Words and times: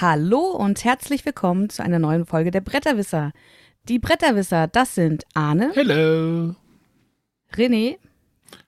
Hallo 0.00 0.40
und 0.52 0.84
herzlich 0.84 1.24
willkommen 1.24 1.70
zu 1.70 1.82
einer 1.82 1.98
neuen 1.98 2.24
Folge 2.26 2.50
der 2.50 2.60
Bretterwisser. 2.60 3.32
Die 3.88 3.98
Bretterwisser, 3.98 4.66
das 4.68 4.94
sind 4.94 5.24
Arne, 5.34 5.72
Hello. 5.74 6.54
René 7.54 7.96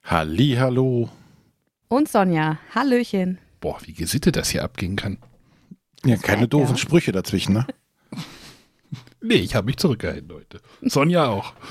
Halli, 0.03 0.55
hallo. 0.59 1.09
und 1.87 2.09
Sonja. 2.09 2.57
Hallöchen. 2.73 3.37
Boah, 3.59 3.77
wie 3.83 3.93
gesittet 3.93 4.35
das 4.35 4.49
hier 4.49 4.63
abgehen 4.63 4.95
kann. 4.95 5.19
Ja, 6.03 6.17
keine 6.17 6.41
Ja. 6.41 6.47
doofen 6.47 6.77
Sprüche 6.77 7.11
dazwischen, 7.11 7.53
ne? 7.53 7.67
Nee, 9.23 9.35
ich 9.35 9.53
habe 9.53 9.67
mich 9.67 9.77
zurückgehalten 9.77 10.31
heute. 10.33 10.61
Sonja 10.81 11.27
auch. 11.27 11.53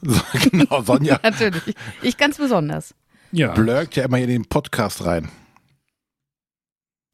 So, 0.00 0.20
genau, 0.50 0.80
Sonja 0.82 1.18
Natürlich. 1.24 1.74
Ich 2.02 2.16
ganz 2.16 2.36
besonders. 2.38 2.94
Ja. 3.32 3.52
blurkt 3.52 3.96
ja 3.96 4.04
immer 4.04 4.16
hier 4.18 4.26
in 4.28 4.32
den 4.42 4.44
Podcast 4.48 5.04
rein. 5.04 5.28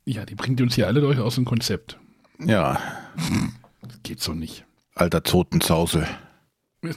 Ja, 0.05 0.25
die 0.27 0.35
bringt 0.35 0.61
uns 0.61 0.75
hier 0.75 0.87
alle 0.87 1.01
durch 1.01 1.19
aus 1.19 1.37
dem 1.37 1.45
Konzept. 1.45 1.99
Ja, 2.39 2.81
Das 3.83 4.03
geht 4.03 4.21
so 4.21 4.35
nicht. 4.35 4.65
alter 4.95 5.23
Totenzause. 5.23 6.07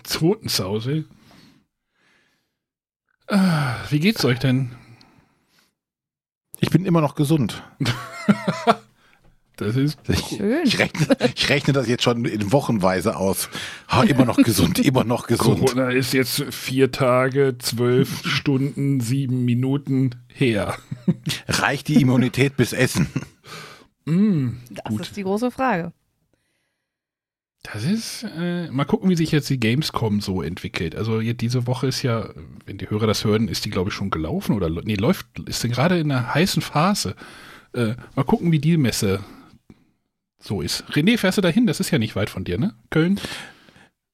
Totensause. 0.03 1.05
Ah, 3.27 3.75
wie 3.89 3.99
geht's 3.99 4.25
euch 4.25 4.39
denn? 4.39 4.75
Ich 6.59 6.69
bin 6.69 6.85
immer 6.85 7.01
noch 7.01 7.15
gesund. 7.15 7.63
Das 9.57 9.75
ist 9.75 9.99
Ich, 10.07 10.37
Schön. 10.37 10.61
ich, 10.63 10.79
rechne, 10.79 11.17
ich 11.35 11.49
rechne 11.49 11.73
das 11.73 11.87
jetzt 11.87 12.03
schon 12.03 12.23
in 12.25 12.51
Wochenweise 12.51 13.17
aus. 13.17 13.49
Ha, 13.89 14.03
immer 14.03 14.25
noch 14.25 14.37
gesund, 14.37 14.79
immer 14.85 15.03
noch 15.03 15.27
gesund. 15.27 15.59
Corona 15.59 15.89
ist 15.89 16.13
jetzt 16.13 16.45
vier 16.51 16.91
Tage, 16.91 17.57
zwölf 17.59 18.25
Stunden, 18.25 19.01
sieben 19.01 19.45
Minuten 19.45 20.11
her. 20.33 20.77
Reicht 21.47 21.87
die 21.89 22.01
Immunität 22.01 22.55
bis 22.55 22.71
Essen? 22.71 23.07
Mm, 24.05 24.49
Das 24.69 24.85
gut. 24.85 25.01
ist 25.01 25.17
die 25.17 25.23
große 25.23 25.51
Frage. 25.51 25.91
Das 27.63 27.83
ist, 27.83 28.23
äh, 28.37 28.69
mal 28.69 28.85
gucken, 28.85 29.09
wie 29.09 29.15
sich 29.17 29.31
jetzt 29.31 29.49
die 29.49 29.59
Gamescom 29.59 30.21
so 30.21 30.41
entwickelt. 30.41 30.95
Also 30.95 31.19
jetzt 31.19 31.41
diese 31.41 31.67
Woche 31.67 31.87
ist 31.87 32.01
ja, 32.01 32.29
wenn 32.65 32.77
die 32.77 32.89
Hörer 32.89 33.07
das 33.07 33.25
hören, 33.25 33.49
ist 33.49 33.65
die 33.65 33.69
glaube 33.71 33.89
ich 33.89 33.95
schon 33.95 34.09
gelaufen 34.11 34.55
oder 34.55 34.69
nee, 34.69 34.95
läuft, 34.95 35.25
ist 35.47 35.63
denn 35.63 35.71
gerade 35.71 35.99
in 35.99 36.11
einer 36.11 36.33
heißen 36.33 36.61
Phase. 36.61 37.15
Äh, 37.73 37.95
mal 38.15 38.23
gucken, 38.23 38.51
wie 38.53 38.59
die 38.59 38.77
Messe 38.77 39.19
so 40.47 40.61
ist. 40.61 40.83
René, 40.91 41.17
fährst 41.17 41.37
du 41.37 41.41
dahin? 41.41 41.67
Das 41.67 41.79
ist 41.79 41.91
ja 41.91 41.99
nicht 41.99 42.15
weit 42.15 42.29
von 42.29 42.43
dir, 42.43 42.57
ne? 42.57 42.73
Köln? 42.89 43.19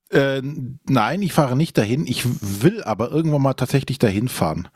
Äh, 0.09 0.41
nein, 0.87 1.21
ich 1.21 1.33
fahre 1.33 1.55
nicht 1.55 1.77
dahin. 1.77 2.05
Ich 2.07 2.23
will 2.63 2.83
aber 2.83 3.09
irgendwann 3.11 3.41
mal 3.41 3.53
tatsächlich 3.53 3.99
dahin 3.99 4.27
fahren. 4.27 4.67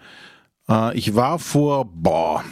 Äh, 0.69 0.97
ich 0.97 1.16
war 1.16 1.39
vor, 1.39 1.85
boah, 1.85 2.44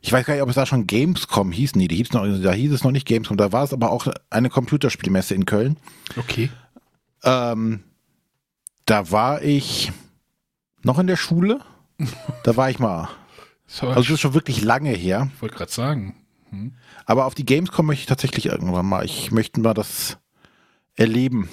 ich 0.00 0.12
weiß 0.12 0.26
gar 0.26 0.34
nicht, 0.34 0.42
ob 0.42 0.48
es 0.48 0.56
da 0.56 0.66
schon 0.66 0.86
Gamescom 0.86 1.52
hieß. 1.52 1.76
Nee, 1.76 1.88
die 1.88 1.96
hieß 1.96 2.12
noch, 2.12 2.26
da 2.42 2.52
hieß 2.52 2.72
es 2.72 2.82
noch 2.84 2.90
nicht 2.90 3.06
Gamescom. 3.06 3.36
Da 3.36 3.52
war 3.52 3.64
es 3.64 3.72
aber 3.72 3.90
auch 3.90 4.08
eine 4.30 4.50
Computerspielmesse 4.50 5.34
in 5.34 5.46
Köln. 5.46 5.76
Okay. 6.16 6.50
Ähm, 7.22 7.84
da 8.84 9.10
war 9.12 9.42
ich 9.42 9.92
noch 10.82 10.98
in 10.98 11.06
der 11.06 11.16
Schule. 11.16 11.60
Da 12.42 12.56
war 12.56 12.68
ich 12.68 12.80
mal. 12.80 13.08
So, 13.66 13.86
Also 13.86 14.00
das 14.00 14.10
ist 14.10 14.20
schon 14.20 14.34
wirklich 14.34 14.62
lange 14.62 14.90
her. 14.90 15.30
ich 15.32 15.40
wollte 15.40 15.54
gerade 15.54 15.70
sagen. 15.70 16.16
Hm. 16.50 16.72
Aber 17.04 17.26
auf 17.26 17.34
die 17.34 17.46
Gamescom 17.46 17.86
möchte 17.86 18.02
ich 18.02 18.06
tatsächlich 18.06 18.46
irgendwann 18.46 18.86
mal. 18.86 19.04
Ich 19.04 19.30
möchte 19.30 19.60
mal 19.60 19.74
das 19.74 20.18
erleben. 20.94 21.48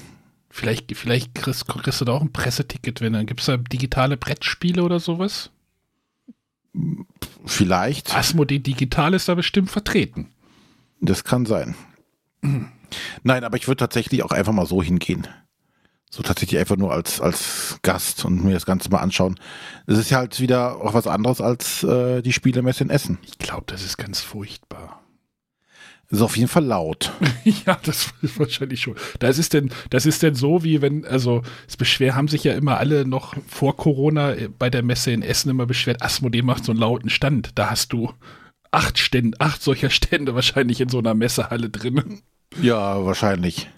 Vielleicht, 0.49 0.95
vielleicht 0.97 1.35
kriegst, 1.35 1.67
kriegst 1.67 2.01
du 2.01 2.05
da 2.05 2.13
auch 2.13 2.21
ein 2.21 2.33
Presseticket, 2.33 3.01
wenn 3.01 3.13
dann 3.13 3.25
gibt 3.25 3.39
es 3.41 3.45
da 3.45 3.57
digitale 3.57 4.17
Brettspiele 4.17 4.83
oder 4.83 4.99
sowas. 4.99 5.51
Vielleicht. 7.45 8.15
Asmodee 8.15 8.59
Digital 8.59 9.13
ist 9.13 9.27
da 9.27 9.35
bestimmt 9.35 9.69
vertreten. 9.69 10.29
Das 11.01 11.23
kann 11.23 11.45
sein. 11.45 11.75
Nein, 13.23 13.43
aber 13.43 13.57
ich 13.57 13.67
würde 13.67 13.77
tatsächlich 13.77 14.23
auch 14.23 14.31
einfach 14.31 14.53
mal 14.53 14.65
so 14.65 14.81
hingehen. 14.81 15.27
So 16.09 16.23
tatsächlich 16.23 16.59
einfach 16.59 16.77
nur 16.77 16.91
als, 16.91 17.21
als 17.21 17.77
Gast 17.83 18.25
und 18.25 18.43
mir 18.43 18.53
das 18.53 18.65
Ganze 18.65 18.89
mal 18.89 18.97
anschauen. 18.97 19.39
Es 19.85 19.97
ist 19.99 20.09
ja 20.09 20.17
halt 20.17 20.39
wieder 20.39 20.77
auch 20.77 20.95
was 20.95 21.05
anderes 21.05 21.39
als 21.39 21.83
äh, 21.83 22.23
die 22.23 22.33
Spielemesse 22.33 22.83
in 22.83 22.89
Essen. 22.89 23.19
Ich 23.27 23.37
glaube, 23.37 23.65
das 23.67 23.83
ist 23.83 23.97
ganz 23.97 24.19
furchtbar. 24.19 24.98
Ist 26.11 26.21
auf 26.21 26.37
jeden 26.37 26.49
Fall 26.49 26.65
laut. 26.65 27.11
Ja, 27.65 27.79
das 27.83 28.13
ist 28.21 28.39
wahrscheinlich 28.39 28.81
schon. 28.81 28.95
Das 29.19 29.37
ist 29.37 29.53
denn, 29.53 29.71
das 29.89 30.05
ist 30.05 30.21
denn 30.21 30.35
so, 30.35 30.63
wie 30.63 30.81
wenn, 30.81 31.05
also 31.05 31.41
es 31.67 31.77
beschwer, 31.77 32.15
haben 32.15 32.27
sich 32.27 32.43
ja 32.43 32.53
immer 32.53 32.77
alle 32.77 33.05
noch 33.05 33.35
vor 33.47 33.75
Corona 33.77 34.33
äh, 34.33 34.49
bei 34.49 34.69
der 34.69 34.83
Messe 34.83 35.11
in 35.11 35.21
Essen 35.21 35.49
immer 35.49 35.65
beschwert, 35.65 36.01
Asmodee 36.01 36.41
macht 36.41 36.65
so 36.65 36.71
einen 36.71 36.81
lauten 36.81 37.09
Stand. 37.09 37.51
Da 37.55 37.69
hast 37.69 37.93
du 37.93 38.11
acht 38.71 38.99
Stände, 38.99 39.39
acht 39.39 39.63
solcher 39.63 39.89
Stände 39.89 40.35
wahrscheinlich 40.35 40.81
in 40.81 40.89
so 40.89 40.99
einer 40.99 41.13
Messehalle 41.13 41.69
drin. 41.69 42.21
Ja, 42.61 43.03
wahrscheinlich. 43.05 43.69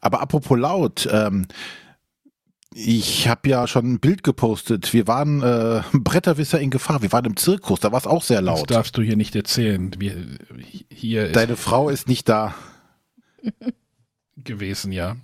Aber 0.00 0.20
apropos 0.20 0.58
laut, 0.58 1.08
ähm, 1.10 1.46
ich 2.74 3.28
habe 3.28 3.48
ja 3.48 3.66
schon 3.66 3.92
ein 3.94 4.00
Bild 4.00 4.22
gepostet. 4.22 4.92
Wir 4.92 5.06
waren 5.06 5.42
äh, 5.42 5.82
Bretterwisser 5.92 6.60
in 6.60 6.70
Gefahr. 6.70 7.02
Wir 7.02 7.10
waren 7.12 7.24
im 7.24 7.36
Zirkus, 7.36 7.80
da 7.80 7.92
war 7.92 7.98
es 7.98 8.06
auch 8.06 8.22
sehr 8.22 8.42
Das 8.42 8.46
laut. 8.60 8.70
darfst 8.70 8.96
du 8.96 9.02
hier 9.02 9.16
nicht 9.16 9.34
erzählen. 9.34 9.90
Wir, 9.98 10.14
hier 10.92 11.32
Deine 11.32 11.56
Frau 11.56 11.88
ist 11.88 12.08
nicht 12.08 12.28
da. 12.28 12.54
gewesen, 14.36 14.92
ja. 14.92 15.16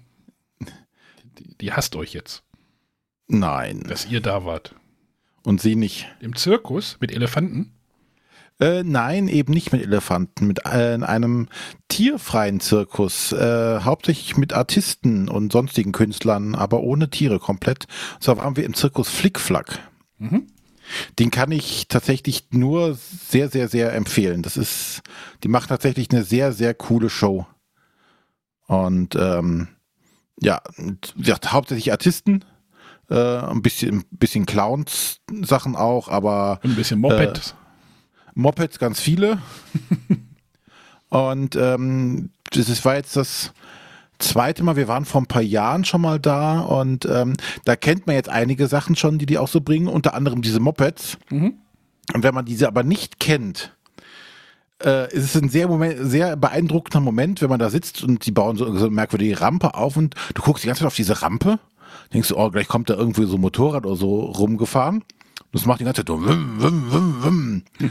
Die, 1.39 1.57
die 1.59 1.73
hasst 1.73 1.97
euch 1.97 2.13
jetzt, 2.15 2.43
Nein. 3.27 3.81
dass 3.89 4.07
ihr 4.07 4.21
da 4.21 4.45
wart. 4.45 4.75
Und 5.43 5.61
sie 5.61 5.75
nicht. 5.77 6.07
Im 6.21 6.37
Zirkus 6.37 6.97
mit 7.01 7.13
Elefanten? 7.13 7.74
Äh, 8.61 8.85
nein, 8.85 9.27
eben 9.27 9.53
nicht 9.53 9.73
mit 9.73 9.83
Elefanten, 9.83 10.47
mit 10.47 10.65
äh, 10.65 10.95
in 10.95 11.03
einem 11.03 11.49
tierfreien 11.89 12.61
Zirkus, 12.61 13.33
äh, 13.33 13.81
hauptsächlich 13.81 14.37
mit 14.37 14.53
Artisten 14.53 15.29
und 15.29 15.53
sonstigen 15.53 15.91
Künstlern, 15.91 16.55
aber 16.55 16.81
ohne 16.81 17.11
Tiere 17.11 17.41
komplett. 17.41 17.87
Und 18.15 18.23
zwar 18.23 18.39
waren 18.39 18.57
wir 18.57 18.65
im 18.65 18.75
Zirkus 18.75 19.09
Flickflack. 19.09 19.81
Mhm. 20.19 20.47
Den 21.19 21.31
kann 21.31 21.51
ich 21.51 21.89
tatsächlich 21.89 22.49
nur 22.51 22.95
sehr, 22.95 23.49
sehr, 23.49 23.69
sehr 23.69 23.93
empfehlen. 23.95 24.43
Das 24.43 24.57
ist, 24.57 25.03
die 25.43 25.49
macht 25.49 25.71
tatsächlich 25.71 26.11
eine 26.11 26.23
sehr, 26.23 26.53
sehr 26.53 26.75
coole 26.75 27.11
Show. 27.11 27.47
Und 28.67 29.17
ähm, 29.17 29.69
ja, 30.41 30.63
hauptsächlich 31.47 31.91
Artisten, 31.91 32.45
äh, 33.11 33.15
ein 33.15 33.63
bisschen, 33.63 34.01
ein 34.01 34.05
bisschen 34.19 34.47
Clowns-Sachen 34.47 35.75
auch, 35.75 36.09
aber 36.09 36.61
ein 36.63 36.77
bisschen 36.77 37.01
Moped. 37.01 37.55
Mopeds 38.35 38.79
ganz 38.79 39.01
viele. 39.01 39.39
Und 41.09 41.57
ähm, 41.57 42.31
das 42.51 42.69
ist- 42.69 42.85
war 42.85 42.97
jetzt 42.97 43.17
das 43.17 43.53
zweite 44.19 44.63
Mal. 44.65 44.77
Wir 44.77 44.89
waren 44.89 45.05
vor 45.05 45.21
ein 45.23 45.27
paar 45.27 45.43
Jahren 45.43 45.85
schon 45.85 46.01
mal 46.01 46.19
da 46.19 46.61
und 46.61 47.05
ähm, 47.07 47.35
da 47.65 47.77
kennt 47.77 48.07
man 48.07 48.17
jetzt 48.17 48.29
einige 48.29 48.67
Sachen 48.69 48.97
schon, 48.97 49.19
die 49.19 49.27
die 49.27 49.39
auch 49.39 49.49
so 49.49 49.61
bringen, 49.61 49.87
unter 49.89 50.15
anderem 50.15 50.41
diese 50.43 50.61
Mopeds. 50.61 51.19
Mhm. 51.31 51.55
Und 52.15 52.23
wenn 52.23 52.35
man 52.35 52.45
diese 52.45 52.69
aber 52.69 52.83
nicht 52.83 53.19
kennt, 53.21 53.75
äh, 54.85 55.13
ist 55.13 55.25
es 55.35 55.41
ein 55.43 55.49
sehr, 55.49 55.69
Moment, 55.69 55.97
sehr 56.01 56.37
beeindruckender 56.37 57.01
Moment, 57.01 57.43
wenn 57.43 57.49
man 57.49 57.59
da 57.59 57.71
sitzt 57.71 58.03
und 58.03 58.27
die 58.27 58.31
bauen 58.33 58.57
so, 58.57 58.65
so 58.77 58.87
eine 58.87 58.95
merkwürdige 58.95 59.41
Rampe 59.41 59.75
auf 59.75 59.97
und 59.97 60.15
du 60.35 60.43
guckst 60.43 60.63
die 60.65 60.69
ganze 60.69 60.81
Zeit 60.81 60.87
auf 60.89 60.97
diese 60.97 61.23
Rampe, 61.23 61.59
denkst 62.13 62.29
du, 62.29 62.37
oh, 62.37 62.51
gleich 62.51 62.69
kommt 62.69 62.91
da 62.91 62.95
irgendwie 62.95 63.27
so 63.27 63.37
ein 63.37 63.41
Motorrad 63.41 63.87
oder 63.87 63.97
so 63.97 64.21
rumgefahren. 64.21 65.03
Das 65.53 65.67
macht 65.67 65.81
die 65.81 65.85
ganze 65.85 66.01
Zeit 66.05 66.09
so 66.09 66.21
wum, 66.21 66.57
wum, 66.61 66.85
wum, 66.93 67.15
wum. 67.23 67.63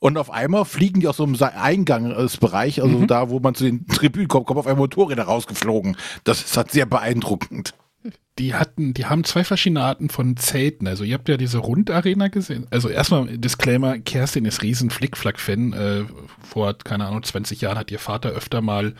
Und 0.00 0.16
auf 0.16 0.30
einmal 0.30 0.64
fliegen 0.64 1.00
die 1.00 1.08
aus 1.08 1.16
so 1.16 1.24
einem 1.24 1.36
Eingangsbereich, 1.40 2.82
also 2.82 3.04
da, 3.06 3.30
wo 3.30 3.40
man 3.40 3.54
zu 3.54 3.64
den 3.64 3.86
Tribünen 3.88 4.28
kommt, 4.28 4.46
kommen 4.46 4.60
auf 4.60 4.66
einmal 4.66 4.82
Motorräder 4.82 5.24
rausgeflogen. 5.24 5.96
Das 6.22 6.42
ist 6.42 6.56
halt 6.56 6.70
sehr 6.70 6.86
beeindruckend. 6.86 7.74
Die 8.38 8.54
hatten, 8.54 8.94
die 8.94 9.06
haben 9.06 9.24
zwei 9.24 9.42
verschiedene 9.42 9.82
Arten 9.82 10.08
von 10.08 10.36
Zelten. 10.36 10.86
Also 10.86 11.02
ihr 11.02 11.14
habt 11.14 11.28
ja 11.28 11.36
diese 11.36 11.58
Rundarena 11.58 12.28
gesehen. 12.28 12.68
Also 12.70 12.88
erstmal 12.88 13.26
Disclaimer, 13.36 13.98
Kerstin 13.98 14.44
ist 14.44 14.62
riesen 14.62 14.90
Flickflack-Fan. 14.90 15.72
Äh, 15.72 16.04
vor, 16.48 16.78
keine 16.78 17.06
Ahnung, 17.06 17.24
20 17.24 17.60
Jahren 17.60 17.76
hat 17.76 17.90
ihr 17.90 17.98
Vater 17.98 18.30
öfter 18.30 18.62
mal 18.62 18.94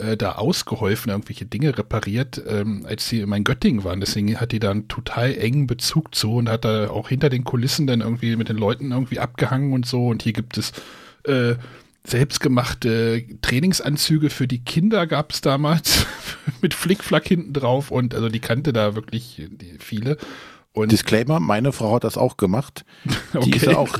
äh, 0.00 0.16
da 0.16 0.32
ausgeholfen, 0.32 1.10
irgendwelche 1.10 1.46
Dinge 1.46 1.76
repariert, 1.76 2.42
ähm, 2.46 2.84
als 2.86 3.08
sie 3.08 3.20
in 3.20 3.44
Göttingen 3.44 3.84
waren. 3.84 4.00
Deswegen 4.00 4.40
hat 4.40 4.52
die 4.52 4.58
da 4.58 4.70
einen 4.70 4.88
total 4.88 5.36
engen 5.36 5.66
Bezug 5.66 6.14
zu 6.14 6.36
und 6.36 6.48
hat 6.48 6.64
da 6.64 6.90
auch 6.90 7.08
hinter 7.08 7.28
den 7.28 7.44
Kulissen 7.44 7.86
dann 7.86 8.00
irgendwie 8.00 8.36
mit 8.36 8.48
den 8.48 8.56
Leuten 8.56 8.92
irgendwie 8.92 9.18
abgehangen 9.18 9.72
und 9.72 9.86
so. 9.86 10.08
Und 10.08 10.22
hier 10.22 10.32
gibt 10.32 10.58
es 10.58 10.72
äh, 11.24 11.54
selbstgemachte 12.04 13.24
Trainingsanzüge 13.42 14.30
für 14.30 14.48
die 14.48 14.64
Kinder 14.64 15.06
gab 15.06 15.32
es 15.32 15.40
damals 15.40 16.06
mit 16.62 16.74
Flickflack 16.74 17.26
hinten 17.26 17.52
drauf 17.52 17.90
und 17.90 18.14
also 18.14 18.28
die 18.28 18.40
kannte 18.40 18.72
da 18.72 18.94
wirklich 18.94 19.48
viele. 19.78 20.16
Und 20.72 20.92
Disclaimer, 20.92 21.40
meine 21.40 21.72
Frau 21.72 21.96
hat 21.96 22.04
das 22.04 22.16
auch 22.16 22.36
gemacht. 22.36 22.84
Die 23.44 23.50
ist 23.50 23.66
ja 23.66 23.76
auch, 23.76 23.98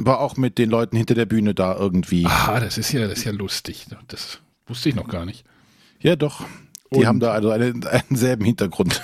war 0.00 0.20
auch 0.20 0.38
mit 0.38 0.56
den 0.56 0.70
Leuten 0.70 0.96
hinter 0.96 1.14
der 1.14 1.26
Bühne 1.26 1.54
da 1.54 1.76
irgendwie. 1.76 2.24
ah, 2.24 2.58
das 2.58 2.78
ist 2.78 2.92
ja, 2.92 3.06
das 3.06 3.18
ist 3.18 3.24
ja 3.24 3.32
lustig. 3.32 3.86
Das 4.08 4.40
wusste 4.66 4.88
ich 4.88 4.94
noch 4.94 5.08
gar 5.08 5.24
nicht. 5.24 5.44
Ja, 6.00 6.16
doch. 6.16 6.44
Die 6.92 6.98
Und- 6.98 7.06
haben 7.06 7.20
da 7.20 7.32
also 7.32 7.50
einen, 7.50 7.84
einen 7.86 8.16
selben 8.16 8.44
Hintergrund. 8.44 9.00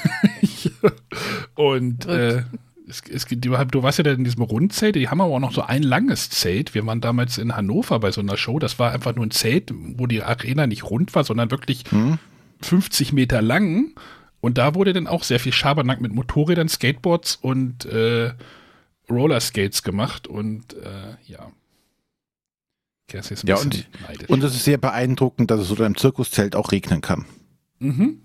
Und 1.54 2.06
äh, 2.06 2.44
es, 2.88 3.02
es, 3.10 3.24
du, 3.26 3.36
du 3.36 3.82
warst 3.82 3.98
ja 3.98 4.04
dann 4.04 4.16
in 4.16 4.24
diesem 4.24 4.42
Rundzelt, 4.42 4.96
die 4.96 5.08
haben 5.08 5.20
aber 5.20 5.34
auch 5.34 5.40
noch 5.40 5.52
so 5.52 5.62
ein 5.62 5.82
langes 5.82 6.30
Zelt. 6.30 6.74
Wir 6.74 6.84
waren 6.86 7.00
damals 7.00 7.38
in 7.38 7.56
Hannover 7.56 8.00
bei 8.00 8.10
so 8.10 8.20
einer 8.20 8.36
Show, 8.36 8.58
das 8.58 8.78
war 8.78 8.92
einfach 8.92 9.14
nur 9.14 9.26
ein 9.26 9.30
Zelt, 9.30 9.72
wo 9.74 10.06
die 10.06 10.22
Arena 10.22 10.66
nicht 10.66 10.84
rund 10.84 11.14
war, 11.14 11.24
sondern 11.24 11.50
wirklich 11.50 11.84
hm. 11.90 12.18
50 12.62 13.12
Meter 13.12 13.42
lang. 13.42 13.94
Und 14.40 14.58
da 14.58 14.74
wurde 14.74 14.92
dann 14.92 15.06
auch 15.06 15.22
sehr 15.22 15.40
viel 15.40 15.52
Schabernack 15.52 16.00
mit 16.00 16.12
Motorrädern, 16.12 16.68
Skateboards 16.68 17.36
und 17.36 17.84
äh, 17.84 18.32
Rollerskates 19.10 19.82
gemacht. 19.82 20.26
Und 20.26 20.74
äh, 20.74 21.16
ja. 21.26 21.50
Ja, 23.12 23.56
und, 23.56 23.86
und 24.28 24.44
es 24.44 24.54
ist 24.54 24.64
sehr 24.64 24.78
beeindruckend, 24.78 25.50
dass 25.50 25.60
es 25.60 25.68
so 25.68 25.76
einem 25.76 25.96
Zirkuszelt 25.96 26.56
auch 26.56 26.72
regnen 26.72 27.00
kann. 27.00 27.26
Mhm. 27.78 28.20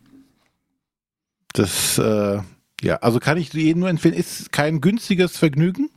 Das, 1.53 1.97
äh, 1.97 2.39
ja, 2.81 2.95
also 2.97 3.19
kann 3.19 3.37
ich 3.37 3.53
jedem 3.53 3.81
nur 3.81 3.89
empfehlen, 3.89 4.13
ist 4.13 4.51
kein 4.51 4.81
günstiges 4.81 5.37
Vergnügen. 5.37 5.89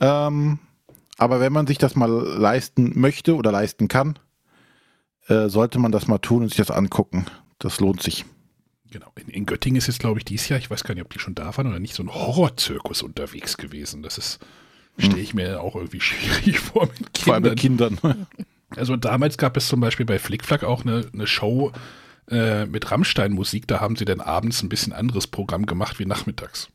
Ähm, 0.00 0.58
aber 1.16 1.40
wenn 1.40 1.52
man 1.52 1.66
sich 1.66 1.78
das 1.78 1.96
mal 1.96 2.10
leisten 2.10 2.98
möchte 2.98 3.36
oder 3.36 3.52
leisten 3.52 3.88
kann, 3.88 4.18
äh, 5.28 5.48
sollte 5.48 5.78
man 5.78 5.92
das 5.92 6.06
mal 6.06 6.18
tun 6.18 6.42
und 6.42 6.48
sich 6.48 6.58
das 6.58 6.70
angucken. 6.70 7.26
Das 7.58 7.80
lohnt 7.80 8.02
sich. 8.02 8.24
Genau. 8.90 9.10
In, 9.16 9.28
in 9.28 9.46
Göttingen 9.46 9.78
ist 9.78 9.86
jetzt, 9.86 10.00
glaube 10.00 10.18
ich, 10.18 10.24
dieses 10.24 10.48
Jahr, 10.48 10.58
ich 10.58 10.70
weiß 10.70 10.84
gar 10.84 10.94
nicht, 10.94 11.04
ob 11.04 11.12
die 11.12 11.18
schon 11.18 11.34
da 11.34 11.56
waren 11.56 11.66
oder 11.66 11.80
nicht, 11.80 11.94
so 11.94 12.02
ein 12.02 12.14
Horrorzirkus 12.14 13.02
unterwegs 13.02 13.56
gewesen. 13.56 14.02
Das 14.02 14.18
ist, 14.18 14.38
stelle 14.98 15.20
ich 15.20 15.34
mir 15.34 15.60
auch 15.60 15.76
irgendwie 15.76 16.00
schwierig 16.00 16.58
vor 16.60 16.86
mit 16.86 17.12
Kindern. 17.12 17.24
Vor 17.24 17.34
allem 17.34 17.42
mit 17.44 17.58
Kindern. 17.58 17.98
Also 18.76 18.96
damals 18.96 19.38
gab 19.38 19.56
es 19.56 19.68
zum 19.68 19.78
Beispiel 19.78 20.04
bei 20.04 20.18
Flickflack 20.18 20.64
auch 20.64 20.84
eine, 20.84 21.06
eine 21.12 21.28
Show, 21.28 21.70
äh, 22.30 22.66
mit 22.66 22.90
Rammstein-Musik, 22.90 23.68
da 23.68 23.80
haben 23.80 23.96
sie 23.96 24.04
dann 24.04 24.20
abends 24.20 24.62
ein 24.62 24.68
bisschen 24.68 24.92
anderes 24.92 25.26
Programm 25.26 25.66
gemacht 25.66 25.98
wie 25.98 26.06
nachmittags. 26.06 26.68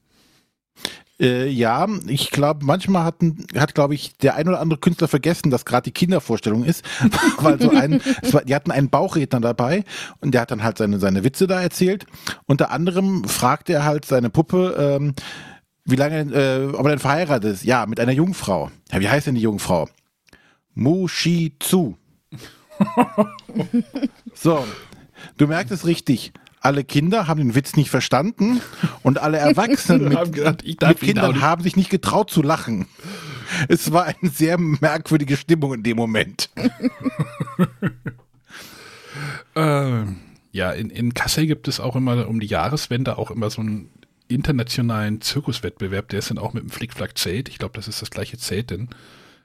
Äh, 1.20 1.50
ja, 1.50 1.88
ich 2.08 2.30
glaube, 2.30 2.64
manchmal 2.64 3.04
hatten, 3.04 3.46
hat, 3.58 3.76
glaube 3.76 3.94
ich, 3.94 4.16
der 4.18 4.36
ein 4.36 4.48
oder 4.48 4.62
andere 4.62 4.80
Künstler 4.80 5.08
vergessen, 5.08 5.50
dass 5.50 5.66
gerade 5.66 5.84
die 5.86 5.92
Kindervorstellung 5.92 6.64
ist, 6.64 6.86
weil 7.40 7.60
so 7.60 7.72
ein, 7.72 8.02
war, 8.32 8.46
die 8.46 8.56
hatten 8.56 8.72
einen 8.72 8.90
Bauchredner 8.90 9.42
dabei 9.42 9.84
und 10.22 10.34
der 10.34 10.42
hat 10.42 10.52
dann 10.52 10.64
halt 10.64 10.78
seine, 10.78 11.00
seine 11.00 11.24
Witze 11.24 11.48
da 11.48 11.62
erzählt. 11.62 12.06
Unter 12.46 12.72
anderem 12.72 13.26
fragte 13.26 13.74
er 13.74 13.86
halt 13.86 14.06
seine 14.06 14.30
Puppe, 14.30 14.76
ähm, 14.80 15.14
wie 15.92 15.96
lange, 15.96 16.22
äh, 16.22 16.74
ob 16.74 16.86
er 16.86 16.90
denn 16.90 17.00
verheiratet 17.00 17.54
ist. 17.54 17.64
Ja, 17.64 17.86
mit 17.86 18.00
einer 18.00 18.12
Jungfrau. 18.12 18.72
Ja, 18.92 19.00
wie 19.00 19.10
heißt 19.10 19.28
denn 19.28 19.36
die 19.36 19.42
Jungfrau? 19.42 19.90
Mushi 20.76 21.56
Zu. 21.60 21.98
so, 24.34 24.66
Du 25.38 25.48
merkst 25.48 25.72
es 25.72 25.86
richtig. 25.86 26.34
Alle 26.62 26.84
Kinder 26.84 27.28
haben 27.28 27.40
den 27.40 27.56
Witz 27.56 27.76
nicht 27.78 27.90
verstanden 27.90 28.62
und 29.02 29.18
alle 29.20 29.38
Erwachsenen 29.38 30.10
mit, 30.10 30.34
gedacht, 30.34 30.66
mit 30.66 31.00
Kindern 31.00 31.42
haben 31.42 31.64
sich 31.64 31.78
nicht 31.78 31.90
getraut 31.90 32.30
zu 32.30 32.42
lachen. 32.42 32.88
Es 33.70 33.94
war 33.94 34.06
eine 34.06 34.30
sehr 34.30 34.58
merkwürdige 34.58 35.38
Stimmung 35.38 35.74
in 35.76 35.84
dem 35.84 35.96
Moment. 35.96 36.50
äh, 39.56 40.04
ja, 40.52 40.72
in, 40.72 40.90
in 40.90 41.14
Kassel 41.14 41.48
gibt 41.48 41.70
es 41.70 41.80
auch 41.80 41.96
immer 41.96 42.28
um 42.28 42.42
die 42.42 42.48
Jahreswende 42.48 43.18
auch 43.18 43.32
immer 43.32 43.50
so 43.50 43.62
einen 43.62 43.90
internationalen 44.30 45.20
Zirkuswettbewerb. 45.22 46.08
Der 46.10 46.20
ist 46.20 46.30
dann 46.30 46.38
auch 46.38 46.54
mit 46.54 46.64
dem 46.64 46.70
Flickflack-Zelt. 46.70 47.50
Ich 47.50 47.58
glaube, 47.58 47.74
das 47.76 47.88
ist 47.88 48.02
das 48.02 48.12
gleiche 48.12 48.38
Zelt 48.38 48.70
denn. 48.70 48.90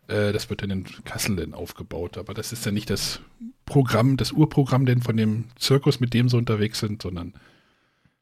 Äh, 0.07 0.33
das 0.33 0.51
wird 0.51 0.63
dann 0.63 0.71
in 0.71 0.85
Kassel 1.05 1.37
dann 1.37 1.55
aufgebaut. 1.55 2.19
Aber 2.19 2.35
das 2.35 2.53
ist 2.53 2.65
ja 2.65 2.71
nicht 2.71 2.91
das 2.91 3.21
Programm, 3.67 4.17
das 4.17 4.33
Urprogramm 4.33 4.87
denn 4.87 5.03
von 5.03 5.17
dem 5.17 5.47
Zirkus, 5.57 6.01
mit 6.01 6.15
dem 6.15 6.29
sie 6.29 6.37
unterwegs 6.37 6.79
sind, 6.79 7.03
sondern 7.03 7.35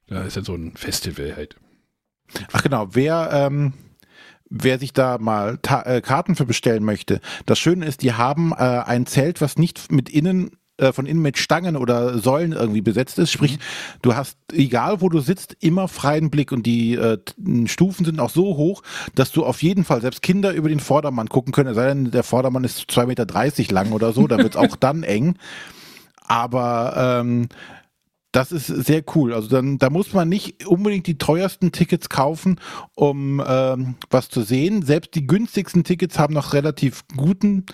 da 0.07 0.23
ist 0.23 0.37
ja 0.37 0.43
so 0.43 0.55
ein 0.55 0.77
Festival 0.77 1.37
halt. 1.37 1.57
Ach 2.53 2.63
genau, 2.63 2.89
wer, 2.93 3.31
ähm, 3.33 3.73
wer 4.49 4.79
sich 4.79 4.93
da 4.93 5.19
mal 5.19 5.59
äh, 5.85 6.01
Karten 6.01 6.37
für 6.37 6.47
bestellen 6.47 6.85
möchte, 6.85 7.21
das 7.47 7.59
Schöne 7.59 7.87
ist, 7.87 8.03
die 8.03 8.13
haben 8.13 8.53
äh, 8.53 8.57
ein 8.57 9.07
Zelt, 9.07 9.41
was 9.41 9.59
nicht 9.59 9.91
mit 9.91 10.09
innen 10.09 10.57
äh, 10.83 10.93
von 10.93 11.07
innen 11.07 11.23
mit 11.23 11.39
Stangen 11.39 11.77
oder 11.77 12.19
Säulen 12.19 12.53
irgendwie 12.53 12.81
besetzt 12.81 13.19
ist. 13.19 13.31
Sprich, 13.31 13.59
du 14.03 14.17
hast, 14.17 14.37
egal 14.53 15.01
wo 15.01 15.09
du 15.09 15.21
sitzt, 15.21 15.57
immer 15.61 15.89
freien 15.89 16.31
Blick 16.31 16.53
und 16.53 16.67
die 16.67 16.95
äh, 16.95 17.19
Stufen 17.67 18.05
sind 18.05 18.21
auch 18.21 18.31
so 18.31 18.57
hoch, 18.57 18.83
dass 19.15 19.31
du 19.31 19.45
auf 19.45 19.63
jeden 19.63 19.85
Fall 19.85 20.01
selbst 20.01 20.23
Kinder 20.23 20.53
über 20.53 20.69
den 20.69 20.81
Vordermann 20.81 21.29
gucken 21.29 21.53
können. 21.53 21.71
Es 21.71 21.77
sei 21.77 21.87
denn, 21.87 22.11
der 22.11 22.25
Vordermann 22.25 22.65
ist 22.65 22.91
2,30 22.91 23.07
Meter 23.07 23.73
lang 23.73 23.93
oder 23.93 24.13
so, 24.13 24.27
da 24.27 24.39
wird 24.39 24.55
es 24.55 24.57
auch 24.57 24.77
dann 24.81 25.05
eng. 25.05 25.37
Aber 26.27 27.21
ähm, 27.21 27.49
das 28.33 28.51
ist 28.51 28.67
sehr 28.67 29.05
cool. 29.15 29.35
Also 29.35 29.49
dann, 29.49 29.77
da 29.77 29.91
muss 29.91 30.15
man 30.15 30.29
nicht 30.29 30.67
unbedingt 30.67 31.07
die 31.07 31.19
teuersten 31.19 31.71
Tickets 31.71 32.09
kaufen, 32.09 32.59
um 32.95 33.43
ähm, 33.47 33.97
was 34.11 34.31
zu 34.31 34.41
sehen. 34.41 34.83
Selbst 34.83 35.15
die 35.15 35.27
günstigsten 35.27 35.85
Tickets 35.85 36.19
haben 36.19 36.33
noch 36.33 36.55
relativ 36.55 37.05
guten 37.15 37.67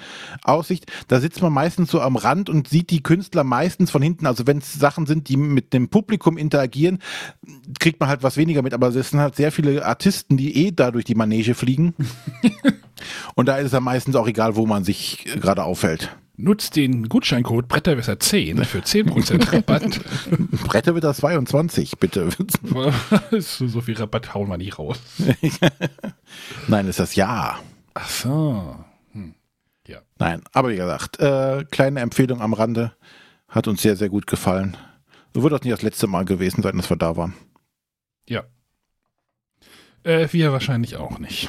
Aussicht. 0.42 0.86
Da 1.06 1.20
sitzt 1.20 1.40
man 1.42 1.52
meistens 1.52 1.92
so 1.92 2.00
am 2.00 2.16
Rand 2.16 2.50
und 2.50 2.68
sieht 2.68 2.90
die 2.90 3.04
Künstler 3.04 3.44
meistens 3.44 3.92
von 3.92 4.02
hinten. 4.02 4.26
Also 4.26 4.48
wenn 4.48 4.58
es 4.58 4.74
Sachen 4.74 5.06
sind, 5.06 5.28
die 5.28 5.36
mit 5.36 5.72
dem 5.72 5.88
Publikum 5.88 6.36
interagieren, 6.36 6.98
kriegt 7.78 8.00
man 8.00 8.08
halt 8.08 8.24
was 8.24 8.36
weniger 8.36 8.62
mit. 8.62 8.74
Aber 8.74 8.88
es 8.88 9.10
sind 9.10 9.20
halt 9.20 9.36
sehr 9.36 9.52
viele 9.52 9.86
Artisten, 9.86 10.36
die 10.36 10.66
eh 10.66 10.72
da 10.72 10.90
durch 10.90 11.04
die 11.04 11.14
Manege 11.14 11.54
fliegen. 11.54 11.94
und 13.36 13.46
da 13.46 13.58
ist 13.58 13.66
es 13.66 13.72
ja 13.72 13.80
meistens 13.80 14.16
auch 14.16 14.26
egal, 14.26 14.56
wo 14.56 14.66
man 14.66 14.82
sich 14.82 15.24
gerade 15.40 15.62
aufhält. 15.62 16.16
Nutzt 16.40 16.76
den 16.76 17.08
Gutscheincode 17.08 17.66
Bretterwisser10 17.66 18.64
für 18.64 18.78
10% 18.78 19.52
Rabatt. 19.52 20.00
Bretterwisser 20.68 21.12
22, 21.12 21.98
bitte. 21.98 22.28
so 23.40 23.80
viel 23.80 23.96
Rabatt 23.96 24.34
hauen 24.34 24.48
wir 24.48 24.56
nicht 24.56 24.78
raus. 24.78 25.00
Nein, 26.68 26.86
ist 26.86 27.00
das 27.00 27.16
Ja. 27.16 27.58
Ach 27.94 28.08
so. 28.08 28.76
Hm. 29.10 29.34
Ja. 29.88 29.98
Nein, 30.20 30.42
aber 30.52 30.68
wie 30.68 30.76
gesagt, 30.76 31.18
äh, 31.18 31.64
kleine 31.72 31.98
Empfehlung 31.98 32.40
am 32.40 32.52
Rande. 32.52 32.92
Hat 33.48 33.66
uns 33.66 33.82
sehr, 33.82 33.96
sehr 33.96 34.08
gut 34.08 34.28
gefallen. 34.28 34.76
Wird 35.34 35.52
das 35.52 35.62
nicht 35.62 35.72
das 35.72 35.82
letzte 35.82 36.06
Mal 36.06 36.24
gewesen 36.24 36.62
sein, 36.62 36.76
dass 36.76 36.88
wir 36.88 36.96
da 36.96 37.16
waren. 37.16 37.34
Ja. 38.28 38.44
Äh, 40.04 40.28
wir 40.30 40.52
wahrscheinlich 40.52 40.94
auch 40.98 41.18
nicht. 41.18 41.48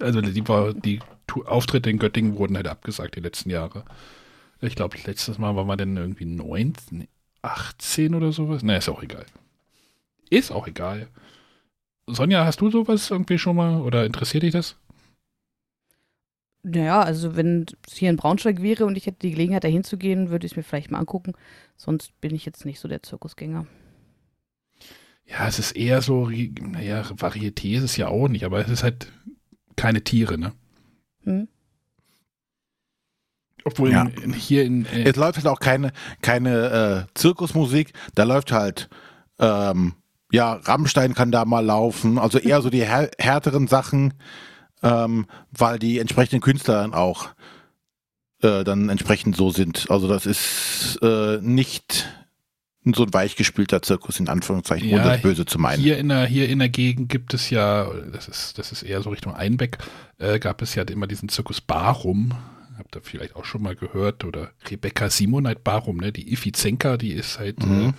also 0.00 0.20
die, 0.20 0.42
die 0.42 1.00
Auftritte 1.44 1.90
in 1.90 1.98
Göttingen 1.98 2.38
wurden 2.38 2.56
halt 2.56 2.68
abgesagt 2.68 3.16
die 3.16 3.20
letzten 3.20 3.50
Jahre. 3.50 3.84
Ich 4.60 4.74
glaube, 4.74 4.96
letztes 5.04 5.38
Mal 5.38 5.54
waren 5.54 5.66
wir 5.66 5.76
dann 5.76 5.96
irgendwie 5.96 6.24
19, 6.24 7.08
18 7.42 8.14
oder 8.14 8.32
sowas. 8.32 8.62
Na, 8.62 8.76
ist 8.76 8.88
auch 8.88 9.02
egal. 9.02 9.26
Ist 10.30 10.50
auch 10.50 10.66
egal. 10.66 11.08
Sonja, 12.06 12.44
hast 12.44 12.60
du 12.60 12.70
sowas 12.70 13.10
irgendwie 13.10 13.38
schon 13.38 13.56
mal 13.56 13.80
oder 13.80 14.06
interessiert 14.06 14.44
dich 14.44 14.52
das? 14.52 14.76
Naja, 16.62 17.00
also 17.00 17.36
wenn 17.36 17.66
es 17.86 17.96
hier 17.96 18.10
in 18.10 18.16
Braunschweig 18.16 18.60
wäre 18.60 18.86
und 18.86 18.96
ich 18.96 19.06
hätte 19.06 19.20
die 19.20 19.30
Gelegenheit, 19.30 19.62
da 19.62 19.68
hinzugehen, 19.68 20.30
würde 20.30 20.46
ich 20.46 20.52
es 20.52 20.56
mir 20.56 20.64
vielleicht 20.64 20.90
mal 20.90 20.98
angucken. 20.98 21.34
Sonst 21.76 22.20
bin 22.20 22.34
ich 22.34 22.44
jetzt 22.44 22.64
nicht 22.64 22.80
so 22.80 22.88
der 22.88 23.02
Zirkusgänger. 23.02 23.66
Ja, 25.26 25.46
es 25.46 25.58
ist 25.58 25.76
eher 25.76 26.02
so, 26.02 26.28
naja, 26.28 27.02
Varieté 27.02 27.76
ist 27.76 27.82
es 27.82 27.96
ja 27.96 28.08
auch 28.08 28.28
nicht, 28.28 28.44
aber 28.44 28.60
es 28.60 28.68
ist 28.68 28.82
halt 28.82 29.12
keine 29.76 30.02
Tiere, 30.02 30.38
ne? 30.38 30.52
Hm. 31.26 31.48
Obwohl 33.64 33.90
ja. 33.90 34.06
in, 34.22 34.32
hier 34.32 34.64
in. 34.64 34.86
Äh 34.86 35.10
es 35.10 35.16
läuft 35.16 35.36
halt 35.36 35.48
auch 35.48 35.58
keine, 35.58 35.92
keine 36.22 37.06
äh, 37.08 37.12
Zirkusmusik, 37.14 37.92
da 38.14 38.22
läuft 38.22 38.52
halt, 38.52 38.88
ähm, 39.40 39.94
ja, 40.30 40.54
Rammstein 40.54 41.14
kann 41.14 41.32
da 41.32 41.44
mal 41.44 41.64
laufen, 41.64 42.18
also 42.18 42.38
eher 42.38 42.62
so 42.62 42.70
die 42.70 42.84
här 42.84 43.10
härteren 43.18 43.66
Sachen, 43.66 44.14
ähm, 44.82 45.26
weil 45.50 45.78
die 45.78 45.98
entsprechenden 45.98 46.40
Künstler 46.40 46.82
dann 46.82 46.94
auch 46.94 47.30
äh, 48.42 48.62
dann 48.64 48.88
entsprechend 48.88 49.36
so 49.36 49.50
sind. 49.50 49.90
Also 49.90 50.06
das 50.08 50.26
ist 50.26 50.98
äh, 51.02 51.38
nicht 51.40 52.06
so 52.94 53.04
ein 53.04 53.12
weichgespülter 53.12 53.82
Zirkus 53.82 54.20
in 54.20 54.28
Anführungszeichen, 54.28 54.88
ja, 54.88 54.96
ohne 54.96 55.04
das 55.04 55.22
Böse 55.22 55.46
zu 55.46 55.58
meinen. 55.58 55.82
Hier 55.82 55.98
in 55.98 56.08
der, 56.08 56.26
hier 56.26 56.48
in 56.48 56.58
der 56.58 56.68
Gegend 56.68 57.08
gibt 57.08 57.34
es 57.34 57.50
ja, 57.50 57.90
das 58.12 58.28
ist, 58.28 58.58
das 58.58 58.72
ist 58.72 58.82
eher 58.82 59.02
so 59.02 59.10
Richtung 59.10 59.34
Einbeck, 59.34 59.78
äh, 60.18 60.38
gab 60.38 60.62
es 60.62 60.74
ja 60.74 60.82
immer 60.84 61.06
diesen 61.06 61.28
Zirkus 61.28 61.60
Barum. 61.60 62.32
Habt 62.78 62.94
ihr 62.94 63.00
vielleicht 63.02 63.36
auch 63.36 63.44
schon 63.44 63.62
mal 63.62 63.74
gehört, 63.74 64.24
oder 64.24 64.50
Rebecca 64.70 65.08
Simonite 65.08 65.60
Barum, 65.64 65.96
ne? 65.96 66.12
Die 66.12 66.32
Ifi 66.32 66.52
Zenka, 66.52 66.98
die 66.98 67.12
ist 67.12 67.38
halt, 67.38 67.62
äh, 67.62 67.66
mhm. 67.66 67.88
äh, 67.88 67.92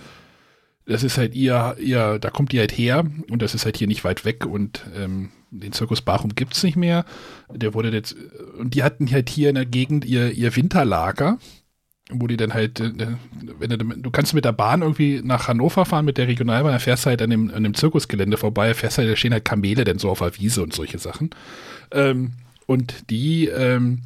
das 0.92 1.02
ist 1.02 1.18
halt 1.18 1.34
ihr, 1.34 1.76
ihr, 1.80 2.18
da 2.18 2.30
kommt 2.30 2.52
die 2.52 2.58
halt 2.58 2.72
her 2.72 3.04
und 3.30 3.42
das 3.42 3.54
ist 3.54 3.64
halt 3.64 3.76
hier 3.76 3.88
nicht 3.88 4.04
weit 4.04 4.24
weg 4.24 4.46
und 4.46 4.84
ähm, 4.96 5.30
den 5.50 5.72
Zirkus 5.72 6.00
Barum 6.02 6.34
gibt 6.34 6.54
es 6.54 6.62
nicht 6.62 6.76
mehr. 6.76 7.04
Der 7.50 7.74
wurde 7.74 7.90
jetzt, 7.90 8.16
und 8.58 8.74
die 8.74 8.82
hatten 8.82 9.10
halt 9.10 9.28
hier 9.28 9.48
in 9.48 9.56
der 9.56 9.66
Gegend 9.66 10.04
ihr, 10.04 10.30
ihr 10.32 10.54
Winterlager 10.56 11.38
wo 12.10 12.26
die 12.26 12.36
dann 12.36 12.54
halt, 12.54 12.80
äh, 12.80 12.92
wenn 13.58 13.70
du, 13.70 13.76
du 13.76 14.10
kannst 14.10 14.34
mit 14.34 14.44
der 14.44 14.52
Bahn 14.52 14.82
irgendwie 14.82 15.20
nach 15.22 15.48
Hannover 15.48 15.84
fahren 15.84 16.04
mit 16.04 16.18
der 16.18 16.28
Regionalbahn, 16.28 16.72
dann 16.72 16.80
fährst 16.80 17.04
du 17.04 17.10
halt 17.10 17.22
an 17.22 17.30
dem, 17.30 17.52
an 17.52 17.64
dem 17.64 17.74
Zirkusgelände 17.74 18.36
vorbei, 18.36 18.74
fährst 18.74 18.98
halt, 18.98 19.10
da 19.10 19.16
stehen 19.16 19.32
halt 19.32 19.44
Kamele 19.44 19.84
dann 19.84 19.98
so 19.98 20.10
auf 20.10 20.20
der 20.20 20.36
Wiese 20.38 20.62
und 20.62 20.72
solche 20.72 20.98
Sachen. 20.98 21.30
Ähm, 21.92 22.32
und 22.66 23.10
die, 23.10 23.46
ähm, 23.46 24.02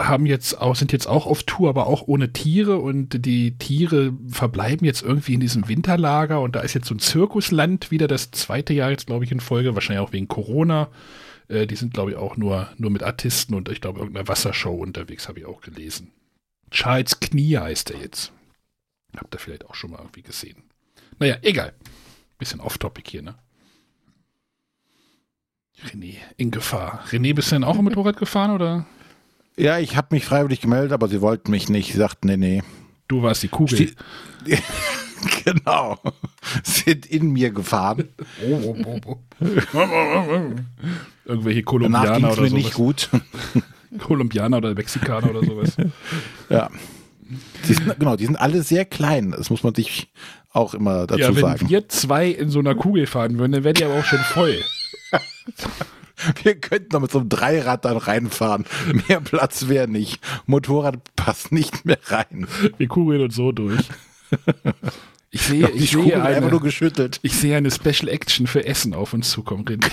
haben 0.00 0.26
jetzt 0.26 0.60
auch, 0.60 0.74
sind 0.74 0.92
jetzt 0.92 1.06
auch 1.06 1.26
auf 1.26 1.44
Tour, 1.44 1.68
aber 1.68 1.86
auch 1.86 2.02
ohne 2.06 2.32
Tiere 2.32 2.78
und 2.78 3.24
die 3.24 3.56
Tiere 3.58 4.12
verbleiben 4.28 4.84
jetzt 4.84 5.02
irgendwie 5.02 5.34
in 5.34 5.40
diesem 5.40 5.68
Winterlager 5.68 6.40
und 6.40 6.56
da 6.56 6.60
ist 6.60 6.74
jetzt 6.74 6.88
so 6.88 6.94
ein 6.94 6.98
Zirkusland 6.98 7.90
wieder 7.90 8.08
das 8.08 8.30
zweite 8.32 8.74
Jahr 8.74 8.90
jetzt, 8.90 9.06
glaube 9.06 9.24
ich, 9.24 9.30
in 9.30 9.40
Folge, 9.40 9.74
wahrscheinlich 9.74 10.04
auch 10.04 10.12
wegen 10.12 10.26
Corona. 10.26 10.88
Äh, 11.48 11.66
die 11.66 11.76
sind, 11.76 11.94
glaube 11.94 12.10
ich, 12.10 12.16
auch 12.16 12.36
nur, 12.36 12.68
nur 12.76 12.90
mit 12.90 13.04
Artisten 13.04 13.54
und 13.54 13.68
ich 13.68 13.80
glaube, 13.80 14.00
irgendeiner 14.00 14.26
Wassershow 14.26 14.74
unterwegs, 14.74 15.28
habe 15.28 15.38
ich 15.38 15.46
auch 15.46 15.60
gelesen. 15.60 16.10
Charles 16.74 17.20
Knie 17.20 17.56
heißt 17.56 17.92
er 17.92 18.00
jetzt. 18.00 18.32
Habt 19.16 19.32
ihr 19.34 19.38
vielleicht 19.38 19.64
auch 19.64 19.76
schon 19.76 19.92
mal 19.92 20.00
irgendwie 20.00 20.22
gesehen. 20.22 20.64
Naja, 21.20 21.36
egal. 21.42 21.72
Bisschen 22.36 22.58
off-topic 22.60 23.08
hier, 23.08 23.22
ne? 23.22 23.36
René, 25.86 26.16
in 26.36 26.50
Gefahr. 26.50 27.04
René, 27.10 27.32
bist 27.32 27.52
du 27.52 27.54
denn 27.56 27.64
auch 27.64 27.78
im 27.78 27.84
Motorrad 27.84 28.16
gefahren 28.16 28.50
oder? 28.50 28.86
Ja, 29.56 29.78
ich 29.78 29.96
habe 29.96 30.08
mich 30.10 30.24
freiwillig 30.24 30.60
gemeldet, 30.60 30.90
aber 30.92 31.06
sie 31.08 31.20
wollten 31.20 31.52
mich 31.52 31.68
nicht. 31.68 31.92
Sie 31.92 31.98
sagten, 31.98 32.26
nee, 32.26 32.36
nee. 32.36 32.62
Du 33.06 33.22
warst 33.22 33.44
die 33.44 33.48
Kugel. 33.48 33.88
Ste 33.88 33.94
genau. 35.44 36.00
Sind 36.64 37.06
in 37.06 37.30
mir 37.30 37.50
gefahren. 37.52 38.08
Irgendwelche 41.24 41.62
Danach 41.62 41.64
Kolumbianer 41.64 42.16
ging 42.16 42.26
es 42.26 42.32
oder 42.32 42.42
mir 42.42 42.48
sowas. 42.48 42.52
nicht 42.52 42.74
gut. 42.74 43.10
Kolumbianer 43.98 44.58
oder 44.58 44.74
Mexikaner 44.74 45.30
oder 45.30 45.44
sowas. 45.44 45.76
ja. 46.48 46.70
Die 47.66 47.74
sind, 47.74 47.98
genau, 47.98 48.16
die 48.16 48.26
sind 48.26 48.36
alle 48.36 48.62
sehr 48.62 48.84
klein. 48.84 49.32
Das 49.36 49.50
muss 49.50 49.62
man 49.62 49.74
sich 49.74 50.08
auch 50.52 50.74
immer 50.74 51.06
dazu 51.06 51.20
ja, 51.20 51.34
wenn 51.34 51.42
sagen. 51.42 51.68
wir 51.68 51.88
zwei 51.88 52.28
in 52.28 52.50
so 52.50 52.58
einer 52.58 52.74
Kugel 52.74 53.06
fahren 53.06 53.38
würden, 53.38 53.52
dann 53.52 53.64
wäre 53.64 53.74
die 53.74 53.84
aber 53.84 53.98
auch 53.98 54.04
schon 54.04 54.20
voll. 54.20 54.62
Wir 56.42 56.54
könnten 56.54 56.90
noch 56.92 57.00
mit 57.00 57.10
so 57.10 57.18
einem 57.18 57.28
Dreirad 57.28 57.84
dann 57.84 57.96
reinfahren. 57.96 58.64
Mehr 59.08 59.20
Platz 59.20 59.68
wäre 59.68 59.88
nicht. 59.88 60.22
Motorrad 60.46 60.98
passt 61.16 61.52
nicht 61.52 61.84
mehr 61.84 61.98
rein. 62.06 62.46
Wir 62.78 62.86
kugeln 62.86 63.20
uns 63.20 63.34
so 63.34 63.52
durch. 63.52 63.88
Ich 65.30 65.42
sehe, 65.42 65.68
ich 65.70 65.92
Kugel 65.92 66.12
sehe, 66.12 66.22
einfach 66.22 66.50
nur 66.50 66.60
eine, 66.60 66.60
geschüttelt. 66.60 67.18
ich 67.22 67.34
sehe 67.34 67.56
eine 67.56 67.70
Special 67.70 68.08
Action 68.08 68.46
für 68.46 68.64
Essen 68.64 68.94
auf 68.94 69.12
uns 69.12 69.30
zukommen, 69.30 69.64
René. 69.64 69.90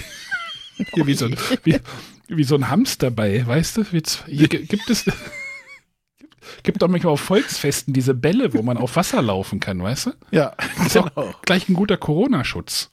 Hier 0.93 1.05
wie, 1.07 1.13
so 1.13 1.25
ein, 1.25 1.37
wie, 1.63 1.79
wie 2.27 2.43
so 2.43 2.55
ein 2.55 2.69
Hamster 2.69 3.11
bei, 3.11 3.45
weißt 3.45 3.77
du? 3.77 3.85
Jetzt, 3.91 4.23
hier 4.27 4.47
gi- 4.47 4.65
gibt 4.65 4.89
es 4.89 5.05
gibt 6.63 6.81
doch 6.81 6.87
manchmal 6.87 7.13
auf 7.13 7.21
Volksfesten 7.21 7.93
diese 7.93 8.13
Bälle, 8.13 8.53
wo 8.53 8.61
man 8.63 8.77
auf 8.77 8.95
Wasser 8.95 9.21
laufen 9.21 9.59
kann, 9.59 9.81
weißt 9.81 10.07
du? 10.07 10.11
Ja, 10.31 10.53
Ist 10.85 10.93
genau. 10.93 11.07
auch 11.15 11.41
gleich 11.43 11.69
ein 11.69 11.73
guter 11.75 11.97
Corona-Schutz. 11.97 12.91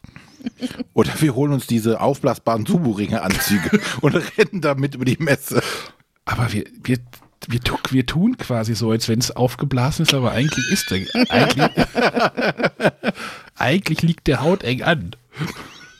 Oder 0.94 1.12
wir 1.20 1.35
holen 1.35 1.52
uns 1.52 1.66
diese 1.66 2.00
aufblasbaren 2.00 2.64
Subu-Ringe-Anzüge 2.66 3.80
und 4.02 4.14
rennen 4.14 4.61
damit 4.61 4.94
über 4.94 5.04
die 5.04 5.16
Messe. 5.18 5.61
Aber 6.26 6.52
wir, 6.52 6.64
wir, 6.85 6.99
wir, 7.49 7.61
tu, 7.61 7.76
wir 7.90 8.06
tun 8.06 8.37
quasi 8.38 8.75
so, 8.75 8.90
als 8.90 9.08
wenn 9.08 9.18
es 9.18 9.32
aufgeblasen 9.35 10.04
ist, 10.04 10.14
aber 10.14 10.30
eigentlich 10.32 10.70
ist 10.70 10.90
der. 10.90 11.06
Eigentlich, 11.30 11.70
eigentlich 13.56 14.02
liegt 14.02 14.26
der 14.26 14.40
Haut 14.42 14.62
eng 14.62 14.82
an. 14.82 15.16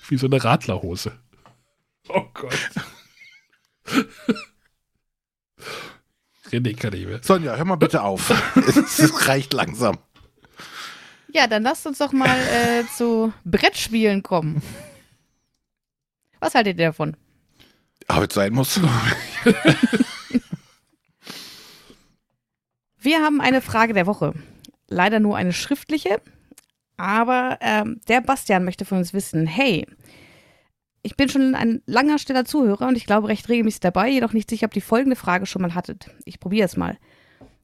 Wie 0.09 0.17
so 0.19 0.27
eine 0.27 0.43
Radlerhose. 0.43 1.13
Oh 2.09 2.25
Gott. 2.35 2.71
René 6.51 6.75
kann 6.75 6.93
nicht 6.93 7.07
mehr. 7.07 7.21
Sonja, 7.23 7.57
hör 7.57 7.65
mal 7.65 7.77
bitte 7.77 8.03
auf. 8.03 8.31
es, 8.57 9.29
reicht 9.29 9.53
langsam. 9.53 9.99
Ja, 11.33 11.47
dann 11.47 11.63
lasst 11.63 11.87
uns 11.87 11.99
doch 11.99 12.13
mal 12.13 12.39
äh, 12.39 12.85
zu 12.97 13.33
Brettspielen 13.45 14.23
kommen. 14.23 14.63
Was 16.41 16.55
haltet 16.55 16.79
ihr 16.79 16.87
davon? 16.87 17.17
Aber 18.07 18.27
es 18.27 18.35
sein 18.35 18.53
muss. 18.55 18.81
Wir 23.01 23.21
haben 23.23 23.41
eine 23.41 23.61
Frage 23.61 23.93
der 23.93 24.07
Woche. 24.07 24.35
Leider 24.89 25.21
nur 25.21 25.37
eine 25.37 25.53
schriftliche, 25.53 26.23
aber 26.97 27.59
ähm, 27.61 28.01
der 28.09 28.23
Bastian 28.23 28.65
möchte 28.65 28.85
von 28.85 28.99
uns 28.99 29.13
wissen, 29.13 29.47
hey, 29.47 29.87
ich 31.03 31.17
bin 31.17 31.29
schon 31.29 31.55
ein 31.55 31.83
langer, 31.87 32.19
stiller 32.19 32.45
Zuhörer 32.45 32.89
und 32.89 32.97
ich 32.97 33.07
glaube 33.07 33.29
recht 33.29 33.49
regelmäßig 33.49 33.81
dabei, 33.81 34.09
jedoch 34.09 34.33
nicht 34.33 34.51
sicher, 34.51 34.67
ob 34.67 34.73
die 34.73 34.81
folgende 34.81 35.17
Frage 35.17 35.47
schon 35.47 35.63
mal 35.63 35.75
hattet. 35.75 36.11
Ich 36.25 36.41
probiere 36.41 36.67
es 36.67 36.77
mal. 36.77 36.99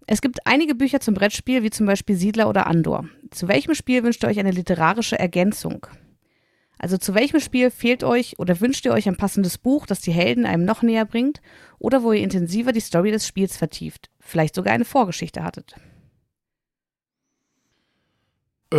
Es 0.07 0.21
gibt 0.21 0.47
einige 0.47 0.75
Bücher 0.75 1.01
zum 1.01 1.15
Brettspiel, 1.15 1.63
wie 1.63 1.71
zum 1.71 1.87
Beispiel 1.87 2.17
Siedler 2.17 2.49
oder 2.49 2.67
Andor. 2.67 3.09
Zu 3.31 3.49
welchem 3.49 3.75
Spiel 3.75 4.05
wünscht 4.05 4.23
ihr 4.23 4.29
euch 4.29 4.39
eine 4.39 4.51
literarische 4.51 5.19
Ergänzung? 5.19 5.87
Also 6.79 6.99
zu 6.99 7.15
welchem 7.15 7.41
Spiel 7.41 7.71
fehlt 7.71 8.05
euch 8.05 8.39
oder 8.39 8.61
wünscht 8.61 8.85
ihr 8.85 8.93
euch 8.93 9.09
ein 9.09 9.17
passendes 9.17 9.59
Buch, 9.59 9.87
das 9.87 10.01
die 10.01 10.13
Helden 10.13 10.45
einem 10.45 10.65
noch 10.65 10.83
näher 10.83 11.07
bringt 11.07 11.41
oder 11.79 12.03
wo 12.03 12.13
ihr 12.13 12.23
intensiver 12.23 12.73
die 12.73 12.81
Story 12.81 13.11
des 13.11 13.27
Spiels 13.27 13.57
vertieft, 13.57 14.11
vielleicht 14.21 14.55
sogar 14.55 14.75
eine 14.75 14.85
Vorgeschichte 14.85 15.43
hattet? 15.43 15.77
Äh, 18.71 18.77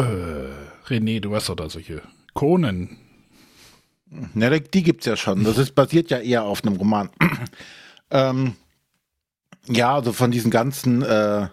René, 0.88 1.20
du 1.22 1.34
hast 1.34 1.50
doch 1.50 1.56
da 1.56 1.70
solche 1.70 2.02
Konen. 2.34 3.05
Ja, 4.36 4.50
die 4.60 4.84
gibt's 4.84 5.06
ja 5.06 5.18
schon. 5.18 5.44
Das 5.44 5.58
ist 5.58 5.76
basiert 5.76 6.10
ja 6.10 6.20
eher 6.20 6.44
auf 6.44 6.64
einem 6.64 6.76
Roman. 6.76 7.10
ähm, 8.12 8.56
ja, 9.68 9.96
also 9.96 10.14
von 10.14 10.32
diesen 10.32 10.52
ganzen 10.52 11.02
äh, 11.02 11.48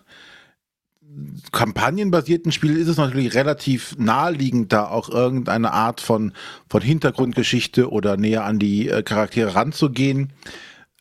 kampagnenbasierten 1.51 2.53
Spielen 2.53 2.77
ist 2.77 2.89
es 2.89 2.97
natürlich 2.97 3.35
relativ 3.35 3.97
naheliegend, 3.99 4.73
da 4.73 4.87
auch 4.89 5.09
irgendeine 5.09 5.73
Art 5.73 6.01
von, 6.01 6.33
von 6.69 6.83
Hintergrundgeschichte 6.83 7.91
oder 7.91 8.17
näher 8.17 8.45
an 8.45 8.59
die 8.59 8.89
äh, 8.89 9.03
Charaktere 9.03 9.55
ranzugehen. 9.55 10.33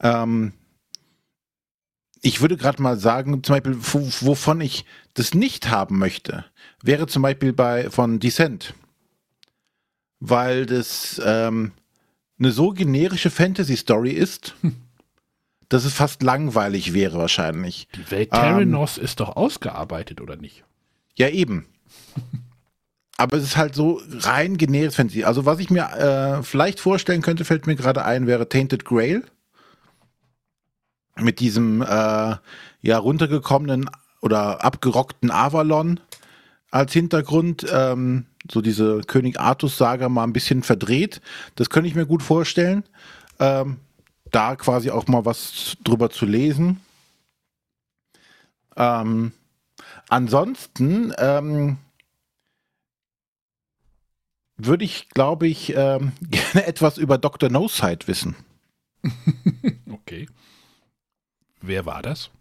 Ähm, 0.02 0.54
ich 2.22 2.42
würde 2.42 2.58
gerade 2.58 2.82
mal 2.82 2.98
sagen, 2.98 3.44
zum 3.44 3.56
Beispiel, 3.56 3.78
wo, 3.80 4.00
wovon 4.22 4.62
ich 4.62 4.86
das 5.14 5.34
nicht 5.34 5.70
haben 5.70 5.98
möchte, 5.98 6.46
wäre 6.84 7.08
zum 7.08 7.24
Beispiel 7.24 7.54
bei 7.54 7.90
von 7.90 8.20
Descent. 8.20 8.74
Weil 10.22 10.66
das 10.66 11.20
ähm, 11.26 11.74
eine 12.40 12.52
so 12.52 12.70
generische 12.70 13.30
Fantasy-Story 13.30 14.12
ist, 14.12 14.56
dass 15.70 15.84
es 15.84 15.94
fast 15.94 16.24
langweilig 16.24 16.94
wäre 16.94 17.18
wahrscheinlich. 17.18 17.88
Die 17.96 18.10
Welt 18.12 18.30
Ähm. 18.32 18.40
Terranos 18.40 18.98
ist 18.98 19.20
doch 19.20 19.36
ausgearbeitet, 19.36 20.22
oder 20.22 20.38
nicht? 20.38 20.64
Ja, 21.18 21.28
eben. 21.28 21.66
Aber 23.18 23.38
es 23.38 23.44
ist 23.44 23.58
halt 23.58 23.76
so 23.76 24.02
rein 24.10 24.58
generisches 24.58 24.96
Fantasy. 24.96 25.24
Also 25.24 25.46
was 25.46 25.60
ich 25.60 25.70
mir 25.70 25.90
äh, 26.40 26.44
vielleicht 26.44 26.80
vorstellen 26.80 27.22
könnte, 27.22 27.46
fällt 27.46 27.68
mir 27.68 27.76
gerade 27.76 28.04
ein, 28.04 28.26
wäre 28.26 28.50
Tainted 28.50 28.86
Grail. 28.86 29.24
Mit 31.18 31.40
diesem 31.40 31.84
äh, 31.84 32.36
ja 32.82 32.98
runtergekommenen 32.98 33.90
oder 34.22 34.64
abgerockten 34.64 35.30
Avalon 35.30 36.00
als 36.72 36.94
Hintergrund. 36.94 37.66
Ähm, 37.72 38.26
so 38.50 38.62
diese 38.62 39.02
König 39.02 39.40
Artus-Saga 39.40 40.10
mal 40.10 40.24
ein 40.24 40.34
bisschen 40.34 40.64
verdreht. 40.64 41.22
Das 41.56 41.70
könnte 41.70 41.88
ich 41.88 41.96
mir 41.96 42.06
gut 42.06 42.24
vorstellen. 42.24 42.84
Ähm, 43.40 43.78
da 44.32 44.56
quasi 44.56 44.90
auch 44.90 45.08
mal 45.08 45.26
was 45.26 45.78
drüber 45.84 46.10
zu 46.10 46.26
lesen. 46.26 46.80
Ähm, 48.78 49.34
ansonsten 50.10 51.14
ähm, 51.18 51.78
würde 54.58 54.86
ich, 54.86 55.10
glaube 55.10 55.48
ich, 55.48 55.76
ähm, 55.76 56.14
gerne 56.22 56.66
etwas 56.66 56.98
über 56.98 57.18
Dr. 57.18 57.50
No 57.50 57.68
Side 57.68 58.08
wissen. 58.08 58.36
Okay. 59.92 60.28
Wer 61.62 61.86
war 61.86 62.02
das? 62.02 62.32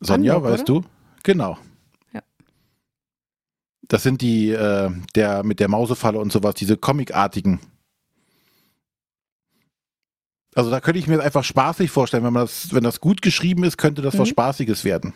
Sonja, 0.00 0.36
Andor, 0.36 0.50
weißt 0.50 0.68
du? 0.68 0.84
Genau. 1.22 1.56
Das 3.92 4.02
sind 4.02 4.22
die, 4.22 4.48
äh, 4.48 4.90
der 5.14 5.42
mit 5.42 5.60
der 5.60 5.68
Mausefalle 5.68 6.18
und 6.18 6.32
sowas, 6.32 6.54
diese 6.54 6.78
Comicartigen. 6.78 7.60
Also 10.54 10.70
da 10.70 10.80
könnte 10.80 10.98
ich 10.98 11.08
mir 11.08 11.18
das 11.18 11.26
einfach 11.26 11.44
spaßig 11.44 11.90
vorstellen, 11.90 12.24
wenn 12.24 12.32
man 12.32 12.44
das, 12.44 12.72
wenn 12.72 12.84
das 12.84 13.02
gut 13.02 13.20
geschrieben 13.20 13.64
ist, 13.64 13.76
könnte 13.76 14.00
das 14.00 14.14
was 14.14 14.28
Mhm. 14.28 14.32
Spaßiges 14.32 14.84
werden. 14.84 15.12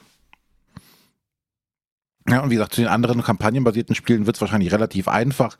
Ja, 2.28 2.42
und 2.42 2.50
wie 2.50 2.56
gesagt, 2.56 2.74
zu 2.74 2.82
den 2.82 2.90
anderen 2.90 3.22
kampagnenbasierten 3.22 3.94
Spielen 3.94 4.26
wird 4.26 4.36
es 4.36 4.42
wahrscheinlich 4.42 4.70
relativ 4.72 5.08
einfach, 5.08 5.56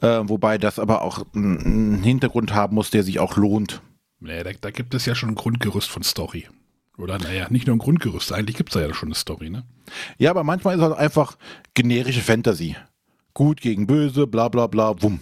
äh, 0.00 0.18
wobei 0.24 0.58
das 0.58 0.80
aber 0.80 1.02
auch 1.02 1.24
einen 1.36 2.02
Hintergrund 2.02 2.54
haben 2.54 2.74
muss, 2.74 2.90
der 2.90 3.04
sich 3.04 3.20
auch 3.20 3.36
lohnt. 3.36 3.82
Naja, 4.18 4.42
da, 4.42 4.50
da 4.60 4.72
gibt 4.72 4.94
es 4.94 5.06
ja 5.06 5.14
schon 5.14 5.28
ein 5.28 5.34
Grundgerüst 5.36 5.88
von 5.88 6.02
Story. 6.02 6.48
Oder 6.98 7.18
naja, 7.18 7.46
nicht 7.48 7.66
nur 7.66 7.76
ein 7.76 7.80
Grundgerüst, 7.80 8.32
eigentlich 8.32 8.56
gibt 8.56 8.70
es 8.70 8.74
da 8.74 8.80
ja 8.80 8.92
schon 8.92 9.08
eine 9.08 9.14
Story, 9.14 9.50
ne? 9.50 9.64
Ja, 10.18 10.30
aber 10.30 10.42
manchmal 10.44 10.74
ist 10.74 10.82
es 10.82 10.88
halt 10.88 10.98
einfach 10.98 11.38
generische 11.74 12.20
Fantasy. 12.20 12.76
Gut 13.34 13.60
gegen 13.60 13.86
böse, 13.86 14.26
bla 14.26 14.48
bla 14.48 14.66
bla, 14.66 15.00
wumm. 15.00 15.20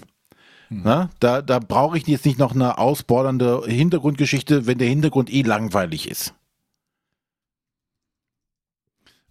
Na, 0.68 1.10
da 1.20 1.42
da 1.42 1.60
brauche 1.60 1.96
ich 1.96 2.06
jetzt 2.08 2.24
nicht 2.24 2.38
noch 2.38 2.52
eine 2.54 2.78
ausbordernde 2.78 3.62
Hintergrundgeschichte, 3.66 4.66
wenn 4.66 4.78
der 4.78 4.88
Hintergrund 4.88 5.32
eh 5.32 5.42
langweilig 5.42 6.10
ist. 6.10 6.34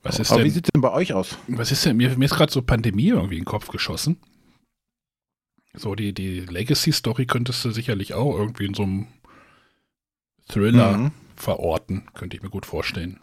Was 0.02 0.20
ist 0.20 0.32
aber 0.32 0.42
wie 0.42 0.44
denn, 0.44 0.54
sieht 0.54 0.66
es 0.68 0.72
denn 0.72 0.82
bei 0.82 0.92
euch 0.94 1.14
aus? 1.14 1.38
was 1.48 1.72
ist 1.72 1.84
denn, 1.84 1.98
mir, 1.98 2.16
mir 2.16 2.26
ist 2.26 2.36
gerade 2.36 2.54
so 2.54 2.62
Pandemie 2.62 3.08
irgendwie 3.08 3.36
in 3.36 3.42
den 3.42 3.46
Kopf 3.46 3.70
geschossen. 3.70 4.18
So, 5.74 5.96
die, 5.96 6.14
die 6.14 6.42
Legacy-Story 6.42 7.26
könntest 7.26 7.66
du 7.66 7.72
sicherlich 7.72 8.14
auch 8.14 8.38
irgendwie 8.38 8.66
in 8.66 8.76
so 8.76 8.84
einem 8.84 9.08
Thriller 10.48 10.98
Mhm. 10.98 11.12
Verorten, 11.42 12.08
könnte 12.14 12.36
ich 12.38 12.44
mir 12.44 12.50
gut 12.50 12.66
vorstellen. 12.66 13.20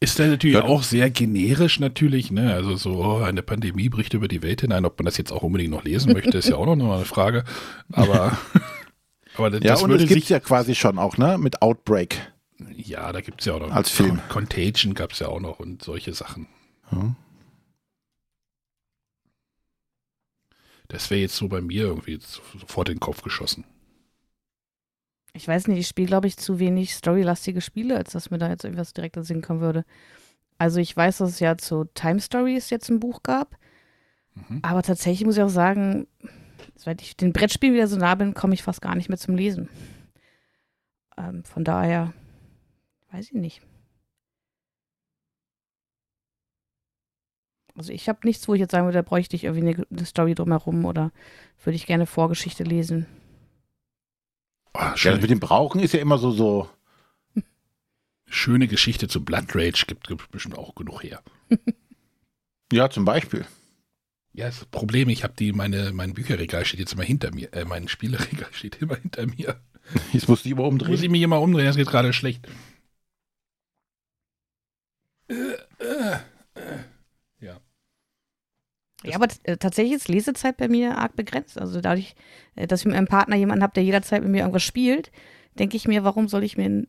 Ist 0.00 0.18
dann 0.20 0.30
natürlich 0.30 0.54
Ja. 0.56 0.62
auch 0.64 0.84
sehr 0.84 1.10
generisch 1.10 1.80
natürlich, 1.80 2.30
ne? 2.30 2.52
Also 2.54 2.76
so, 2.76 3.04
oh, 3.04 3.18
eine 3.22 3.42
Pandemie 3.42 3.88
bricht 3.88 4.14
über 4.14 4.28
die 4.28 4.42
Welt 4.42 4.60
hinein. 4.60 4.84
Ob 4.84 4.96
man 4.98 5.06
das 5.06 5.16
jetzt 5.16 5.32
auch 5.32 5.42
unbedingt 5.42 5.72
noch 5.72 5.82
lesen 5.82 6.12
möchte, 6.12 6.38
ist 6.38 6.48
ja 6.48 6.56
auch 6.56 6.66
noch 6.66 6.94
eine 6.94 7.04
Frage. 7.04 7.42
Aber, 7.92 8.38
aber 9.36 9.50
das, 9.50 9.60
Ja, 9.64 9.72
das 9.72 9.82
und 9.82 9.90
würde 9.90 10.04
es 10.04 10.08
gibt 10.08 10.28
ja 10.28 10.38
quasi 10.38 10.76
schon 10.76 10.98
auch, 10.98 11.16
ne? 11.18 11.36
Mit 11.36 11.62
Outbreak. 11.62 12.32
Ja, 12.76 13.12
da 13.12 13.20
gibt 13.20 13.40
es 13.40 13.46
ja 13.46 13.54
auch 13.54 13.60
noch. 13.60 13.72
Als 13.72 13.90
Film. 13.90 14.20
Con 14.28 14.46
Contagion 14.46 14.94
gab 14.94 15.12
es 15.12 15.18
ja 15.18 15.28
auch 15.28 15.40
noch 15.40 15.58
und 15.58 15.82
solche 15.82 16.14
Sachen. 16.14 16.46
Ja. 16.92 17.16
Das 20.86 21.10
wäre 21.10 21.20
jetzt 21.20 21.36
so 21.36 21.48
bei 21.48 21.60
mir 21.60 21.82
irgendwie 21.84 22.18
sofort 22.20 22.88
in 22.88 22.94
den 22.94 23.00
Kopf 23.00 23.22
geschossen. 23.22 23.64
Ich 25.34 25.46
weiß 25.46 25.68
nicht, 25.68 25.78
ich 25.78 25.86
spiele, 25.88 26.08
glaube 26.08 26.26
ich, 26.26 26.36
zu 26.36 26.58
wenig 26.58 26.94
storylastige 26.94 27.60
Spiele, 27.60 27.96
als 27.96 28.12
dass 28.12 28.30
mir 28.30 28.38
da 28.38 28.48
jetzt 28.48 28.64
irgendwas 28.64 28.92
direkt 28.92 29.16
in 29.16 29.22
Sinn 29.22 29.42
kommen 29.42 29.60
würde. 29.60 29.84
Also 30.56 30.80
ich 30.80 30.96
weiß, 30.96 31.18
dass 31.18 31.30
es 31.30 31.40
ja 31.40 31.56
zu 31.56 31.84
Time 31.94 32.20
Stories 32.20 32.70
jetzt 32.70 32.88
ein 32.90 33.00
Buch 33.00 33.22
gab, 33.22 33.56
Mhm. 34.34 34.60
aber 34.62 34.82
tatsächlich 34.82 35.24
muss 35.26 35.36
ich 35.36 35.42
auch 35.42 35.48
sagen, 35.48 36.06
seit 36.76 37.02
ich 37.02 37.16
den 37.16 37.32
Brettspielen 37.32 37.74
wieder 37.74 37.88
so 37.88 37.96
nah 37.96 38.14
bin, 38.14 38.34
komme 38.34 38.54
ich 38.54 38.62
fast 38.62 38.80
gar 38.80 38.94
nicht 38.94 39.08
mehr 39.08 39.18
zum 39.18 39.34
Lesen. 39.34 39.68
Ähm, 41.16 41.44
von 41.44 41.64
daher, 41.64 42.12
weiß 43.10 43.26
ich 43.26 43.32
nicht. 43.32 43.62
Also 47.74 47.92
ich 47.92 48.08
habe 48.08 48.20
nichts, 48.24 48.48
wo 48.48 48.54
ich 48.54 48.60
jetzt 48.60 48.72
sagen 48.72 48.86
würde, 48.86 48.98
da 48.98 49.02
bräuchte 49.02 49.36
ich 49.36 49.44
irgendwie 49.44 49.68
eine, 49.68 49.86
eine 49.90 50.04
Story 50.04 50.34
drumherum 50.34 50.84
oder 50.84 51.12
würde 51.62 51.76
ich 51.76 51.86
gerne 51.86 52.06
Vorgeschichte 52.06 52.64
lesen. 52.64 53.06
Oh, 54.80 54.92
Ja, 54.96 55.16
mit 55.16 55.30
dem 55.30 55.40
Brauchen 55.40 55.80
ist 55.80 55.92
ja 55.92 56.00
immer 56.00 56.18
so, 56.18 56.30
so. 56.30 56.70
schöne 58.26 58.68
Geschichte 58.68 59.08
zu 59.08 59.24
Blood 59.24 59.54
Rage 59.54 59.84
gibt 59.86 60.10
es 60.10 60.26
bestimmt 60.28 60.56
auch 60.56 60.74
genug 60.74 61.02
her. 61.02 61.22
Ja, 62.70 62.90
zum 62.90 63.06
Beispiel. 63.06 63.46
Ja, 64.34 64.44
das 64.44 64.66
Problem, 64.66 65.08
ich 65.08 65.24
habe 65.24 65.32
die, 65.38 65.52
meine, 65.52 65.90
mein 65.94 66.12
Bücherregal 66.12 66.66
steht 66.66 66.80
jetzt 66.80 66.92
immer 66.92 67.02
hinter 67.02 67.32
mir, 67.34 67.50
äh, 67.54 67.64
mein 67.64 67.88
Spieleregal 67.88 68.48
steht 68.52 68.82
immer 68.82 68.96
hinter 68.96 69.26
mir. 69.26 69.58
Jetzt 70.12 70.28
du 70.28 70.36
die 70.36 70.50
immer 70.50 70.64
Muss 70.64 70.68
umdrehen. 70.72 71.02
ich 71.02 71.08
mich 71.08 71.22
immer 71.22 71.40
umdrehen, 71.40 71.64
das 71.64 71.76
geht 71.76 71.88
gerade 71.88 72.12
schlecht. 72.12 72.46
Äh, 75.28 75.34
äh. 75.78 76.18
Ja, 79.04 79.14
aber 79.16 79.28
äh, 79.44 79.56
tatsächlich 79.56 79.94
ist 79.94 80.08
Lesezeit 80.08 80.56
bei 80.56 80.68
mir 80.68 80.98
arg 80.98 81.14
begrenzt. 81.14 81.58
Also 81.60 81.80
dadurch, 81.80 82.14
äh, 82.56 82.66
dass 82.66 82.80
ich 82.80 82.86
mit 82.86 82.94
meinem 82.96 83.06
Partner 83.06 83.36
jemanden 83.36 83.62
habe, 83.62 83.72
der 83.74 83.84
jederzeit 83.84 84.22
mit 84.22 84.30
mir 84.32 84.38
irgendwas 84.40 84.64
spielt, 84.64 85.12
denke 85.58 85.76
ich 85.76 85.86
mir, 85.86 86.04
warum 86.04 86.28
soll 86.28 86.42
ich 86.42 86.56
mir 86.56 86.64
ein 86.68 86.88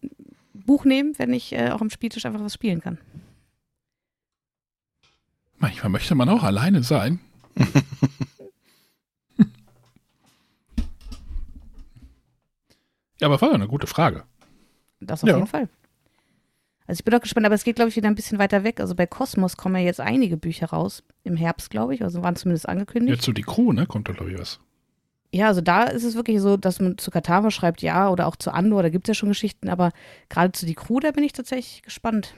Buch 0.53 0.85
nehmen, 0.85 1.13
wenn 1.17 1.33
ich 1.33 1.53
äh, 1.53 1.69
auch 1.71 1.81
am 1.81 1.89
Spieltisch 1.89 2.25
einfach 2.25 2.41
was 2.41 2.53
spielen 2.55 2.81
kann? 2.81 2.97
Manchmal 5.57 5.89
möchte 5.91 6.15
man 6.15 6.29
auch 6.29 6.43
alleine 6.43 6.83
sein. 6.83 7.19
ja, 13.19 13.27
aber 13.27 13.39
war 13.41 13.49
ja 13.49 13.55
eine 13.55 13.67
gute 13.67 13.87
Frage. 13.87 14.23
Das 14.99 15.23
auf 15.23 15.29
Ja. 15.29 15.35
jeden 15.35 15.47
Fall. 15.47 15.69
Also 16.89 17.01
ich 17.01 17.05
bin 17.05 17.11
doch 17.11 17.21
gespannt, 17.21 17.45
aber 17.45 17.53
es 17.53 17.63
geht, 17.63 17.75
glaube 17.75 17.89
ich, 17.89 17.95
wieder 17.95 18.07
ein 18.07 18.15
bisschen 18.15 18.39
weiter 18.39 18.63
weg. 18.63 18.79
Also 18.79 18.95
bei 18.95 19.05
Kosmos 19.05 19.57
kommen 19.57 19.75
ja 19.75 19.81
jetzt 19.83 19.99
einige 19.99 20.37
Bücher 20.37 20.71
raus. 20.71 21.03
Im 21.23 21.37
Herbst, 21.37 21.69
glaube 21.69 21.93
ich. 21.93 22.01
Also 22.01 22.23
waren 22.23 22.35
zumindest 22.35 22.67
angekündigt. 22.67 23.17
Jetzt 23.17 23.25
so 23.25 23.31
die 23.31 23.43
Crew, 23.43 23.73
ne? 23.73 23.85
Kommt 23.85 24.09
da, 24.09 24.13
glaube 24.13 24.31
ich, 24.31 24.39
was. 24.39 24.59
Ja, 25.31 25.49
also 25.49 25.61
da 25.61 25.83
ist 25.83 26.03
es 26.03 26.15
wirklich 26.15 26.41
so, 26.41 26.57
dass 26.57 26.79
man 26.79 26.97
zu 26.97 27.11
Katama 27.11 27.51
schreibt, 27.51 27.83
ja, 27.83 28.09
oder 28.09 28.25
auch 28.25 28.35
zu 28.35 28.51
Andor, 28.51 28.81
da 28.81 28.89
gibt 28.89 29.07
es 29.07 29.09
ja 29.09 29.13
schon 29.13 29.29
Geschichten, 29.29 29.69
aber 29.69 29.91
gerade 30.29 30.51
zu 30.51 30.65
die 30.65 30.73
Crew, 30.73 30.99
da 30.99 31.11
bin 31.11 31.23
ich 31.23 31.31
tatsächlich 31.31 31.83
gespannt. 31.83 32.33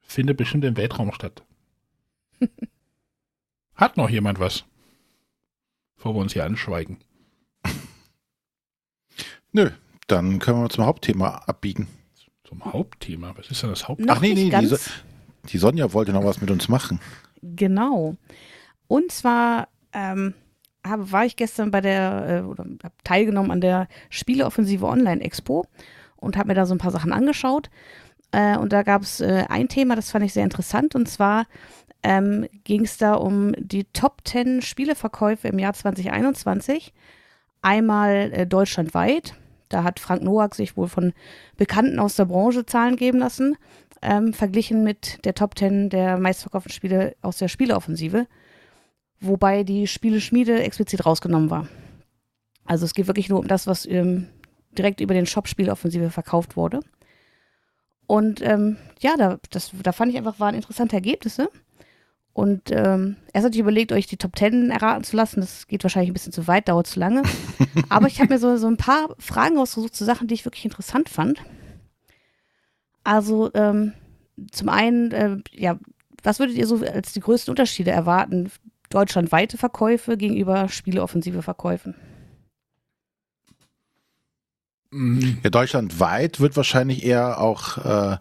Findet 0.00 0.38
bestimmt 0.38 0.64
im 0.64 0.78
Weltraum 0.78 1.12
statt. 1.12 1.44
Hat 3.74 3.98
noch 3.98 4.08
jemand 4.08 4.40
was? 4.40 4.64
Bevor 5.96 6.14
wir 6.14 6.20
uns 6.20 6.32
hier 6.32 6.46
anschweigen. 6.46 6.96
Nö, 9.52 9.72
dann 10.06 10.38
können 10.38 10.62
wir 10.62 10.68
zum 10.70 10.86
Hauptthema 10.86 11.42
abbiegen. 11.46 11.88
Zum 12.44 12.64
Hauptthema. 12.64 13.32
Was 13.36 13.50
ist 13.50 13.62
denn 13.62 13.70
das 13.70 13.88
Hauptthema? 13.88 14.12
Noch 14.12 14.18
Ach 14.18 14.22
nee, 14.22 14.34
nee, 14.34 14.48
ganz. 14.50 14.68
diese- 14.68 14.90
Die 15.48 15.58
Sonja 15.58 15.92
wollte 15.92 16.12
noch 16.12 16.24
was 16.24 16.40
mit 16.40 16.50
uns 16.50 16.68
machen. 16.68 17.00
Genau. 17.42 18.16
Und 18.88 19.10
zwar 19.12 19.68
ähm, 19.92 20.34
habe, 20.86 21.10
war 21.12 21.24
ich 21.24 21.36
gestern 21.36 21.70
bei 21.70 21.80
der, 21.80 22.26
äh, 22.28 22.46
oder 22.46 22.64
habe 22.82 22.94
teilgenommen 23.04 23.50
an 23.50 23.60
der 23.60 23.88
Spieleoffensive 24.10 24.86
Online 24.86 25.20
Expo 25.22 25.66
und 26.16 26.36
habe 26.36 26.48
mir 26.48 26.54
da 26.54 26.66
so 26.66 26.74
ein 26.74 26.78
paar 26.78 26.90
Sachen 26.92 27.12
angeschaut. 27.12 27.70
Äh, 28.32 28.56
und 28.58 28.72
da 28.72 28.82
gab 28.82 29.02
es 29.02 29.20
äh, 29.20 29.44
ein 29.48 29.68
Thema, 29.68 29.96
das 29.96 30.10
fand 30.10 30.24
ich 30.24 30.32
sehr 30.32 30.44
interessant. 30.44 30.94
Und 30.94 31.08
zwar 31.08 31.46
ähm, 32.02 32.46
ging 32.64 32.84
es 32.84 32.96
da 32.98 33.14
um 33.14 33.52
die 33.58 33.84
Top 33.92 34.22
10 34.24 34.62
Spieleverkäufe 34.62 35.48
im 35.48 35.58
Jahr 35.58 35.72
2021. 35.74 36.92
Einmal 37.62 38.30
äh, 38.32 38.46
deutschlandweit. 38.46 39.34
Da 39.68 39.82
hat 39.82 40.00
Frank 40.00 40.22
Nowak 40.22 40.54
sich 40.54 40.76
wohl 40.76 40.88
von 40.88 41.12
Bekannten 41.56 41.98
aus 41.98 42.16
der 42.16 42.26
Branche 42.26 42.66
Zahlen 42.66 42.96
geben 42.96 43.18
lassen 43.18 43.56
ähm, 44.02 44.32
verglichen 44.32 44.84
mit 44.84 45.24
der 45.24 45.34
Top 45.34 45.58
10 45.58 45.90
der 45.90 46.18
meistverkauften 46.18 46.72
Spiele 46.72 47.16
aus 47.22 47.38
der 47.38 47.48
Spieleoffensive, 47.48 48.26
wobei 49.20 49.64
die 49.64 49.86
Spieleschmiede 49.86 50.62
explizit 50.62 51.04
rausgenommen 51.06 51.50
war. 51.50 51.68
Also 52.64 52.84
es 52.84 52.94
geht 52.94 53.06
wirklich 53.06 53.28
nur 53.28 53.40
um 53.40 53.48
das, 53.48 53.66
was 53.66 53.86
ähm, 53.86 54.28
direkt 54.76 55.00
über 55.00 55.14
den 55.14 55.26
Shop 55.26 55.48
Spieleoffensive 55.48 56.10
verkauft 56.10 56.56
wurde. 56.56 56.80
Und 58.06 58.40
ähm, 58.42 58.76
ja, 59.00 59.16
da, 59.16 59.38
das, 59.50 59.72
da 59.82 59.92
fand 59.92 60.12
ich 60.12 60.18
einfach, 60.18 60.38
waren 60.38 60.54
interessante 60.54 60.96
Ergebnisse. 60.96 61.48
Und 62.36 62.70
ähm, 62.70 63.16
erst 63.32 63.46
hatte 63.46 63.54
ich 63.54 63.62
überlegt, 63.62 63.92
euch 63.92 64.08
die 64.08 64.18
Top 64.18 64.38
10 64.38 64.70
erraten 64.70 65.04
zu 65.04 65.16
lassen. 65.16 65.40
Das 65.40 65.66
geht 65.68 65.82
wahrscheinlich 65.82 66.10
ein 66.10 66.12
bisschen 66.12 66.34
zu 66.34 66.46
weit, 66.46 66.68
dauert 66.68 66.86
zu 66.86 67.00
lange. 67.00 67.22
Aber 67.88 68.08
ich 68.08 68.20
habe 68.20 68.34
mir 68.34 68.38
so, 68.38 68.58
so 68.58 68.66
ein 68.66 68.76
paar 68.76 69.08
Fragen 69.18 69.56
ausgesucht 69.56 69.96
zu 69.96 70.04
Sachen, 70.04 70.28
die 70.28 70.34
ich 70.34 70.44
wirklich 70.44 70.66
interessant 70.66 71.08
fand. 71.08 71.40
Also 73.04 73.50
ähm, 73.54 73.94
zum 74.50 74.68
einen, 74.68 75.12
äh, 75.12 75.38
ja, 75.50 75.78
was 76.22 76.38
würdet 76.38 76.56
ihr 76.56 76.66
so 76.66 76.84
als 76.84 77.14
die 77.14 77.20
größten 77.20 77.52
Unterschiede 77.52 77.90
erwarten? 77.90 78.52
Deutschlandweite 78.90 79.56
Verkäufe 79.56 80.18
gegenüber 80.18 80.68
Spieleoffensive 80.68 81.40
Verkäufen. 81.40 81.94
Mhm. 84.90 85.38
Ja, 85.42 85.48
deutschlandweit 85.48 86.38
wird 86.38 86.54
wahrscheinlich 86.54 87.02
eher 87.02 87.40
auch 87.40 87.78
äh, 87.78 88.18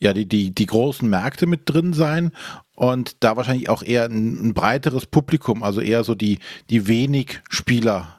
ja, 0.00 0.12
die, 0.14 0.26
die, 0.26 0.54
die 0.54 0.66
großen 0.66 1.08
Märkte 1.08 1.46
mit 1.46 1.62
drin 1.68 1.92
sein 1.92 2.32
und 2.74 3.22
da 3.22 3.36
wahrscheinlich 3.36 3.68
auch 3.68 3.82
eher 3.82 4.04
ein, 4.06 4.48
ein 4.48 4.54
breiteres 4.54 5.06
Publikum, 5.06 5.62
also 5.62 5.80
eher 5.80 6.04
so 6.04 6.14
die, 6.14 6.38
die 6.70 6.86
wenig 6.86 7.40
Spieler 7.50 8.16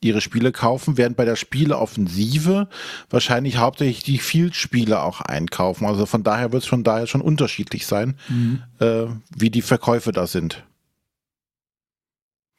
ihre 0.00 0.20
Spiele 0.20 0.52
kaufen, 0.52 0.96
während 0.96 1.16
bei 1.16 1.24
der 1.24 1.34
Spieleoffensive 1.36 2.68
wahrscheinlich 3.10 3.56
hauptsächlich 3.58 4.04
die 4.04 4.18
Vielspieler 4.18 5.02
auch 5.02 5.20
einkaufen. 5.20 5.86
Also 5.86 6.06
von 6.06 6.22
daher 6.22 6.52
wird 6.52 6.62
es 6.62 6.68
von 6.68 6.84
daher 6.84 7.06
schon 7.08 7.20
unterschiedlich 7.20 7.84
sein, 7.86 8.16
Mhm. 8.28 8.62
äh, 8.78 9.06
wie 9.36 9.50
die 9.50 9.62
Verkäufe 9.62 10.12
da 10.12 10.26
sind. 10.26 10.64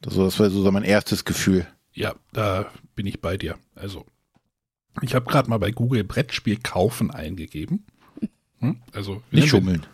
Also 0.05 0.25
das 0.25 0.37
wäre 0.39 0.49
so 0.49 0.69
mein 0.71 0.83
erstes 0.83 1.25
Gefühl. 1.25 1.65
Ja, 1.93 2.13
da 2.33 2.69
bin 2.95 3.07
ich 3.07 3.21
bei 3.21 3.37
dir. 3.37 3.57
Also, 3.75 4.05
ich 5.01 5.15
habe 5.15 5.29
gerade 5.29 5.49
mal 5.49 5.57
bei 5.59 5.71
Google 5.71 6.03
Brettspiel 6.03 6.57
kaufen 6.61 7.09
eingegeben. 7.11 7.85
Hm? 8.59 8.77
Also, 8.93 9.21
Nicht 9.31 9.49
schummeln. 9.49 9.85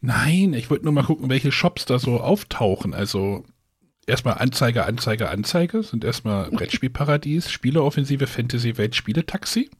Nein, 0.00 0.54
ich 0.54 0.70
wollte 0.70 0.84
nur 0.84 0.94
mal 0.94 1.04
gucken, 1.04 1.28
welche 1.28 1.52
Shops 1.52 1.84
da 1.84 1.98
so 1.98 2.20
auftauchen. 2.20 2.94
Also, 2.94 3.44
erstmal 4.06 4.38
Anzeige, 4.38 4.86
Anzeige, 4.86 5.28
Anzeige 5.28 5.82
sind 5.82 6.04
erstmal 6.04 6.50
Brettspielparadies, 6.50 7.50
Spieleoffensive, 7.50 8.26
Fantasy 8.26 8.78
Welt, 8.78 8.96
Spieletaxi. 8.96 9.70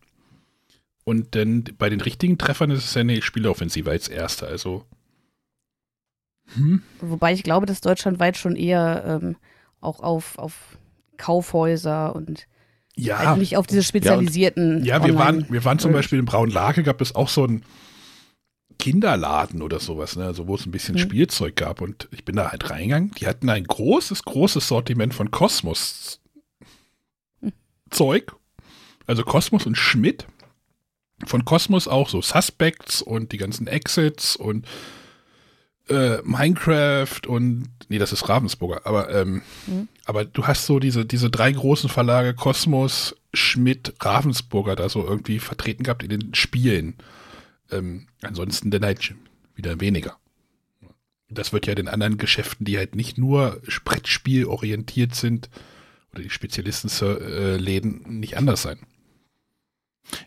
Und 1.04 1.34
dann 1.34 1.64
bei 1.78 1.88
den 1.88 2.00
richtigen 2.00 2.38
Treffern 2.38 2.70
ist 2.70 2.84
es 2.84 2.94
ja 2.94 3.00
eine 3.00 3.22
Spieleoffensive 3.22 3.90
als 3.90 4.08
erster. 4.08 4.46
Also, 4.46 4.84
hm, 6.54 6.82
Wobei 7.00 7.32
ich 7.32 7.42
glaube, 7.42 7.66
dass 7.66 7.80
deutschlandweit 7.80 8.36
schon 8.36 8.56
eher 8.56 9.04
ähm, 9.06 9.36
auch 9.80 10.00
auf, 10.00 10.38
auf 10.38 10.78
Kaufhäuser 11.16 12.14
und 12.14 12.46
ja. 12.96 13.18
halt 13.18 13.38
nicht 13.38 13.56
auf 13.56 13.66
diese 13.66 13.82
spezialisierten. 13.82 14.84
Ja, 14.84 15.04
wir 15.04 15.14
Online- 15.14 15.18
waren, 15.18 15.46
wir 15.50 15.64
waren 15.64 15.78
zum 15.78 15.90
Merch. 15.92 16.04
Beispiel 16.04 16.18
in 16.18 16.24
Braunlage, 16.24 16.82
gab 16.82 17.00
es 17.00 17.14
auch 17.14 17.28
so 17.28 17.44
einen 17.44 17.62
Kinderladen 18.78 19.60
oder 19.62 19.78
sowas, 19.78 20.16
ne? 20.16 20.24
also 20.24 20.46
wo 20.48 20.54
es 20.54 20.64
ein 20.66 20.70
bisschen 20.70 20.94
Mhm. 20.94 21.00
Spielzeug 21.00 21.56
gab. 21.56 21.80
Und 21.82 22.08
ich 22.12 22.24
bin 22.24 22.36
da 22.36 22.50
halt 22.50 22.70
reingegangen. 22.70 23.10
Die 23.18 23.26
hatten 23.26 23.48
ein 23.50 23.64
großes, 23.64 24.22
großes 24.24 24.66
Sortiment 24.66 25.12
von 25.14 25.30
Kosmos 25.30 26.20
Mhm. 27.40 27.52
Zeug. 27.90 28.32
Also 29.06 29.22
Kosmos 29.22 29.66
und 29.66 29.76
Schmidt. 29.76 30.26
Von 31.26 31.44
Kosmos 31.44 31.88
auch 31.88 32.08
so 32.08 32.22
Suspects 32.22 33.02
und 33.02 33.32
die 33.32 33.36
ganzen 33.36 33.66
Exits 33.66 34.36
und 34.36 34.66
äh, 35.90 36.18
Minecraft 36.22 37.26
und 37.26 37.68
nee, 37.90 37.98
das 37.98 38.12
ist 38.12 38.26
Ravensburger, 38.28 38.86
aber 38.86 39.14
ähm, 39.14 39.42
Mhm. 39.66 39.88
aber 40.06 40.24
du 40.24 40.46
hast 40.46 40.64
so 40.64 40.78
diese 40.78 41.04
diese 41.04 41.28
drei 41.28 41.52
großen 41.52 41.90
Verlage 41.90 42.32
Kosmos, 42.34 43.14
Schmidt, 43.34 43.94
Ravensburger 44.00 44.76
da 44.76 44.88
so 44.88 45.04
irgendwie 45.06 45.38
vertreten 45.40 45.82
gehabt 45.84 46.02
in 46.02 46.08
den 46.08 46.34
Spielen. 46.34 46.94
Ähm, 47.70 48.06
ansonsten 48.22 48.70
dann 48.70 48.84
halt 48.84 49.14
wieder 49.54 49.80
weniger. 49.80 50.16
Das 51.28 51.52
wird 51.52 51.66
ja 51.66 51.74
den 51.76 51.86
anderen 51.86 52.18
Geschäften, 52.18 52.64
die 52.64 52.76
halt 52.78 52.96
nicht 52.96 53.18
nur 53.18 53.60
Brettspiel 53.84 54.46
orientiert 54.46 55.14
sind 55.14 55.48
oder 56.12 56.22
die 56.22 56.30
Spezialistenläden 56.30 58.18
nicht 58.18 58.36
anders 58.36 58.62
sein. 58.62 58.78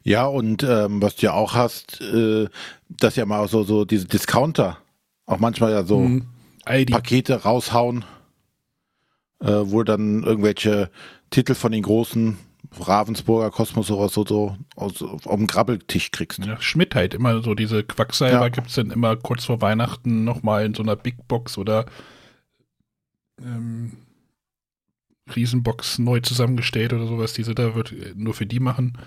Ja, 0.04 0.26
und 0.26 0.64
ähm, 0.64 1.02
was 1.02 1.18
du 1.18 1.26
ja 1.26 1.34
auch 1.34 1.56
hast, 1.56 2.00
äh, 2.00 2.48
dass 2.88 3.18
ja 3.18 3.26
mal 3.26 3.46
so, 3.50 3.64
so 3.64 3.84
diese 3.84 4.06
Discounter 4.06 4.78
auch 5.26 5.40
manchmal 5.40 5.72
ja 5.72 5.84
so 5.84 6.00
Mhm. 6.00 6.28
ID. 6.68 6.92
Pakete 6.92 7.44
raushauen, 7.44 8.06
äh, 9.40 9.48
wo 9.48 9.84
dann 9.84 10.24
irgendwelche 10.24 10.90
Titel 11.30 11.56
von 11.56 11.72
den 11.72 11.84
großen 11.84 12.38
Ravensburger 12.80 13.52
Kosmos 13.52 13.92
oder 13.92 14.10
so, 14.10 14.26
so 14.26 14.58
aus, 14.76 15.02
auf 15.02 15.24
dem 15.36 15.48
Grabbeltisch 15.48 16.12
kriegst. 16.12 16.40
Ja, 16.46 16.60
Schmidt 16.62 16.96
halt 16.96 17.14
immer 17.14 17.42
so 17.44 17.54
diese 17.54 17.84
Quacksalber 17.84 18.42
Ja. 18.46 18.50
gibt's 18.50 18.76
dann 18.76 18.90
immer 18.92 19.16
kurz 19.16 19.46
vor 19.46 19.62
Weihnachten 19.62 20.24
nochmal 20.24 20.66
in 20.66 20.74
so 20.74 20.82
einer 20.82 20.96
Big 20.96 21.28
Box 21.28 21.58
oder 21.58 21.86
ähm, 23.44 23.94
Riesenbox 25.36 26.00
neu 26.00 26.20
zusammengestellt 26.20 26.94
oder 26.94 27.08
sowas, 27.08 27.34
die 27.34 27.44
sie 27.44 27.56
da 27.56 27.76
wird 27.76 27.92
äh, 27.92 28.14
nur 28.16 28.34
für 28.34 28.46
die 28.46 28.60
machen. 28.60 28.98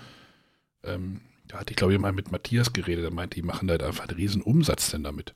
Ähm, 0.83 1.21
da 1.47 1.59
hatte 1.59 1.71
ich 1.71 1.77
glaube 1.77 1.93
ich 1.93 1.99
mal 1.99 2.11
mit 2.13 2.31
Matthias 2.31 2.73
geredet, 2.73 3.03
der 3.03 3.11
meinte, 3.13 3.35
die 3.35 3.45
machen 3.45 3.69
halt 3.69 3.83
einfach 3.83 4.07
einen 4.07 4.17
riesen 4.17 4.41
Umsatz 4.41 4.91
denn 4.91 5.03
damit, 5.03 5.33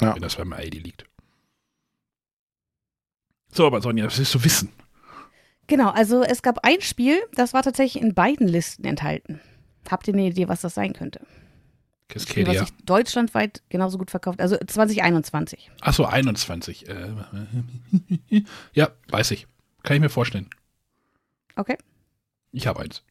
Ja. 0.00 0.14
wenn 0.14 0.22
das 0.22 0.36
beim 0.36 0.52
ID 0.52 0.74
liegt. 0.82 1.04
So, 3.52 3.66
aber 3.66 3.80
Sonja, 3.80 4.06
was 4.06 4.18
willst 4.18 4.34
du 4.34 4.44
wissen? 4.44 4.72
Genau, 5.66 5.90
also 5.90 6.22
es 6.22 6.42
gab 6.42 6.64
ein 6.64 6.80
Spiel, 6.80 7.20
das 7.34 7.54
war 7.54 7.62
tatsächlich 7.62 8.02
in 8.02 8.14
beiden 8.14 8.48
Listen 8.48 8.84
enthalten. 8.84 9.40
Habt 9.88 10.08
ihr 10.08 10.14
eine 10.14 10.26
Idee, 10.26 10.48
was 10.48 10.60
das 10.60 10.74
sein 10.74 10.92
könnte? 10.92 11.20
Spiel, 12.16 12.46
was 12.46 12.54
Cascadia. 12.54 12.60
sich 12.66 12.84
deutschlandweit 12.84 13.62
genauso 13.68 13.96
gut 13.96 14.10
verkauft, 14.10 14.40
also 14.40 14.56
2021. 14.56 15.70
Achso, 15.80 16.04
21. 16.04 16.88
Äh, 16.88 17.14
ja, 18.72 18.90
weiß 19.08 19.30
ich. 19.30 19.46
Kann 19.84 19.96
ich 19.96 20.00
mir 20.00 20.08
vorstellen. 20.08 20.48
Okay. 21.54 21.78
Ich 22.52 22.66
habe 22.66 22.80
eins. 22.80 23.02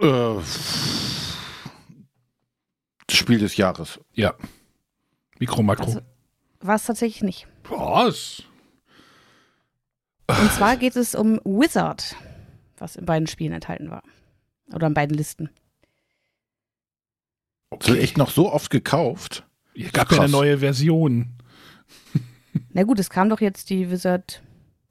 Äh, 0.00 0.40
Spiel 3.10 3.38
des 3.38 3.56
Jahres. 3.56 4.00
Ja. 4.12 4.34
Mikro, 5.38 5.62
Makro. 5.62 5.84
Also, 5.84 6.00
war 6.60 6.74
es 6.74 6.84
tatsächlich 6.84 7.22
nicht. 7.22 7.46
Was? 7.68 8.42
Und 10.26 10.52
zwar 10.52 10.76
geht 10.76 10.96
es 10.96 11.14
um 11.14 11.40
Wizard, 11.44 12.16
was 12.78 12.96
in 12.96 13.04
beiden 13.04 13.26
Spielen 13.26 13.52
enthalten 13.52 13.90
war. 13.90 14.02
Oder 14.72 14.86
in 14.86 14.94
beiden 14.94 15.16
Listen. 15.16 15.50
Das 17.70 17.88
wird 17.88 17.98
echt 18.00 18.16
noch 18.16 18.30
so 18.30 18.52
oft 18.52 18.70
gekauft. 18.70 19.44
Hier 19.74 19.90
gab 19.90 20.10
ja 20.12 20.20
eine 20.20 20.30
neue 20.32 20.58
Version. 20.58 21.30
Na 22.72 22.84
gut, 22.84 22.98
es 23.00 23.10
kam 23.10 23.28
doch 23.28 23.40
jetzt 23.40 23.68
die 23.70 23.90
Wizard 23.90 24.42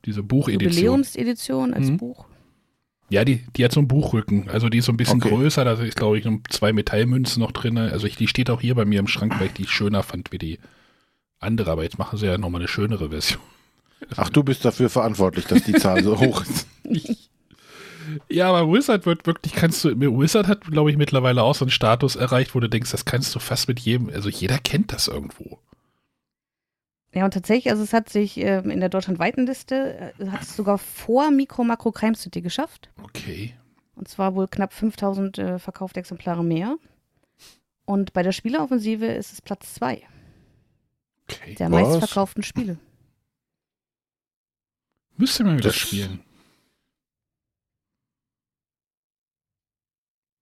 Diese 0.06 0.22
Buchedition. 0.22 0.70
Jubiläumsedition 0.72 1.74
als 1.74 1.88
Mhm. 1.88 1.98
Buch. 1.98 2.26
Ja, 3.10 3.24
die, 3.24 3.46
die 3.56 3.64
hat 3.64 3.72
so 3.72 3.80
einen 3.80 3.88
Buchrücken. 3.88 4.50
Also 4.50 4.70
die 4.70 4.80
ist 4.80 4.86
so 4.86 4.92
ein 4.92 4.98
bisschen 4.98 5.22
Okay. 5.22 5.30
größer. 5.30 5.64
Da 5.64 5.74
ist, 5.74 5.96
glaube 5.96 6.18
ich, 6.18 6.26
noch 6.26 6.40
zwei 6.50 6.74
Metallmünzen 6.74 7.42
noch 7.42 7.52
drin. 7.52 7.78
Also 7.78 8.06
ich, 8.08 8.16
die 8.18 8.28
steht 8.28 8.50
auch 8.50 8.60
hier 8.62 8.76
bei 8.76 8.86
mir 8.86 9.00
im 9.00 9.08
Schrank, 9.08 9.40
weil 9.40 9.48
ich 9.48 9.54
die 9.54 9.68
schöner 9.68 10.04
fand 10.04 10.32
wie 10.32 10.38
die 10.40 10.60
andere. 11.40 11.72
Aber 11.72 11.84
jetzt 11.84 11.98
machen 11.98 12.18
sie 12.18 12.26
ja 12.26 12.38
nochmal 12.38 12.62
eine 12.62 12.68
schönere 12.68 13.10
Version. 13.10 13.42
Ach, 14.16 14.30
du 14.30 14.44
bist 14.44 14.64
dafür 14.66 14.90
verantwortlich, 14.90 15.46
dass 15.46 15.64
die 15.64 15.74
Zahl 15.74 16.04
so 16.04 16.20
hoch 16.20 16.44
ist. 16.44 16.68
Ja, 18.30 18.50
aber 18.50 18.72
Wizard 18.72 19.06
wird 19.06 19.26
wirklich, 19.26 19.54
kannst 19.54 19.84
du, 19.84 20.00
Wizard 20.00 20.48
hat, 20.48 20.62
glaube 20.62 20.92
ich, 20.92 20.98
mittlerweile 20.98 21.44
auch 21.44 21.56
so 21.56 21.66
einen 21.66 21.72
Status 21.72 22.16
erreicht, 22.16 22.54
wo 22.54 22.60
du 22.60 22.68
denkst, 22.68 22.92
das 22.92 23.06
kannst 23.06 23.34
du 23.34 23.40
fast 23.40 23.68
mit 23.68 23.80
jedem, 23.80 24.10
also 24.10 24.30
jeder 24.30 24.58
kennt 24.58 24.92
das 24.92 25.08
irgendwo. 25.08 25.60
Ja, 27.14 27.26
und 27.26 27.34
tatsächlich, 27.34 27.70
also 27.72 27.84
es 27.84 27.94
hat 27.94 28.10
sich 28.10 28.38
ähm, 28.38 28.70
in 28.72 28.80
der 28.80 28.90
deutschlandweiten 28.90 29.46
Liste, 29.46 30.14
äh, 30.18 30.28
hat 30.30 30.42
es 30.42 30.56
sogar 30.56 30.78
vor 30.80 31.32
Mikro 31.32 31.64
Makro 31.64 31.92
Crime 31.92 32.16
City 32.16 32.42
geschafft. 32.42 32.90
Okay. 33.04 33.54
Und 33.96 34.08
zwar 34.08 34.36
wohl 34.36 34.48
knapp 34.48 34.74
5000 34.74 35.38
äh, 35.38 35.60
verkaufte 35.60 36.00
Exemplare 36.00 36.44
mehr. 36.44 36.78
Und 37.86 38.14
bei 38.14 38.24
der 38.24 38.32
Spieleoffensive 38.32 39.06
ist 39.06 39.32
es 39.32 39.42
Platz 39.42 39.76
zwei 39.76 40.02
Okay. 41.30 41.56
der 41.56 41.72
Was? 41.72 41.88
meistverkauften 41.88 42.44
Spiele. 42.44 42.78
Müsste 45.18 45.44
man 45.44 45.58
wieder 45.58 45.70
Das- 45.70 45.76
spielen. 45.78 46.22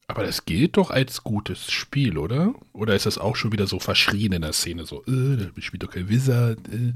Aber 0.08 0.24
das 0.26 0.44
gilt 0.44 0.76
doch 0.76 0.92
als 0.92 1.24
gutes 1.24 1.72
Spiel, 1.72 2.18
oder? 2.18 2.54
Oder 2.74 2.96
ist 2.96 3.06
das 3.06 3.18
auch 3.18 3.38
schon 3.38 3.54
wieder 3.54 3.66
so 3.66 3.80
verschrien 3.80 4.34
in 4.34 4.42
der 4.42 4.52
Szene? 4.52 4.86
So, 4.86 5.04
äh, 5.06 5.38
da 5.38 5.62
spielt 5.62 5.84
doch 5.84 5.92
kein 5.92 6.10
Wizard. 6.10 6.60
Äh. 6.68 6.94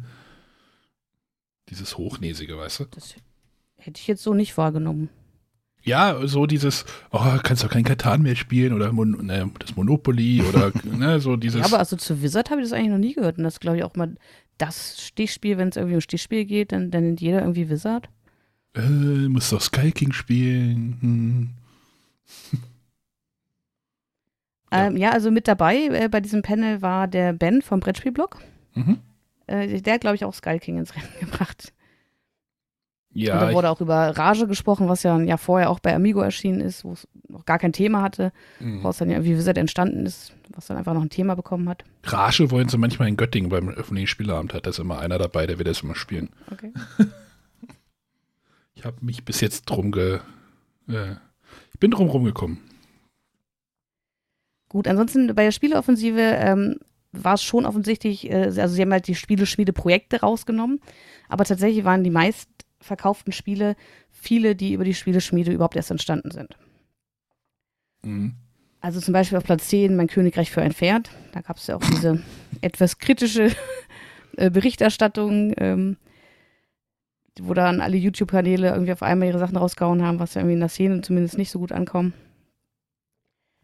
Dieses 1.69 1.97
Hochnäsige, 1.97 2.57
weißt 2.57 2.81
du? 2.81 2.85
Das 2.91 3.15
hätte 3.77 4.01
ich 4.01 4.07
jetzt 4.07 4.21
so 4.21 4.33
nicht 4.33 4.57
wahrgenommen. 4.57 5.09
Ja, 5.83 6.27
so 6.27 6.45
dieses, 6.45 6.83
oh, 7.11 7.19
kannst 7.43 7.63
doch 7.63 7.69
kein 7.69 7.83
Katan 7.85 8.21
mehr 8.23 8.35
spielen 8.35 8.73
oder 8.73 8.91
Mon 8.91 9.25
ne, 9.25 9.49
das 9.59 9.75
Monopoly 9.75 10.41
oder 10.41 10.71
ne, 10.83 11.19
so 11.21 11.37
dieses. 11.37 11.59
Ja, 11.61 11.65
aber 11.67 11.79
also 11.79 11.95
zu 11.95 12.21
Wizard 12.21 12.49
habe 12.49 12.61
ich 12.61 12.65
das 12.67 12.73
eigentlich 12.77 12.89
noch 12.91 12.97
nie 12.97 13.13
gehört. 13.13 13.37
Und 13.37 13.45
das 13.45 13.59
glaube 13.61 13.77
ich 13.77 13.83
auch 13.83 13.95
mal 13.95 14.15
das 14.57 15.01
Stichspiel, 15.05 15.57
wenn 15.57 15.69
es 15.69 15.75
irgendwie 15.75 15.95
um 15.95 16.01
Stichspiel 16.01 16.45
geht, 16.45 16.71
dann, 16.71 16.91
dann 16.91 17.03
nennt 17.03 17.21
jeder 17.21 17.41
irgendwie 17.41 17.69
Wizard. 17.69 18.09
äh, 18.75 18.81
muss 19.27 19.49
doch 19.49 19.61
Sky 19.61 19.91
King 19.91 20.11
spielen. 20.13 20.97
Hm. 21.01 21.49
Ja. 24.71 24.87
Ähm, 24.87 24.97
ja, 24.97 25.11
also 25.11 25.31
mit 25.31 25.47
dabei 25.47 25.75
äh, 25.87 26.09
bei 26.09 26.19
diesem 26.19 26.41
Panel 26.41 26.81
war 26.81 27.07
der 27.07 27.33
Ben 27.33 27.61
vom 27.61 27.79
Brettspielblog. 27.79 28.39
Mhm. 28.73 28.99
Äh, 29.47 29.81
der 29.81 29.93
hat, 29.93 30.01
glaube 30.01 30.15
ich, 30.15 30.25
auch 30.25 30.33
Skull 30.33 30.59
King 30.59 30.79
ins 30.79 30.95
Rennen 30.95 31.07
gebracht. 31.19 31.71
Und 33.15 33.21
Ja, 33.21 33.39
da 33.39 33.49
ich, 33.49 33.55
wurde 33.55 33.69
auch 33.69 33.79
über 33.79 34.15
Rage 34.17 34.45
gesprochen, 34.45 34.89
was 34.89 35.03
ja 35.03 35.15
ein 35.15 35.27
Jahr 35.27 35.37
vorher 35.37 35.69
auch 35.69 35.79
bei 35.79 35.95
Amigo 35.95 36.19
erschienen 36.19 36.59
ist, 36.59 36.83
wo 36.83 36.91
es 36.91 37.07
noch 37.29 37.45
gar 37.45 37.57
kein 37.57 37.71
Thema 37.71 38.01
hatte, 38.01 38.33
mhm. 38.59 38.83
woraus 38.83 38.97
dann 38.97 39.09
ja 39.09 39.15
irgendwie 39.15 39.37
Wizard 39.37 39.57
entstanden 39.57 40.05
ist, 40.05 40.33
was 40.53 40.67
dann 40.67 40.77
einfach 40.77 40.93
noch 40.93 41.01
ein 41.01 41.09
Thema 41.09 41.35
bekommen 41.35 41.69
hat. 41.69 41.85
Rage 42.03 42.51
wollen 42.51 42.67
sie 42.67 42.77
manchmal 42.77 43.07
in 43.07 43.15
Göttingen 43.15 43.49
beim 43.49 43.69
öffentlichen 43.69 44.07
Spieleabend, 44.07 44.53
hat 44.53 44.67
das 44.67 44.79
immer 44.79 44.99
einer 44.99 45.17
dabei, 45.17 45.47
der 45.47 45.57
will 45.57 45.65
das 45.65 45.81
immer 45.81 45.95
spielen. 45.95 46.29
Okay. 46.51 46.73
Ich 48.75 48.83
habe 48.83 48.97
mich 48.99 49.23
bis 49.23 49.39
jetzt 49.39 49.65
drum 49.65 49.91
ge. 49.91 50.19
Äh, 50.89 51.15
ich 51.73 51.79
bin 51.79 51.91
drum 51.91 52.09
rumgekommen. 52.09 52.59
Gut, 54.67 54.87
ansonsten 54.87 55.33
bei 55.33 55.45
der 55.45 55.51
Spieleoffensive 55.51 56.19
ähm, 56.19 56.79
war 57.13 57.35
es 57.35 57.43
schon 57.43 57.65
offensichtlich, 57.65 58.29
äh, 58.29 58.51
also 58.57 58.67
sie 58.67 58.81
haben 58.81 58.91
halt 58.91 59.07
die 59.07 59.15
Spieleschmiede-Projekte 59.15 60.19
rausgenommen, 60.19 60.81
aber 61.29 61.45
tatsächlich 61.45 61.85
waren 61.85 62.03
die 62.03 62.09
meistverkauften 62.79 63.33
Spiele 63.33 63.75
viele, 64.11 64.55
die 64.55 64.73
über 64.73 64.83
die 64.83 64.93
Spieleschmiede 64.93 65.51
überhaupt 65.51 65.75
erst 65.75 65.91
entstanden 65.91 66.31
sind. 66.31 66.57
Mhm. 68.03 68.33
Also 68.81 68.99
zum 68.99 69.13
Beispiel 69.13 69.37
auf 69.37 69.43
Platz 69.43 69.67
10 69.69 69.95
Mein 69.95 70.07
Königreich 70.07 70.51
für 70.51 70.61
ein 70.61 70.73
Pferd. 70.73 71.09
Da 71.31 71.41
gab 71.41 71.57
es 71.57 71.67
ja 71.67 71.75
auch 71.75 71.83
diese 71.83 72.21
etwas 72.61 72.99
kritische 72.99 73.51
äh, 74.37 74.49
Berichterstattung, 74.51 75.53
ähm, 75.57 75.97
wo 77.39 77.53
dann 77.53 77.81
alle 77.81 77.97
YouTube-Kanäle 77.97 78.69
irgendwie 78.69 78.91
auf 78.93 79.01
einmal 79.01 79.27
ihre 79.27 79.39
Sachen 79.39 79.57
rausgehauen 79.57 80.03
haben, 80.03 80.19
was 80.19 80.35
ja 80.35 80.41
irgendwie 80.41 80.53
in 80.53 80.59
der 80.59 80.69
Szene 80.69 81.01
zumindest 81.01 81.37
nicht 81.37 81.51
so 81.51 81.59
gut 81.59 81.71
ankommt. 81.71 82.13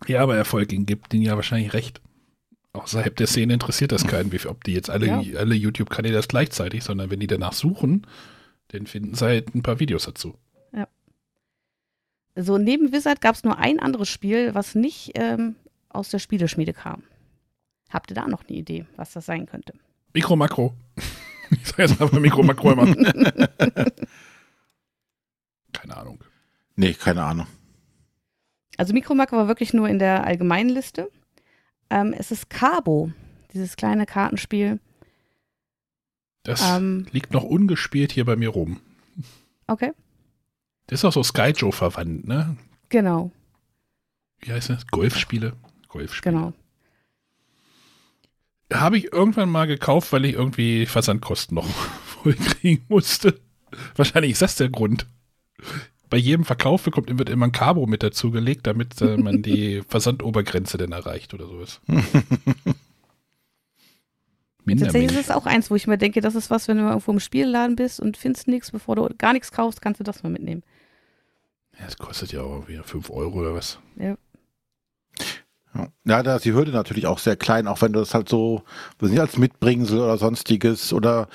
Ja, 0.07 0.21
aber 0.23 0.35
Erfolg 0.35 0.69
gibt 0.69 1.13
ihnen 1.13 1.23
ja 1.23 1.35
wahrscheinlich 1.35 1.73
recht. 1.73 2.01
Außerhalb 2.73 3.15
der 3.15 3.27
Szene 3.27 3.53
interessiert 3.53 3.91
das 3.91 4.07
keinen, 4.07 4.31
ob 4.47 4.63
die 4.63 4.73
jetzt 4.73 4.89
alle, 4.89 5.05
Ja. 5.05 5.21
alle 5.37 5.55
YouTube-Kanäle 5.55 6.15
das 6.15 6.27
gleichzeitig, 6.27 6.83
sondern 6.83 7.11
wenn 7.11 7.19
die 7.19 7.27
danach 7.27 7.53
suchen, 7.53 8.07
dann 8.73 8.87
finden 8.87 9.15
sie 9.15 9.25
halt 9.25 9.55
ein 9.55 9.63
paar 9.63 9.79
Videos 9.79 10.05
dazu. 10.05 10.35
So, 12.35 12.57
neben 12.57 12.93
Wizard 12.93 13.19
gab 13.19 13.35
es 13.35 13.43
nur 13.43 13.57
ein 13.57 13.79
anderes 13.79 14.07
Spiel, 14.07 14.55
was 14.55 14.73
nicht 14.73 15.11
ähm, 15.15 15.55
aus 15.89 16.09
der 16.09 16.19
Spieleschmiede 16.19 16.71
kam. 16.73 17.03
Habt 17.89 18.09
ihr 18.09 18.15
da 18.15 18.25
noch 18.27 18.43
eine 18.47 18.57
Idee, 18.57 18.85
was 18.95 19.11
das 19.11 19.25
sein 19.25 19.45
könnte? 19.45 19.73
Mikro, 20.13 20.35
Makro. 20.35 20.73
Ich 21.53 21.67
sag 21.67 21.79
jetzt 21.79 21.99
einfach 22.01 22.17
Mikro, 22.17 22.43
Makro 22.43 22.71
immer. 22.71 22.85
Keine 25.73 25.97
Ahnung. 25.97 26.23
Nee, 26.77 26.93
keine 26.93 27.23
Ahnung. 27.23 27.45
Also 28.77 28.93
Mikromark 28.93 29.33
war 29.33 29.49
wirklich 29.49 29.73
nur 29.73 29.89
in 29.89 29.99
der 29.99 30.23
allgemeinen 30.23 30.69
Liste. 30.69 31.11
Ähm, 31.89 32.13
es 32.17 32.31
ist 32.31 32.49
Cabo, 32.49 33.11
dieses 33.53 33.75
kleine 33.75 34.05
Kartenspiel. 34.05 34.79
Das 36.43 36.61
Ähm, 36.61 37.05
liegt 37.11 37.31
noch 37.33 37.43
ungespielt 37.43 38.11
hier 38.11 38.25
bei 38.25 38.35
mir 38.35 38.49
rum. 38.49 38.79
okay, 39.67 39.91
Das 40.87 40.99
ist 40.99 41.05
auch 41.05 41.13
so 41.13 41.23
Skyjo 41.23 41.71
verwandt, 41.71 42.27
ne? 42.27 42.57
genau, 42.89 43.31
Wie 44.39 44.51
heißt 44.51 44.69
das? 44.69 44.87
Golfspiele? 44.87 45.53
Golfspiele. 45.87 46.33
genau. 46.35 46.53
Habe 48.73 48.97
ich 48.97 49.11
irgendwann 49.11 49.49
mal 49.49 49.67
gekauft, 49.67 50.11
weil 50.13 50.23
ich 50.25 50.33
irgendwie 50.33 50.85
Versandkosten 50.85 51.55
noch 51.55 51.67
voll 52.05 52.33
kriegen 52.35 52.83
musste. 52.87 53.39
Wahrscheinlich 53.95 54.31
ist 54.31 54.41
das 54.41 54.55
der 54.55 54.69
Grund. 54.69 55.05
Bei 56.09 56.17
jedem 56.17 56.43
Verkauf 56.45 56.83
bekommt, 56.83 57.17
wird 57.17 57.29
immer 57.29 57.45
ein 57.47 57.51
Cabo 57.53 57.85
mit 57.85 58.03
dazugelegt, 58.03 58.67
damit 58.67 58.99
äh, 59.01 59.17
man 59.17 59.41
die 59.43 59.81
Versandobergrenze 59.87 60.77
dann 60.77 60.91
erreicht 60.93 61.33
oder 61.33 61.47
sowas. 61.47 61.79
Tatsächlich 64.67 65.11
ist 65.11 65.29
es 65.29 65.31
auch 65.31 65.45
eins, 65.45 65.71
wo 65.71 65.75
ich 65.75 65.87
mir 65.87 65.97
denke, 65.97 66.21
das 66.21 66.35
ist 66.35 66.49
was, 66.49 66.67
wenn 66.67 66.77
du 66.77 66.83
irgendwo 66.83 67.11
im 67.11 67.19
Spielladen 67.19 67.75
bist 67.75 67.99
und 67.99 68.17
findest 68.17 68.47
nichts, 68.47 68.71
bevor 68.71 68.95
du 68.95 69.09
gar 69.17 69.33
nichts 69.33 69.51
kaufst, 69.51 69.81
kannst 69.81 69.99
du 69.99 70.03
das 70.03 70.23
mal 70.23 70.29
mitnehmen. 70.29 70.63
Ja, 71.79 71.85
es 71.87 71.97
kostet 71.97 72.31
ja 72.31 72.41
auch 72.41 72.67
wieder 72.67 72.83
5 72.83 73.09
Euro 73.09 73.39
oder 73.39 73.55
was. 73.55 73.79
Ja. 73.97 74.15
Ja, 76.03 76.21
da 76.21 76.35
ist 76.35 76.45
die 76.45 76.53
Hürde 76.53 76.71
natürlich 76.71 77.07
auch 77.07 77.19
sehr 77.19 77.37
klein, 77.37 77.67
auch 77.67 77.81
wenn 77.81 77.93
du 77.93 77.99
das 77.99 78.13
halt 78.13 78.27
so, 78.27 78.63
nicht 78.99 79.19
als 79.19 79.37
Mitbringsel 79.37 79.99
oder 79.99 80.17
sonstiges 80.17 80.91
oder 80.91 81.29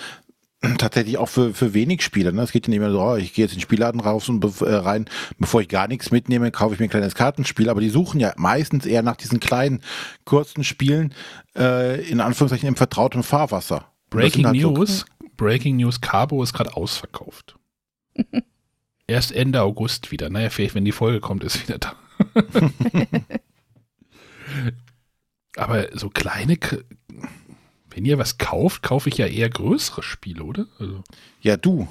tatsächlich 0.78 1.18
auch 1.18 1.28
für, 1.28 1.54
für 1.54 1.74
wenig 1.74 2.02
Spieler. 2.02 2.32
Ne? 2.32 2.42
Es 2.42 2.52
geht 2.52 2.66
ja 2.66 2.70
nicht 2.70 2.80
mehr 2.80 2.90
so, 2.90 3.00
oh, 3.00 3.16
ich 3.16 3.34
gehe 3.34 3.44
jetzt 3.44 3.52
in 3.52 3.58
den 3.58 3.62
Spielladen 3.62 4.00
raus 4.00 4.28
und 4.28 4.44
äh, 4.62 4.74
rein, 4.74 5.06
bevor 5.38 5.60
ich 5.60 5.68
gar 5.68 5.88
nichts 5.88 6.10
mitnehme, 6.10 6.50
kaufe 6.50 6.74
ich 6.74 6.80
mir 6.80 6.86
ein 6.86 6.90
kleines 6.90 7.14
Kartenspiel. 7.14 7.68
Aber 7.68 7.80
die 7.80 7.90
suchen 7.90 8.20
ja 8.20 8.32
meistens 8.36 8.86
eher 8.86 9.02
nach 9.02 9.16
diesen 9.16 9.40
kleinen, 9.40 9.82
kurzen 10.24 10.64
Spielen, 10.64 11.14
äh, 11.56 12.00
in 12.08 12.20
Anführungszeichen 12.20 12.68
im 12.68 12.76
vertrauten 12.76 13.22
Fahrwasser. 13.22 13.86
Breaking 14.10 14.46
halt 14.46 14.56
News, 14.56 15.00
so, 15.00 15.26
Breaking 15.36 15.76
News, 15.76 16.00
Cabo 16.00 16.42
ist 16.42 16.52
gerade 16.52 16.76
ausverkauft. 16.76 17.56
Erst 19.06 19.32
Ende 19.32 19.62
August 19.62 20.10
wieder. 20.10 20.30
Naja, 20.30 20.50
vielleicht, 20.50 20.74
wenn 20.74 20.84
die 20.84 20.92
Folge 20.92 21.20
kommt, 21.20 21.44
ist 21.44 21.62
wieder 21.66 21.78
da. 21.78 21.94
Aber 25.56 25.88
so 25.96 26.10
kleine, 26.10 26.58
wenn 27.96 28.04
ihr 28.04 28.18
was 28.18 28.36
kauft, 28.36 28.82
kaufe 28.82 29.08
ich 29.08 29.16
ja 29.16 29.26
eher 29.26 29.48
größere 29.48 30.02
Spiele, 30.02 30.44
oder? 30.44 30.66
Also. 30.78 31.02
Ja, 31.40 31.56
du. 31.56 31.88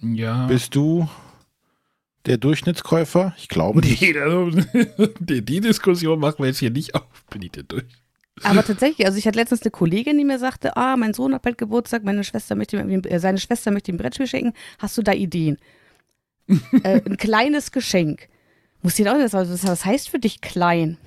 Ja. 0.00 0.48
Bist 0.48 0.74
du 0.74 1.08
der 2.26 2.38
Durchschnittskäufer? 2.38 3.32
Ich 3.38 3.48
glaube 3.48 3.80
nicht. 3.80 4.02
Also, 4.16 4.50
die, 5.20 5.42
die, 5.42 5.60
Diskussion 5.60 6.18
machen 6.18 6.40
wir 6.40 6.46
jetzt 6.46 6.58
hier 6.58 6.72
nicht 6.72 6.96
auf. 6.96 7.24
Bin 7.30 7.40
ich 7.42 7.52
denn 7.52 7.68
durch? 7.68 7.84
Aber 8.42 8.64
tatsächlich, 8.64 9.06
also 9.06 9.16
ich 9.16 9.28
hatte 9.28 9.38
letztens 9.38 9.62
eine 9.62 9.70
Kollegin, 9.70 10.18
die 10.18 10.24
mir 10.24 10.40
sagte, 10.40 10.76
ah, 10.76 10.96
mein 10.96 11.14
Sohn 11.14 11.32
hat 11.34 11.42
bald 11.42 11.56
Geburtstag, 11.56 12.02
meine 12.02 12.24
Schwester 12.24 12.56
möchte 12.56 12.76
ihm, 12.76 13.02
äh, 13.04 13.20
seine 13.20 13.38
Schwester 13.38 13.70
möchte 13.70 13.92
ihm 13.92 13.94
ein 13.94 13.98
Brettspiel 13.98 14.26
schenken. 14.26 14.54
Hast 14.80 14.98
du 14.98 15.02
da 15.02 15.12
Ideen? 15.12 15.58
äh, 16.82 17.00
ein 17.06 17.16
kleines 17.16 17.70
Geschenk. 17.70 18.28
Muss 18.82 18.96
dir 18.96 19.12
auch 19.12 19.18
nicht 19.18 19.30
sagen, 19.30 19.48
was 19.48 19.84
heißt 19.84 20.08
für 20.08 20.18
dich 20.18 20.40
klein? 20.40 20.98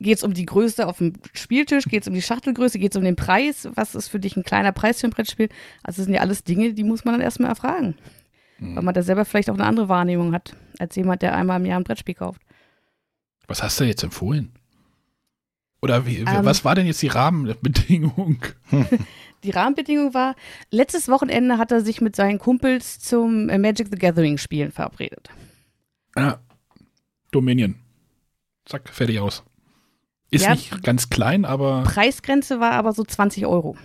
Geht 0.00 0.18
es 0.18 0.22
um 0.22 0.32
die 0.32 0.46
Größe 0.46 0.86
auf 0.86 0.98
dem 0.98 1.14
Spieltisch? 1.32 1.84
Geht 1.84 2.02
es 2.02 2.08
um 2.08 2.14
die 2.14 2.22
Schachtelgröße? 2.22 2.78
Geht 2.78 2.92
es 2.92 2.96
um 2.96 3.04
den 3.04 3.16
Preis? 3.16 3.68
Was 3.74 3.94
ist 3.96 4.08
für 4.08 4.20
dich 4.20 4.36
ein 4.36 4.44
kleiner 4.44 4.72
Preis 4.72 5.00
für 5.00 5.08
ein 5.08 5.10
Brettspiel? 5.10 5.48
Also 5.82 5.98
das 5.98 6.04
sind 6.06 6.14
ja 6.14 6.20
alles 6.20 6.44
Dinge, 6.44 6.72
die 6.72 6.84
muss 6.84 7.04
man 7.04 7.14
dann 7.14 7.20
erstmal 7.20 7.50
erfragen. 7.50 7.96
Mhm. 8.58 8.76
Weil 8.76 8.82
man 8.84 8.94
da 8.94 9.02
selber 9.02 9.24
vielleicht 9.24 9.50
auch 9.50 9.54
eine 9.54 9.64
andere 9.64 9.88
Wahrnehmung 9.88 10.32
hat, 10.32 10.54
als 10.78 10.94
jemand, 10.94 11.22
der 11.22 11.34
einmal 11.34 11.58
im 11.58 11.66
Jahr 11.66 11.80
ein 11.80 11.84
Brettspiel 11.84 12.14
kauft. 12.14 12.40
Was 13.48 13.62
hast 13.62 13.80
du 13.80 13.84
jetzt 13.84 14.04
empfohlen? 14.04 14.52
Oder 15.80 16.06
wie, 16.06 16.18
ähm, 16.18 16.26
was 16.42 16.64
war 16.64 16.74
denn 16.74 16.86
jetzt 16.86 17.02
die 17.02 17.08
Rahmenbedingung? 17.08 18.38
die 19.44 19.50
Rahmenbedingung 19.50 20.12
war, 20.12 20.34
letztes 20.70 21.08
Wochenende 21.08 21.58
hat 21.58 21.72
er 21.72 21.80
sich 21.80 22.00
mit 22.00 22.16
seinen 22.16 22.38
Kumpels 22.38 22.98
zum 22.98 23.46
Magic 23.46 23.88
the 23.90 23.98
Gathering 23.98 24.38
Spielen 24.38 24.72
verabredet. 24.72 25.30
Ah, 26.14 26.38
Dominion. 27.30 27.76
Zack, 28.64 28.88
fertig 28.88 29.20
aus. 29.20 29.44
Ist 30.30 30.44
ja, 30.44 30.52
nicht 30.52 30.82
ganz 30.82 31.08
klein, 31.10 31.44
aber. 31.44 31.84
Preisgrenze 31.84 32.60
war 32.60 32.72
aber 32.72 32.92
so 32.92 33.02
20 33.04 33.46
Euro. 33.46 33.76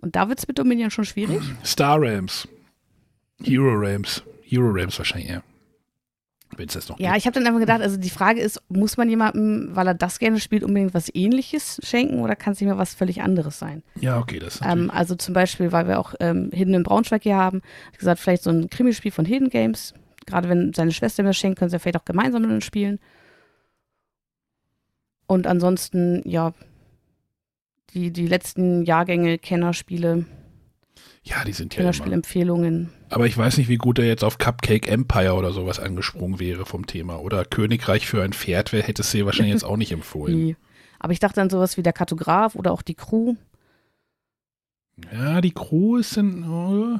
Und 0.00 0.16
da 0.16 0.28
wird 0.28 0.38
es 0.38 0.46
mit 0.48 0.58
Dominion 0.58 0.90
schon 0.90 1.04
schwierig. 1.06 1.40
Star 1.64 1.98
Rams. 2.00 2.46
Hero 3.42 3.72
Rams. 3.74 4.22
Hero 4.42 4.68
Rams 4.70 4.98
wahrscheinlich 4.98 5.30
eher. 5.30 5.42
Wenn 6.56 6.68
es 6.68 6.74
das 6.74 6.88
noch 6.88 7.00
Ja, 7.00 7.08
gibt. 7.12 7.18
ich 7.18 7.26
habe 7.26 7.34
dann 7.34 7.46
einfach 7.46 7.60
gedacht, 7.60 7.80
also 7.80 7.96
die 7.96 8.10
Frage 8.10 8.40
ist, 8.40 8.62
muss 8.68 8.96
man 8.96 9.08
jemandem, 9.08 9.70
weil 9.74 9.88
er 9.88 9.94
das 9.94 10.18
gerne 10.18 10.38
spielt, 10.38 10.62
unbedingt 10.62 10.94
was 10.94 11.12
ähnliches 11.12 11.80
schenken 11.82 12.20
oder 12.20 12.36
kann 12.36 12.52
es 12.52 12.60
nicht 12.60 12.68
mal 12.68 12.78
was 12.78 12.94
völlig 12.94 13.22
anderes 13.22 13.58
sein? 13.58 13.82
Ja, 13.98 14.18
okay, 14.18 14.38
das 14.38 14.56
ist 14.56 14.62
ähm, 14.64 14.90
Also 14.90 15.16
zum 15.16 15.34
Beispiel, 15.34 15.72
weil 15.72 15.88
wir 15.88 15.98
auch 15.98 16.14
ähm, 16.20 16.50
Hidden 16.52 16.74
in 16.74 16.82
Braunschweig 16.84 17.22
hier 17.22 17.36
haben, 17.36 17.62
wie 17.92 17.98
gesagt, 17.98 18.20
vielleicht 18.20 18.42
so 18.44 18.50
ein 18.50 18.68
Krimispiel 18.70 19.10
von 19.10 19.24
Hidden 19.24 19.48
Games. 19.48 19.94
Gerade 20.26 20.48
wenn 20.48 20.72
seine 20.74 20.92
Schwester 20.92 21.22
mir 21.22 21.30
das 21.30 21.38
schenkt, 21.38 21.58
können 21.58 21.70
sie 21.70 21.74
ja 21.76 21.78
vielleicht 21.80 21.96
auch 21.96 22.04
gemeinsam 22.04 22.42
mit 22.42 22.50
uns 22.50 22.64
spielen. 22.64 23.00
Und 25.26 25.46
ansonsten, 25.46 26.22
ja, 26.28 26.52
die, 27.94 28.10
die 28.10 28.26
letzten 28.26 28.84
Jahrgänge 28.84 29.38
Kennerspiele. 29.38 30.26
Ja, 31.22 31.44
die 31.44 31.52
sind 31.52 31.72
ja 31.74 31.78
Kennerspielempfehlungen. 31.78 32.90
Aber 33.08 33.26
ich 33.26 33.36
weiß 33.36 33.56
nicht, 33.56 33.68
wie 33.68 33.76
gut 33.76 33.98
er 33.98 34.06
jetzt 34.06 34.24
auf 34.24 34.38
Cupcake 34.38 34.88
Empire 34.88 35.34
oder 35.34 35.52
sowas 35.52 35.80
angesprungen 35.80 36.40
wäre 36.40 36.66
vom 36.66 36.86
Thema. 36.86 37.20
Oder 37.20 37.44
Königreich 37.44 38.06
für 38.06 38.22
ein 38.22 38.32
Pferd, 38.32 38.72
wer 38.72 38.82
hätte 38.82 39.02
es 39.02 39.10
dir 39.10 39.24
wahrscheinlich 39.24 39.54
jetzt 39.54 39.64
auch 39.64 39.76
nicht 39.76 39.92
empfohlen. 39.92 40.36
Nee. 40.36 40.56
Aber 40.98 41.12
ich 41.12 41.20
dachte 41.20 41.40
an 41.40 41.50
sowas 41.50 41.76
wie 41.76 41.82
der 41.82 41.92
Kartograf 41.92 42.54
oder 42.54 42.72
auch 42.72 42.82
die 42.82 42.94
Crew. 42.94 43.34
Ja, 45.12 45.40
die 45.40 45.52
Crew 45.52 45.96
ist 45.96 46.16
dann. 46.16 46.48
Oh, 46.48 46.98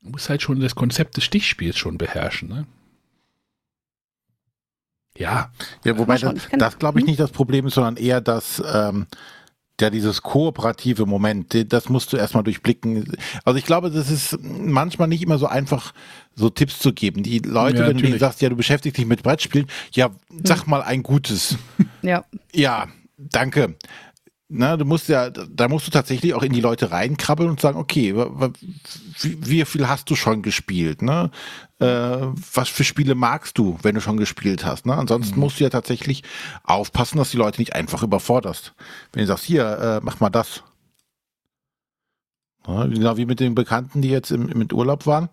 muss 0.00 0.28
halt 0.28 0.42
schon 0.42 0.60
das 0.60 0.74
Konzept 0.74 1.16
des 1.16 1.24
Stichspiels 1.24 1.78
schon 1.78 1.98
beherrschen, 1.98 2.48
ne? 2.48 2.66
Ja. 5.16 5.50
Ja, 5.84 5.98
wobei 5.98 6.18
das, 6.18 6.48
das 6.52 6.78
glaube 6.78 6.98
ich 6.98 7.04
hm? 7.04 7.10
nicht 7.10 7.20
das 7.20 7.30
Problem 7.30 7.66
ist, 7.66 7.74
sondern 7.74 7.96
eher 7.96 8.20
das, 8.20 8.62
ähm, 8.72 9.06
ja, 9.80 9.90
dieses 9.90 10.22
kooperative 10.22 11.04
Moment, 11.04 11.72
das 11.72 11.88
musst 11.88 12.12
du 12.12 12.16
erstmal 12.16 12.44
durchblicken. 12.44 13.16
Also 13.44 13.58
ich 13.58 13.64
glaube, 13.64 13.90
das 13.90 14.08
ist 14.08 14.38
manchmal 14.40 15.08
nicht 15.08 15.22
immer 15.22 15.38
so 15.38 15.46
einfach, 15.46 15.92
so 16.34 16.48
Tipps 16.48 16.78
zu 16.78 16.92
geben. 16.92 17.22
Die 17.24 17.40
Leute, 17.40 17.78
ja, 17.78 17.88
wenn 17.88 17.96
du 17.96 18.18
sagst, 18.18 18.40
ja, 18.40 18.48
du 18.48 18.56
beschäftigst 18.56 18.98
dich 18.98 19.06
mit 19.06 19.22
Brettspielen, 19.22 19.66
ja, 19.92 20.10
sag 20.44 20.62
hm. 20.62 20.70
mal 20.70 20.82
ein 20.82 21.02
gutes. 21.02 21.58
Ja. 22.02 22.24
Ja, 22.52 22.88
danke. 23.16 23.76
Na, 24.56 24.76
du 24.76 24.84
musst 24.84 25.08
ja, 25.08 25.30
da 25.30 25.66
musst 25.66 25.88
du 25.88 25.90
tatsächlich 25.90 26.32
auch 26.32 26.44
in 26.44 26.52
die 26.52 26.60
Leute 26.60 26.92
reinkrabbeln 26.92 27.50
und 27.50 27.60
sagen, 27.60 27.76
okay, 27.76 28.14
wie, 29.20 29.64
viel 29.64 29.88
hast 29.88 30.08
du 30.10 30.14
schon 30.14 30.42
gespielt? 30.42 31.02
Ne? 31.02 31.32
Äh, 31.80 31.86
was 32.52 32.68
für 32.68 32.84
Spiele 32.84 33.16
magst 33.16 33.58
du, 33.58 33.76
wenn 33.82 33.96
du 33.96 34.00
schon 34.00 34.16
gespielt 34.16 34.64
hast? 34.64 34.86
Ne? 34.86 34.94
Ansonsten 34.94 35.34
mhm. 35.34 35.40
musst 35.40 35.58
du 35.58 35.64
ja 35.64 35.70
tatsächlich 35.70 36.22
aufpassen, 36.62 37.18
dass 37.18 37.32
die 37.32 37.36
Leute 37.36 37.60
nicht 37.60 37.74
einfach 37.74 38.04
überforderst. 38.04 38.74
Wenn 39.12 39.22
du 39.22 39.26
sagst, 39.26 39.44
hier, 39.44 39.66
äh, 39.66 40.00
mach 40.04 40.20
mal 40.20 40.30
das. 40.30 40.62
Ja, 42.64 42.86
genau 42.86 43.16
wie 43.16 43.26
mit 43.26 43.40
den 43.40 43.56
Bekannten, 43.56 44.02
die 44.02 44.10
jetzt 44.10 44.30
im, 44.30 44.46
mit 44.56 44.72
Urlaub 44.72 45.04
waren. 45.04 45.30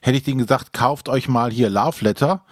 Hätte 0.00 0.16
ich 0.16 0.24
denen 0.24 0.38
gesagt, 0.38 0.72
kauft 0.72 1.10
euch 1.10 1.28
mal 1.28 1.50
hier 1.50 1.68
Love 1.68 2.02
Letter 2.02 2.42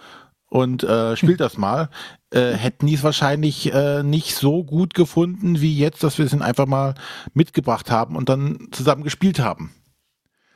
und 0.49 0.83
äh, 0.83 1.17
spielt 1.17 1.39
das 1.39 1.57
mal, 1.57 1.89
äh, 2.35 2.53
hätten 2.53 2.87
die 2.87 2.95
es 2.95 3.03
wahrscheinlich 3.03 3.73
äh, 3.73 4.03
nicht 4.03 4.35
so 4.35 4.63
gut 4.63 4.93
gefunden 4.93 5.61
wie 5.61 5.77
jetzt, 5.77 6.03
dass 6.03 6.17
wir 6.17 6.25
es 6.25 6.33
einfach 6.33 6.65
mal 6.65 6.95
mitgebracht 7.33 7.89
haben 7.89 8.15
und 8.15 8.27
dann 8.27 8.67
zusammen 8.71 9.03
gespielt 9.03 9.39
haben. 9.39 9.71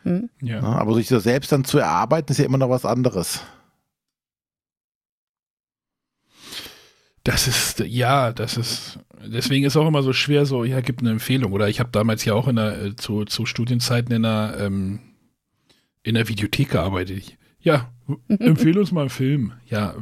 Hm. 0.03 0.29
Ja. 0.41 0.61
aber 0.61 0.93
sich 0.95 1.07
das 1.07 1.23
selbst 1.23 1.51
dann 1.51 1.65
zu 1.65 1.77
erarbeiten, 1.77 2.31
ist 2.31 2.37
ja 2.37 2.45
immer 2.45 2.57
noch 2.57 2.69
was 2.69 2.85
anderes. 2.85 3.41
Das 7.23 7.47
ist, 7.47 7.79
ja, 7.79 8.31
das 8.33 8.57
ist, 8.57 8.99
deswegen 9.25 9.65
ist 9.65 9.77
auch 9.77 9.87
immer 9.87 10.03
so 10.03 10.13
schwer, 10.13 10.45
so, 10.45 10.63
ja, 10.63 10.81
gibt 10.81 11.01
eine 11.01 11.11
Empfehlung. 11.11 11.51
Oder 11.53 11.69
ich 11.69 11.79
habe 11.79 11.91
damals 11.91 12.25
ja 12.25 12.33
auch 12.33 12.47
in 12.47 12.55
der, 12.57 12.81
äh, 12.81 12.95
zu, 12.95 13.25
zu 13.25 13.45
Studienzeiten 13.45 14.13
in 14.13 14.23
der, 14.23 14.55
ähm, 14.59 14.99
in 16.03 16.15
der 16.15 16.27
Videothek 16.27 16.71
gearbeitet. 16.71 17.37
Ja, 17.59 17.93
empfehle 18.27 18.79
uns 18.79 18.91
mal 18.91 19.01
einen 19.01 19.09
Film. 19.09 19.53
Ja, 19.67 19.95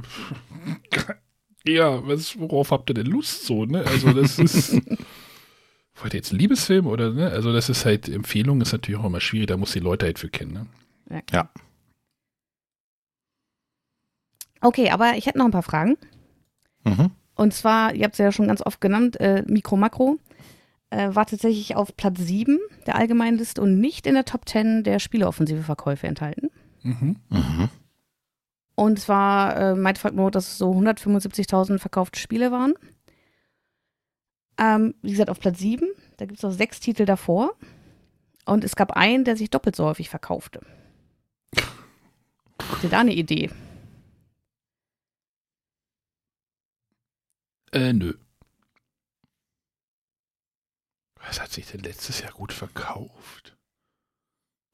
ja, 1.68 2.06
was, 2.08 2.40
worauf 2.40 2.72
habt 2.72 2.90
ihr 2.90 2.94
denn 2.94 3.08
Lust 3.08 3.46
so, 3.46 3.66
ne? 3.66 3.84
Also 3.86 4.14
das 4.14 4.40
ist, 4.40 4.74
wollt 5.96 6.14
ihr 6.14 6.18
jetzt 6.18 6.32
einen 6.32 6.40
Liebesfilm 6.40 6.88
oder, 6.88 7.12
ne? 7.12 7.30
Also 7.30 7.54
das 7.54 7.70
ist 7.70 7.86
halt, 7.86 8.10
Empfehlung 8.10 8.62
ist 8.62 8.72
natürlich 8.72 9.00
auch 9.00 9.06
immer 9.06 9.22
schwierig, 9.22 9.48
da 9.48 9.58
muss 9.58 9.74
die 9.74 9.80
Leute 9.80 10.06
halt 10.06 10.20
für 10.20 10.30
kennen, 10.30 10.54
ne? 10.54 10.66
Ja. 11.10 11.22
ja. 11.32 11.50
Okay, 14.62 14.90
aber 14.90 15.16
ich 15.18 15.26
hätte 15.26 15.38
noch 15.38 15.46
ein 15.46 15.52
paar 15.52 15.64
Fragen. 15.64 15.98
Mhm. 16.84 17.12
Und 17.36 17.54
zwar, 17.54 17.94
ihr 17.94 18.04
habt 18.04 18.16
es 18.16 18.20
ja 18.20 18.32
schon 18.32 18.48
ganz 18.48 18.66
oft 18.66 18.82
genannt, 18.82 19.20
äh, 19.20 19.44
Mikro, 19.48 19.78
Makro. 19.78 20.18
Äh, 20.90 21.14
war 21.14 21.26
tatsächlich 21.26 21.76
auf 21.76 21.96
Platz 21.98 22.20
7 22.20 22.60
der 22.86 22.96
Allgemeinliste 22.96 23.62
und 23.62 23.80
nicht 23.80 24.08
in 24.08 24.14
der 24.14 24.26
Top 24.26 24.48
10 24.48 24.84
der 24.84 25.00
Spieleoffensive 25.00 25.62
Verkäufe 25.62 26.08
enthalten. 26.08 26.50
Mhm. 26.82 27.18
Mhm. 27.30 27.70
Und 28.80 29.00
zwar 29.00 29.58
äh, 29.58 29.76
meinte 29.76 30.00
Falkno, 30.00 30.30
dass 30.30 30.50
es 30.50 30.58
so 30.60 30.72
175.000 30.72 31.80
verkaufte 31.80 32.20
Spiele 32.20 32.52
waren. 32.52 32.76
Ähm, 34.60 34.94
wie 35.02 35.10
gesagt, 35.10 35.32
auf 35.32 35.40
Platz 35.40 35.58
7. 35.58 35.90
Da 36.18 36.26
gibt 36.28 36.38
es 36.38 36.44
noch 36.44 36.52
sechs 36.52 36.80
Titel 36.80 37.06
davor. 37.06 37.56
Und 38.46 38.64
es 38.64 38.76
gab 38.76 38.92
einen, 38.92 39.24
der 39.24 39.36
sich 39.36 39.50
doppelt 39.50 39.76
so 39.76 39.86
häufig 39.86 40.10
verkaufte. 40.10 40.62
Habt 41.58 42.84
ihr 42.84 42.92
da 42.92 43.00
eine 43.00 43.16
Idee? 43.16 43.50
Äh, 47.72 47.94
nö. 47.94 48.14
Was 51.16 51.42
hat 51.42 51.52
sich 51.52 51.66
denn 51.66 51.82
letztes 51.82 52.22
Jahr 52.22 52.32
gut 52.32 52.54
verkauft? 52.54 53.57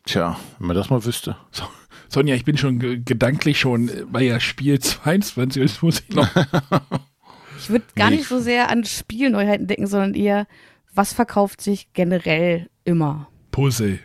Tja, 0.05 0.37
wenn 0.59 0.67
man 0.67 0.75
das 0.75 0.89
mal 0.89 1.03
wüsste. 1.05 1.37
So, 1.51 1.63
Sonja, 2.09 2.35
ich 2.35 2.43
bin 2.45 2.57
schon 2.57 2.79
ge 2.79 2.99
gedanklich 3.03 3.59
schon 3.59 3.89
bei 4.11 4.23
ja 4.23 4.39
Spiel 4.39 4.79
22, 4.79 5.61
jetzt 5.61 5.81
muss 5.83 6.01
ich 6.01 6.09
noch. 6.15 6.29
Ich 7.59 7.69
würde 7.69 7.85
gar 7.95 8.09
Nee. 8.09 8.17
nicht 8.17 8.27
so 8.27 8.41
sehr 8.41 8.69
an 8.69 8.83
Spielneuheiten 8.83 9.67
denken, 9.67 9.87
sondern 9.87 10.15
eher, 10.15 10.47
was 10.93 11.13
verkauft 11.13 11.61
sich 11.61 11.93
generell 11.93 12.69
immer? 12.83 13.29
Puzzle. 13.51 13.99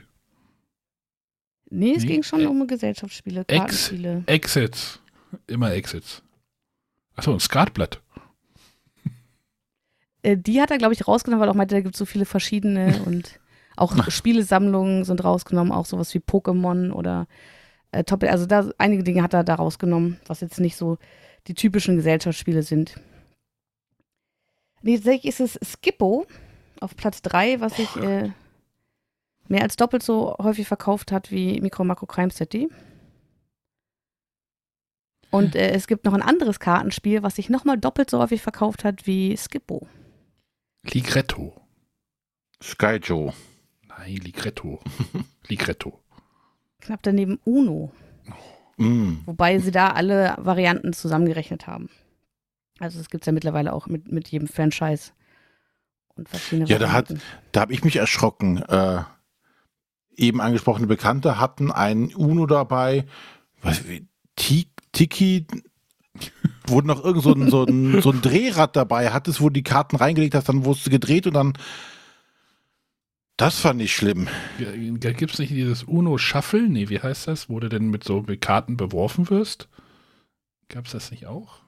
Nee, 1.68 1.94
es 1.96 2.04
Nee, 2.04 2.08
ging 2.08 2.22
schon 2.22 2.42
äh, 2.42 2.46
um 2.46 2.64
Gesellschaftsspiele, 2.68 3.40
Ex- 3.40 3.58
Kartenspiele. 3.58 4.22
Exits. 4.26 5.00
Immer 5.48 5.72
Exits. 5.72 6.22
Achso, 7.16 7.32
ein 7.32 7.40
Skatblatt. 7.40 8.00
Äh, 10.22 10.36
die 10.36 10.60
hat 10.60 10.70
er, 10.70 10.78
glaube 10.78 10.94
ich, 10.94 11.08
rausgenommen, 11.08 11.40
weil 11.40 11.48
er 11.48 11.52
auch 11.52 11.56
meinte, 11.56 11.74
da 11.74 11.80
gibt 11.80 11.94
es 11.94 11.98
so 11.98 12.04
viele 12.06 12.26
verschiedene 12.26 13.02
und 13.06 13.40
auch 13.78 14.10
Spielesammlungen 14.10 15.04
sind 15.04 15.24
rausgenommen, 15.24 15.72
auch 15.72 15.86
sowas 15.86 16.12
wie 16.14 16.18
Pokémon 16.18 16.92
oder 16.92 17.26
äh, 17.92 18.04
Top. 18.04 18.22
Also 18.24 18.46
da 18.46 18.70
einige 18.78 19.04
Dinge 19.04 19.22
hat 19.22 19.34
er 19.34 19.44
da 19.44 19.54
rausgenommen, 19.54 20.18
was 20.26 20.40
jetzt 20.40 20.60
nicht 20.60 20.76
so 20.76 20.98
die 21.46 21.54
typischen 21.54 21.96
Gesellschaftsspiele 21.96 22.62
sind. 22.62 23.00
Nee, 24.82 24.96
tatsächlich 24.96 25.26
ist 25.26 25.40
es 25.40 25.58
Skippo 25.72 26.26
auf 26.80 26.96
Platz 26.96 27.22
3, 27.22 27.60
was 27.60 27.76
sich 27.76 27.96
äh, 27.96 28.30
mehr 29.48 29.62
als 29.62 29.76
doppelt 29.76 30.02
so 30.02 30.36
häufig 30.38 30.68
verkauft 30.68 31.10
hat 31.10 31.30
wie 31.30 31.60
Micro 31.60 31.84
Macro 31.84 32.06
Crime 32.06 32.30
City. 32.30 32.68
Und 35.30 35.54
äh, 35.56 35.70
es 35.72 35.86
gibt 35.86 36.04
noch 36.04 36.14
ein 36.14 36.22
anderes 36.22 36.58
Kartenspiel, 36.60 37.22
was 37.22 37.36
sich 37.36 37.50
nochmal 37.50 37.78
doppelt 37.78 38.08
so 38.08 38.18
häufig 38.18 38.40
verkauft 38.40 38.84
hat 38.84 39.06
wie 39.06 39.36
Skippo. 39.36 39.86
Ligretto. 40.84 41.54
Sky 42.62 42.96
Joe. 43.02 43.32
Nein, 43.98 44.16
Ligretto. 44.16 44.80
Ligretto. 45.48 45.98
Knapp 46.80 47.02
daneben 47.02 47.38
Uno, 47.44 47.92
Mm. 48.80 49.22
wobei 49.26 49.58
sie 49.58 49.72
da 49.72 49.88
alle 49.88 50.36
Varianten 50.38 50.92
zusammengerechnet 50.92 51.66
haben. 51.66 51.88
Also 52.78 53.00
es 53.00 53.10
gibt 53.10 53.22
es 53.24 53.26
ja 53.26 53.32
mittlerweile 53.32 53.72
auch 53.72 53.88
mit, 53.88 54.12
mit 54.12 54.28
jedem 54.28 54.46
Franchise 54.46 55.10
und 56.14 56.28
verschiedene 56.28 56.68
Ja, 56.68 56.78
da 56.78 56.92
hat- 56.92 57.08
Varianten. 57.10 57.26
Da 57.50 57.60
habe 57.62 57.72
ich 57.72 57.82
mich 57.82 57.96
erschrocken. 57.96 58.58
Äh, 58.62 59.02
eben 60.16 60.40
angesprochene 60.40 60.86
Bekannte 60.86 61.40
hatten 61.40 61.72
ein 61.72 62.14
Uno 62.14 62.46
dabei. 62.46 63.04
Was, 63.62 63.82
Tiki, 64.36 64.68
wo 66.68 66.80
noch 66.80 67.02
irgend 67.02 67.24
so 67.24 67.32
ein, 67.32 67.50
so, 67.50 67.64
ein, 67.64 68.00
so 68.00 68.12
ein 68.12 68.22
Drehrad 68.22 68.76
dabei 68.76 69.10
hattest, 69.10 69.40
wo 69.40 69.48
du 69.48 69.54
die 69.54 69.62
Karten 69.64 69.96
reingelegt 69.96 70.36
hast, 70.36 70.48
dann 70.48 70.64
wurdest 70.64 70.86
du 70.86 70.90
gedreht 70.90 71.26
und 71.26 71.34
dann. 71.34 71.54
Das 73.38 73.60
fand 73.60 73.80
ich 73.80 73.94
schlimm. 73.94 74.28
Gibt 74.58 75.32
es 75.32 75.38
nicht 75.38 75.52
dieses 75.52 75.84
Uno 75.84 76.18
Shuffle? 76.18 76.68
Nee, 76.68 76.88
wie 76.88 77.00
heißt 77.00 77.28
das? 77.28 77.48
Wo 77.48 77.60
du 77.60 77.68
denn 77.68 77.88
mit 77.88 78.02
so 78.02 78.22
mit 78.22 78.40
Karten 78.40 78.76
beworfen 78.76 79.30
wirst? 79.30 79.68
Gab 80.68 80.86
es 80.86 80.92
das 80.92 81.12
nicht 81.12 81.26
auch? 81.26 81.60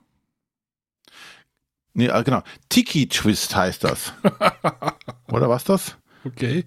Nee, 1.94 2.08
äh, 2.08 2.24
genau. 2.24 2.42
Tiki 2.68 3.08
Twist 3.08 3.54
heißt 3.54 3.84
das. 3.84 4.12
Oder 5.28 5.48
was 5.48 5.62
das? 5.62 5.96
Okay. 6.24 6.64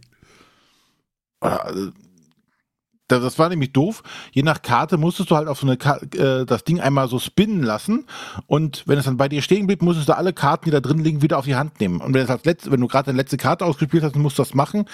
Das 3.08 3.22
das 3.22 3.38
war 3.38 3.50
nämlich 3.50 3.74
doof. 3.74 4.02
Je 4.32 4.44
nach 4.44 4.62
Karte 4.62 4.98
musstest 4.98 5.30
du 5.32 5.36
halt 5.36 5.48
auf 5.48 5.60
so 5.60 5.68
eine 5.68 5.78
Ka 5.78 5.98
äh, 6.16 6.46
das 6.46 6.63
Ding 6.63 6.80
einmal 6.80 7.08
so 7.08 7.20
spinnen 7.20 7.62
lassen 7.63 8.06
und 8.48 8.84
wenn 8.88 8.98
es 8.98 9.06
dann 9.06 9.18
bei 9.18 9.28
dir 9.28 9.42
stehen 9.42 9.68
blieb, 9.68 9.82
musstest 9.82 10.10
du 10.10 10.18
alle 10.18 10.34
Karten, 10.34 10.66
die 10.66 10.72
da 10.72 10.80
drin 10.80 11.00
liegen, 11.00 11.22
wieder 11.22 11.38
auf 11.38 11.46
die 11.46 11.56
Hand 11.56 11.80
nehmen. 11.80 12.00
Und 12.02 12.13
wenn, 12.13 12.24
es 12.24 12.30
als 12.30 12.46
letzte, 12.46 12.72
wenn 12.72 12.82
du 12.82 12.88
gerade 12.88 13.08
deine 13.08 13.18
letzte 13.18 13.38
Karte 13.38 13.66
ausgespielt 13.66 14.04
hast, 14.04 14.16
musst 14.16 14.38
du 14.38 14.42
das 14.42 14.54
machen. 14.54 14.86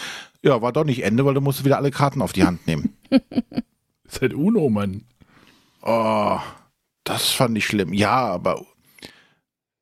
Ja, 0.42 0.62
war 0.62 0.74
doch 0.74 0.86
nicht 0.86 1.04
Ende, 1.04 1.26
weil 1.26 1.34
du 1.36 1.42
musstest 1.42 1.66
wieder 1.66 1.78
alle 1.78 1.92
Karten 1.92 2.22
auf 2.22 2.34
die 2.34 2.44
Hand 2.44 2.66
nehmen. 2.68 2.98
Ist 4.06 4.22
halt 4.22 4.34
Uno, 4.34 4.70
Mann. 4.70 5.04
Oh, 5.84 6.40
das 7.04 7.30
fand 7.30 7.58
ich 7.58 7.66
schlimm. 7.66 7.94
Ja, 7.94 8.26
aber 8.26 8.66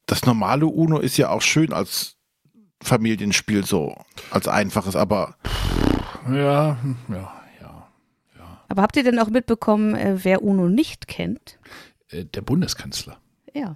das 0.06 0.26
normale 0.26 0.66
Uno 0.66 1.00
ist 1.00 1.18
ja 1.18 1.30
auch 1.30 1.42
schön 1.42 1.74
als 1.74 2.16
Familienspiel 2.82 3.66
so, 3.66 3.96
als 4.32 4.48
einfaches, 4.48 4.96
aber 4.96 5.36
Ja, 6.32 6.78
hm, 6.82 6.96
ja, 7.10 7.16
ja. 7.16 7.37
Aber 8.68 8.82
habt 8.82 8.98
ihr 8.98 9.04
denn 9.04 9.20
auch 9.20 9.30
mitbekommen, 9.30 9.96
äh, 9.96 10.24
wer 10.24 10.42
Uno 10.44 10.68
nicht 10.68 11.08
kennt? 11.08 11.60
Äh, 12.10 12.26
Der 12.26 12.42
Bundeskanzler. 12.42 13.20
Ja. 13.54 13.76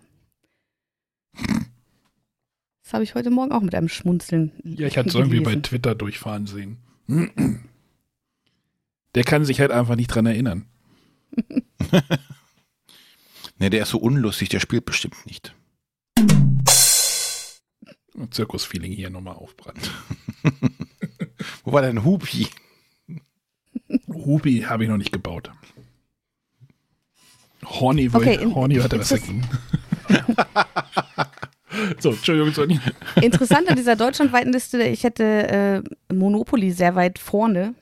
Das 2.84 2.94
habe 2.94 3.04
ich 3.04 3.16
heute 3.16 3.30
Morgen 3.30 3.52
auch 3.54 3.62
mit 3.62 3.74
einem 3.74 3.88
Schmunzeln 3.88 4.52
Ja, 4.64 4.88
ich 4.88 4.98
hatte 4.98 5.10
es 5.10 5.16
irgendwie 5.16 5.40
bei. 5.40 5.56
Twitter 5.56 5.96
durchfahren 5.96 6.46
sehen. 6.46 6.78
Der 9.16 9.24
kann 9.24 9.46
sich 9.46 9.60
halt 9.62 9.72
einfach 9.72 9.96
nicht 9.96 10.08
dran 10.08 10.26
erinnern. 10.26 10.66
ne, 13.58 13.70
der 13.70 13.84
ist 13.84 13.90
so 13.90 13.98
unlustig, 13.98 14.50
der 14.50 14.60
spielt 14.60 14.86
bestimmt 14.86 15.26
nicht. 15.26 15.56
Zirkusfeeling 18.30 18.92
hier 18.92 19.10
nochmal 19.10 19.36
aufbrannt. 19.36 19.90
Wo 21.64 21.72
war 21.72 21.82
denn 21.82 22.04
Hupi? 22.04 22.48
Hubi 24.08 24.62
habe 24.62 24.84
ich 24.84 24.90
noch 24.90 24.98
nicht 24.98 25.12
gebaut. 25.12 25.52
Horny, 27.64 28.10
Okay, 28.12 28.36
in- 28.42 28.56
Horny 28.56 28.76
hatte 28.76 29.00
was 29.00 29.10
dagegen. 29.10 29.44
so, 32.00 32.10
Entschuldigung, 32.12 32.54
Sonja. 32.54 32.80
Interessant 33.22 33.70
an 33.70 33.76
dieser 33.76 33.96
deutschlandweiten 33.96 34.52
Liste, 34.52 34.82
ich 34.84 35.04
hätte 35.04 35.84
äh, 36.10 36.14
Monopoly 36.14 36.72
sehr 36.72 36.96
weit 36.96 37.20
vorne 37.20 37.76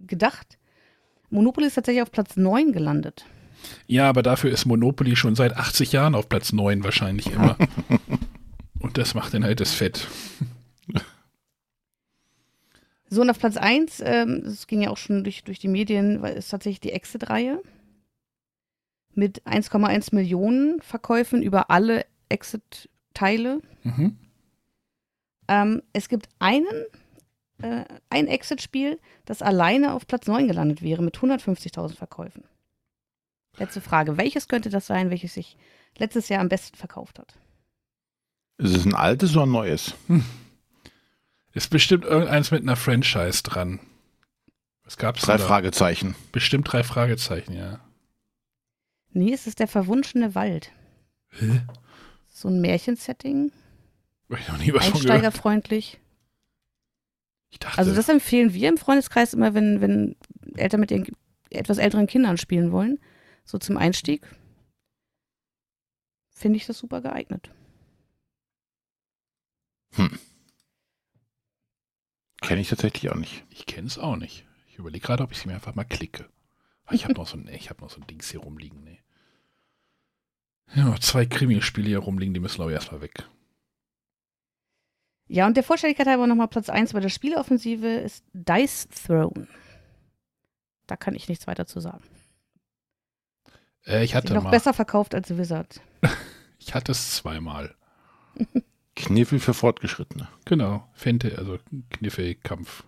gedacht. 0.00 0.58
Monopoly 1.30 1.66
ist 1.66 1.74
tatsächlich 1.74 2.02
auf 2.02 2.10
Platz 2.12 2.36
9 2.36 2.72
gelandet. 2.72 3.24
Ja, 3.86 4.08
aber 4.08 4.22
dafür 4.22 4.50
ist 4.50 4.66
Monopoly 4.66 5.16
schon 5.16 5.34
seit 5.36 5.56
80 5.56 5.92
Jahren 5.92 6.14
auf 6.14 6.28
Platz 6.28 6.52
9 6.52 6.82
wahrscheinlich 6.84 7.30
immer. 7.32 7.56
Und 8.80 8.98
das 8.98 9.14
macht 9.14 9.32
dann 9.34 9.44
halt 9.44 9.60
das 9.60 9.72
Fett. 9.72 10.08
So, 13.12 13.20
und 13.20 13.28
auf 13.28 13.38
Platz 13.38 13.58
1, 13.58 14.00
ähm, 14.06 14.40
das 14.42 14.66
ging 14.66 14.80
ja 14.80 14.88
auch 14.88 14.96
schon 14.96 15.22
durch, 15.22 15.44
durch 15.44 15.58
die 15.58 15.68
Medien, 15.68 16.22
weil 16.22 16.32
ist 16.32 16.48
tatsächlich 16.48 16.80
die 16.80 16.92
Exit-Reihe 16.92 17.60
mit 19.12 19.42
1,1 19.46 20.14
Millionen 20.14 20.80
Verkäufen 20.80 21.42
über 21.42 21.70
alle 21.70 22.06
Exit-Teile. 22.30 23.60
Mhm. 23.82 24.16
Ähm, 25.46 25.82
es 25.92 26.08
gibt 26.08 26.30
einen, 26.38 26.86
äh, 27.60 27.84
ein 28.08 28.28
Exit-Spiel, 28.28 28.98
das 29.26 29.42
alleine 29.42 29.92
auf 29.92 30.06
Platz 30.06 30.26
9 30.26 30.48
gelandet 30.48 30.80
wäre 30.80 31.02
mit 31.02 31.14
150.000 31.18 31.94
Verkäufen. 31.94 32.44
Letzte 33.58 33.82
Frage, 33.82 34.16
welches 34.16 34.48
könnte 34.48 34.70
das 34.70 34.86
sein, 34.86 35.10
welches 35.10 35.34
sich 35.34 35.58
letztes 35.98 36.30
Jahr 36.30 36.40
am 36.40 36.48
besten 36.48 36.78
verkauft 36.78 37.18
hat? 37.18 37.34
Ist 38.56 38.74
es 38.74 38.86
ein 38.86 38.94
altes 38.94 39.36
oder 39.36 39.44
ein 39.44 39.52
neues? 39.52 39.94
Ist 41.54 41.70
bestimmt 41.70 42.04
irgendeins 42.04 42.50
mit 42.50 42.62
einer 42.62 42.76
Franchise 42.76 43.42
dran. 43.42 43.80
Was 44.84 44.96
gab's 44.96 45.22
Drei? 45.22 45.38
Fragezeichen. 45.38 46.14
Bestimmt 46.32 46.72
drei 46.72 46.82
Fragezeichen, 46.82 47.52
ja. 47.54 47.80
Nee, 49.10 49.32
es 49.32 49.46
ist 49.46 49.58
der 49.58 49.68
verwunschene 49.68 50.34
Wald. 50.34 50.72
Hä? 51.30 51.62
So 52.28 52.48
ein 52.48 52.60
Märchensetting, 52.60 53.52
Hab 54.30 54.38
ich 54.38 54.48
noch 54.48 54.58
nie 54.58 54.72
was 54.72 54.86
einsteigerfreundlich. 54.86 56.00
Ich 57.50 57.58
dachte, 57.58 57.76
Also 57.78 57.94
das 57.94 58.08
empfehlen 58.08 58.54
wir 58.54 58.70
im 58.70 58.78
Freundeskreis 58.78 59.34
immer, 59.34 59.52
wenn, 59.52 59.82
wenn 59.82 60.16
Eltern 60.56 60.80
mit 60.80 60.90
ihren 60.90 61.06
etwas 61.50 61.76
älteren 61.76 62.06
Kindern 62.06 62.38
spielen 62.38 62.72
wollen. 62.72 62.98
So 63.44 63.58
zum 63.58 63.76
Einstieg. 63.76 64.26
Finde 66.30 66.56
ich 66.56 66.66
das 66.66 66.78
super 66.78 67.02
geeignet. 67.02 67.50
Kenne 72.42 72.60
ich 72.60 72.68
tatsächlich 72.68 73.10
auch 73.10 73.16
nicht. 73.16 73.44
ich 73.50 73.66
kenne 73.66 73.86
es 73.86 73.98
auch 73.98 74.16
nicht. 74.16 74.46
Ich 74.68 74.78
überlege 74.78 75.04
gerade, 75.06 75.22
ob 75.22 75.32
ich 75.32 75.38
sie 75.38 75.48
mir 75.48 75.54
einfach 75.54 75.74
mal 75.74 75.84
klicke. 75.84 76.28
Ah, 76.86 76.94
Ich 76.94 77.04
habe 77.04 77.14
noch 77.14 77.26
so 77.26 77.36
ein, 77.36 77.48
ich 77.48 77.70
habe 77.70 77.80
noch 77.80 77.90
so 77.90 78.00
ein 78.00 78.06
Dings 78.06 78.30
hier 78.30 78.40
rumliegen, 78.40 78.82
nee. 78.84 79.00
Ja, 80.74 80.84
noch 80.84 80.98
zwei 80.98 81.26
Krimispiele 81.26 81.88
hier 81.88 81.98
rumliegen, 81.98 82.34
die 82.34 82.40
müssen 82.40 82.56
glaube 82.56 82.70
ich 82.70 82.76
erstmal 82.76 83.02
weg. 83.02 83.28
Ja, 85.28 85.46
und 85.46 85.56
der 85.56 85.64
Vollständigkeit 85.64 86.06
halber 86.06 86.26
nochmal 86.26 86.48
Platz 86.48 86.68
1 86.68 86.92
bei 86.92 87.00
der 87.00 87.08
Spieleoffensive 87.08 87.86
ist 87.86 88.24
Dice 88.32 88.88
Throne. 88.88 89.46
Da 90.86 90.96
kann 90.96 91.14
ich 91.14 91.28
nichts 91.28 91.46
weiter 91.46 91.66
zu 91.66 91.80
sagen. 91.80 92.04
Äh, 93.86 94.04
ich 94.04 94.14
hatte 94.14 94.34
noch 94.34 94.44
mal, 94.44 94.50
besser 94.50 94.74
verkauft 94.74 95.14
als 95.14 95.36
Wizard. 95.36 95.80
ich 96.58 96.74
hatte 96.74 96.92
es 96.92 97.16
zweimal. 97.16 97.74
Kniffel 98.94 99.40
für 99.40 99.54
Fortgeschrittene. 99.54 100.28
Genau, 100.44 100.88
Fente, 100.92 101.38
also 101.38 101.58
Kniffel, 101.90 102.34
Kampf. 102.34 102.84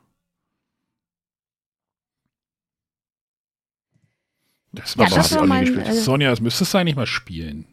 Das 4.72 4.96
Ja, 4.96 5.06
das 5.06 5.34
war 5.34 5.46
mein. 5.46 5.64
gespielt. 5.64 5.88
Äh, 5.88 5.92
Sonja, 5.94 6.30
das 6.30 6.40
müsstest 6.40 6.74
du 6.74 6.78
eigentlich 6.78 6.96
mal 6.96 7.06
spielen. 7.06 7.66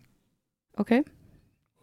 okay. 0.76 1.04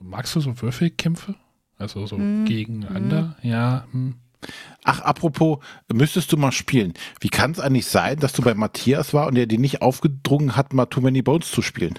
Magst 0.00 0.36
du 0.36 0.40
so 0.40 0.62
Würfelkämpfe? 0.62 1.34
Also 1.76 2.06
so 2.06 2.16
mhm. 2.16 2.44
gegeneinander, 2.44 3.36
mhm. 3.42 3.50
ja. 3.50 3.86
Hm. 3.90 4.14
Ach, 4.84 5.00
apropos, 5.00 5.58
müsstest 5.92 6.32
du 6.32 6.36
mal 6.36 6.52
spielen. 6.52 6.94
Wie 7.20 7.28
kann 7.28 7.50
es 7.50 7.58
eigentlich 7.58 7.86
sein, 7.86 8.18
dass 8.18 8.32
du 8.32 8.42
bei 8.42 8.54
Matthias 8.54 9.12
war 9.12 9.26
und 9.26 9.36
er 9.36 9.46
dir 9.46 9.58
nicht 9.58 9.82
aufgedrungen 9.82 10.54
hat, 10.54 10.72
mal 10.72 10.86
Too 10.86 11.00
Many 11.00 11.22
Bones 11.22 11.50
zu 11.50 11.62
spielen? 11.62 11.98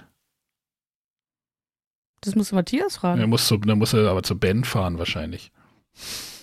Das 2.21 2.35
muss 2.35 2.51
Matthias 2.51 2.97
fragen. 2.97 3.21
Er 3.21 3.27
muss, 3.27 3.47
zu, 3.47 3.57
dann 3.57 3.77
muss 3.77 3.93
er 3.93 4.09
aber 4.09 4.23
zu 4.23 4.37
Ben 4.37 4.63
fahren 4.63 4.97
wahrscheinlich. 4.97 5.51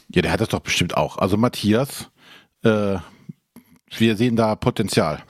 Ja, 0.09 0.23
der 0.23 0.33
hat 0.33 0.41
das 0.41 0.49
doch 0.49 0.61
bestimmt 0.61 0.97
auch. 0.97 1.19
Also 1.19 1.37
Matthias, 1.37 2.11
äh, 2.63 2.97
wir 3.97 4.17
sehen 4.17 4.37
da 4.37 4.55
Potenzial. 4.55 5.23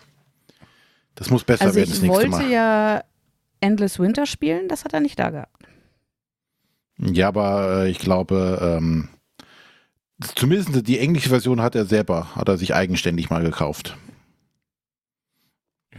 Das 1.15 1.31
muss 1.31 1.45
besser 1.45 1.65
also 1.65 1.77
werden 1.77 1.91
das 1.91 2.03
nächste 2.03 2.29
Mal. 2.29 2.41
Ich 2.41 2.45
wollte 2.45 2.53
ja 2.53 3.03
Endless 3.61 3.99
Winter 3.99 4.27
spielen, 4.27 4.69
das 4.69 4.85
hat 4.85 4.93
er 4.93 5.01
nicht 5.01 5.19
da 5.19 5.31
gehabt. 5.31 5.65
Ja, 6.99 7.29
aber 7.29 7.85
äh, 7.85 7.91
ich 7.91 7.99
glaube, 7.99 8.59
ähm, 8.63 9.09
zumindest 10.35 10.87
die 10.87 10.99
englische 10.99 11.29
Version 11.29 11.61
hat 11.61 11.75
er 11.75 11.87
selber, 11.87 12.35
hat 12.37 12.49
er 12.49 12.59
sich 12.59 12.75
eigenständig 12.75 13.31
mal 13.31 13.43
gekauft. 13.43 13.97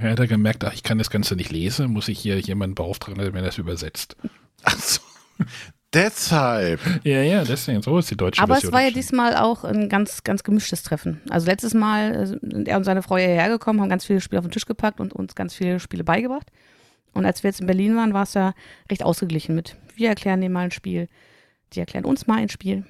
Ja, 0.02 0.10
hat 0.10 0.20
er 0.20 0.28
gemerkt, 0.28 0.64
ach, 0.64 0.74
ich 0.74 0.84
kann 0.84 0.98
das 0.98 1.10
Ganze 1.10 1.36
nicht 1.36 1.52
lesen, 1.52 1.92
muss 1.92 2.08
ich 2.08 2.20
hier 2.20 2.40
jemanden 2.40 2.76
beauftragen, 2.76 3.20
der 3.22 3.32
mir 3.32 3.42
das 3.42 3.58
übersetzt. 3.58 4.16
Ach 4.64 4.78
so. 4.78 5.02
Deshalb. 5.94 6.82
Ja, 7.06 7.22
ja, 7.22 7.46
deswegen. 7.46 7.82
So 7.82 7.98
ist 7.98 8.12
die 8.12 8.18
deutsche 8.18 8.42
Aber 8.42 8.56
Version. 8.56 8.70
es 8.70 8.74
war 8.74 8.84
ja 8.84 8.92
diesmal 8.92 9.38
auch 9.38 9.64
ein 9.64 9.88
ganz, 9.88 10.24
ganz 10.24 10.44
gemischtes 10.44 10.84
Treffen. 10.84 11.22
Also 11.30 11.48
letztes 11.48 11.74
Mal 11.74 12.14
äh, 12.14 12.28
sind 12.28 12.68
er 12.68 12.76
und 12.76 12.84
seine 12.84 13.02
Frau 13.02 13.16
hierher 13.16 13.48
gekommen, 13.48 13.80
haben 13.80 13.90
ganz 13.90 14.06
viele 14.06 14.20
Spiele 14.20 14.40
auf 14.40 14.46
den 14.46 14.52
Tisch 14.52 14.66
gepackt 14.66 15.00
und 15.00 15.14
uns 15.14 15.34
ganz 15.34 15.54
viele 15.56 15.80
Spiele 15.80 16.04
beigebracht. 16.04 16.52
Und 17.14 17.26
als 17.26 17.42
wir 17.42 17.50
jetzt 17.50 17.62
in 17.62 17.68
Berlin 17.68 17.96
waren, 17.96 18.14
war 18.14 18.24
es 18.24 18.34
ja 18.34 18.54
recht 18.92 19.02
ausgeglichen 19.02 19.56
mit, 19.56 19.78
wir 19.96 20.10
erklären 20.10 20.42
denen 20.42 20.54
mal 20.54 20.66
ein 20.66 20.72
Spiel, 20.72 21.08
die 21.74 21.80
erklären 21.80 22.06
uns 22.06 22.28
mal 22.28 22.38
ein 22.38 22.50
Spiel. 22.50 22.86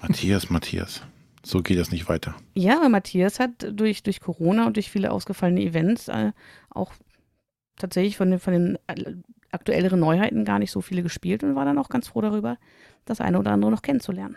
Matthias, 0.00 0.50
Matthias. 0.50 1.02
So 1.46 1.62
geht 1.62 1.78
das 1.78 1.92
nicht 1.92 2.08
weiter. 2.08 2.34
Ja, 2.54 2.78
aber 2.78 2.88
Matthias 2.88 3.38
hat 3.38 3.68
durch, 3.70 4.02
durch 4.02 4.18
Corona 4.18 4.66
und 4.66 4.74
durch 4.74 4.90
viele 4.90 5.12
ausgefallene 5.12 5.62
Events 5.62 6.08
äh, 6.08 6.32
auch 6.70 6.92
tatsächlich 7.76 8.16
von 8.16 8.32
den, 8.32 8.40
von 8.40 8.52
den 8.52 8.78
äh, 8.88 9.14
aktuelleren 9.52 10.00
Neuheiten 10.00 10.44
gar 10.44 10.58
nicht 10.58 10.72
so 10.72 10.80
viele 10.80 11.04
gespielt 11.04 11.44
und 11.44 11.54
war 11.54 11.64
dann 11.64 11.78
auch 11.78 11.88
ganz 11.88 12.08
froh 12.08 12.20
darüber, 12.20 12.58
das 13.04 13.20
eine 13.20 13.38
oder 13.38 13.52
andere 13.52 13.70
noch 13.70 13.82
kennenzulernen. 13.82 14.36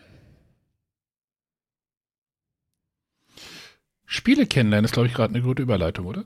Spiele 4.05 4.45
kennenlernen 4.45 4.85
ist, 4.85 4.93
glaube 4.93 5.07
ich, 5.07 5.15
gerade 5.15 5.33
eine 5.33 5.41
gute 5.43 5.63
Überleitung, 5.63 6.05
oder? 6.05 6.25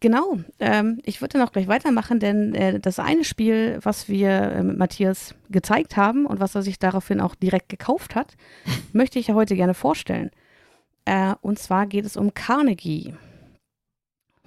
Genau. 0.00 0.38
Ähm, 0.60 1.00
ich 1.04 1.20
würde 1.20 1.38
noch 1.38 1.50
gleich 1.50 1.66
weitermachen, 1.66 2.20
denn 2.20 2.54
äh, 2.54 2.78
das 2.78 3.00
eine 3.00 3.24
Spiel, 3.24 3.78
was 3.82 4.08
wir 4.08 4.30
äh, 4.30 4.62
mit 4.62 4.78
Matthias 4.78 5.34
gezeigt 5.50 5.96
haben 5.96 6.24
und 6.24 6.38
was 6.38 6.54
er 6.54 6.62
sich 6.62 6.78
daraufhin 6.78 7.20
auch 7.20 7.34
direkt 7.34 7.68
gekauft 7.68 8.14
hat, 8.14 8.36
möchte 8.92 9.18
ich 9.18 9.28
ja 9.28 9.34
heute 9.34 9.56
gerne 9.56 9.74
vorstellen. 9.74 10.30
Äh, 11.04 11.34
und 11.40 11.58
zwar 11.58 11.86
geht 11.86 12.04
es 12.04 12.16
um 12.16 12.32
Carnegie, 12.32 13.14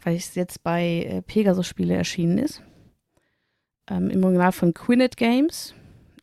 weil 0.04 0.16
es 0.16 0.36
jetzt 0.36 0.64
bei 0.64 1.06
äh, 1.10 1.22
Pegasus 1.22 1.68
Spiele 1.68 1.96
erschienen 1.96 2.38
ist. 2.38 2.62
Ähm, 3.90 4.10
Im 4.10 4.24
Original 4.24 4.54
von 4.54 4.74
Quinnet 4.74 5.18
Games. 5.18 5.76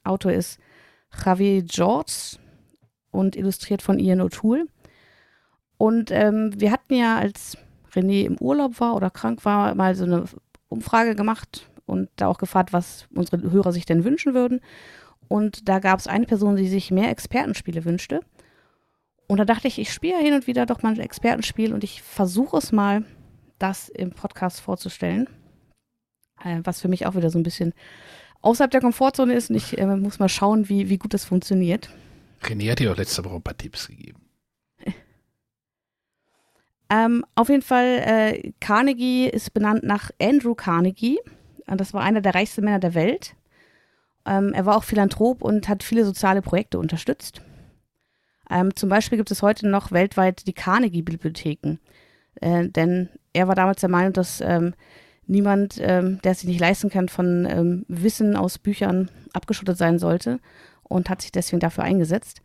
Autor 0.05 0.33
ist 0.33 0.59
Javier 1.25 1.63
George 1.63 2.39
und 3.11 3.37
illustriert 3.37 3.83
von 3.83 3.99
Ian 3.99 4.23
O'Toole. 4.23 4.65
Und 5.77 6.11
ähm, 6.11 6.53
wir 6.57 6.73
hatten 6.73 6.95
ja 6.95 7.19
als 7.19 7.59
René 7.99 8.25
im 8.25 8.37
Urlaub 8.39 8.81
war 8.81 8.95
oder 8.95 9.11
krank 9.11 9.45
war, 9.45 9.75
mal 9.75 9.95
so 9.95 10.05
eine 10.05 10.25
Umfrage 10.69 11.15
gemacht 11.15 11.69
und 11.87 12.09
da 12.17 12.29
auch 12.29 12.39
gefragt, 12.39 12.73
was 12.73 13.07
unsere 13.15 13.51
Hörer 13.51 13.73
sich 13.73 13.87
denn 13.87 14.05
wünschen 14.05 14.35
würden. 14.35 14.61
Und 15.29 15.69
da 15.69 15.79
gab 15.79 15.99
es 15.99 16.07
eine 16.07 16.27
Person, 16.27 16.57
die 16.57 16.69
sich 16.69 16.91
mehr 16.91 17.11
Expertenspiele 17.11 17.85
wünschte. 17.85 18.21
Und 19.27 19.39
da 19.39 19.45
dachte 19.45 19.69
ich, 19.69 19.79
ich 19.79 19.93
spiele 19.93 20.19
hin 20.19 20.35
und 20.35 20.47
wieder 20.47 20.65
doch 20.65 20.83
mal 20.83 20.95
ein 20.95 21.01
Expertenspiel 21.01 21.75
und 21.75 21.85
ich 21.85 22.03
versuche 22.03 22.57
es 22.57 22.73
mal, 22.73 23.05
das 23.59 23.89
im 23.89 24.13
Podcast 24.13 24.61
vorzustellen. 24.61 25.29
Äh, 26.43 26.61
was 26.65 26.81
für 26.81 26.89
mich 26.89 27.07
auch 27.07 27.15
wieder 27.15 27.31
so 27.31 27.39
ein 27.39 27.43
bisschen 27.43 27.75
außerhalb 28.41 28.71
der 28.71 28.81
Komfortzone 28.81 29.35
ist 29.35 29.51
und 29.51 29.57
ich 29.57 29.77
äh, 29.77 29.87
muss 29.87 30.19
mal 30.19 30.29
schauen, 30.29 30.69
wie, 30.69 30.89
wie 30.89 30.99
gut 30.99 31.13
das 31.13 31.25
funktioniert. 31.25 31.91
René 32.43 32.71
hat 32.71 32.79
dir 32.79 32.93
auch 32.93 32.97
letzte 32.97 33.25
Woche 33.25 33.37
ein 33.37 33.43
paar 33.43 33.57
Tipps 33.57 33.89
gegeben. 33.89 34.21
Ähm, 36.91 37.25
auf 37.35 37.49
jeden 37.49 37.63
Fall, 37.63 38.03
äh, 38.05 38.53
Carnegie 38.61 39.29
ist 39.29 39.53
benannt 39.53 39.83
nach 39.85 40.11
Andrew 40.21 40.55
Carnegie. 40.55 41.19
Das 41.67 41.93
war 41.93 42.03
einer 42.03 42.23
der 42.23 42.35
reichsten 42.35 42.65
Männer 42.65 42.79
der 42.79 42.95
Welt. 42.95 43.35
Ähm, 44.25 44.53
er 44.55 44.65
war 44.65 44.77
auch 44.77 44.85
Philanthrop 44.85 45.43
und 45.43 45.69
hat 45.69 45.83
viele 45.83 46.05
soziale 46.05 46.41
Projekte 46.41 46.79
unterstützt. 46.79 47.43
Ähm, 48.51 48.75
zum 48.75 48.89
Beispiel 48.89 49.19
gibt 49.19 49.31
es 49.31 49.43
heute 49.43 49.69
noch 49.69 49.93
weltweit 49.93 50.47
die 50.47 50.55
Carnegie-Bibliotheken. 50.55 51.79
Äh, 52.41 52.69
denn 52.69 53.11
er 53.35 53.49
war 53.49 53.55
damals 53.55 53.81
der 53.81 53.91
Meinung, 53.91 54.15
dass 54.15 54.41
ähm, 54.41 54.75
niemand, 55.27 55.79
ähm, 55.81 56.21
der 56.23 56.33
es 56.33 56.41
sich 56.41 56.49
nicht 56.49 56.61
leisten 56.61 56.89
kann, 56.89 57.09
von 57.11 57.47
ähm, 57.51 57.85
Wissen 57.89 58.37
aus 58.37 58.59
Büchern 58.59 59.11
abgeschottet 59.35 59.77
sein 59.77 59.99
sollte 59.99 60.41
und 60.85 61.11
hat 61.11 61.21
sich 61.21 61.33
deswegen 61.33 61.61
dafür 61.61 61.85
eingesetzt. 61.85 62.41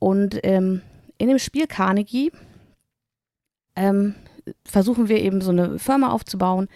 Und 0.00 0.36
in 0.36 0.80
dem 1.18 1.38
Spiel 1.38 1.66
Carnegie 1.66 2.32
ähm, 3.80 4.14
versuchen 4.64 5.08
wir 5.08 5.18
eben 5.18 5.40
so 5.40 5.50
eine 5.50 5.78
Firma 5.78 6.10
aufzubauen, 6.10 6.68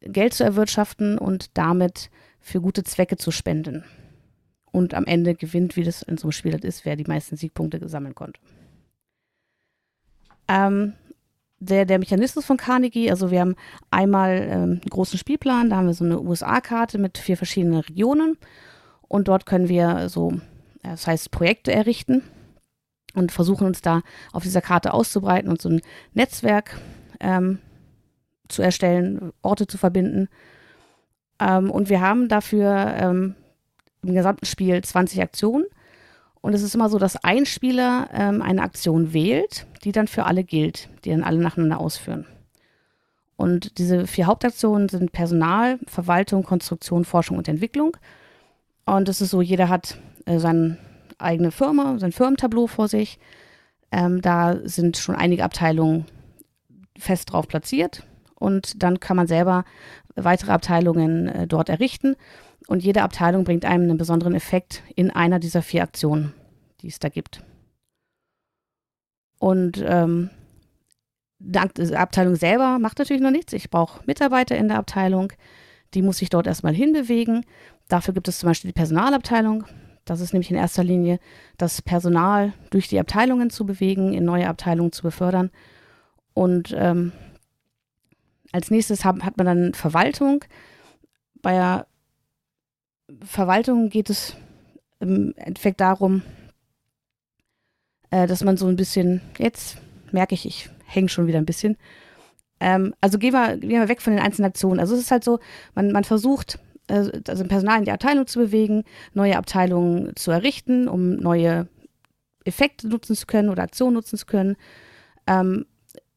Geld 0.00 0.34
zu 0.34 0.44
erwirtschaften 0.44 1.16
und 1.16 1.56
damit 1.56 2.10
für 2.40 2.60
gute 2.60 2.82
Zwecke 2.82 3.16
zu 3.16 3.30
spenden. 3.30 3.84
Und 4.72 4.94
am 4.94 5.04
Ende 5.04 5.34
gewinnt, 5.34 5.76
wie 5.76 5.84
das 5.84 6.02
in 6.02 6.16
so 6.16 6.26
einem 6.26 6.32
Spiel 6.32 6.52
das 6.52 6.62
ist, 6.62 6.84
wer 6.84 6.96
die 6.96 7.04
meisten 7.04 7.36
Siegpunkte 7.36 7.88
sammeln 7.88 8.14
konnte. 8.14 8.40
Ähm, 10.48 10.94
der, 11.58 11.84
der 11.84 11.98
Mechanismus 11.98 12.44
von 12.44 12.56
Carnegie, 12.56 13.10
also 13.10 13.30
wir 13.30 13.40
haben 13.40 13.56
einmal 13.90 14.38
ähm, 14.42 14.62
einen 14.62 14.80
großen 14.90 15.18
Spielplan, 15.18 15.70
da 15.70 15.76
haben 15.76 15.86
wir 15.86 15.94
so 15.94 16.04
eine 16.04 16.20
USA-Karte 16.20 16.98
mit 16.98 17.18
vier 17.18 17.36
verschiedenen 17.36 17.80
Regionen 17.80 18.38
und 19.02 19.28
dort 19.28 19.44
können 19.44 19.68
wir 19.68 20.08
so, 20.08 20.40
das 20.82 21.06
heißt 21.06 21.30
Projekte 21.30 21.72
errichten 21.72 22.22
und 23.14 23.32
versuchen 23.32 23.66
uns 23.66 23.80
da 23.82 24.02
auf 24.32 24.42
dieser 24.42 24.60
Karte 24.60 24.94
auszubreiten 24.94 25.50
und 25.50 25.60
so 25.60 25.68
ein 25.68 25.80
Netzwerk 26.14 26.78
ähm, 27.20 27.58
zu 28.48 28.62
erstellen, 28.62 29.32
Orte 29.42 29.66
zu 29.66 29.78
verbinden. 29.78 30.28
Ähm, 31.38 31.70
und 31.70 31.88
wir 31.88 32.00
haben 32.00 32.28
dafür 32.28 32.94
ähm, 32.96 33.34
im 34.02 34.14
gesamten 34.14 34.46
Spiel 34.46 34.82
20 34.82 35.20
Aktionen. 35.22 35.64
Und 36.40 36.54
es 36.54 36.62
ist 36.62 36.74
immer 36.74 36.88
so, 36.88 36.98
dass 36.98 37.22
ein 37.22 37.44
Spieler 37.44 38.08
ähm, 38.12 38.40
eine 38.40 38.62
Aktion 38.62 39.12
wählt, 39.12 39.66
die 39.84 39.92
dann 39.92 40.08
für 40.08 40.24
alle 40.24 40.42
gilt, 40.42 40.88
die 41.04 41.10
dann 41.10 41.22
alle 41.22 41.38
nacheinander 41.38 41.78
ausführen. 41.78 42.26
Und 43.36 43.78
diese 43.78 44.06
vier 44.06 44.26
Hauptaktionen 44.26 44.88
sind 44.88 45.12
Personal, 45.12 45.78
Verwaltung, 45.86 46.42
Konstruktion, 46.42 47.04
Forschung 47.04 47.38
und 47.38 47.48
Entwicklung. 47.48 47.96
Und 48.84 49.08
es 49.08 49.20
ist 49.20 49.30
so, 49.30 49.40
jeder 49.40 49.68
hat 49.68 49.98
äh, 50.26 50.38
seinen 50.38 50.78
eigene 51.20 51.50
Firma, 51.50 51.98
sein 51.98 52.12
Firmentableau 52.12 52.66
vor 52.66 52.88
sich. 52.88 53.18
Ähm, 53.92 54.22
da 54.22 54.56
sind 54.64 54.96
schon 54.96 55.16
einige 55.16 55.44
Abteilungen 55.44 56.06
fest 56.96 57.32
drauf 57.32 57.48
platziert 57.48 58.06
und 58.34 58.82
dann 58.82 59.00
kann 59.00 59.16
man 59.16 59.26
selber 59.26 59.64
weitere 60.14 60.52
Abteilungen 60.52 61.28
äh, 61.28 61.46
dort 61.46 61.68
errichten 61.68 62.16
und 62.68 62.84
jede 62.84 63.02
Abteilung 63.02 63.44
bringt 63.44 63.64
einem 63.64 63.84
einen 63.84 63.98
besonderen 63.98 64.34
Effekt 64.34 64.82
in 64.94 65.10
einer 65.10 65.38
dieser 65.38 65.62
vier 65.62 65.82
Aktionen, 65.82 66.34
die 66.82 66.88
es 66.88 66.98
da 66.98 67.08
gibt. 67.08 67.42
Und 69.38 69.82
ähm, 69.84 70.30
die 71.38 71.96
Abteilung 71.96 72.36
selber 72.36 72.78
macht 72.78 72.98
natürlich 72.98 73.22
noch 73.22 73.30
nichts. 73.30 73.54
Ich 73.54 73.70
brauche 73.70 74.02
Mitarbeiter 74.06 74.56
in 74.56 74.68
der 74.68 74.76
Abteilung, 74.76 75.32
die 75.94 76.02
muss 76.02 76.22
ich 76.22 76.28
dort 76.28 76.46
erstmal 76.46 76.74
hinbewegen. 76.74 77.44
Dafür 77.88 78.14
gibt 78.14 78.28
es 78.28 78.38
zum 78.38 78.48
Beispiel 78.48 78.68
die 78.68 78.78
Personalabteilung. 78.78 79.64
Das 80.04 80.20
ist 80.20 80.32
nämlich 80.32 80.50
in 80.50 80.56
erster 80.56 80.84
Linie 80.84 81.18
das 81.56 81.82
Personal 81.82 82.52
durch 82.70 82.88
die 82.88 82.98
Abteilungen 82.98 83.50
zu 83.50 83.66
bewegen, 83.66 84.12
in 84.12 84.24
neue 84.24 84.48
Abteilungen 84.48 84.92
zu 84.92 85.02
befördern. 85.02 85.50
Und 86.34 86.74
ähm, 86.76 87.12
als 88.52 88.70
nächstes 88.70 89.04
hat, 89.04 89.22
hat 89.22 89.36
man 89.36 89.46
dann 89.46 89.74
Verwaltung. 89.74 90.44
Bei 91.42 91.52
der 91.52 91.86
Verwaltung 93.24 93.88
geht 93.88 94.10
es 94.10 94.36
im 95.00 95.34
Endeffekt 95.36 95.80
darum, 95.80 96.22
äh, 98.10 98.26
dass 98.26 98.44
man 98.44 98.56
so 98.56 98.66
ein 98.66 98.76
bisschen, 98.76 99.20
jetzt 99.38 99.78
merke 100.12 100.34
ich, 100.34 100.46
ich 100.46 100.68
hänge 100.84 101.08
schon 101.08 101.26
wieder 101.26 101.38
ein 101.38 101.46
bisschen. 101.46 101.76
Ähm, 102.60 102.94
also 103.00 103.18
gehen 103.18 103.32
wir, 103.32 103.56
gehen 103.56 103.80
wir 103.80 103.88
weg 103.88 104.02
von 104.02 104.12
den 104.12 104.22
einzelnen 104.22 104.50
Aktionen. 104.50 104.80
Also 104.80 104.94
es 104.94 105.00
ist 105.00 105.10
halt 105.10 105.24
so, 105.24 105.38
man, 105.74 105.92
man 105.92 106.04
versucht 106.04 106.58
also 106.90 107.44
Personal 107.44 107.78
in 107.78 107.84
die 107.84 107.92
Abteilung 107.92 108.26
zu 108.26 108.38
bewegen, 108.38 108.84
neue 109.14 109.36
Abteilungen 109.36 110.14
zu 110.16 110.30
errichten, 110.30 110.88
um 110.88 111.16
neue 111.16 111.68
Effekte 112.44 112.88
nutzen 112.88 113.14
zu 113.14 113.26
können 113.26 113.48
oder 113.48 113.62
Aktionen 113.62 113.94
nutzen 113.94 114.18
zu 114.18 114.26
können. 114.26 114.56
Ähm, 115.26 115.66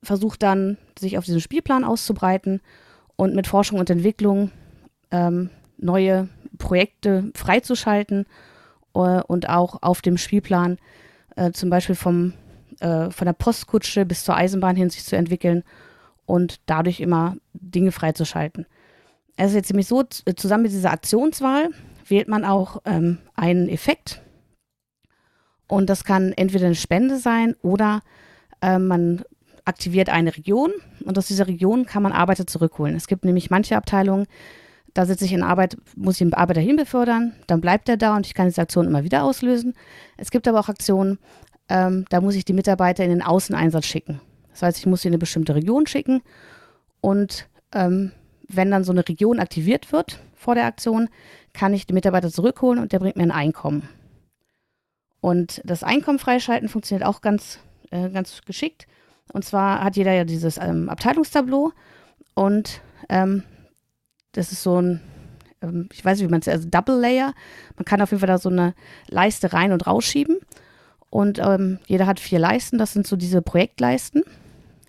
versucht 0.02 0.44
dann, 0.44 0.78
sich 1.00 1.18
auf 1.18 1.26
diesen 1.26 1.42
Spielplan 1.42 1.84
auszubreiten 1.84 2.62
und 3.16 3.36
mit 3.36 3.48
Forschung 3.48 3.80
und 3.80 3.90
Entwicklung 3.90 4.52
ähm, 5.12 5.50
neue 5.78 6.30
Projekte 6.58 7.32
freizuschalten 7.36 8.26
äh, 8.94 9.00
und 9.00 9.50
auch 9.50 9.82
auf 9.82 10.02
dem 10.02 10.18
Spielplan 10.18 10.78
äh, 11.36 11.52
zum 11.52 11.70
Beispiel 11.70 11.96
vom, 11.96 12.34
äh, 12.80 13.10
von 13.10 13.26
der 13.26 13.34
Postkutsche 13.34 14.06
bis 14.06 14.24
zur 14.24 14.36
Eisenbahn 14.36 14.76
hin 14.76 14.90
sich 14.90 15.04
zu 15.04 15.16
entwickeln 15.16 15.64
und 16.26 16.60
dadurch 16.66 17.00
immer 17.00 17.36
Dinge 17.54 17.92
freizuschalten. 17.92 18.66
Es 19.36 19.50
ist 19.50 19.56
jetzt 19.56 19.70
nämlich 19.72 19.88
so, 19.88 20.04
zusammen 20.04 20.64
mit 20.64 20.72
dieser 20.72 20.92
Aktionswahl 20.92 21.70
wählt 22.08 22.28
man 22.28 22.46
auch 22.46 22.82
ähm, 22.86 23.20
einen 23.36 23.70
Effekt. 23.70 24.22
Und 25.68 25.90
das 25.90 26.04
kann 26.04 26.34
entweder 26.34 26.68
eine 26.68 26.76
Spende 26.76 27.18
sein 27.18 27.56
oder 27.62 28.02
äh, 28.62 28.78
man 28.78 29.24
aktiviert 29.66 30.10
eine 30.10 30.36
Region 30.36 30.72
und 31.06 31.18
aus 31.18 31.28
dieser 31.28 31.48
Region 31.48 31.86
kann 31.86 32.04
man 32.04 32.12
Arbeiter 32.12 32.46
zurückholen. 32.46 32.96
Es 32.96 33.08
gibt 33.08 33.26
nämlich 33.26 33.50
manche 33.50 33.78
Abteilungen, 33.78 34.28
da 34.94 35.06
sitze 35.06 35.26
ich 35.26 35.34
in 35.34 35.42
Arbeit, 35.42 35.78
muss 35.96 36.16
ich 36.16 36.20
den 36.20 36.34
Arbeiter 36.34 36.62
hinbefördern, 36.62 37.34
dann 37.48 37.62
bleibt 37.62 37.90
er 37.90 37.98
da 37.98 38.16
und 38.16 38.28
ich 38.28 38.34
kann 38.34 38.48
diese 38.48 38.62
Aktion 38.62 38.86
immer 38.86 39.04
wieder 39.04 39.24
auslösen. 39.24 39.74
Es 40.18 40.30
gibt 40.30 40.48
aber 40.48 40.60
auch 40.60 40.70
Aktionen, 40.70 41.18
ähm, 41.70 42.06
da 42.10 42.22
muss 42.22 42.36
ich 42.36 42.46
die 42.46 42.54
Mitarbeiter 42.54 43.04
in 43.04 43.10
den 43.10 43.22
Außeneinsatz 43.22 43.86
schicken. 43.86 44.22
Das 44.52 44.62
heißt, 44.62 44.78
ich 44.78 44.86
muss 44.86 45.02
sie 45.02 45.08
in 45.08 45.14
eine 45.14 45.20
bestimmte 45.20 45.56
Region 45.56 45.88
schicken 45.88 46.22
und 47.02 47.48
ähm, 47.74 48.12
wenn 48.56 48.72
dann 48.72 48.84
so 48.84 48.92
eine 48.92 49.08
Region 49.08 49.40
aktiviert 49.40 49.92
wird 49.92 50.20
vor 50.36 50.56
der 50.56 50.66
Aktion, 50.66 51.10
kann 51.54 51.74
ich 51.74 51.86
die 51.86 51.94
Mitarbeiter 51.94 52.32
zurückholen 52.32 52.80
und 52.80 52.92
der 52.92 53.00
bringt 53.00 53.16
mir 53.16 53.24
ein 53.24 53.32
Einkommen. 53.32 53.88
Und 55.22 55.62
das 55.64 55.84
Einkommen 55.84 56.20
freischalten 56.20 56.68
funktioniert 56.68 57.08
auch 57.08 57.22
ganz, 57.22 57.60
äh, 57.92 58.10
ganz 58.10 58.42
geschickt. 58.42 58.88
Und 59.32 59.46
zwar 59.46 59.84
hat 59.84 59.96
jeder 59.96 60.12
ja 60.12 60.26
dieses 60.26 60.58
ähm, 60.58 60.90
Abteilungstableau 60.90 61.72
und 62.34 62.82
ähm, 63.10 63.44
das 64.34 64.52
ist 64.52 64.64
so 64.64 64.82
ein, 64.82 65.02
ähm, 65.62 65.88
ich 65.94 66.04
weiß 66.04 66.18
nicht, 66.18 66.28
wie 66.28 66.32
man 66.32 66.42
es, 66.42 66.48
also 66.48 66.68
Double 66.70 67.00
Layer. 67.00 67.34
Man 67.78 67.86
kann 67.86 68.02
auf 68.02 68.12
jeden 68.12 68.20
Fall 68.20 68.28
da 68.28 68.38
so 68.38 68.50
eine 68.50 68.74
Leiste 69.08 69.54
rein 69.54 69.72
und 69.72 69.88
rausschieben. 69.88 70.40
Und 71.10 71.40
ähm, 71.40 71.80
jeder 71.86 72.08
hat 72.08 72.20
vier 72.20 72.40
Leisten, 72.40 72.78
das 72.78 72.94
sind 72.94 73.06
so 73.06 73.16
diese 73.16 73.42
Projektleisten. 73.42 74.24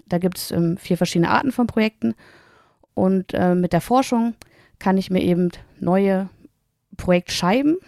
Da 0.06 0.18
gibt 0.18 0.38
es 0.38 0.50
ähm, 0.50 0.76
vier 0.78 0.96
verschiedene 0.96 1.30
Arten 1.30 1.52
von 1.52 1.66
Projekten. 1.66 2.14
Und 2.94 3.34
äh, 3.34 3.54
mit 3.54 3.72
der 3.72 3.80
Forschung 3.80 4.34
kann 4.78 4.96
ich 4.96 5.10
mir 5.10 5.22
eben 5.22 5.50
neue 5.80 6.28
Projektscheiben 6.96 7.78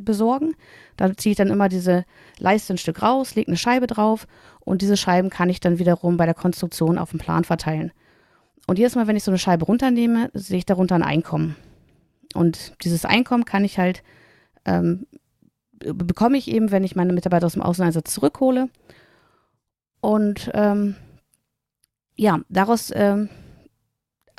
besorgen. 0.00 0.54
Da 0.96 1.16
ziehe 1.16 1.32
ich 1.32 1.36
dann 1.36 1.48
immer 1.48 1.68
diese 1.68 2.04
Leiste 2.38 2.74
ein 2.74 2.78
Stück 2.78 3.02
raus, 3.02 3.34
lege 3.34 3.48
eine 3.48 3.56
Scheibe 3.56 3.86
drauf 3.86 4.26
und 4.60 4.82
diese 4.82 4.96
Scheiben 4.96 5.30
kann 5.30 5.50
ich 5.50 5.60
dann 5.60 5.78
wiederum 5.78 6.16
bei 6.16 6.26
der 6.26 6.34
Konstruktion 6.34 6.98
auf 6.98 7.10
dem 7.10 7.18
Plan 7.18 7.44
verteilen. 7.44 7.92
Und 8.66 8.78
jedes 8.78 8.94
Mal, 8.94 9.06
wenn 9.06 9.16
ich 9.16 9.24
so 9.24 9.30
eine 9.30 9.38
Scheibe 9.38 9.64
runternehme, 9.64 10.30
sehe 10.34 10.58
ich 10.58 10.66
darunter 10.66 10.94
ein 10.94 11.02
Einkommen. 11.02 11.56
Und 12.34 12.74
dieses 12.84 13.04
Einkommen 13.04 13.44
kann 13.44 13.64
ich 13.64 13.78
halt, 13.78 14.02
ähm, 14.66 15.06
bekomme 15.78 16.36
ich 16.36 16.48
eben, 16.48 16.70
wenn 16.70 16.84
ich 16.84 16.94
meine 16.94 17.12
Mitarbeiter 17.12 17.46
aus 17.46 17.54
dem 17.54 17.62
Außeneinsatz 17.62 18.12
zurückhole. 18.12 18.68
Und 20.00 20.50
ähm, 20.52 20.96
ja, 22.16 22.40
daraus, 22.48 22.92
ähm, 22.94 23.30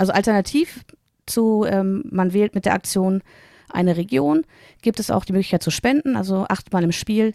also 0.00 0.12
alternativ 0.12 0.86
zu, 1.26 1.66
ähm, 1.68 2.04
man 2.10 2.32
wählt 2.32 2.54
mit 2.54 2.64
der 2.64 2.72
Aktion 2.72 3.22
eine 3.68 3.98
Region, 3.98 4.46
gibt 4.80 4.98
es 4.98 5.10
auch 5.10 5.26
die 5.26 5.32
Möglichkeit 5.32 5.62
zu 5.62 5.70
spenden. 5.70 6.16
Also 6.16 6.46
achtmal 6.48 6.82
im 6.82 6.90
Spiel 6.90 7.34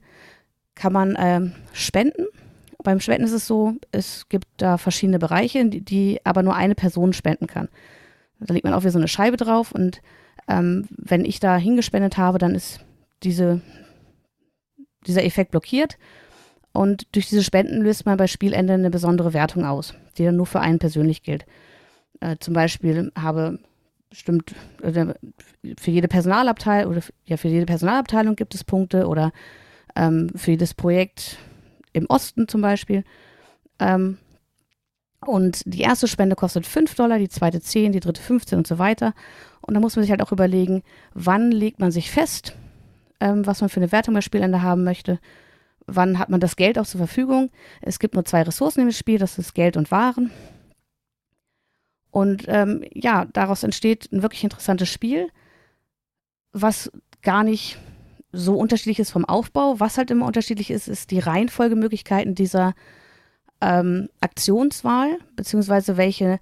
kann 0.74 0.92
man 0.92 1.16
ähm, 1.18 1.54
spenden. 1.74 2.26
Beim 2.84 3.00
Spenden 3.00 3.26
ist 3.26 3.34
es 3.34 3.46
so, 3.46 3.76
es 3.92 4.28
gibt 4.30 4.48
da 4.58 4.78
verschiedene 4.78 5.20
Bereiche, 5.20 5.64
die, 5.66 5.82
die 5.82 6.20
aber 6.24 6.42
nur 6.42 6.56
eine 6.56 6.74
Person 6.74 7.14
spenden 7.14 7.46
kann. 7.46 7.70
Da 8.40 8.54
legt 8.54 8.66
man 8.66 8.74
auch 8.74 8.82
wieder 8.82 8.92
so 8.92 9.00
eine 9.00 9.08
Scheibe 9.08 9.38
drauf 9.38 9.72
und 9.72 10.02
ähm, 10.48 10.88
wenn 10.90 11.24
ich 11.24 11.40
da 11.40 11.58
hingespendet 11.58 12.18
habe, 12.18 12.40
dann 12.40 12.56
ist 12.56 12.80
diese, 13.22 13.62
dieser 15.06 15.24
Effekt 15.24 15.52
blockiert. 15.52 15.98
Und 16.74 17.16
durch 17.16 17.30
diese 17.30 17.44
Spenden 17.44 17.82
löst 17.82 18.08
man 18.08 18.18
bei 18.18 18.28
Spielende 18.28 18.74
eine 18.74 18.90
besondere 18.90 19.34
Wertung 19.34 19.66
aus, 19.66 19.94
die 20.18 20.26
dann 20.26 20.36
nur 20.36 20.48
für 20.48 20.60
einen 20.60 20.80
persönlich 20.80 21.22
gilt. 21.22 21.46
Äh, 22.26 22.38
zum 22.40 22.54
Beispiel 22.54 23.12
habe 23.18 23.60
bestimmt 24.10 24.56
für 24.82 25.92
jede 25.92 26.08
Personalabteilung 26.08 26.92
oder 26.92 27.02
ja 27.26 27.38
für 27.38 27.50
jede 27.50 27.66
Personalabteilung 27.66 28.36
gibt 28.36 28.56
es 28.56 28.64
Punkte 28.64 29.08
oder 29.08 29.32
ähm, 29.96 30.32
für 30.36 30.52
jedes 30.52 30.74
Projekt 30.74 31.38
im 31.94 32.06
Osten 32.08 32.48
zum 32.48 32.62
Beispiel. 32.62 33.04
Ähm, 33.80 34.18
und 35.26 35.62
die 35.66 35.82
erste 35.82 36.08
Spende 36.08 36.36
kostet 36.36 36.66
5 36.66 36.96
Dollar, 36.96 37.20
die 37.20 37.30
zweite 37.30 37.62
10, 37.62 37.92
die 37.92 38.00
dritte 38.00 38.22
15 38.22 38.58
und 38.58 38.68
so 38.68 38.80
weiter. 38.80 39.14
Und 39.62 39.74
da 39.74 39.80
muss 39.80 39.96
man 39.96 40.04
sich 40.04 40.12
halt 40.12 40.22
auch 40.22 40.32
überlegen, 40.32 40.82
wann 41.14 41.52
legt 41.52 41.80
man 41.80 41.92
sich 41.92 42.10
fest, 42.10 42.56
ähm, 43.20 43.46
was 43.46 43.62
man 43.62 43.70
für 43.70 43.80
eine 43.80 43.92
Wertung 43.92 44.14
bei 44.14 44.22
Spielende 44.22 44.62
haben 44.62 44.84
möchte. 44.84 45.20
Wann 45.88 46.18
hat 46.18 46.30
man 46.30 46.40
das 46.40 46.56
Geld 46.56 46.80
auch 46.80 46.86
zur 46.86 47.00
Verfügung? 47.00 47.52
Es 47.82 48.00
gibt 48.00 48.16
nur 48.16 48.26
zwei 48.26 48.44
Ressourcen 48.44 48.82
im 48.82 48.92
Spiel, 48.92 49.20
das 49.20 49.38
ist 49.38 49.54
Geld 49.54 49.78
und 49.78 49.92
Waren. 49.92 50.32
Und 52.16 52.46
ähm, 52.48 52.86
ja, 52.94 53.26
daraus 53.34 53.64
entsteht 53.64 54.10
ein 54.14 54.22
wirklich 54.22 54.46
interessantes 54.46 54.88
Spiel, 54.88 55.28
was 56.54 56.90
gar 57.22 57.44
nicht 57.44 57.78
so 58.32 58.56
unterschiedlich 58.56 59.00
ist 59.00 59.12
vom 59.12 59.26
Aufbau. 59.26 59.82
Was 59.82 59.98
halt 59.98 60.12
immer 60.12 60.26
unterschiedlich 60.26 60.72
ist, 60.72 60.88
ist 60.88 61.12
die 61.12 61.20
Reihenfolgemöglichkeiten 61.20 62.34
dieser 62.34 62.74
ähm, 63.60 64.08
Aktionswahl, 64.22 65.18
beziehungsweise 65.36 65.98
welche 65.98 66.40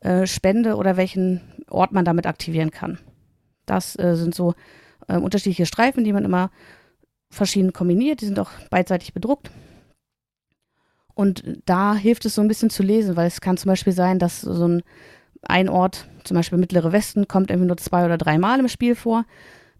äh, 0.00 0.26
Spende 0.26 0.74
oder 0.74 0.96
welchen 0.96 1.42
Ort 1.70 1.92
man 1.92 2.04
damit 2.04 2.26
aktivieren 2.26 2.72
kann. 2.72 2.98
Das 3.66 3.96
äh, 3.96 4.16
sind 4.16 4.34
so 4.34 4.54
äh, 5.06 5.16
unterschiedliche 5.16 5.66
Streifen, 5.66 6.02
die 6.02 6.12
man 6.12 6.24
immer 6.24 6.50
verschieden 7.30 7.72
kombiniert. 7.72 8.20
Die 8.20 8.26
sind 8.26 8.40
auch 8.40 8.50
beidseitig 8.68 9.14
bedruckt. 9.14 9.52
Und 11.14 11.44
da 11.64 11.94
hilft 11.94 12.24
es 12.24 12.34
so 12.34 12.42
ein 12.42 12.48
bisschen 12.48 12.70
zu 12.70 12.82
lesen, 12.82 13.16
weil 13.16 13.26
es 13.26 13.40
kann 13.40 13.56
zum 13.56 13.68
Beispiel 13.68 13.92
sein, 13.92 14.18
dass 14.18 14.40
so 14.40 14.66
ein, 14.66 14.82
ein 15.42 15.68
Ort, 15.68 16.08
zum 16.24 16.36
Beispiel 16.36 16.58
Mittlere 16.58 16.92
Westen, 16.92 17.28
kommt 17.28 17.50
irgendwie 17.50 17.68
nur 17.68 17.76
zwei 17.76 18.04
oder 18.04 18.18
drei 18.18 18.38
Mal 18.38 18.58
im 18.58 18.68
Spiel 18.68 18.94
vor. 18.94 19.24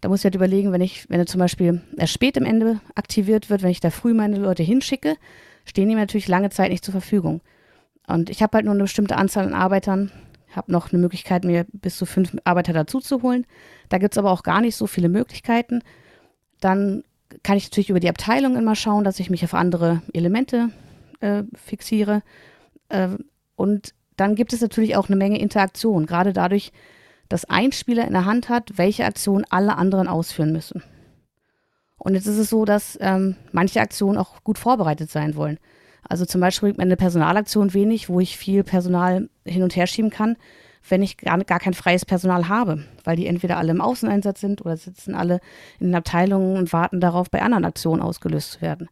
Da 0.01 0.09
muss 0.09 0.21
ich 0.21 0.25
halt 0.25 0.35
überlegen, 0.35 0.71
wenn 0.71 0.81
ich, 0.81 1.09
wenn 1.09 1.19
er 1.19 1.27
zum 1.27 1.41
Beispiel 1.41 1.81
erst 1.97 2.13
spät 2.13 2.37
im 2.37 2.45
Ende 2.45 2.81
aktiviert 2.95 3.51
wird, 3.51 3.63
wenn 3.63 3.71
ich 3.71 3.81
da 3.81 3.91
früh 3.91 4.15
meine 4.15 4.37
Leute 4.37 4.63
hinschicke, 4.63 5.17
stehen 5.65 5.89
die 5.89 5.95
mir 5.95 6.03
natürlich 6.03 6.29
lange 6.29 6.51
Zeit 6.51 6.71
nicht 6.71 6.85
zur 6.85 6.93
Verfügung. 6.93 7.41
Und 8.07 8.31
ich 8.31 8.43
habe 8.43 8.57
halt 8.57 8.67
nur 8.67 8.75
eine 8.75 8.85
bestimmte 8.85 9.17
Anzahl 9.17 9.47
an 9.47 9.55
Arbeitern, 9.55 10.13
habe 10.55 10.71
noch 10.71 10.93
eine 10.93 11.01
Möglichkeit, 11.01 11.45
mir 11.45 11.67
bis 11.73 11.97
zu 11.97 12.07
fünf 12.07 12.37
Arbeiter 12.45 12.73
dazu 12.73 13.01
zu 13.01 13.23
holen. 13.23 13.47
Da 13.89 13.99
gibt 13.99 14.15
es 14.15 14.19
aber 14.19 14.31
auch 14.31 14.43
gar 14.43 14.61
nicht 14.61 14.77
so 14.77 14.87
viele 14.87 15.09
Möglichkeiten. 15.09 15.81
Dann 16.61 17.03
kann 17.43 17.57
ich 17.57 17.65
natürlich 17.65 17.91
über 17.91 18.01
die 18.01 18.09
Abteilung 18.09 18.57
immer 18.57 18.77
schauen, 18.77 19.05
dass 19.05 19.19
ich 19.19 19.31
mich 19.31 19.43
auf 19.43 19.55
andere 19.55 20.03
Elemente 20.13 20.71
äh, 21.21 21.45
fixiere. 21.55 22.23
Äh, 22.89 23.11
und 23.57 23.95
dann 24.17 24.35
gibt 24.35 24.53
es 24.53 24.61
natürlich 24.61 24.97
auch 24.97 25.09
eine 25.09 25.17
Menge 25.17 25.39
Interaktion, 25.39 26.07
gerade 26.07 26.33
dadurch, 26.33 26.73
dass 27.29 27.45
ein 27.47 27.73
Spieler 27.73 28.07
in 28.07 28.13
der 28.13 28.27
Hand 28.27 28.49
hat, 28.49 28.77
welche 28.77 29.05
Aktion 29.05 29.45
alle 29.51 29.77
anderen 29.77 30.09
ausführen 30.09 30.53
müssen. 30.53 30.83
Und 31.99 32.15
jetzt 32.15 32.27
ist 32.27 32.39
es 32.39 32.51
so, 32.51 32.65
dass 32.65 32.99
ähm, 33.01 33.37
manche 33.53 33.81
Aktionen 33.81 34.19
auch 34.19 34.45
gut 34.45 34.59
vorbereitet 34.59 35.11
sein 35.11 35.37
wollen. 35.37 35.59
Also 36.07 36.27
zum 36.27 36.41
Beispiel 36.41 36.69
bringt 36.69 36.79
mir 36.79 36.85
eine 36.85 36.97
Personalaktion 36.97 37.73
wenig, 37.73 38.09
wo 38.09 38.21
ich 38.21 38.37
viel 38.37 38.63
Personal 38.63 39.31
hin 39.47 39.63
und 39.63 39.75
her 39.75 39.87
schieben 39.87 40.11
kann, 40.11 40.37
wenn 40.87 41.03
ich 41.03 41.17
gar, 41.17 41.39
gar 41.45 41.61
kein 41.61 41.73
freies 41.73 42.05
Personal 42.05 42.49
habe, 42.49 42.85
weil 43.05 43.17
die 43.17 43.27
entweder 43.27 43.57
alle 43.57 43.71
im 43.71 43.81
Außeneinsatz 43.81 44.41
sind 44.41 44.61
oder 44.65 44.77
sitzen 44.77 45.15
alle 45.15 45.41
in 45.81 45.87
den 45.87 45.95
Abteilungen 45.95 46.59
und 46.59 46.73
warten 46.75 47.01
darauf, 47.01 47.31
bei 47.31 47.41
anderen 47.41 47.65
Aktionen 47.65 48.03
ausgelöst 48.03 48.53
zu 48.53 48.61
werden. 48.61 48.91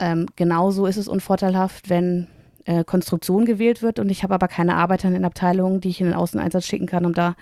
Ähm, 0.00 0.26
genauso 0.34 0.86
ist 0.86 0.96
es 0.96 1.08
unvorteilhaft, 1.08 1.90
wenn 1.90 2.26
äh, 2.64 2.84
Konstruktion 2.84 3.44
gewählt 3.44 3.82
wird 3.82 3.98
und 3.98 4.08
ich 4.08 4.22
habe 4.22 4.34
aber 4.34 4.48
keine 4.48 4.76
Arbeiter 4.76 5.08
in 5.08 5.24
Abteilungen, 5.24 5.80
die 5.80 5.90
ich 5.90 6.00
in 6.00 6.06
den 6.06 6.14
Außeneinsatz 6.14 6.66
schicken 6.66 6.86
kann, 6.86 7.04
um 7.04 7.12
da 7.12 7.36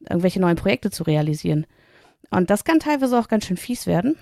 irgendwelche 0.00 0.40
neuen 0.40 0.56
Projekte 0.56 0.90
zu 0.90 1.02
realisieren. 1.02 1.66
Und 2.30 2.50
das 2.50 2.64
kann 2.64 2.78
teilweise 2.78 3.18
auch 3.18 3.28
ganz 3.28 3.46
schön 3.46 3.56
fies 3.56 3.86
werden. 3.86 4.16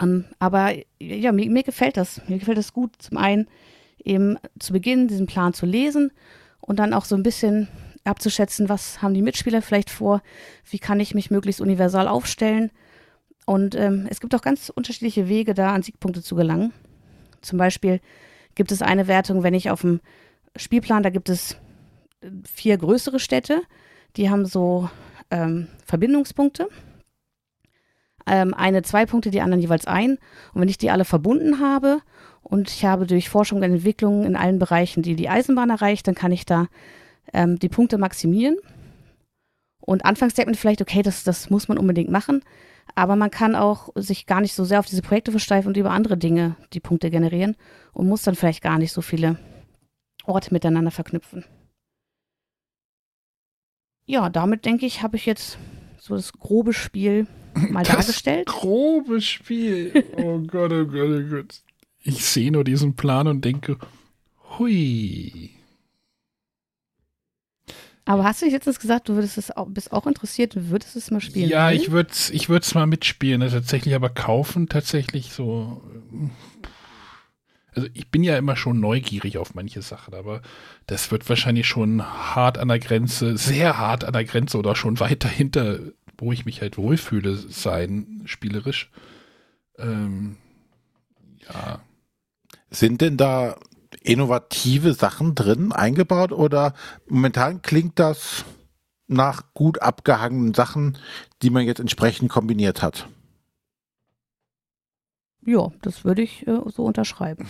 Um, 0.00 0.08
ähm, 0.08 0.24
aber 0.38 0.74
ja, 1.00 1.32
mir, 1.32 1.50
mir, 1.50 1.62
gefällt 1.62 1.96
das. 1.96 2.20
Mir 2.28 2.38
gefällt 2.38 2.58
das 2.58 2.72
gut. 2.72 2.92
Zum 2.98 3.16
einen 3.16 3.48
eben 4.04 4.38
zu 4.58 4.72
Beginn 4.72 5.08
diesen 5.08 5.26
Plan 5.26 5.54
zu 5.54 5.66
lesen 5.66 6.12
und 6.60 6.78
dann 6.78 6.92
auch 6.92 7.04
so 7.04 7.16
ein 7.16 7.22
bisschen 7.22 7.68
abzuschätzen, 8.04 8.68
was 8.68 9.02
haben 9.02 9.14
die 9.14 9.22
Mitspieler 9.22 9.62
vielleicht 9.62 9.90
vor, 9.90 10.22
wie 10.70 10.78
kann 10.78 11.00
ich 11.00 11.14
mich 11.14 11.30
möglichst 11.30 11.60
universal 11.60 12.08
aufstellen 12.08 12.70
und 13.48 13.74
ähm, 13.76 14.06
es 14.10 14.20
gibt 14.20 14.34
auch 14.34 14.42
ganz 14.42 14.68
unterschiedliche 14.68 15.26
Wege, 15.26 15.54
da 15.54 15.72
an 15.72 15.80
Siegpunkte 15.80 16.22
zu 16.22 16.36
gelangen. 16.36 16.74
Zum 17.40 17.56
Beispiel 17.56 17.98
gibt 18.54 18.70
es 18.72 18.82
eine 18.82 19.08
Wertung, 19.08 19.42
wenn 19.42 19.54
ich 19.54 19.70
auf 19.70 19.80
dem 19.80 20.02
Spielplan, 20.54 21.02
da 21.02 21.08
gibt 21.08 21.30
es 21.30 21.56
äh, 22.20 22.28
vier 22.44 22.76
größere 22.76 23.18
Städte, 23.18 23.62
die 24.18 24.28
haben 24.28 24.44
so 24.44 24.90
ähm, 25.30 25.68
Verbindungspunkte. 25.86 26.68
Ähm, 28.26 28.52
eine 28.52 28.82
zwei 28.82 29.06
Punkte, 29.06 29.30
die 29.30 29.40
anderen 29.40 29.62
jeweils 29.62 29.86
ein. 29.86 30.18
Und 30.52 30.60
wenn 30.60 30.68
ich 30.68 30.76
die 30.76 30.90
alle 30.90 31.06
verbunden 31.06 31.58
habe 31.58 32.02
und 32.42 32.68
ich 32.68 32.84
habe 32.84 33.06
durch 33.06 33.30
Forschung 33.30 33.60
und 33.60 33.64
Entwicklung 33.64 34.26
in 34.26 34.36
allen 34.36 34.58
Bereichen 34.58 35.02
die, 35.02 35.16
die 35.16 35.30
Eisenbahn 35.30 35.70
erreicht, 35.70 36.06
dann 36.06 36.14
kann 36.14 36.32
ich 36.32 36.44
da 36.44 36.66
ähm, 37.32 37.58
die 37.58 37.70
Punkte 37.70 37.96
maximieren. 37.96 38.58
Und 39.80 40.04
anfangs 40.04 40.34
denkt 40.34 40.48
man 40.48 40.54
vielleicht, 40.54 40.82
okay, 40.82 41.00
das, 41.00 41.24
das 41.24 41.48
muss 41.48 41.68
man 41.68 41.78
unbedingt 41.78 42.10
machen. 42.10 42.42
Aber 42.94 43.16
man 43.16 43.30
kann 43.30 43.54
auch 43.54 43.90
sich 43.94 44.26
gar 44.26 44.40
nicht 44.40 44.54
so 44.54 44.64
sehr 44.64 44.80
auf 44.80 44.86
diese 44.86 45.02
Projekte 45.02 45.30
versteifen 45.30 45.68
und 45.68 45.76
über 45.76 45.90
andere 45.90 46.16
Dinge 46.16 46.56
die 46.72 46.80
Punkte 46.80 47.10
generieren 47.10 47.56
und 47.92 48.08
muss 48.08 48.22
dann 48.22 48.34
vielleicht 48.34 48.62
gar 48.62 48.78
nicht 48.78 48.92
so 48.92 49.02
viele 49.02 49.38
Orte 50.24 50.52
miteinander 50.52 50.90
verknüpfen. 50.90 51.44
Ja, 54.04 54.30
damit 54.30 54.64
denke 54.64 54.86
ich, 54.86 55.02
habe 55.02 55.16
ich 55.16 55.26
jetzt 55.26 55.58
so 55.98 56.16
das 56.16 56.32
grobe 56.32 56.72
Spiel 56.72 57.26
mal 57.70 57.84
das 57.84 57.96
dargestellt. 57.96 58.46
Grobe 58.46 59.20
Spiel. 59.20 60.04
Oh 60.16 60.38
Gott, 60.40 60.72
oh 60.72 60.86
Gott, 60.86 61.10
oh 61.10 61.28
Gott. 61.30 61.62
Ich 62.02 62.24
sehe 62.24 62.50
nur 62.50 62.64
diesen 62.64 62.96
Plan 62.96 63.26
und 63.26 63.44
denke, 63.44 63.76
hui. 64.58 65.57
Aber 68.08 68.24
hast 68.24 68.40
du 68.40 68.46
nicht 68.46 68.54
letztens 68.54 68.80
gesagt, 68.80 69.10
du 69.10 69.16
würdest 69.16 69.36
es 69.36 69.54
auch, 69.54 69.68
bist 69.68 69.92
auch 69.92 70.06
interessiert, 70.06 70.54
du 70.54 70.70
würdest 70.70 70.96
es 70.96 71.10
mal 71.10 71.20
spielen? 71.20 71.50
Ja, 71.50 71.70
ich 71.70 71.90
würde 71.90 72.08
es 72.10 72.30
ich 72.30 72.48
würd's 72.48 72.74
mal 72.74 72.86
mitspielen, 72.86 73.40
ne, 73.40 73.50
tatsächlich, 73.50 73.94
aber 73.94 74.08
kaufen 74.08 74.66
tatsächlich 74.66 75.34
so. 75.34 75.82
Also 77.74 77.86
ich 77.92 78.10
bin 78.10 78.24
ja 78.24 78.38
immer 78.38 78.56
schon 78.56 78.80
neugierig 78.80 79.36
auf 79.36 79.54
manche 79.54 79.82
Sachen, 79.82 80.14
aber 80.14 80.40
das 80.86 81.10
wird 81.10 81.28
wahrscheinlich 81.28 81.68
schon 81.68 82.02
hart 82.02 82.56
an 82.56 82.68
der 82.68 82.78
Grenze, 82.78 83.36
sehr 83.36 83.76
hart 83.76 84.04
an 84.04 84.14
der 84.14 84.24
Grenze 84.24 84.56
oder 84.56 84.74
schon 84.74 85.00
weiter 85.00 85.28
hinter, 85.28 85.78
wo 86.16 86.32
ich 86.32 86.46
mich 86.46 86.62
halt 86.62 86.78
wohlfühle, 86.78 87.36
sein, 87.36 88.22
spielerisch. 88.24 88.90
Ähm, 89.76 90.38
ja. 91.46 91.82
Sind 92.70 93.02
denn 93.02 93.18
da 93.18 93.58
innovative 94.02 94.94
Sachen 94.94 95.34
drin 95.34 95.72
eingebaut 95.72 96.32
oder 96.32 96.74
momentan 97.08 97.62
klingt 97.62 97.98
das 97.98 98.44
nach 99.06 99.54
gut 99.54 99.80
abgehangenen 99.80 100.54
Sachen, 100.54 100.98
die 101.42 101.50
man 101.50 101.64
jetzt 101.64 101.80
entsprechend 101.80 102.30
kombiniert 102.30 102.82
hat? 102.82 103.08
Ja, 105.46 105.72
das 105.82 106.04
würde 106.04 106.22
ich 106.22 106.46
äh, 106.46 106.60
so 106.66 106.84
unterschreiben. 106.84 107.48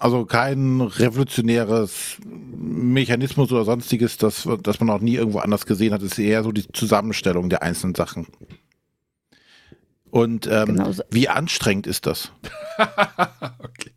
Also 0.00 0.24
kein 0.24 0.80
revolutionäres 0.80 2.18
Mechanismus 2.24 3.52
oder 3.52 3.64
sonstiges, 3.64 4.16
das, 4.16 4.48
das 4.62 4.80
man 4.80 4.90
auch 4.90 5.00
nie 5.00 5.14
irgendwo 5.14 5.38
anders 5.38 5.66
gesehen 5.66 5.92
hat. 5.92 6.02
Es 6.02 6.12
ist 6.12 6.18
eher 6.18 6.42
so 6.42 6.50
die 6.50 6.66
Zusammenstellung 6.72 7.48
der 7.48 7.62
einzelnen 7.62 7.94
Sachen. 7.94 8.26
Und 10.10 10.46
ähm, 10.46 10.66
Genau 10.66 10.92
so. 10.92 11.02
wie 11.10 11.28
anstrengend 11.28 11.86
ist 11.86 12.06
das? 12.06 12.32
okay. 13.58 13.92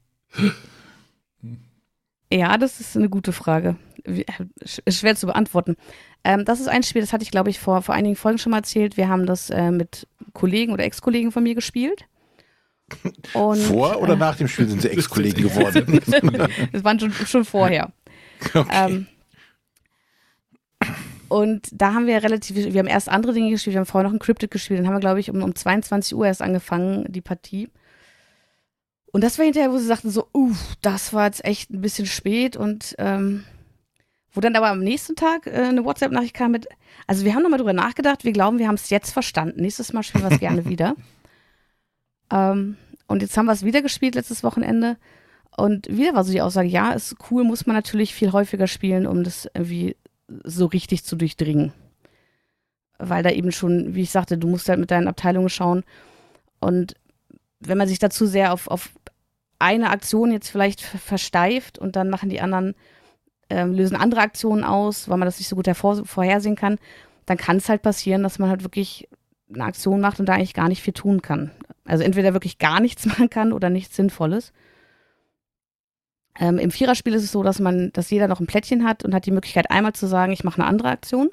Ja, 2.32 2.58
das 2.58 2.80
ist 2.80 2.98
eine 2.98 3.10
gute 3.10 3.32
Frage. 3.32 3.78
Ist 4.04 5.00
schwer 5.00 5.16
zu 5.16 5.28
beantworten. 5.28 5.76
Ähm, 6.24 6.46
das 6.46 6.60
ist 6.60 6.68
ein 6.68 6.84
Spiel, 6.84 7.02
das 7.02 7.14
hatte 7.14 7.24
ich, 7.24 7.32
glaube 7.32 7.50
ich, 7.50 7.60
vor, 7.60 7.82
vor 7.82 7.96
einigen 7.96 8.16
Folgen 8.16 8.38
schon 8.38 8.52
mal 8.52 8.58
erzählt. 8.58 8.98
Wir 8.98 9.08
haben 9.08 9.26
das 9.26 9.50
äh, 9.50 9.72
mit 9.72 10.08
Kollegen 10.34 10.74
oder 10.74 10.84
Ex-Kollegen 10.84 11.32
von 11.32 11.44
mir 11.44 11.56
gespielt. 11.56 12.06
Und, 13.34 13.58
Vor 13.58 14.02
oder 14.02 14.14
äh, 14.14 14.18
nach 14.18 14.38
dem 14.38 14.48
Spiel 14.48 14.68
sind 14.68 14.82
sie 14.82 14.90
Ex-Kollegen 14.90 15.42
geworden? 15.50 16.00
Das 16.72 16.84
waren 16.84 17.00
schon, 17.00 17.12
schon 17.12 17.46
vorher. 17.46 17.92
Okay. 18.54 18.68
Ähm, 18.72 19.08
und 21.28 21.70
da 21.72 21.96
haben 21.96 22.06
wir 22.06 22.22
relativ, 22.22 22.56
wir 22.56 22.80
haben 22.80 22.88
erst 22.88 23.10
andere 23.10 23.34
Dinge 23.34 23.50
gespielt, 23.50 23.74
wir 23.74 23.80
haben 23.80 23.88
vorher 23.88 24.08
noch 24.08 24.16
ein 24.16 24.20
Cryptic 24.20 24.52
gespielt, 24.52 24.80
dann 24.80 24.86
haben 24.86 24.94
wir, 24.94 25.00
glaube 25.00 25.20
ich, 25.20 25.32
um, 25.32 25.42
um 25.42 25.56
22 25.56 26.16
Uhr 26.16 26.28
erst 26.28 26.44
angefangen, 26.44 27.06
die 27.10 27.22
Partie. 27.22 27.68
Und 29.12 29.24
das 29.24 29.38
war 29.38 29.46
hinterher, 29.46 29.72
wo 29.72 29.78
sie 29.78 29.86
sagten 29.86 30.10
so, 30.10 30.28
uff, 30.34 30.76
das 30.82 31.14
war 31.14 31.26
jetzt 31.26 31.44
echt 31.46 31.72
ein 31.72 31.82
bisschen 31.82 32.06
spät 32.06 32.58
und 32.58 32.96
ähm, 32.98 33.46
wo 34.34 34.42
dann 34.42 34.56
aber 34.56 34.70
am 34.70 34.82
nächsten 34.82 35.16
Tag 35.16 35.48
äh, 35.48 35.52
eine 35.52 35.86
WhatsApp-Nachricht 35.86 36.34
kam 36.34 36.52
mit, 36.52 36.68
also 37.08 37.26
wir 37.26 37.34
haben 37.34 37.42
nochmal 37.42 37.58
drüber 37.58 37.74
nachgedacht, 37.74 38.24
wir 38.24 38.34
glauben, 38.34 38.60
wir 38.60 38.68
haben 38.68 38.76
es 38.76 38.90
jetzt 38.90 39.12
verstanden. 39.12 39.62
Nächstes 39.62 39.94
Mal 39.94 40.04
spielen 40.04 40.26
wir 40.26 40.32
es 40.32 40.40
gerne 40.40 40.66
wieder. 40.70 40.96
Ähm, 42.32 42.78
und 43.08 43.22
jetzt 43.22 43.38
haben 43.38 43.46
wir 43.46 43.54
es 43.54 43.66
wieder 43.66 43.82
gespielt 43.82 44.16
letztes 44.16 44.44
Wochenende. 44.44 44.98
Und 45.56 45.88
wieder 45.88 46.14
war 46.14 46.24
so 46.24 46.32
die 46.32 46.42
Aussage, 46.42 46.68
ja, 46.68 46.92
ist 46.92 47.16
cool, 47.32 47.44
muss 47.44 47.66
man 47.66 47.76
natürlich 47.76 48.14
viel 48.14 48.32
häufiger 48.32 48.68
spielen, 48.68 49.08
um 49.08 49.24
das 49.24 49.50
irgendwie 49.54 49.96
so 50.44 50.68
richtig 50.68 51.04
zu 51.04 51.16
durchdringen. 51.16 51.74
Weil 53.00 53.24
da 53.24 53.32
eben 53.32 53.52
schon, 53.52 53.96
wie 53.96 54.04
ich 54.04 54.12
sagte, 54.12 54.38
du 54.38 54.48
musst 54.48 54.70
halt 54.70 54.80
mit 54.80 54.92
deinen 54.92 55.08
Abteilungen 55.08 55.50
schauen. 55.50 55.84
Und 56.60 56.94
wenn 57.60 57.78
man 57.78 57.88
sich 57.88 58.00
dazu 58.00 58.26
sehr 58.26 58.54
auf, 58.54 58.68
auf 58.68 58.90
eine 59.60 59.90
Aktion 59.90 60.32
jetzt 60.32 60.50
vielleicht 60.50 60.82
ver- 60.82 60.98
versteift 60.98 61.80
und 61.80 61.96
dann 61.96 62.10
machen 62.10 62.30
die 62.30 62.42
anderen, 62.42 62.76
ähm, 63.50 63.74
lösen 63.74 63.98
andere 63.98 64.22
Aktionen 64.22 64.64
aus, 64.64 65.10
weil 65.10 65.18
man 65.18 65.26
das 65.26 65.40
nicht 65.40 65.48
so 65.48 65.56
gut 65.56 65.68
hervor, 65.68 66.06
vorhersehen 66.06 66.56
kann, 66.56 66.78
dann 67.26 67.38
kann 67.38 67.58
es 67.58 67.70
halt 67.70 67.82
passieren, 67.82 68.24
dass 68.24 68.40
man 68.40 68.50
halt 68.50 68.64
wirklich 68.64 69.08
eine 69.54 69.64
Aktion 69.64 70.02
macht 70.02 70.20
und 70.20 70.28
da 70.28 70.34
eigentlich 70.34 70.54
gar 70.54 70.68
nicht 70.68 70.82
viel 70.82 70.94
tun 70.94 71.22
kann. 71.22 71.52
Also 71.86 72.04
entweder 72.04 72.34
wirklich 72.34 72.58
gar 72.58 72.80
nichts 72.80 73.06
machen 73.08 73.30
kann 73.30 73.54
oder 73.54 73.70
nichts 73.70 73.96
Sinnvolles. 73.96 74.54
Ähm, 76.40 76.60
Im 76.60 76.70
Viererspiel 76.70 77.16
ist 77.16 77.24
es 77.24 77.32
so, 77.32 77.42
dass 77.42 77.60
man, 77.60 77.92
dass 77.94 78.12
jeder 78.12 78.28
noch 78.28 78.40
ein 78.40 78.46
Plättchen 78.48 78.86
hat 78.86 79.04
und 79.04 79.16
hat 79.16 79.26
die 79.26 79.32
Möglichkeit, 79.32 79.72
einmal 79.72 79.94
zu 79.94 80.06
sagen, 80.06 80.32
ich 80.32 80.44
mache 80.44 80.62
eine 80.62 80.70
andere 80.70 80.90
Aktion. 80.90 81.30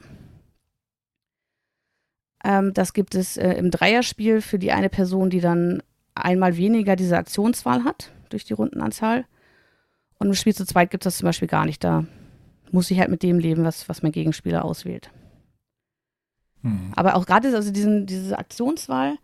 Ähm, 2.43 2.73
das 2.73 2.93
gibt 2.93 3.15
es 3.15 3.37
äh, 3.37 3.53
im 3.53 3.71
Dreierspiel 3.71 4.41
für 4.41 4.59
die 4.59 4.73
eine 4.73 4.89
Person, 4.89 5.29
die 5.31 5.41
dann 5.41 5.83
einmal 6.15 6.57
weniger 6.57 6.97
diese 6.97 7.17
Aktionswahl 7.17 7.85
hat 7.85 8.13
durch 8.31 8.45
die 8.45 8.53
Rundenanzahl. 8.53 9.27
Und 10.19 10.29
im 10.29 10.35
Spiel 10.35 10.55
zu 10.55 10.65
zweit 10.65 10.91
gibt 10.91 11.05
es 11.05 11.13
das 11.13 11.19
zum 11.19 11.27
Beispiel 11.27 11.49
gar 11.49 11.67
nicht. 11.67 11.83
Da 11.83 12.05
muss 12.71 12.91
ich 12.91 12.99
halt 12.99 13.11
mit 13.11 13.23
dem 13.23 13.39
leben, 13.39 13.65
was, 13.65 13.89
was 13.89 14.03
mein 14.03 14.13
Gegenspieler 14.13 14.65
auswählt. 14.65 15.11
Hm. 16.63 16.93
Aber 16.97 17.17
auch 17.17 17.27
gerade 17.27 17.55
also 17.55 17.71
diesen, 17.71 18.07
diese 18.07 18.39
Aktionswahl, 18.39 19.17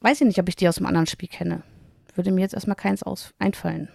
weiß 0.00 0.20
ich 0.20 0.26
nicht, 0.26 0.38
ob 0.38 0.48
ich 0.48 0.56
die 0.56 0.68
aus 0.68 0.78
einem 0.78 0.86
anderen 0.86 1.06
Spiel 1.06 1.28
kenne. 1.28 1.62
Würde 2.14 2.32
mir 2.32 2.42
jetzt 2.42 2.54
erstmal 2.54 2.76
keins 2.76 3.02
aus 3.02 3.34
einfallen. 3.38 3.88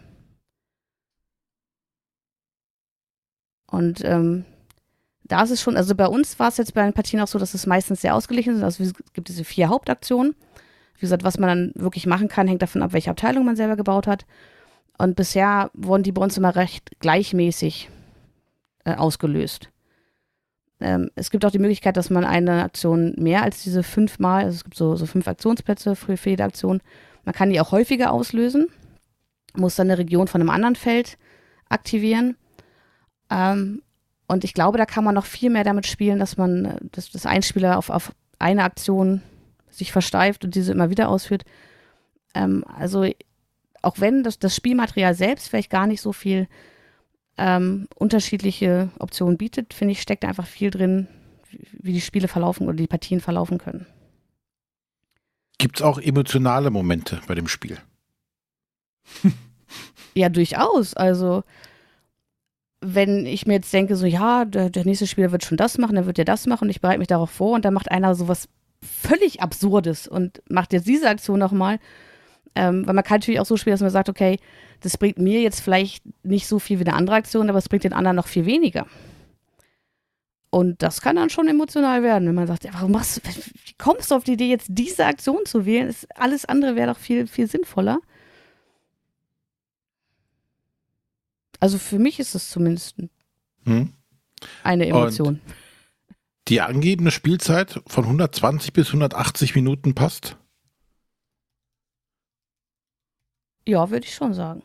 Und 3.67 4.03
ähm, 4.03 4.45
da 5.23 5.43
ist 5.43 5.51
es 5.51 5.61
schon, 5.61 5.77
also 5.77 5.95
bei 5.95 6.07
uns 6.07 6.37
war 6.39 6.49
es 6.49 6.57
jetzt 6.57 6.73
bei 6.73 6.83
den 6.83 6.93
Partien 6.93 7.21
auch 7.21 7.27
so, 7.27 7.39
dass 7.39 7.53
es 7.53 7.65
meistens 7.65 8.01
sehr 8.01 8.15
ausgeglichen 8.15 8.57
ist. 8.57 8.63
Also 8.63 8.83
es 8.83 8.93
gibt 9.13 9.29
diese 9.29 9.45
vier 9.45 9.69
Hauptaktionen. 9.69 10.35
Wie 11.01 11.05
gesagt, 11.05 11.23
was 11.23 11.39
man 11.39 11.49
dann 11.49 11.71
wirklich 11.73 12.05
machen 12.05 12.27
kann, 12.27 12.47
hängt 12.47 12.61
davon 12.61 12.83
ab, 12.83 12.93
welche 12.93 13.09
Abteilung 13.09 13.43
man 13.43 13.55
selber 13.55 13.75
gebaut 13.75 14.05
hat. 14.05 14.27
Und 14.99 15.15
bisher 15.15 15.71
wurden 15.73 16.03
die 16.03 16.11
bei 16.11 16.21
uns 16.21 16.37
immer 16.37 16.55
recht 16.55 16.91
gleichmäßig 16.99 17.89
äh, 18.85 18.93
ausgelöst. 18.93 19.71
Ähm, 20.79 21.09
es 21.15 21.31
gibt 21.31 21.43
auch 21.43 21.49
die 21.49 21.57
Möglichkeit, 21.57 21.97
dass 21.97 22.11
man 22.11 22.23
eine 22.23 22.61
Aktion 22.61 23.15
mehr 23.17 23.41
als 23.41 23.63
diese 23.63 23.81
fünfmal, 23.81 24.43
also 24.43 24.57
es 24.57 24.63
gibt 24.63 24.75
so, 24.75 24.95
so 24.95 25.07
fünf 25.07 25.27
Aktionsplätze 25.27 25.95
für, 25.95 26.17
für 26.17 26.29
jede 26.29 26.43
Aktion, 26.43 26.81
man 27.25 27.33
kann 27.33 27.49
die 27.49 27.59
auch 27.59 27.71
häufiger 27.71 28.11
auslösen, 28.11 28.67
muss 29.55 29.75
dann 29.75 29.89
eine 29.89 29.97
Region 29.97 30.27
von 30.27 30.39
einem 30.39 30.51
anderen 30.51 30.75
Feld 30.75 31.17
aktivieren. 31.67 32.37
Ähm, 33.31 33.81
und 34.27 34.43
ich 34.43 34.53
glaube, 34.53 34.77
da 34.77 34.85
kann 34.85 35.03
man 35.03 35.15
noch 35.15 35.25
viel 35.25 35.49
mehr 35.49 35.63
damit 35.63 35.87
spielen, 35.87 36.19
dass 36.19 36.37
man, 36.37 36.65
äh, 36.65 36.77
das 36.91 37.25
Einspieler 37.25 37.79
auf, 37.79 37.89
auf 37.89 38.13
eine 38.37 38.63
Aktion 38.63 39.23
sich 39.71 39.91
versteift 39.91 40.45
und 40.45 40.53
diese 40.55 40.71
immer 40.71 40.89
wieder 40.89 41.09
ausführt. 41.09 41.43
Ähm, 42.35 42.63
also 42.67 43.05
auch 43.81 43.99
wenn 43.99 44.23
das, 44.23 44.37
das 44.37 44.55
Spielmaterial 44.55 45.15
selbst 45.15 45.49
vielleicht 45.49 45.69
gar 45.71 45.87
nicht 45.87 46.01
so 46.01 46.13
viel 46.13 46.47
ähm, 47.37 47.87
unterschiedliche 47.95 48.89
Optionen 48.99 49.37
bietet, 49.37 49.73
finde 49.73 49.93
ich, 49.93 50.01
steckt 50.01 50.23
einfach 50.25 50.45
viel 50.45 50.69
drin, 50.69 51.07
wie- 51.49 51.67
wie 51.71 51.93
die 51.93 52.01
Spiele 52.01 52.27
verlaufen 52.27 52.67
oder 52.67 52.75
die 52.77 52.87
Partien 52.87 53.19
verlaufen 53.21 53.57
können. 53.57 53.87
Gibt 55.57 55.77
es 55.77 55.81
auch 55.81 55.99
emotionale 55.99 56.69
Momente 56.69 57.21
bei 57.27 57.35
dem 57.35 57.47
Spiel? 57.47 57.77
Ja, 60.13 60.27
durchaus. 60.27 60.93
Also, 60.93 61.43
wenn 62.81 63.25
ich 63.25 63.45
mir 63.47 63.53
jetzt 63.53 63.71
denke, 63.71 63.95
so, 63.95 64.05
ja, 64.05 64.43
der, 64.43 64.69
der 64.69 64.83
nächste 64.85 65.07
Spieler 65.07 65.31
wird 65.31 65.45
schon 65.45 65.55
das 65.57 65.77
machen, 65.77 65.95
dann 65.95 66.05
wird 66.05 66.19
er 66.19 66.25
das 66.25 66.47
machen 66.47 66.65
und 66.65 66.69
ich 66.69 66.81
bereite 66.81 66.99
mich 66.99 67.07
darauf 67.07 67.29
vor 67.29 67.53
und 67.55 67.63
dann 67.63 67.73
macht 67.73 67.89
einer 67.91 68.13
sowas 68.15 68.49
völlig 68.83 69.41
Absurdes 69.41 70.07
und 70.07 70.41
macht 70.49 70.73
jetzt 70.73 70.87
diese 70.87 71.09
Aktion 71.09 71.39
nochmal. 71.39 71.79
Ähm, 72.53 72.85
weil 72.85 72.93
man 72.93 73.03
kann 73.03 73.19
natürlich 73.19 73.39
auch 73.39 73.45
so 73.45 73.55
spielen, 73.55 73.73
dass 73.73 73.81
man 73.81 73.89
sagt, 73.91 74.09
okay, 74.09 74.37
das 74.81 74.97
bringt 74.97 75.17
mir 75.17 75.41
jetzt 75.41 75.61
vielleicht 75.61 76.03
nicht 76.23 76.47
so 76.47 76.59
viel 76.59 76.79
wie 76.79 76.85
eine 76.85 76.95
andere 76.95 77.15
Aktion, 77.15 77.49
aber 77.49 77.59
es 77.59 77.69
bringt 77.69 77.85
den 77.85 77.93
anderen 77.93 78.17
noch 78.17 78.27
viel 78.27 78.45
weniger. 78.45 78.87
Und 80.49 80.81
das 80.83 80.99
kann 81.01 81.15
dann 81.15 81.29
schon 81.29 81.47
emotional 81.47 82.03
werden, 82.03 82.27
wenn 82.27 82.35
man 82.35 82.47
sagt, 82.47 82.65
ja, 82.65 82.73
warum 82.73 82.91
machst 82.91 83.17
du, 83.17 83.21
wie 83.65 83.73
kommst 83.77 84.11
du 84.11 84.15
auf 84.15 84.25
die 84.25 84.33
Idee, 84.33 84.49
jetzt 84.49 84.67
diese 84.69 85.05
Aktion 85.05 85.45
zu 85.45 85.65
wählen? 85.65 85.87
Das, 85.87 86.05
alles 86.15 86.43
andere 86.43 86.75
wäre 86.75 86.91
doch 86.93 86.99
viel, 86.99 87.25
viel 87.25 87.47
sinnvoller. 87.47 87.99
Also 91.61 91.77
für 91.77 91.99
mich 91.99 92.19
ist 92.19 92.35
es 92.35 92.49
zumindest 92.49 92.97
Hm? 93.65 93.93
eine 94.63 94.87
Emotion. 94.87 95.39
Die 96.51 96.61
angegebene 96.61 97.11
Spielzeit 97.11 97.81
von 97.87 98.03
120 98.03 98.73
bis 98.73 98.87
180 98.87 99.55
Minuten 99.55 99.95
passt? 99.95 100.37
ja, 103.65 103.89
würde 103.89 104.05
ich 104.05 104.13
schon 104.13 104.33
sagen. 104.33 104.63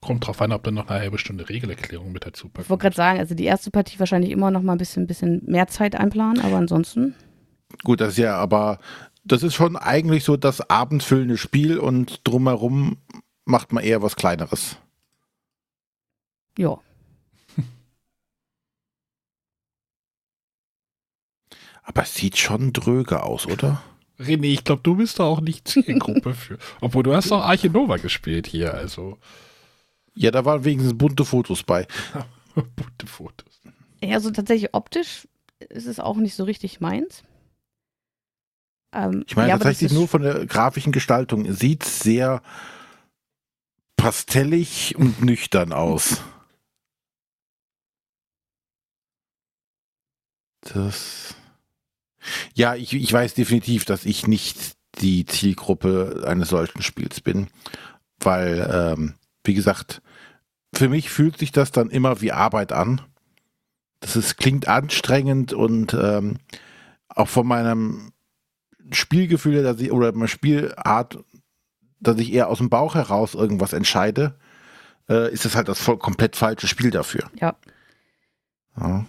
Kommt 0.00 0.26
drauf 0.26 0.42
an, 0.42 0.52
ob 0.52 0.64
dann 0.64 0.74
noch 0.74 0.88
eine 0.88 1.00
halbe 1.00 1.18
Stunde 1.18 1.48
Regelerklärung 1.48 2.12
mit 2.12 2.26
dazu 2.26 2.48
packt. 2.48 2.66
Ich 2.66 2.70
wollte 2.70 2.82
gerade 2.82 2.96
sagen, 2.96 3.18
also 3.20 3.34
die 3.34 3.44
erste 3.44 3.70
Partie 3.70 3.98
wahrscheinlich 3.98 4.32
immer 4.32 4.50
noch 4.50 4.60
mal 4.60 4.72
ein 4.72 4.78
bisschen, 4.78 5.06
bisschen 5.06 5.42
mehr 5.46 5.68
Zeit 5.68 5.94
einplanen, 5.94 6.44
aber 6.44 6.56
ansonsten. 6.56 7.14
Gut, 7.84 8.00
das 8.00 8.14
ist 8.14 8.18
ja, 8.18 8.36
aber 8.36 8.80
das 9.24 9.42
ist 9.42 9.54
schon 9.54 9.76
eigentlich 9.76 10.24
so 10.24 10.36
das 10.36 10.68
abendfüllende 10.68 11.38
Spiel 11.38 11.78
und 11.78 12.20
drumherum 12.24 12.98
macht 13.44 13.72
man 13.72 13.84
eher 13.84 14.02
was 14.02 14.16
Kleineres. 14.16 14.78
Ja. 16.58 16.80
Aber 21.84 22.02
es 22.02 22.14
sieht 22.14 22.38
schon 22.38 22.72
dröge 22.72 23.22
aus, 23.22 23.46
oder? 23.46 23.82
René, 24.18 24.46
ich 24.46 24.64
glaube, 24.64 24.82
du 24.82 24.96
bist 24.96 25.18
da 25.18 25.24
auch 25.24 25.40
nicht 25.40 25.68
Zielgruppe 25.68 26.34
für. 26.34 26.58
Obwohl 26.80 27.02
du 27.02 27.14
hast 27.14 27.30
doch 27.30 27.42
Arche 27.42 27.68
Nova 27.68 27.98
gespielt 27.98 28.46
hier, 28.46 28.74
also. 28.74 29.18
Ja, 30.14 30.30
da 30.30 30.44
waren 30.44 30.64
wenigstens 30.64 30.96
bunte 30.96 31.24
Fotos 31.24 31.62
bei. 31.62 31.86
bunte 32.54 33.06
Fotos. 33.06 33.60
Ja, 34.02 34.14
also 34.14 34.30
tatsächlich 34.30 34.72
optisch 34.72 35.28
ist 35.68 35.86
es 35.86 36.00
auch 36.00 36.16
nicht 36.16 36.34
so 36.34 36.44
richtig 36.44 36.80
meins. 36.80 37.22
Ähm, 38.92 39.24
ich 39.26 39.36
meine 39.36 39.48
ja, 39.48 39.58
tatsächlich 39.58 39.92
nur 39.92 40.08
von 40.08 40.22
der 40.22 40.46
grafischen 40.46 40.92
Gestaltung. 40.92 41.52
Sieht 41.52 41.84
sehr 41.84 42.42
pastellig 43.96 44.94
und 44.96 45.22
nüchtern 45.22 45.72
aus. 45.72 46.22
Das. 50.60 51.34
Ja, 52.54 52.74
ich, 52.76 52.94
ich 52.94 53.12
weiß 53.12 53.34
definitiv, 53.34 53.84
dass 53.84 54.06
ich 54.06 54.26
nicht 54.26 54.76
die 55.00 55.26
Zielgruppe 55.26 56.24
eines 56.26 56.48
solchen 56.48 56.82
Spiels 56.82 57.20
bin, 57.20 57.48
weil, 58.20 58.70
ähm, 58.72 59.14
wie 59.42 59.54
gesagt, 59.54 60.02
für 60.72 60.88
mich 60.88 61.10
fühlt 61.10 61.38
sich 61.38 61.52
das 61.52 61.72
dann 61.72 61.90
immer 61.90 62.20
wie 62.20 62.32
Arbeit 62.32 62.72
an. 62.72 63.00
Das 64.00 64.16
ist, 64.16 64.36
klingt 64.36 64.68
anstrengend 64.68 65.52
und 65.52 65.94
ähm, 65.94 66.38
auch 67.08 67.28
von 67.28 67.46
meinem 67.46 68.12
Spielgefühl 68.92 69.62
dass 69.62 69.80
ich, 69.80 69.90
oder 69.90 70.12
meiner 70.12 70.28
Spielart, 70.28 71.18
dass 72.00 72.18
ich 72.18 72.32
eher 72.32 72.48
aus 72.48 72.58
dem 72.58 72.70
Bauch 72.70 72.94
heraus 72.94 73.34
irgendwas 73.34 73.72
entscheide, 73.72 74.36
äh, 75.08 75.32
ist 75.32 75.44
das 75.44 75.56
halt 75.56 75.68
das 75.68 75.80
voll, 75.80 75.98
komplett 75.98 76.36
falsche 76.36 76.68
Spiel 76.68 76.90
dafür. 76.90 77.30
Ja. 77.40 77.56
ja. 78.78 79.06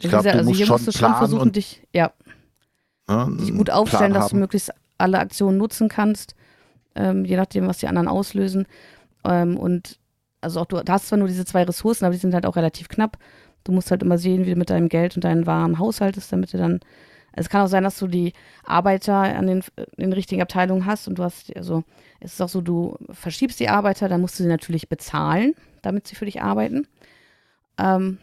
Ich 0.00 0.10
glaube, 0.10 0.30
du 0.30 0.38
also 0.38 0.50
musst 0.50 0.66
schon 0.66 0.84
planen 0.84 0.92
schon 0.92 1.14
versuchen, 1.14 1.42
und, 1.42 1.56
dich, 1.56 1.82
ja, 1.92 2.12
ja, 3.08 3.28
dich 3.30 3.54
gut 3.54 3.70
aufstellen, 3.70 4.12
dass 4.12 4.30
du 4.30 4.36
möglichst 4.36 4.72
alle 4.98 5.18
Aktionen 5.18 5.58
nutzen 5.58 5.88
kannst, 5.88 6.34
ähm, 6.94 7.24
je 7.24 7.36
nachdem, 7.36 7.66
was 7.66 7.78
die 7.78 7.88
anderen 7.88 8.08
auslösen. 8.08 8.66
Ähm, 9.24 9.56
und 9.56 9.98
also 10.40 10.60
auch 10.60 10.66
du 10.66 10.80
hast 10.88 11.08
zwar 11.08 11.18
nur 11.18 11.28
diese 11.28 11.44
zwei 11.44 11.64
Ressourcen, 11.64 12.04
aber 12.04 12.14
die 12.14 12.20
sind 12.20 12.34
halt 12.34 12.46
auch 12.46 12.56
relativ 12.56 12.88
knapp. 12.88 13.18
Du 13.64 13.72
musst 13.72 13.90
halt 13.90 14.02
immer 14.02 14.18
sehen, 14.18 14.46
wie 14.46 14.50
du 14.50 14.56
mit 14.56 14.70
deinem 14.70 14.88
Geld 14.88 15.16
und 15.16 15.24
deinen 15.24 15.46
Waren 15.46 15.78
haushaltest, 15.78 16.32
damit 16.32 16.52
du 16.52 16.58
dann. 16.58 16.80
Also 17.32 17.46
es 17.46 17.48
kann 17.48 17.62
auch 17.62 17.68
sein, 17.68 17.82
dass 17.82 17.98
du 17.98 18.06
die 18.06 18.32
Arbeiter 18.64 19.14
an 19.14 19.46
den, 19.46 19.64
in 19.76 20.10
den 20.10 20.12
richtigen 20.12 20.42
Abteilungen 20.42 20.86
hast 20.86 21.08
und 21.08 21.18
du 21.18 21.24
hast, 21.24 21.54
also 21.56 21.82
es 22.20 22.34
ist 22.34 22.40
auch 22.40 22.48
so, 22.48 22.60
du 22.60 22.96
verschiebst 23.10 23.58
die 23.58 23.68
Arbeiter, 23.68 24.08
dann 24.08 24.20
musst 24.20 24.38
du 24.38 24.44
sie 24.44 24.48
natürlich 24.48 24.88
bezahlen, 24.88 25.54
damit 25.82 26.06
sie 26.06 26.14
für 26.14 26.26
dich 26.26 26.42
arbeiten. 26.42 26.86
Ähm, 27.76 28.18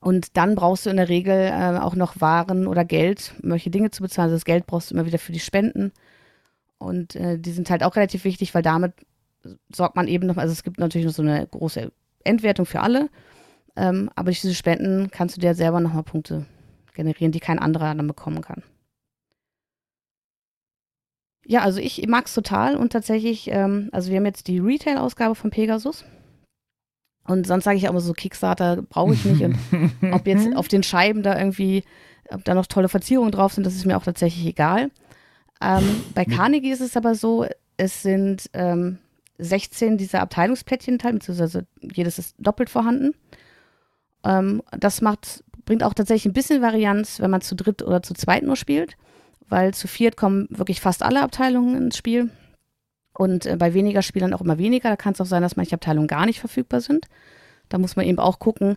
und 0.00 0.36
dann 0.36 0.54
brauchst 0.54 0.86
du 0.86 0.90
in 0.90 0.96
der 0.96 1.08
Regel 1.08 1.34
äh, 1.34 1.78
auch 1.78 1.94
noch 1.94 2.20
Waren 2.20 2.66
oder 2.66 2.84
Geld, 2.84 3.34
um 3.42 3.50
solche 3.50 3.70
Dinge 3.70 3.90
zu 3.90 4.02
bezahlen. 4.02 4.26
Also 4.26 4.36
das 4.36 4.44
Geld 4.46 4.66
brauchst 4.66 4.90
du 4.90 4.94
immer 4.94 5.06
wieder 5.06 5.18
für 5.18 5.32
die 5.32 5.40
Spenden. 5.40 5.92
Und 6.78 7.14
äh, 7.16 7.38
die 7.38 7.52
sind 7.52 7.68
halt 7.68 7.82
auch 7.82 7.96
relativ 7.96 8.24
wichtig, 8.24 8.54
weil 8.54 8.62
damit 8.62 8.94
sorgt 9.74 9.96
man 9.96 10.08
eben 10.08 10.26
noch, 10.26 10.38
also 10.38 10.52
es 10.52 10.62
gibt 10.62 10.78
natürlich 10.78 11.06
noch 11.06 11.12
so 11.12 11.22
eine 11.22 11.46
große 11.46 11.92
Endwertung 12.24 12.64
für 12.64 12.80
alle. 12.80 13.10
Ähm, 13.76 14.10
aber 14.14 14.26
durch 14.26 14.40
diese 14.40 14.54
Spenden 14.54 15.10
kannst 15.10 15.36
du 15.36 15.40
dir 15.40 15.54
selber 15.54 15.80
nochmal 15.80 16.02
Punkte 16.02 16.46
generieren, 16.94 17.32
die 17.32 17.40
kein 17.40 17.58
anderer 17.58 17.94
dann 17.94 18.06
bekommen 18.06 18.40
kann. 18.40 18.62
Ja, 21.46 21.60
also 21.60 21.78
ich 21.80 22.06
mag 22.06 22.26
es 22.26 22.34
total 22.34 22.76
und 22.76 22.92
tatsächlich, 22.92 23.50
ähm, 23.50 23.90
also 23.92 24.10
wir 24.10 24.16
haben 24.16 24.26
jetzt 24.26 24.48
die 24.48 24.58
Retail-Ausgabe 24.58 25.34
von 25.34 25.50
Pegasus. 25.50 26.04
Und 27.30 27.46
sonst 27.46 27.62
sage 27.62 27.76
ich 27.76 27.86
auch 27.86 27.92
immer 27.92 28.00
so, 28.00 28.12
Kickstarter 28.12 28.82
brauche 28.82 29.14
ich 29.14 29.24
nicht. 29.24 29.42
Und 29.42 29.56
ob 30.12 30.26
jetzt 30.26 30.54
auf 30.56 30.66
den 30.66 30.82
Scheiben 30.82 31.22
da 31.22 31.38
irgendwie, 31.38 31.84
ob 32.28 32.44
da 32.44 32.54
noch 32.54 32.66
tolle 32.66 32.88
Verzierungen 32.88 33.30
drauf 33.30 33.52
sind, 33.52 33.64
das 33.64 33.76
ist 33.76 33.86
mir 33.86 33.96
auch 33.96 34.02
tatsächlich 34.02 34.44
egal. 34.46 34.90
Ähm, 35.62 36.02
bei 36.14 36.24
Carnegie 36.24 36.72
ist 36.72 36.80
es 36.80 36.96
aber 36.96 37.14
so, 37.14 37.46
es 37.76 38.02
sind 38.02 38.50
ähm, 38.52 38.98
16 39.38 39.96
dieser 39.96 40.22
Abteilungsplättchen 40.22 40.94
enthalten, 40.94 41.20
beziehungsweise 41.20 41.66
jedes 41.80 42.18
ist 42.18 42.34
doppelt 42.38 42.68
vorhanden. 42.68 43.14
Ähm, 44.24 44.60
das 44.76 45.00
macht, 45.00 45.44
bringt 45.64 45.84
auch 45.84 45.94
tatsächlich 45.94 46.26
ein 46.26 46.34
bisschen 46.34 46.62
Varianz, 46.62 47.20
wenn 47.20 47.30
man 47.30 47.42
zu 47.42 47.54
dritt 47.54 47.82
oder 47.82 48.02
zu 48.02 48.14
zweit 48.14 48.42
nur 48.42 48.56
spielt, 48.56 48.96
weil 49.48 49.72
zu 49.72 49.86
viert 49.86 50.16
kommen 50.16 50.48
wirklich 50.50 50.80
fast 50.80 51.04
alle 51.04 51.22
Abteilungen 51.22 51.76
ins 51.76 51.96
Spiel. 51.96 52.30
Und 53.12 53.46
äh, 53.46 53.56
bei 53.56 53.74
weniger 53.74 54.02
Spielern 54.02 54.34
auch 54.34 54.40
immer 54.40 54.58
weniger. 54.58 54.88
Da 54.88 54.96
kann 54.96 55.12
es 55.12 55.20
auch 55.20 55.26
sein, 55.26 55.42
dass 55.42 55.56
manche 55.56 55.74
Abteilungen 55.74 56.08
gar 56.08 56.26
nicht 56.26 56.40
verfügbar 56.40 56.80
sind. 56.80 57.06
Da 57.68 57.78
muss 57.78 57.96
man 57.96 58.06
eben 58.06 58.18
auch 58.18 58.38
gucken, 58.38 58.76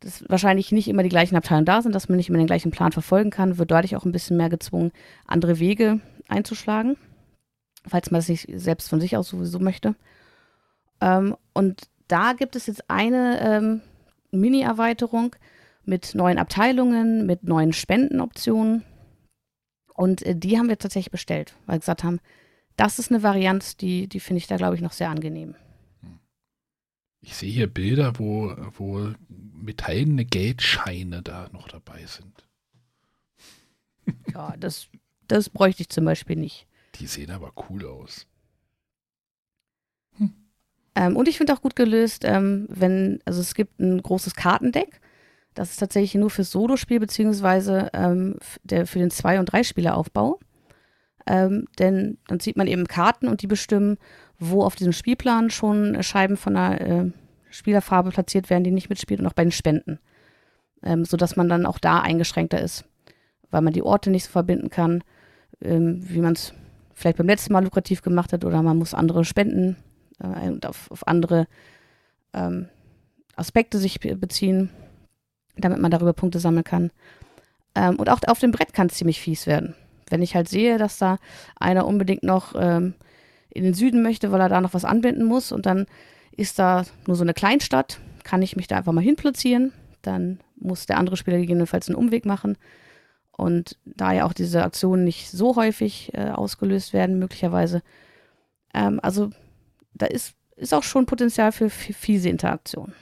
dass 0.00 0.24
wahrscheinlich 0.28 0.72
nicht 0.72 0.88
immer 0.88 1.02
die 1.02 1.08
gleichen 1.08 1.36
Abteilungen 1.36 1.66
da 1.66 1.82
sind, 1.82 1.94
dass 1.94 2.08
man 2.08 2.16
nicht 2.16 2.28
immer 2.28 2.38
den 2.38 2.46
gleichen 2.46 2.70
Plan 2.70 2.92
verfolgen 2.92 3.30
kann, 3.30 3.58
wird 3.58 3.70
dadurch 3.70 3.96
auch 3.96 4.04
ein 4.04 4.12
bisschen 4.12 4.36
mehr 4.36 4.48
gezwungen, 4.48 4.92
andere 5.26 5.58
Wege 5.58 6.00
einzuschlagen, 6.28 6.96
falls 7.86 8.10
man 8.10 8.20
das 8.20 8.28
nicht 8.28 8.48
selbst 8.54 8.88
von 8.88 9.00
sich 9.00 9.16
aus 9.16 9.28
sowieso 9.28 9.58
möchte. 9.58 9.94
Ähm, 11.00 11.36
und 11.52 11.82
da 12.08 12.32
gibt 12.32 12.56
es 12.56 12.66
jetzt 12.66 12.88
eine 12.88 13.40
ähm, 13.40 13.80
Mini-Erweiterung 14.30 15.36
mit 15.84 16.14
neuen 16.14 16.38
Abteilungen, 16.38 17.26
mit 17.26 17.44
neuen 17.44 17.72
Spendenoptionen. 17.72 18.84
Und 19.94 20.22
äh, 20.22 20.34
die 20.34 20.58
haben 20.58 20.68
wir 20.68 20.78
tatsächlich 20.78 21.10
bestellt, 21.10 21.54
weil 21.66 21.76
wir 21.76 21.80
gesagt 21.80 22.04
haben, 22.04 22.20
das 22.76 22.98
ist 22.98 23.10
eine 23.10 23.22
Variante, 23.22 23.76
die, 23.76 24.08
die 24.08 24.20
finde 24.20 24.38
ich 24.38 24.46
da, 24.46 24.56
glaube 24.56 24.76
ich, 24.76 24.82
noch 24.82 24.92
sehr 24.92 25.10
angenehm. 25.10 25.54
Ich 27.22 27.36
sehe 27.36 27.52
hier 27.52 27.66
Bilder, 27.66 28.18
wo, 28.18 28.54
wo 28.76 29.12
metallene 29.28 30.24
Geldscheine 30.24 31.22
da 31.22 31.48
noch 31.52 31.68
dabei 31.68 32.06
sind. 32.06 32.48
Ja, 34.32 34.56
das, 34.58 34.88
das 35.28 35.50
bräuchte 35.50 35.82
ich 35.82 35.90
zum 35.90 36.04
Beispiel 36.04 36.36
nicht. 36.36 36.66
Die 36.96 37.06
sehen 37.06 37.30
aber 37.30 37.52
cool 37.68 37.86
aus. 37.86 38.26
Hm. 40.16 40.32
Ähm, 40.94 41.16
und 41.16 41.28
ich 41.28 41.36
finde 41.36 41.52
auch 41.52 41.62
gut 41.62 41.76
gelöst, 41.76 42.24
ähm, 42.24 42.66
wenn, 42.68 43.20
also 43.24 43.40
es 43.40 43.54
gibt 43.54 43.78
ein 43.78 44.02
großes 44.02 44.34
Kartendeck. 44.34 45.00
Das 45.54 45.70
ist 45.70 45.76
tatsächlich 45.76 46.14
nur 46.14 46.30
fürs 46.30 46.50
Solo-Spiel, 46.50 47.00
beziehungsweise 47.00 47.90
ähm, 47.92 48.38
der, 48.62 48.86
für 48.86 48.98
den 48.98 49.10
Zwei- 49.10 49.38
und 49.38 49.46
Drei-Spieler-Aufbau. 49.46 50.40
Ähm, 51.30 51.66
denn 51.78 52.18
dann 52.26 52.40
sieht 52.40 52.56
man 52.56 52.66
eben 52.66 52.88
Karten 52.88 53.28
und 53.28 53.40
die 53.42 53.46
bestimmen, 53.46 53.98
wo 54.40 54.64
auf 54.64 54.74
diesem 54.74 54.92
Spielplan 54.92 55.50
schon 55.50 56.02
Scheiben 56.02 56.36
von 56.36 56.56
einer 56.56 56.80
äh, 56.80 57.10
Spielerfarbe 57.50 58.10
platziert 58.10 58.50
werden, 58.50 58.64
die 58.64 58.72
nicht 58.72 58.90
mitspielt 58.90 59.20
und 59.20 59.28
auch 59.28 59.32
bei 59.32 59.44
den 59.44 59.52
Spenden. 59.52 60.00
Ähm, 60.82 61.04
sodass 61.04 61.36
man 61.36 61.48
dann 61.48 61.66
auch 61.66 61.78
da 61.78 62.00
eingeschränkter 62.00 62.60
ist, 62.60 62.84
weil 63.50 63.60
man 63.60 63.72
die 63.72 63.82
Orte 63.82 64.10
nicht 64.10 64.24
so 64.24 64.30
verbinden 64.30 64.70
kann, 64.70 65.04
ähm, 65.60 66.00
wie 66.02 66.20
man 66.20 66.32
es 66.32 66.52
vielleicht 66.94 67.18
beim 67.18 67.28
letzten 67.28 67.52
Mal 67.52 67.62
lukrativ 67.62 68.02
gemacht 68.02 68.32
hat 68.32 68.44
oder 68.44 68.60
man 68.62 68.78
muss 68.78 68.92
andere 68.92 69.24
Spenden 69.24 69.76
äh, 70.18 70.48
und 70.48 70.66
auf, 70.66 70.90
auf 70.90 71.06
andere 71.06 71.46
ähm, 72.32 72.68
Aspekte 73.36 73.78
sich 73.78 74.00
beziehen, 74.00 74.70
damit 75.56 75.78
man 75.78 75.92
darüber 75.92 76.12
Punkte 76.12 76.40
sammeln 76.40 76.64
kann. 76.64 76.90
Ähm, 77.76 78.00
und 78.00 78.10
auch 78.10 78.20
auf 78.26 78.40
dem 78.40 78.50
Brett 78.50 78.72
kann 78.72 78.88
es 78.88 78.94
ziemlich 78.94 79.20
fies 79.20 79.46
werden. 79.46 79.76
Wenn 80.10 80.22
ich 80.22 80.34
halt 80.34 80.48
sehe, 80.48 80.78
dass 80.78 80.98
da 80.98 81.18
einer 81.56 81.86
unbedingt 81.86 82.22
noch 82.22 82.54
ähm, 82.56 82.94
in 83.48 83.64
den 83.64 83.74
Süden 83.74 84.02
möchte, 84.02 84.32
weil 84.32 84.40
er 84.40 84.48
da 84.48 84.60
noch 84.60 84.74
was 84.74 84.84
anbinden 84.84 85.24
muss 85.24 85.52
und 85.52 85.66
dann 85.66 85.86
ist 86.32 86.58
da 86.58 86.84
nur 87.06 87.16
so 87.16 87.22
eine 87.22 87.34
Kleinstadt, 87.34 88.00
kann 88.24 88.42
ich 88.42 88.56
mich 88.56 88.66
da 88.66 88.76
einfach 88.76 88.92
mal 88.92 89.02
hinplatzieren. 89.02 89.72
Dann 90.02 90.40
muss 90.56 90.86
der 90.86 90.98
andere 90.98 91.16
Spieler 91.16 91.38
gegebenenfalls 91.38 91.88
einen 91.88 91.96
Umweg 91.96 92.24
machen. 92.24 92.56
Und 93.32 93.78
da 93.84 94.12
ja 94.12 94.26
auch 94.26 94.32
diese 94.32 94.62
Aktionen 94.62 95.04
nicht 95.04 95.30
so 95.30 95.56
häufig 95.56 96.12
äh, 96.14 96.30
ausgelöst 96.30 96.92
werden, 96.92 97.18
möglicherweise, 97.18 97.82
ähm, 98.74 99.00
also 99.02 99.30
da 99.94 100.06
ist, 100.06 100.34
ist 100.56 100.74
auch 100.74 100.82
schon 100.82 101.06
Potenzial 101.06 101.50
für, 101.50 101.70
fiese 101.70 102.28
Interaktion. 102.28 102.92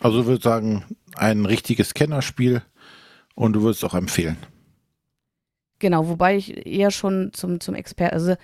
Also 0.00 0.20
ich 0.20 0.26
würde 0.26 0.42
sagen, 0.42 0.84
ein 1.16 1.46
richtiges 1.46 1.94
Kennerspiel 1.94 2.62
und 3.34 3.54
du 3.54 3.62
würdest 3.62 3.84
auch 3.84 3.94
empfehlen. 3.94 4.36
Genau, 5.78 6.08
wobei 6.08 6.36
ich 6.36 6.66
eher 6.66 6.90
schon 6.90 7.32
zum, 7.32 7.60
zum 7.60 7.74
Experten, 7.74 8.14
also 8.14 8.34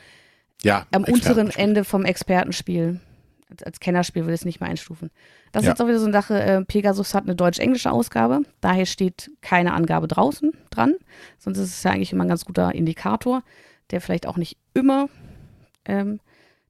ja, 0.63 0.87
am 0.93 1.05
unteren 1.05 1.51
Ende 1.51 1.85
vom 1.85 2.05
Expertenspiel, 2.05 3.01
als, 3.49 3.63
als 3.63 3.81
Kennerspiel 3.81 4.23
würde 4.23 4.35
ich 4.35 4.41
es 4.41 4.45
nicht 4.45 4.61
mehr 4.61 4.69
einstufen. 4.69 5.11
Das 5.53 5.63
ist 5.63 5.67
ja. 5.67 5.73
jetzt 5.73 5.81
auch 5.81 5.87
wieder 5.87 5.99
so 5.99 6.05
eine 6.05 6.13
Sache, 6.13 6.41
äh, 6.41 6.65
Pegasus 6.65 7.15
hat 7.15 7.25
eine 7.25 7.35
deutsch-englische 7.35 7.91
Ausgabe, 7.91 8.43
daher 8.61 8.87
steht 8.87 9.31
keine 9.41 9.73
Angabe 9.73 10.07
draußen 10.07 10.53
dran, 10.71 10.95
sonst 11.39 11.59
ist 11.59 11.77
es 11.77 11.83
ja 11.83 11.93
eigentlich 11.93 12.13
immer 12.13 12.25
ein 12.25 12.29
ganz 12.29 12.45
guter 12.45 12.75
Indikator, 12.75 13.43
der 13.91 14.01
vielleicht 14.01 14.27
auch 14.27 14.37
nicht 14.37 14.59
immer 14.75 15.09
ähm, 15.87 16.21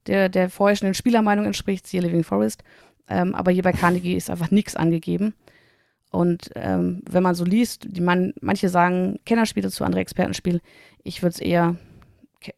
der 0.06 0.28
der 0.28 0.50
vorherrschenden 0.50 0.94
Spielermeinung 0.94 1.46
entspricht, 1.46 1.86
siehe 1.86 2.02
Living 2.02 2.24
Forest. 2.24 2.62
Ähm, 3.11 3.34
aber 3.34 3.50
hier 3.50 3.64
bei 3.64 3.72
Carnegie 3.72 4.14
ist 4.14 4.30
einfach 4.30 4.50
nichts 4.50 4.76
angegeben. 4.76 5.34
Und 6.11 6.50
ähm, 6.54 7.02
wenn 7.08 7.22
man 7.22 7.34
so 7.34 7.44
liest, 7.44 7.86
die 7.88 8.00
man, 8.00 8.32
manche 8.40 8.68
sagen 8.68 9.18
Kennerspiel 9.26 9.62
dazu, 9.62 9.84
andere 9.84 10.00
Expertenspiel. 10.00 10.61
Ich 11.02 11.22
würde 11.22 11.34
es 11.34 11.40
eher 11.40 11.76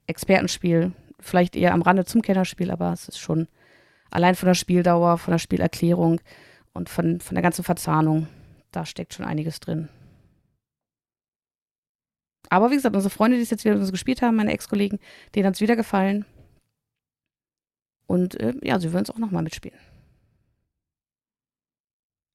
Expertenspiel, 0.06 0.92
vielleicht 1.18 1.56
eher 1.56 1.74
am 1.74 1.82
Rande 1.82 2.04
zum 2.04 2.22
Kennerspiel, 2.22 2.70
aber 2.70 2.92
es 2.92 3.08
ist 3.08 3.18
schon 3.18 3.48
allein 4.10 4.34
von 4.34 4.46
der 4.46 4.54
Spieldauer, 4.54 5.18
von 5.18 5.32
der 5.32 5.38
Spielerklärung 5.38 6.20
und 6.72 6.88
von, 6.88 7.20
von 7.20 7.34
der 7.34 7.42
ganzen 7.42 7.64
Verzahnung, 7.64 8.26
da 8.70 8.86
steckt 8.86 9.14
schon 9.14 9.26
einiges 9.26 9.60
drin. 9.60 9.88
Aber 12.48 12.70
wie 12.70 12.74
gesagt, 12.74 12.94
unsere 12.94 13.12
Freunde, 13.12 13.38
die 13.38 13.42
es 13.42 13.50
jetzt 13.50 13.64
wieder 13.64 13.74
mit 13.74 13.82
uns 13.82 13.92
gespielt 13.92 14.20
haben, 14.20 14.36
meine 14.36 14.52
Ex-Kollegen, 14.52 14.98
denen 15.34 15.46
hat 15.46 15.54
es 15.54 15.60
wieder 15.60 15.76
gefallen. 15.76 16.26
Und 18.06 18.38
äh, 18.40 18.54
ja, 18.62 18.78
sie 18.78 18.92
würden 18.92 19.04
es 19.04 19.10
auch 19.10 19.18
nochmal 19.18 19.42
mitspielen. 19.42 19.78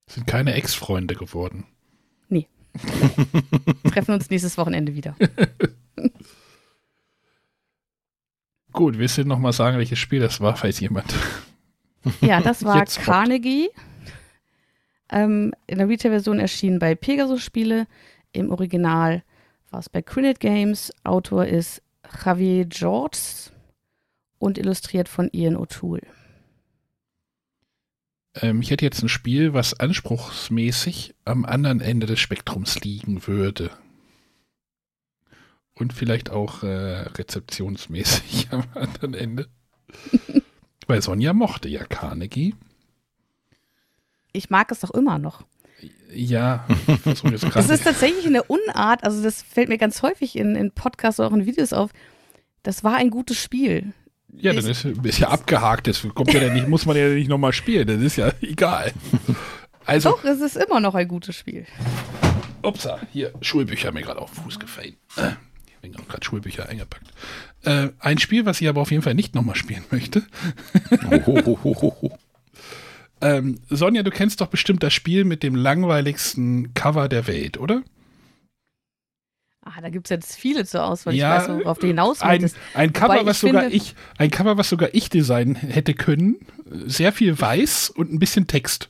Sind 0.08 0.26
keine 0.26 0.54
Ex-Freunde 0.54 1.16
geworden. 1.16 1.66
Treffen 3.90 4.14
uns 4.14 4.30
nächstes 4.30 4.58
Wochenende 4.58 4.96
wieder. 4.96 5.16
Gut, 8.72 8.98
willst 8.98 9.18
du 9.18 9.26
noch 9.26 9.40
mal 9.40 9.54
sagen, 9.54 9.78
welches 9.78 10.00
Spiel 10.00 10.20
das 10.20 10.40
war, 10.40 10.56
falls 10.56 10.80
jemand. 10.80 11.14
Ja, 12.22 12.42
das 12.42 12.64
war 12.64 12.78
Jetzt. 12.78 13.00
Carnegie. 13.00 13.70
Ähm, 15.10 15.54
in 15.68 15.80
der 15.80 15.90
Retail-Version 15.90 16.40
erschienen 16.40 16.80
bei 16.80 16.94
Pegasus 16.94 17.44
Spiele. 17.44 17.88
Im 18.34 18.52
Original 18.52 19.24
war 19.72 19.80
es 19.80 19.90
bei 19.90 20.02
Crinit 20.02 20.40
Games. 20.40 20.94
Autor 21.04 21.46
ist 21.46 21.82
Javier 22.24 22.66
Georges 22.66 23.52
und 24.38 24.58
illustriert 24.58 25.10
von 25.10 25.30
Ian 25.32 25.58
O'Toole. 25.58 26.06
Ähm, 28.42 28.62
ich 28.62 28.72
hätte 28.72 28.86
jetzt 28.86 29.02
ein 29.02 29.10
Spiel, 29.10 29.54
was 29.54 29.80
anspruchsmäßig 29.80 31.16
am 31.26 31.46
anderen 31.46 31.82
Ende 31.82 32.06
des 32.08 32.20
Spektrums 32.20 32.80
liegen 32.82 33.28
würde. 33.28 33.72
Und 35.74 35.94
vielleicht 35.94 36.30
auch 36.32 36.64
äh, 36.64 36.68
rezeptionsmäßig 36.68 38.48
am 38.52 38.64
anderen 38.74 39.14
Ende. 39.14 39.48
Weil 40.88 41.02
Sonja 41.02 41.34
mochte 41.34 41.68
ja 41.70 41.84
Carnegie. 41.86 42.56
Ich 44.34 44.50
mag 44.50 44.72
es 44.72 44.80
doch 44.82 44.92
immer 44.92 45.20
noch. 45.20 45.46
Ja, 46.12 46.66
ich 46.88 47.00
versuche 47.02 47.32
jetzt 47.32 47.44
Es 47.44 47.50
gerade. 47.54 47.74
ist 47.74 47.84
tatsächlich 47.84 48.26
eine 48.26 48.44
Unart, 48.44 49.04
also 49.04 49.22
das 49.22 49.42
fällt 49.44 49.70
mir 49.70 49.78
ganz 49.78 50.02
häufig 50.02 50.36
in, 50.38 50.56
in 50.56 50.72
Podcasts 50.72 51.20
oder 51.20 51.30
auch 51.30 51.34
in 51.34 51.46
Videos 51.46 51.74
auf. 51.74 51.92
Das 52.64 52.84
war 52.84 52.96
ein 52.96 53.10
gutes 53.10 53.38
Spiel. 53.38 53.94
Ja, 54.40 54.54
dann 54.54 54.66
ist, 54.66 54.86
ist 54.86 55.20
ja 55.20 55.30
abgehakt. 55.30 55.88
Das 55.88 56.06
kommt 56.14 56.32
ja 56.34 56.40
dann 56.40 56.54
nicht, 56.54 56.68
muss 56.68 56.86
man 56.86 56.96
ja 56.96 57.10
nicht 57.10 57.28
nochmal 57.30 57.54
spielen. 57.54 57.88
Das 57.88 58.00
ist 58.02 58.16
ja 58.18 58.32
egal. 58.42 58.92
Also, 59.86 60.10
Doch, 60.12 60.24
es 60.24 60.42
ist 60.42 60.58
immer 60.58 60.80
noch 60.80 60.96
ein 60.96 61.08
gutes 61.08 61.36
Spiel. 61.36 61.66
upsa, 62.62 63.00
hier, 63.14 63.34
Schulbücher 63.42 63.88
haben 63.88 63.96
mir 63.96 64.02
gerade 64.02 64.22
auf 64.22 64.32
den 64.32 64.44
Fuß 64.44 64.60
gefallen. 64.60 64.96
Äh, 65.16 65.30
Ich 65.68 65.78
bin 65.82 65.92
gerade 65.94 66.24
Schulbücher 66.26 66.68
eingepackt. 66.70 67.08
Äh, 67.64 67.90
ein 68.00 68.18
Spiel, 68.18 68.46
was 68.46 68.62
ich 68.62 68.68
aber 68.68 68.82
auf 68.82 68.92
jeden 68.92 69.04
Fall 69.04 69.16
nicht 69.16 69.34
nochmal 69.36 69.56
spielen 69.56 69.84
möchte. 69.92 70.24
Ähm, 73.20 73.60
Sonja, 73.70 74.04
du 74.04 74.12
kennst 74.12 74.42
doch 74.42 74.48
bestimmt 74.48 74.84
das 74.84 74.94
Spiel 74.94 75.24
mit 75.26 75.42
dem 75.42 75.56
langweiligsten 75.56 76.76
Cover 76.76 77.10
der 77.10 77.26
Welt, 77.26 77.58
oder? 77.58 77.82
Ah, 79.76 79.82
da 79.82 79.90
gibt 79.90 80.08
es 80.08 80.10
jetzt 80.12 80.36
viele 80.36 80.66
zur 80.66 80.86
Auswahl. 80.86 81.14
Ja, 81.14 81.42
ich 81.44 81.50
weiß, 81.50 81.60
worauf 81.66 81.78
du 81.80 81.88
hinaus 81.88 82.22
Ein, 82.22 82.50
ein 82.74 82.94
Cover, 82.94 83.16
Wobei 83.16 83.26
was 83.26 83.38
ich 83.44 83.50
sogar 83.50 83.62
finde- 83.64 83.76
ich, 83.76 83.96
ein 84.18 84.32
Cover, 84.32 84.58
was 84.58 84.70
sogar 84.70 84.90
ich 84.94 85.10
designen 85.10 85.56
hätte 85.56 85.94
können. 85.94 86.38
Sehr 86.66 87.12
viel 87.12 87.40
weiß 87.40 87.90
und 87.90 88.14
ein 88.14 88.20
bisschen 88.20 88.48
Text. 88.48 88.90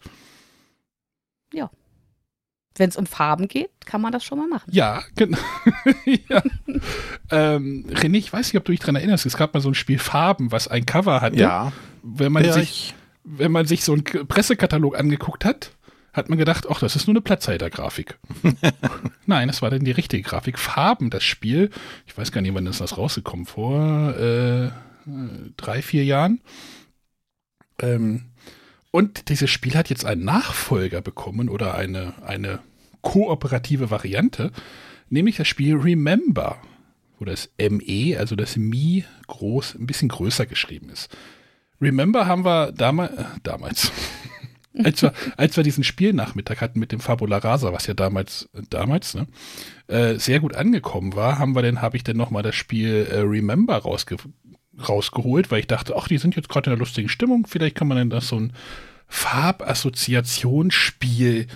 Wenn 2.79 2.89
es 2.89 2.95
um 2.95 3.07
Farben 3.07 3.47
geht, 3.47 3.71
kann 3.87 4.01
man 4.01 4.11
das 4.11 4.23
schon 4.23 4.37
mal 4.37 4.47
machen. 4.47 4.69
Ja, 4.71 5.01
genau. 5.15 5.39
ja. 6.29 6.43
Ähm, 7.31 7.85
René, 7.89 8.17
ich 8.17 8.31
weiß 8.31 8.47
nicht, 8.53 8.57
ob 8.59 8.65
du 8.65 8.71
dich 8.71 8.81
daran 8.81 8.95
erinnerst. 8.97 9.25
Es 9.25 9.35
gab 9.35 9.53
mal 9.55 9.61
so 9.61 9.69
ein 9.69 9.73
Spiel 9.73 9.97
Farben, 9.97 10.51
was 10.51 10.67
ein 10.67 10.85
Cover 10.85 11.21
hatte. 11.21 11.37
Ja, 11.37 11.71
Wenn 12.03 12.31
man 12.31 12.45
ja 12.45 12.53
sich, 12.53 12.69
ich, 12.69 12.95
wenn 13.23 13.51
man 13.51 13.65
sich 13.65 13.83
so 13.83 13.93
einen 13.93 14.03
Pressekatalog 14.03 14.95
angeguckt 14.95 15.43
hat, 15.43 15.71
hat 16.17 16.29
man 16.29 16.37
gedacht, 16.37 16.65
ach, 16.69 16.79
das 16.79 16.95
ist 16.95 17.07
nur 17.07 17.13
eine 17.13 17.21
Platzhaltergrafik. 17.21 18.17
Nein, 19.25 19.47
das 19.47 19.61
war 19.61 19.69
dann 19.69 19.85
die 19.85 19.91
richtige 19.91 20.23
Grafik. 20.23 20.59
Farben, 20.59 21.09
das 21.09 21.23
Spiel. 21.23 21.69
Ich 22.05 22.17
weiß 22.17 22.31
gar 22.31 22.41
nicht, 22.41 22.53
wann 22.53 22.67
ist 22.67 22.81
das 22.81 22.97
rausgekommen? 22.97 23.45
Vor 23.45 24.15
äh, 24.17 24.71
drei, 25.55 25.81
vier 25.81 26.03
Jahren. 26.03 26.41
Ähm, 27.79 28.25
und 28.91 29.29
dieses 29.29 29.51
Spiel 29.51 29.75
hat 29.75 29.89
jetzt 29.89 30.05
einen 30.05 30.25
Nachfolger 30.25 31.01
bekommen 31.01 31.49
oder 31.49 31.75
eine, 31.75 32.15
eine 32.25 32.59
kooperative 33.01 33.91
Variante, 33.91 34.51
nämlich 35.09 35.37
das 35.37 35.47
Spiel 35.47 35.75
Remember, 35.75 36.57
wo 37.19 37.25
das 37.25 37.49
ME, 37.59 38.17
also 38.17 38.35
das 38.35 38.57
Mi, 38.57 39.05
groß, 39.27 39.75
ein 39.75 39.85
bisschen 39.85 40.09
größer 40.09 40.47
geschrieben 40.47 40.89
ist. 40.89 41.15
Remember 41.79 42.25
haben 42.25 42.43
wir 42.43 42.71
damals, 42.71 43.13
äh, 43.13 43.23
damals, 43.43 43.91
als 44.83 45.01
wir, 45.01 45.13
als 45.37 45.57
wir 45.57 45.63
diesen 45.63 45.83
Spielnachmittag 45.83 46.61
hatten 46.61 46.79
mit 46.79 46.91
dem 46.91 46.99
Fabula 46.99 47.37
Rasa, 47.37 47.73
was 47.73 47.87
ja 47.87 47.93
damals, 47.93 48.49
äh, 48.53 48.61
damals, 48.69 49.15
ne, 49.15 49.27
äh, 49.87 50.15
sehr 50.15 50.39
gut 50.39 50.55
angekommen 50.55 51.15
war, 51.15 51.39
haben 51.39 51.55
wir 51.55 51.61
dann, 51.61 51.81
habe 51.81 51.97
ich 51.97 52.03
dann 52.03 52.17
nochmal 52.17 52.43
das 52.43 52.55
Spiel 52.55 53.07
äh, 53.09 53.19
Remember 53.19 53.77
rausge 53.77 54.17
rausgeholt, 54.87 55.49
weil 55.49 55.61
ich 55.61 55.67
dachte, 55.67 55.95
ach, 55.97 56.07
die 56.07 56.19
sind 56.19 56.35
jetzt 56.35 56.49
gerade 56.49 56.69
in 56.69 56.73
einer 56.73 56.79
lustigen 56.79 57.09
Stimmung, 57.09 57.47
vielleicht 57.47 57.75
kann 57.75 57.87
man 57.87 57.97
dann 57.97 58.11
das 58.11 58.27
so 58.27 58.39
ein 58.39 58.53
Farbassoziationsspiel 59.07 61.47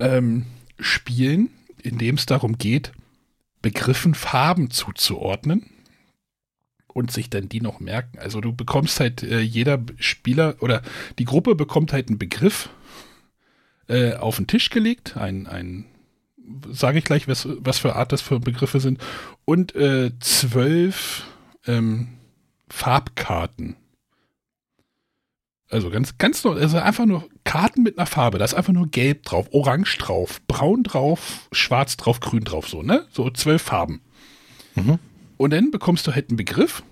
ähm, 0.00 0.46
spielen, 0.80 1.50
in 1.80 1.98
dem 1.98 2.16
es 2.16 2.26
darum 2.26 2.58
geht, 2.58 2.90
Begriffen 3.62 4.14
Farben 4.14 4.70
zuzuordnen 4.70 5.70
und 6.92 7.10
sich 7.10 7.30
dann 7.30 7.48
die 7.48 7.60
noch 7.60 7.80
merken. 7.80 8.18
Also 8.18 8.40
du 8.40 8.52
bekommst 8.52 9.00
halt 9.00 9.22
äh, 9.22 9.40
jeder 9.40 9.80
Spieler 9.98 10.56
oder 10.60 10.82
die 11.18 11.24
Gruppe 11.24 11.54
bekommt 11.54 11.92
halt 11.92 12.08
einen 12.08 12.18
Begriff 12.18 12.70
äh, 13.88 14.14
auf 14.14 14.36
den 14.36 14.46
Tisch 14.46 14.70
gelegt, 14.70 15.16
ein, 15.16 15.46
ein 15.46 15.86
sage 16.70 16.98
ich 16.98 17.04
gleich, 17.04 17.28
was, 17.28 17.48
was 17.58 17.78
für 17.78 17.96
Art 17.96 18.12
das 18.12 18.22
für 18.22 18.40
Begriffe 18.40 18.80
sind, 18.80 18.98
und 19.44 19.74
äh, 19.74 20.12
zwölf 20.20 21.24
ähm, 21.66 22.08
Farbkarten. 22.68 23.76
Also 25.68 25.90
ganz, 25.90 26.18
ganz 26.18 26.42
nur, 26.42 26.56
also 26.56 26.78
einfach 26.78 27.06
nur 27.06 27.28
Karten 27.44 27.82
mit 27.82 27.96
einer 27.96 28.06
Farbe. 28.06 28.38
Da 28.38 28.44
ist 28.44 28.54
einfach 28.54 28.72
nur 28.72 28.88
gelb 28.88 29.22
drauf, 29.22 29.48
orange 29.52 29.98
drauf, 29.98 30.40
braun 30.48 30.82
drauf, 30.82 31.48
schwarz 31.52 31.96
drauf, 31.96 32.18
grün 32.18 32.42
drauf, 32.42 32.68
so, 32.68 32.82
ne? 32.82 33.06
So 33.12 33.30
zwölf 33.30 33.62
Farben. 33.62 34.00
Mhm. 34.74 34.98
Und 35.40 35.54
dann 35.54 35.70
bekommst 35.70 36.06
du 36.06 36.14
halt 36.14 36.28
einen 36.28 36.36
Begriff. 36.36 36.82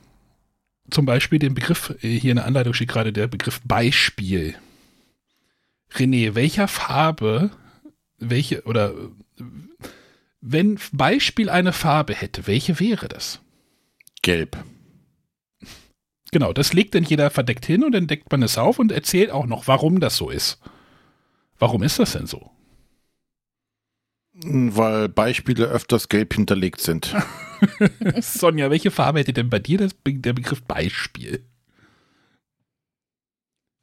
Zum 0.90 1.05
Beispiel 1.05 1.38
den 1.38 1.53
Begriff, 1.53 1.94
äh, 2.01 2.18
hier 2.18 2.30
in 2.30 2.36
der 2.36 2.46
Anleitung 2.46 2.72
steht 2.72 2.88
gerade 2.88 3.12
der 3.12 3.26
Begriff 3.26 3.61
Beispiel. 3.62 4.55
René, 5.92 6.34
welcher 6.34 6.66
Farbe, 6.66 7.51
welche, 8.16 8.62
oder 8.62 8.94
wenn 10.40 10.78
Beispiel 10.92 11.51
eine 11.51 11.74
Farbe 11.74 12.14
hätte, 12.14 12.46
welche 12.46 12.80
wäre 12.80 13.07
das? 13.07 13.40
gelb. 14.22 14.57
Genau, 16.32 16.55
das 16.55 16.72
legt 16.72 16.94
dann 16.94 17.05
jeder 17.05 17.28
verdeckt 17.28 17.66
hin 17.66 17.84
und 17.84 17.92
dann 17.92 18.07
deckt 18.07 18.32
man 18.32 18.42
es 18.42 18.57
auf 18.57 18.78
und 18.78 18.92
erzählt 18.92 19.30
auch 19.30 19.44
noch, 19.44 19.66
warum 19.66 20.01
das 20.01 20.16
so 20.16 20.30
ist. 20.30 20.59
Warum 21.59 21.82
ist 21.82 21.99
das 21.99 22.12
denn 22.12 22.26
so? 22.26 22.51
Weil 24.45 25.09
Beispiele 25.09 25.66
öfters 25.66 26.09
gelb 26.09 26.34
hinterlegt 26.34 26.80
sind. 26.80 27.14
Sonja, 28.20 28.70
welche 28.70 28.91
Farbe 28.91 29.18
hätte 29.20 29.32
denn 29.32 29.51
bei 29.51 29.59
dir 29.59 29.78
das, 29.78 29.97
der 30.07 30.32
Begriff 30.32 30.62
Beispiel? 30.62 31.45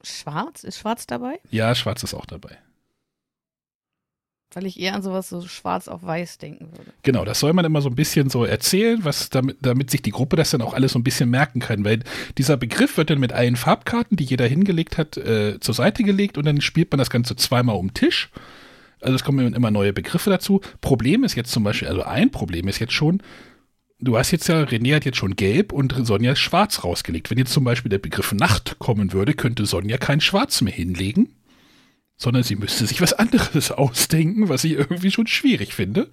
Schwarz? 0.02 0.64
Ist 0.64 0.80
schwarz 0.80 1.08
dabei? 1.08 1.40
Ja, 1.52 1.76
schwarz 1.76 2.04
ist 2.04 2.14
auch 2.14 2.26
dabei. 2.26 2.58
Weil 4.54 4.68
ich 4.68 4.80
eher 4.80 4.94
an 4.94 5.02
sowas 5.02 5.28
so 5.28 5.42
schwarz 5.42 5.90
auf 5.90 6.04
weiß 6.04 6.38
denken 6.38 6.72
würde. 6.72 6.94
Genau, 7.04 7.26
das 7.26 7.42
soll 7.42 7.52
man 7.52 7.66
immer 7.66 7.82
so 7.82 7.90
ein 7.90 7.96
bisschen 7.96 8.30
so 8.30 8.46
erzählen, 8.46 9.04
was 9.04 9.30
damit, 9.30 9.58
damit 9.62 9.92
sich 9.92 10.02
die 10.02 10.12
Gruppe 10.12 10.38
das 10.38 10.52
dann 10.52 10.62
auch 10.62 10.74
alles 10.74 10.94
so 10.94 11.00
ein 11.00 11.04
bisschen 11.04 11.30
merken 11.30 11.60
kann, 11.60 11.84
weil 11.84 12.00
dieser 12.38 12.56
Begriff 12.56 12.96
wird 12.96 13.10
dann 13.10 13.20
mit 13.20 13.34
allen 13.34 13.58
Farbkarten, 13.58 14.16
die 14.16 14.24
jeder 14.24 14.48
hingelegt 14.48 14.98
hat, 14.98 15.18
äh, 15.18 15.60
zur 15.60 15.76
Seite 15.76 16.04
gelegt 16.04 16.38
und 16.38 16.46
dann 16.46 16.62
spielt 16.62 16.92
man 16.92 17.00
das 17.00 17.10
Ganze 17.10 17.36
zweimal 17.36 17.76
um 17.76 17.88
den 17.88 17.96
Tisch. 17.96 18.30
Also 19.06 19.16
es 19.16 19.24
kommen 19.24 19.54
immer 19.54 19.70
neue 19.70 19.94
Begriffe 19.94 20.32
dazu. 20.32 20.62
Problem 20.82 21.24
ist 21.24 21.36
jetzt 21.36 21.52
zum 21.52 21.64
Beispiel, 21.64 21.88
also 21.88 22.02
ein 22.02 22.32
Problem 22.32 22.68
ist 22.68 22.80
jetzt 22.80 22.94
schon, 22.94 23.22
du 24.00 24.18
hast 24.18 24.32
jetzt 24.32 24.48
ja, 24.48 24.64
René 24.64 24.96
hat 24.96 25.06
jetzt 25.06 25.18
schon 25.18 25.36
gelb 25.36 25.72
und 25.72 25.94
Sonja 26.06 26.32
ist 26.32 26.40
schwarz 26.40 26.84
rausgelegt. 26.84 27.30
Wenn 27.30 27.38
jetzt 27.38 27.54
zum 27.54 27.64
Beispiel 27.64 27.90
der 27.90 28.00
Begriff 28.00 28.34
Nacht 28.34 28.80
kommen 28.80 29.14
würde, 29.14 29.36
könnte 29.36 29.68
Sonja 29.68 29.98
kein 29.98 30.22
Schwarz 30.22 30.62
mehr 30.62 30.74
hinlegen, 30.74 31.36
sondern 32.18 32.42
sie 32.42 32.56
müsste 32.56 32.88
sich 32.88 33.00
was 33.00 33.14
anderes 33.14 33.72
ausdenken, 33.72 34.50
was 34.50 34.64
ich 34.64 34.72
irgendwie 34.72 35.12
schon 35.12 35.28
schwierig 35.28 35.76
finde. 35.76 36.10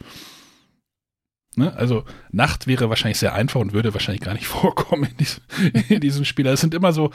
Ne? 1.56 1.74
Also 1.74 2.04
Nacht 2.30 2.66
wäre 2.66 2.90
wahrscheinlich 2.90 3.18
sehr 3.18 3.34
einfach 3.34 3.60
und 3.60 3.72
würde 3.72 3.94
wahrscheinlich 3.94 4.22
gar 4.22 4.34
nicht 4.34 4.46
vorkommen 4.48 5.04
in 5.04 5.16
diesem, 5.16 5.42
in 5.88 6.00
diesem 6.00 6.24
Spiel. 6.26 6.46
Es 6.46 6.60
sind 6.60 6.74
immer 6.74 6.92
so 6.92 7.10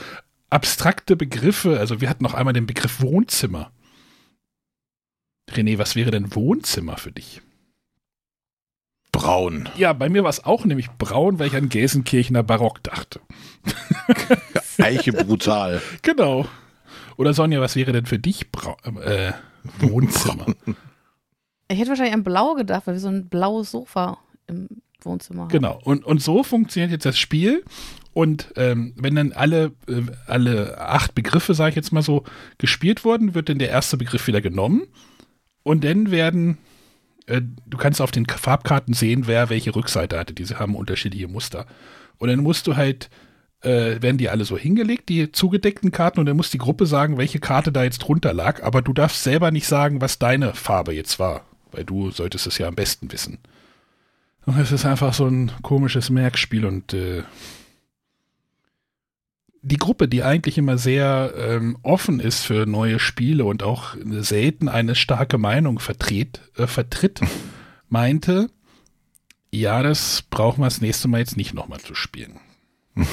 abstrakte 0.50 1.16
Begriffe. 1.16 1.80
Also 1.80 2.02
wir 2.02 2.10
hatten 2.10 2.24
noch 2.24 2.34
einmal 2.34 2.54
den 2.54 2.66
Begriff 2.66 3.00
Wohnzimmer. 3.00 3.72
René, 5.50 5.78
was 5.78 5.96
wäre 5.96 6.12
denn 6.12 6.36
Wohnzimmer 6.36 6.98
für 6.98 7.12
dich? 7.12 7.42
Braun. 9.12 9.70
Ja, 9.78 9.94
bei 9.94 10.10
mir 10.10 10.24
war 10.24 10.30
es 10.30 10.44
auch 10.44 10.66
nämlich 10.66 10.92
braun, 10.92 11.40
weil 11.40 11.48
ich 11.48 11.56
an 11.56 11.70
Gelsenkirchener 11.70 12.44
Barock 12.44 12.84
dachte. 12.84 13.20
Eiche 14.78 15.12
brutal. 15.14 15.82
Genau. 16.04 16.46
Oder 17.16 17.34
Sonja, 17.34 17.60
was 17.60 17.76
wäre 17.76 17.94
denn 17.94 18.06
für 18.06 18.20
dich 18.20 18.52
Brau 18.52 18.78
äh, 19.02 19.34
Wohnzimmer? 19.80 20.46
Ich 21.68 21.80
hätte 21.80 21.90
wahrscheinlich 21.90 22.14
an 22.14 22.24
Blau 22.24 22.54
gedacht, 22.54 22.86
weil 22.86 22.94
wir 22.96 23.00
so 23.00 23.08
ein 23.08 23.28
blaues 23.28 23.72
Sofa 23.72 24.20
im 24.46 24.68
Wohnzimmer 25.02 25.44
haben. 25.44 25.50
Genau. 25.50 25.80
Und, 25.84 26.06
und 26.06 26.22
so 26.22 26.44
funktioniert 26.44 26.92
jetzt 26.92 27.06
das 27.06 27.18
Spiel. 27.18 27.64
Und 28.14 28.54
ähm, 28.56 28.94
wenn 28.98 29.16
dann 29.16 29.32
alle, 29.32 29.72
äh, 29.88 30.04
alle 30.28 30.80
acht 30.80 31.16
Begriffe, 31.16 31.54
sage 31.54 31.72
ich 31.72 31.76
jetzt 31.76 31.92
mal 31.92 32.04
so, 32.04 32.24
gespielt 32.58 33.04
wurden, 33.04 33.34
wird 33.34 33.50
dann 33.50 33.60
der 33.60 33.70
erste 33.70 33.98
Begriff 33.98 34.28
wieder 34.28 34.42
genommen. 34.42 34.84
Und 35.68 35.84
dann 35.84 36.12
werden, 36.12 36.58
äh, 37.26 37.42
du 37.42 37.78
kannst 37.78 38.00
auf 38.00 38.12
den 38.12 38.26
Farbkarten 38.26 38.94
sehen, 38.94 39.28
wer 39.28 39.50
welche 39.50 39.76
Rückseite 39.76 40.18
hatte. 40.18 40.34
Diese 40.34 40.60
haben 40.60 40.78
unterschiedliche 40.78 41.28
Muster. 41.28 41.66
Und 42.18 42.30
dann 42.30 42.40
musst 42.40 42.68
du 42.68 42.78
halt, 42.78 43.10
äh, 43.60 44.02
werden 44.02 44.18
die 44.18 44.30
alle 44.30 44.46
so 44.46 44.58
hingelegt, 44.58 45.10
die 45.10 45.34
zugedeckten 45.34 45.92
Karten, 45.92 46.22
und 46.22 46.26
dann 46.26 46.38
muss 46.38 46.52
die 46.52 46.58
Gruppe 46.58 46.86
sagen, 46.86 47.18
welche 47.18 47.40
Karte 47.40 47.74
da 47.74 47.84
jetzt 47.84 48.00
drunter 48.00 48.34
lag. 48.34 48.64
Aber 48.64 48.82
du 48.82 48.94
darfst 48.94 49.24
selber 49.24 49.52
nicht 49.52 49.68
sagen, 49.68 50.00
was 50.00 50.20
deine 50.20 50.54
Farbe 50.54 50.94
jetzt 50.94 51.20
war. 51.20 51.46
Weil 51.74 51.84
du 51.84 52.12
solltest 52.12 52.48
es 52.48 52.58
ja 52.60 52.70
am 52.70 52.76
besten 52.76 53.12
wissen. 53.12 53.40
Und 54.46 54.58
es 54.58 54.72
ist 54.72 54.86
einfach 54.86 55.14
so 55.14 55.28
ein 55.28 55.52
komisches 55.64 56.10
Merkspiel 56.10 56.66
und 56.66 56.94
äh, 56.94 57.24
die 59.68 59.78
Gruppe, 59.78 60.08
die 60.08 60.24
eigentlich 60.24 60.58
immer 60.58 60.78
sehr 60.78 61.34
ähm, 61.38 61.78
offen 61.84 62.20
ist 62.20 62.44
für 62.44 62.66
neue 62.66 63.00
Spiele 63.00 63.46
und 63.46 63.64
auch 63.64 63.96
selten 64.22 64.70
eine 64.70 64.96
starke 64.96 65.38
Meinung 65.38 65.80
vertritt, 65.80 66.42
äh, 66.58 66.68
vertritt 66.68 67.22
meinte, 67.90 68.50
ja, 69.52 69.84
das 69.84 70.24
brauchen 70.30 70.62
wir 70.62 70.66
das 70.68 70.82
nächste 70.82 71.08
Mal 71.08 71.20
jetzt 71.20 71.38
nicht 71.38 71.54
nochmal 71.54 71.80
zu 71.80 71.94
spielen. 71.96 72.40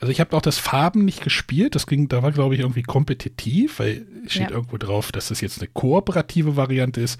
Also 0.00 0.12
ich 0.12 0.20
habe 0.20 0.36
auch 0.36 0.42
das 0.42 0.58
Farben 0.58 1.04
nicht 1.04 1.24
gespielt, 1.24 1.74
das 1.74 1.88
ging, 1.88 2.06
da 2.06 2.22
war 2.22 2.30
glaube 2.30 2.54
ich 2.54 2.60
irgendwie 2.60 2.84
kompetitiv, 2.84 3.80
weil 3.80 4.06
es 4.24 4.32
steht 4.32 4.50
Ja. 4.50 4.54
irgendwo 4.54 4.76
drauf, 4.76 5.10
dass 5.10 5.26
das 5.26 5.40
jetzt 5.40 5.58
eine 5.58 5.68
kooperative 5.72 6.54
Variante 6.54 7.00
ist. 7.00 7.18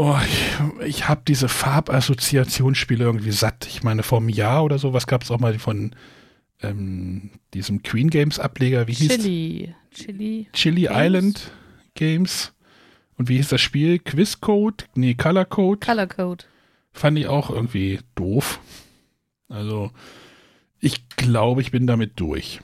Oh, 0.00 0.16
ich, 0.24 0.86
ich 0.86 1.08
habe 1.08 1.22
diese 1.26 1.48
Farbassoziationsspiele 1.48 3.02
irgendwie 3.02 3.32
satt. 3.32 3.66
Ich 3.66 3.82
meine, 3.82 4.04
vor 4.04 4.18
einem 4.18 4.28
Jahr 4.28 4.62
oder 4.62 4.78
so, 4.78 4.92
was 4.92 5.08
gab 5.08 5.24
es 5.24 5.30
auch 5.32 5.40
mal 5.40 5.58
von 5.58 5.92
ähm, 6.62 7.30
diesem 7.52 7.82
Queen 7.82 8.08
Games 8.08 8.38
Ableger, 8.38 8.86
wie 8.86 8.92
hieß 8.92 9.08
Chili. 9.08 9.74
Chili. 9.90 10.46
Chili 10.52 10.82
Games? 10.82 10.96
Island 10.96 11.50
Games. 11.94 12.52
Und 13.16 13.28
wie 13.28 13.38
hieß 13.38 13.48
das 13.48 13.60
Spiel? 13.60 13.98
Quiz 13.98 14.40
Code? 14.40 14.84
Nee, 14.94 15.14
Color 15.14 15.46
Code. 15.46 15.84
Color 15.84 16.06
Code. 16.06 16.44
Fand 16.92 17.18
ich 17.18 17.26
auch 17.26 17.50
irgendwie 17.50 17.98
doof. 18.14 18.60
Also, 19.48 19.90
ich 20.78 21.08
glaube, 21.08 21.60
ich 21.60 21.72
bin 21.72 21.88
damit 21.88 22.20
durch. 22.20 22.60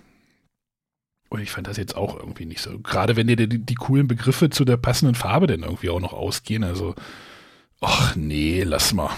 Und 1.34 1.40
ich 1.40 1.50
fand 1.50 1.66
das 1.66 1.78
jetzt 1.78 1.96
auch 1.96 2.16
irgendwie 2.16 2.44
nicht 2.44 2.60
so. 2.60 2.78
Gerade 2.78 3.16
wenn 3.16 3.26
dir 3.26 3.34
die, 3.34 3.58
die 3.58 3.74
coolen 3.74 4.06
Begriffe 4.06 4.50
zu 4.50 4.64
der 4.64 4.76
passenden 4.76 5.16
Farbe 5.16 5.48
denn 5.48 5.64
irgendwie 5.64 5.90
auch 5.90 5.98
noch 5.98 6.12
ausgehen. 6.12 6.62
Also, 6.62 6.94
ach 7.80 8.14
nee, 8.14 8.62
lass 8.62 8.92
mal. 8.92 9.10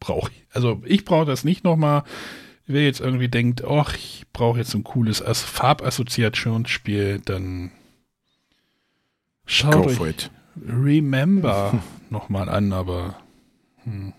Brauche 0.00 0.30
ich. 0.30 0.46
Also, 0.54 0.80
ich 0.86 1.04
brauche 1.04 1.26
das 1.26 1.44
nicht 1.44 1.62
nochmal. 1.62 2.04
Wer 2.66 2.84
jetzt 2.84 3.00
irgendwie 3.00 3.28
denkt, 3.28 3.62
ach, 3.62 3.94
ich 3.94 4.24
brauche 4.32 4.56
jetzt 4.56 4.72
ein 4.72 4.84
cooles 4.84 5.20
As 5.20 5.42
Farbassoziationsspiel, 5.42 7.20
dann 7.22 7.72
schaut 9.44 9.74
Go 9.74 9.84
euch 9.84 10.00
it. 10.00 10.30
Remember 10.66 11.78
nochmal 12.08 12.48
an, 12.48 12.72
aber 12.72 13.16
hm. 13.82 14.14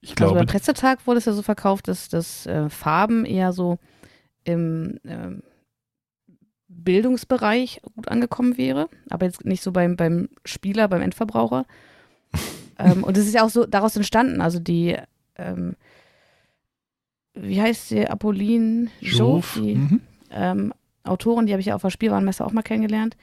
ich 0.00 0.10
Also 0.10 0.16
glaube, 0.16 0.38
beim 0.40 0.46
Pressetag 0.48 1.06
wurde 1.06 1.18
es 1.18 1.26
ja 1.26 1.34
so 1.34 1.42
verkauft, 1.42 1.86
dass, 1.86 2.08
dass 2.08 2.46
äh, 2.46 2.68
Farben 2.68 3.24
eher 3.24 3.52
so 3.52 3.78
im 4.44 4.98
ähm, 5.04 5.42
Bildungsbereich 6.68 7.80
gut 7.96 8.08
angekommen 8.08 8.56
wäre, 8.56 8.88
aber 9.10 9.26
jetzt 9.26 9.44
nicht 9.44 9.62
so 9.62 9.72
beim, 9.72 9.96
beim 9.96 10.28
Spieler, 10.44 10.88
beim 10.88 11.02
Endverbraucher. 11.02 11.66
ähm, 12.78 13.04
und 13.04 13.16
es 13.16 13.26
ist 13.26 13.34
ja 13.34 13.44
auch 13.44 13.50
so 13.50 13.66
daraus 13.66 13.96
entstanden, 13.96 14.40
also 14.40 14.58
die, 14.58 14.96
ähm, 15.36 15.76
wie 17.34 17.60
heißt 17.60 17.88
sie, 17.88 18.06
Apolline 18.06 18.88
Jouve, 19.00 19.60
die 19.60 19.74
mhm. 19.74 20.00
ähm, 20.30 20.74
Autorin, 21.02 21.46
die 21.46 21.52
habe 21.52 21.60
ich 21.60 21.66
ja 21.66 21.74
auf 21.74 21.82
der 21.82 21.90
Spielwarenmesse 21.90 22.44
auch 22.44 22.52
mal 22.52 22.62
kennengelernt. 22.62 23.16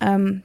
Ähm, 0.00 0.42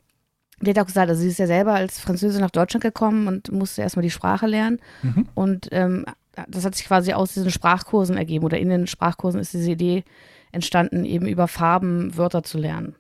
die 0.62 0.70
hat 0.70 0.80
auch 0.80 0.86
gesagt, 0.86 1.10
also 1.10 1.22
sie 1.22 1.30
ist 1.30 1.40
ja 1.40 1.48
selber 1.48 1.74
als 1.74 2.00
Französin 2.00 2.40
nach 2.40 2.52
Deutschland 2.52 2.84
gekommen 2.84 3.28
und 3.28 3.52
musste 3.52 3.82
erstmal 3.82 4.04
die 4.04 4.12
Sprache 4.12 4.48
lernen. 4.48 4.80
Mhm. 5.02 5.28
Und 5.34 5.70
ähm, 5.72 6.06
das 6.48 6.66
hat 6.66 6.76
sich 6.76 6.86
quasi 6.86 7.14
aus 7.14 7.34
diesen 7.34 7.52
Sprachkursen 7.52 8.18
ergeben 8.18 8.46
oder 8.46 8.60
in 8.60 8.70
den 8.70 8.88
Sprachkursen 8.88 9.40
ist 9.40 9.54
diese 9.54 9.72
Idee 9.72 10.04
entstanden, 10.52 11.06
eben 11.06 11.28
über 11.28 11.48
Farben 11.48 12.16
Wörter 12.18 12.44
zu 12.44 12.58
lernen. 12.58 12.96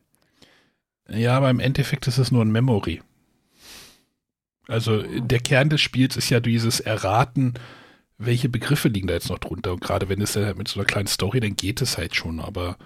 Ja, 1.10 1.38
aber 1.38 1.50
im 1.50 1.60
Endeffekt 1.60 2.08
ist 2.08 2.18
es 2.18 2.32
nur 2.32 2.44
ein 2.44 2.52
Memory. 2.52 3.02
Also 4.68 5.04
der 5.04 5.40
Kern 5.40 5.70
des 5.70 5.82
Spiels 5.82 6.16
ist 6.16 6.30
ja 6.30 6.40
dieses 6.40 6.80
Erraten, 6.80 7.56
welche 8.18 8.48
Begriffe 8.48 8.88
liegen 8.88 9.08
da 9.08 9.16
jetzt 9.16 9.30
noch 9.30 9.40
drunter. 9.40 9.74
Und 9.74 9.82
gerade 9.82 10.08
wenn 10.08 10.22
es 10.22 10.36
mit 10.36 10.68
so 10.68 10.80
einer 10.80 10.88
kleinen 10.88 11.08
Story, 11.08 11.40
dann 11.40 11.56
geht 11.56 11.82
es 11.82 11.98
halt 11.98 12.16
schon. 12.16 12.40
Aber 12.40 12.78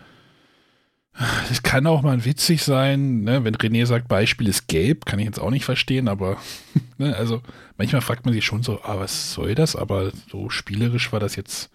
es 1.50 1.64
kann 1.64 1.88
auch 1.88 2.02
mal 2.02 2.26
witzig 2.26 2.64
sein, 2.64 3.22
ne? 3.22 3.44
wenn 3.44 3.56
René 3.56 3.86
sagt, 3.86 4.08
Beispiel 4.08 4.50
ist 4.50 4.68
gelb, 4.68 5.06
kann 5.06 5.20
ich 5.20 5.26
jetzt 5.26 5.40
auch 5.40 5.50
nicht 5.50 5.64
verstehen, 5.66 6.08
aber 6.10 6.38
ne? 6.98 7.16
also 7.16 7.42
manchmal 7.78 8.02
fragt 8.02 8.26
man 8.26 8.34
sich 8.34 8.46
schon 8.46 8.64
so, 8.64 8.82
ah, 8.84 9.00
was 9.00 9.32
soll 9.34 9.56
das? 9.56 9.76
Aber 9.76 10.12
so 10.30 10.50
spielerisch 10.50 11.12
war 11.14 11.20
das 11.20 11.36
jetzt. 11.36 11.70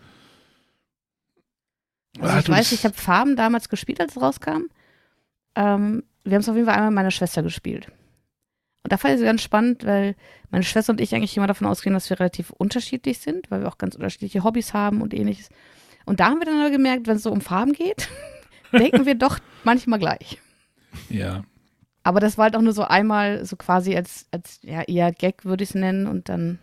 Also 2.21 2.35
Ah, 2.35 2.39
ich 2.41 2.49
weiß, 2.49 2.71
das- 2.71 2.73
ich 2.73 2.85
habe 2.85 2.95
Farben 2.95 3.37
damals 3.37 3.69
gespielt, 3.69 4.01
als 4.01 4.17
es 4.17 4.23
rauskam. 4.23 4.65
Ähm, 5.57 6.03
wir 6.25 6.35
haben 6.35 6.41
es 6.43 6.49
auf 6.49 6.55
jeden 6.57 6.67
Fall 6.67 6.75
einmal 6.75 6.91
mit 6.91 6.97
meiner 6.97 7.11
Schwester 7.11 7.43
gespielt. 7.43 7.87
Und 8.83 8.93
da 8.93 8.97
fand 8.99 9.15
ich 9.15 9.21
es 9.21 9.25
ganz 9.27 9.43
spannend, 9.43 9.85
weil 9.87 10.17
meine 10.51 10.65
Schwester 10.65 10.93
und 10.93 11.01
ich 11.01 11.15
eigentlich 11.15 11.37
immer 11.37 11.47
davon 11.47 11.67
ausgehen, 11.67 11.95
dass 11.95 12.09
wir 12.11 12.19
relativ 12.19 12.51
unterschiedlich 12.51 13.19
sind, 13.19 13.51
weil 13.51 13.61
wir 13.61 13.69
auch 13.69 13.79
ganz 13.79 13.95
unterschiedliche 13.95 14.43
Hobbys 14.45 14.75
haben 14.75 15.01
und 15.03 15.15
ähnliches. 15.15 15.49
Und 16.07 16.21
da 16.21 16.27
haben 16.27 16.41
wir 16.41 16.47
dann 16.47 16.61
aber 16.61 16.71
gemerkt, 16.71 17.07
wenn 17.07 17.17
es 17.17 17.23
so 17.23 17.31
um 17.31 17.41
Farben 17.41 17.73
geht, 17.73 18.09
denken 18.73 19.07
wir 19.07 19.15
doch 19.15 19.39
manchmal 19.65 19.99
gleich. 19.99 20.39
ja. 21.09 21.45
Aber 22.03 22.19
das 22.19 22.39
war 22.39 22.45
halt 22.45 22.57
auch 22.57 22.63
nur 22.63 22.73
so 22.73 22.83
einmal, 22.85 23.45
so 23.45 23.57
quasi 23.57 23.95
als, 23.95 24.27
als 24.31 24.59
ja, 24.63 24.81
eher 24.83 25.13
Gag 25.13 25.45
würde 25.45 25.63
ich 25.65 25.71
es 25.71 25.75
nennen 25.75 26.07
und 26.07 26.31
dann 26.31 26.59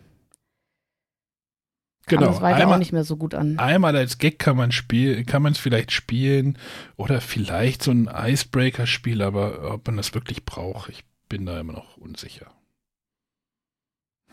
kam 2.06 2.18
Genau. 2.18 2.30
es 2.32 2.40
weiter 2.40 2.56
auch 2.58 2.62
Einmal, 2.62 2.78
nicht 2.80 2.90
mehr 2.92 3.04
so 3.04 3.16
gut 3.16 3.34
an. 3.34 3.56
Einmal 3.58 3.94
als 3.94 4.18
Gag 4.18 4.40
kann 4.40 4.56
man 4.56 4.72
spielen, 4.72 5.24
kann 5.26 5.42
man 5.42 5.52
es 5.52 5.58
vielleicht 5.58 5.92
spielen 5.92 6.58
oder 6.96 7.20
vielleicht 7.20 7.84
so 7.84 7.92
ein 7.92 8.10
Icebreaker-Spiel, 8.12 9.22
aber 9.22 9.72
ob 9.74 9.86
man 9.86 9.96
das 9.96 10.12
wirklich 10.12 10.44
braucht, 10.44 10.88
ich 10.88 11.04
bin 11.28 11.46
da 11.46 11.60
immer 11.60 11.74
noch 11.74 11.96
unsicher. 11.98 12.50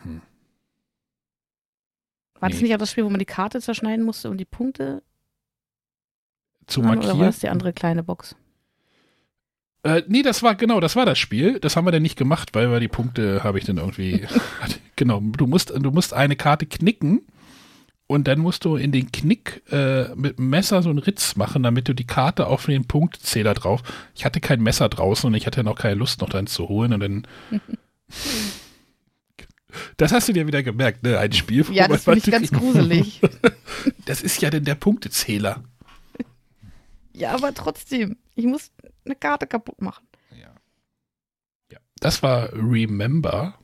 Hm. 0.02 0.22
War 2.40 2.48
das 2.48 2.58
Nee. 2.58 2.64
nicht 2.64 2.74
auch 2.74 2.78
das 2.78 2.90
Spiel, 2.90 3.04
wo 3.04 3.10
man 3.10 3.18
die 3.20 3.24
Karte 3.26 3.60
zerschneiden 3.60 4.04
musste 4.04 4.28
und 4.28 4.38
die 4.38 4.44
Punkte 4.44 5.02
Zu 6.66 6.82
waren, 6.82 6.98
oder 6.98 7.08
war 7.08 7.14
markieren? 7.14 7.26
das 7.28 7.38
die 7.38 7.48
andere 7.48 7.72
kleine 7.72 8.02
Box? 8.02 8.36
Äh, 9.82 10.02
nee, 10.08 10.22
das 10.22 10.42
war 10.42 10.54
genau, 10.56 10.80
das 10.80 10.96
war 10.96 11.06
das 11.06 11.18
Spiel. 11.18 11.60
Das 11.60 11.76
haben 11.76 11.84
wir 11.86 11.92
dann 11.92 12.02
nicht 12.02 12.16
gemacht, 12.18 12.54
weil 12.54 12.70
wir 12.72 12.80
die 12.80 12.88
Punkte 12.88 13.44
habe 13.44 13.58
ich 13.58 13.64
dann 13.64 13.76
irgendwie. 13.78 14.26
genau, 14.96 15.20
du 15.20 15.46
musst, 15.46 15.70
du 15.70 15.90
musst 15.92 16.12
eine 16.12 16.34
Karte 16.34 16.66
knicken 16.66 17.22
und 18.08 18.26
dann 18.26 18.40
musst 18.40 18.64
du 18.64 18.76
in 18.76 18.90
den 18.90 19.12
Knick 19.12 19.62
äh, 19.70 20.14
mit 20.16 20.38
dem 20.38 20.50
Messer 20.50 20.82
so 20.82 20.90
einen 20.90 20.98
Ritz 20.98 21.36
machen, 21.36 21.62
damit 21.62 21.88
du 21.88 21.94
die 21.94 22.06
Karte 22.06 22.46
auf 22.48 22.66
den 22.66 22.86
Punktzähler 22.86 23.54
drauf. 23.54 23.82
Ich 24.16 24.24
hatte 24.24 24.40
kein 24.40 24.60
Messer 24.60 24.88
draußen 24.88 25.28
und 25.28 25.34
ich 25.34 25.46
hatte 25.46 25.62
noch 25.62 25.76
keine 25.76 25.94
Lust, 25.94 26.20
noch 26.20 26.30
dann 26.30 26.46
zu 26.48 26.68
holen 26.68 26.92
und 26.92 27.00
dann. 27.00 27.26
Das 29.98 30.10
hast 30.12 30.26
du 30.28 30.32
dir 30.32 30.46
wieder 30.46 30.62
gemerkt, 30.62 31.02
ne? 31.02 31.18
Ein 31.18 31.32
Spiel. 31.32 31.64
Ja, 31.70 31.86
das 31.86 32.04
finde 32.04 32.20
ich 32.20 32.30
ganz 32.30 32.50
Batterie- 32.50 32.58
gruselig. 32.72 33.20
Das 34.06 34.22
ist 34.22 34.40
ja 34.40 34.48
denn 34.50 34.64
der 34.64 34.74
Punktezähler. 34.74 35.62
Ja, 37.16 37.32
aber 37.32 37.54
trotzdem, 37.54 38.16
ich 38.34 38.46
muss 38.46 38.70
eine 39.04 39.16
Karte 39.16 39.46
kaputt 39.46 39.80
machen. 39.80 40.06
Ja. 40.30 40.54
ja. 41.72 41.78
Das 42.00 42.22
war 42.22 42.52
Remember 42.52 43.58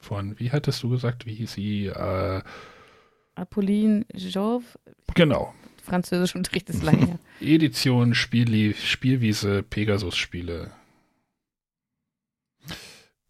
von, 0.00 0.38
wie 0.38 0.50
hattest 0.50 0.82
du 0.82 0.90
gesagt, 0.90 1.26
wie 1.26 1.34
hieß 1.34 1.52
sie? 1.52 1.86
Äh, 1.86 2.42
Apolline 3.34 4.04
Jouve, 4.14 4.64
genau. 5.14 5.54
Französischunterricht 5.82 6.70
ist 6.70 6.82
lange. 6.82 7.18
Edition, 7.40 8.14
Spielli 8.14 8.74
Spielwiese, 8.74 9.62
Pegasus-Spiele. 9.64 10.70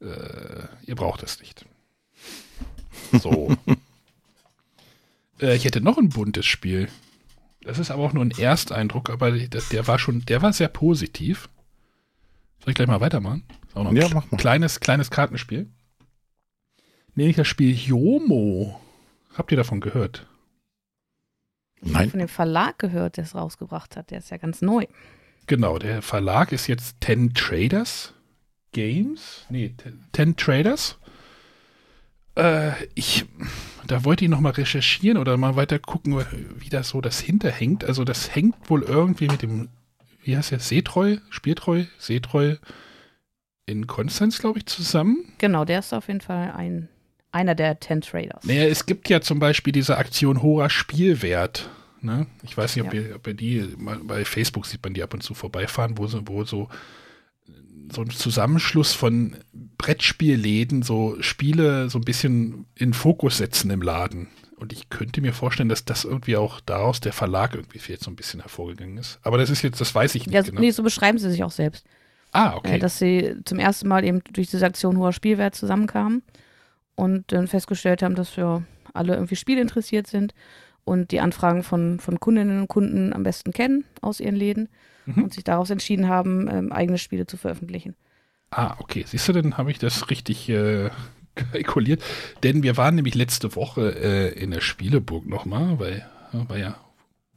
Äh, 0.01 0.67
ihr 0.85 0.95
braucht 0.95 1.23
es 1.23 1.41
nicht. 1.41 1.65
So. 3.13 3.57
äh, 5.41 5.57
ich 5.57 5.65
hätte 5.65 5.81
noch 5.81 5.97
ein 5.97 6.11
buntes 6.11 6.45
Spiel. 6.45 6.89
Das 7.65 7.79
ist 7.79 7.91
aber 7.91 8.03
auch 8.03 8.13
nur 8.13 8.25
ein 8.25 8.33
Ersteindruck, 8.33 9.11
aber 9.11 9.31
der, 9.33 9.63
der 9.71 9.87
war 9.87 9.99
schon, 9.99 10.25
der 10.27 10.43
war 10.43 10.53
sehr 10.53 10.69
positiv. 10.69 11.49
Soll 12.61 12.71
ich 12.71 12.75
gleich 12.75 12.89
mal 12.89 13.01
weitermachen? 13.01 13.45
Ist 13.69 13.77
auch 13.77 13.85
noch 13.85 13.91
ein 13.91 13.97
Ja, 13.97 14.09
mach 14.13 14.31
mal. 14.31 14.37
kleines, 14.37 14.81
kleines 14.81 15.11
Kartenspiel. 15.11 15.69
Nämlich 17.15 17.37
das 17.37 17.47
Spiel 17.49 17.75
Yomo. 17.75 18.81
Habt 19.35 19.51
ihr 19.51 19.57
davon 19.57 19.81
gehört? 19.81 20.27
Nein. 21.81 22.11
Von 22.11 22.21
dem 22.21 22.29
Verlag 22.29 22.79
gehört, 22.79 23.17
der 23.17 23.25
es 23.25 23.35
rausgebracht 23.35 23.97
hat. 23.97 24.11
Der 24.11 24.19
ist 24.19 24.31
ja 24.31 24.37
ganz 24.37 24.63
neu. 24.63 24.87
Genau, 25.47 25.79
der 25.79 26.03
Verlag 26.03 26.53
ist 26.53 26.69
jetzt 26.69 27.01
Ten 27.01 27.35
Traders 27.35 28.15
Games. 28.73 29.45
Nee, 29.51 29.75
Ten- 29.77 30.05
Ten 30.13 30.37
Traders. 30.37 30.99
Äh, 32.35 32.73
ich, 32.95 33.27
da 33.87 34.05
wollte 34.05 34.25
ich 34.25 34.31
noch 34.31 34.41
mal 34.41 34.51
recherchieren 34.53 35.19
oder 35.19 35.37
mal 35.37 35.57
weiter 35.57 35.79
gucken, 35.79 36.19
wie 36.59 36.69
das 36.69 36.91
so 36.91 37.01
das 37.01 37.21
hinterhängt. 37.21 37.85
Also 37.85 38.05
das 38.05 38.35
hängt 38.35 38.71
wohl 38.71 38.83
irgendwie 38.83 39.29
mit 39.29 39.43
dem, 39.43 39.69
wie 40.23 40.37
heißt 40.37 40.51
der, 40.51 40.61
Seetreu, 40.61 41.19
Spieltreu, 41.31 41.85
Seetreu 41.99 42.57
in 43.67 43.87
Konstanz, 43.87 44.39
glaube 44.39 44.59
ich, 44.59 44.67
zusammen. 44.67 45.25
Genau, 45.39 45.65
der 45.65 45.81
ist 45.81 45.93
auf 45.93 46.09
jeden 46.09 46.21
Fall 46.21 46.53
ein, 46.53 46.89
einer 47.33 47.55
der 47.55 47.79
Ten 47.81 48.01
Traders. 48.01 48.45
Naja, 48.45 48.65
es 48.65 48.87
gibt 48.87 49.09
ja 49.09 49.21
zum 49.21 49.39
Beispiel 49.39 49.73
diese 49.73 49.99
Aktion 49.99 50.43
hoher 50.43 50.69
Spielwert. 50.71 51.69
Ne? 52.01 52.27
Ich 52.43 52.57
weiß 52.57 52.75
nicht, 52.75 52.85
ob, 52.85 52.93
Ja. 52.95 53.01
ihr, 53.03 53.17
ob 53.17 53.27
ihr 53.29 53.35
die, 53.35 53.75
bei 54.05 54.25
Facebook 54.25 54.67
sieht 54.67 54.83
man 54.83 54.95
die 54.95 55.03
ab 55.05 55.15
und 55.15 55.23
zu 55.23 55.35
vorbeifahren, 55.35 55.97
wo, 55.99 56.07
so- 56.09 56.23
wo 56.27 56.43
so, 56.45 56.69
so 57.93 58.03
ein 58.03 58.11
Zusammenschluss 58.11 58.93
von 58.93 59.37
Brettspielläden 59.79 60.83
so 60.83 61.17
Spiele 61.21 61.91
so 61.91 61.99
ein 61.99 62.05
bisschen 62.05 62.67
in 62.75 62.93
Fokus 62.93 63.39
setzen 63.39 63.71
im 63.71 63.83
Laden. 63.83 64.29
Und 64.57 64.73
ich 64.73 64.89
könnte 64.91 65.21
mir 65.21 65.33
vorstellen, 65.33 65.69
dass 65.69 65.85
das 65.85 66.05
irgendwie 66.05 66.37
auch 66.37 66.61
daraus 66.61 67.01
der 67.01 67.13
Verlag 67.13 67.55
irgendwie 67.55 67.81
jetzt 67.89 68.05
so 68.05 68.11
ein 68.11 68.17
bisschen 68.17 68.41
hervorgegangen 68.41 68.97
ist. 68.97 69.19
Aber 69.23 69.37
das 69.39 69.51
ist 69.51 69.63
jetzt, 69.63 69.81
das 69.81 69.93
weiß 69.95 70.15
ich 70.15 70.27
nicht 70.27 70.35
Ja, 70.35 70.43
genau. 70.43 70.61
nee, 70.61 70.71
so 70.71 70.85
beschreiben 70.85 71.19
sie 71.19 71.31
sich 71.31 71.43
auch 71.43 71.51
selbst. 71.51 71.85
ah, 72.31 72.53
Äh, 72.53 72.57
okay. 72.57 72.79
dass 72.79 72.99
sie 72.99 73.35
zum 73.45 73.59
ersten 73.59 73.89
Mal 73.89 74.05
eben 74.05 74.23
durch 74.33 74.51
diese 74.51 74.65
Aktion 74.65 74.99
hoher 74.99 75.13
Spielwert 75.13 75.57
zusammenkamen 75.57 76.23
und 76.95 77.33
dann 77.33 77.49
festgestellt 77.49 78.03
haben, 78.03 78.15
dass 78.15 78.37
wir 78.37 78.63
alle 78.95 79.15
irgendwie 79.15 79.37
spielinteressiert 79.37 80.07
sind 80.07 80.33
und 80.85 81.11
die 81.11 81.21
Anfragen 81.21 81.65
von, 81.65 81.99
von 81.99 82.21
Kundinnen 82.21 82.61
und 82.61 82.69
Kunden 82.69 83.13
am 83.13 83.25
besten 83.25 83.53
kennen 83.53 83.85
aus 84.01 84.21
ihren 84.21 84.37
Läden 84.37 84.69
Mhm. 85.07 85.25
und 85.25 85.35
sich 85.35 85.45
daraus 85.45 85.71
entschieden 85.71 86.09
haben, 86.09 86.49
ähm, 86.49 86.73
eigene 86.73 86.99
Spiele 86.99 87.27
zu 87.27 87.37
veröffentlichen. 87.37 87.95
Ah, 88.51 88.77
okay. 88.79 89.05
Siehst 89.07 89.29
du, 89.29 89.33
dann 89.33 89.57
habe 89.57 89.71
ich 89.71 89.79
das 89.79 90.11
richtig 90.11 90.49
äh, 90.49 90.91
kalkuliert. 91.35 92.03
Denn 92.43 92.63
wir 92.63 92.77
waren 92.77 92.95
nämlich 92.95 93.15
letzte 93.15 93.57
Woche 93.57 93.95
äh, 93.97 94.39
in 94.39 94.51
der 94.51 94.61
Spieleburg 94.61 95.27
nochmal, 95.27 95.79
weil 95.79 96.07
ja, 96.33 96.49
war 96.49 96.59
ja, 96.59 96.77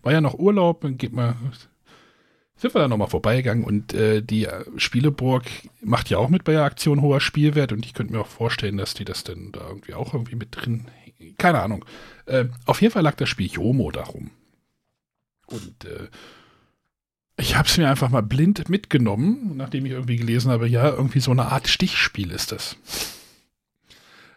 war 0.03 0.11
ja 0.11 0.22
noch 0.22 0.38
Urlaub, 0.38 0.82
dann 0.82 0.97
geht 0.97 1.13
mal, 1.13 1.36
sind 2.57 2.74
wir 2.74 2.82
da 2.82 2.88
nochmal 2.88 3.09
vorbeigegangen 3.09 3.63
und 3.63 3.93
äh, 3.93 4.22
die 4.22 4.45
äh, 4.45 4.66
Spieleburg 4.78 5.43
macht 5.82 6.09
ja 6.09 6.18
auch 6.18 6.30
mit 6.30 6.43
bei 6.43 6.53
der 6.53 6.63
Aktion 6.63 7.01
hoher 7.01 7.22
Spielwert 7.22 7.72
und 7.72 7.86
ich 7.86 7.93
könnte 7.93 8.13
mir 8.13 8.22
auch 8.22 8.28
vorstellen, 8.28 8.78
dass 8.78 8.93
die 8.93 9.05
das 9.05 9.24
dann 9.24 9.51
da 9.51 9.68
irgendwie 9.68 9.93
auch 9.93 10.13
irgendwie 10.13 10.36
mit 10.36 10.49
drin, 10.51 10.88
keine 11.38 11.61
Ahnung. 11.61 11.86
Äh, 12.26 12.45
auf 12.66 12.82
jeden 12.82 12.93
Fall 12.93 13.03
lag 13.03 13.16
das 13.16 13.30
Spiel 13.30 13.49
Jomo 13.51 13.91
darum. 13.91 14.32
Und 15.47 15.86
äh, 15.86 16.07
ich 17.38 17.55
habe 17.55 17.67
es 17.67 17.77
mir 17.77 17.89
einfach 17.89 18.09
mal 18.09 18.21
blind 18.21 18.69
mitgenommen, 18.69 19.57
nachdem 19.57 19.86
ich 19.86 19.91
irgendwie 19.91 20.15
gelesen 20.15 20.51
habe, 20.51 20.67
ja, 20.67 20.89
irgendwie 20.89 21.19
so 21.19 21.31
eine 21.31 21.51
Art 21.51 21.67
Stichspiel 21.67 22.31
ist 22.31 22.51
das. 22.51 22.77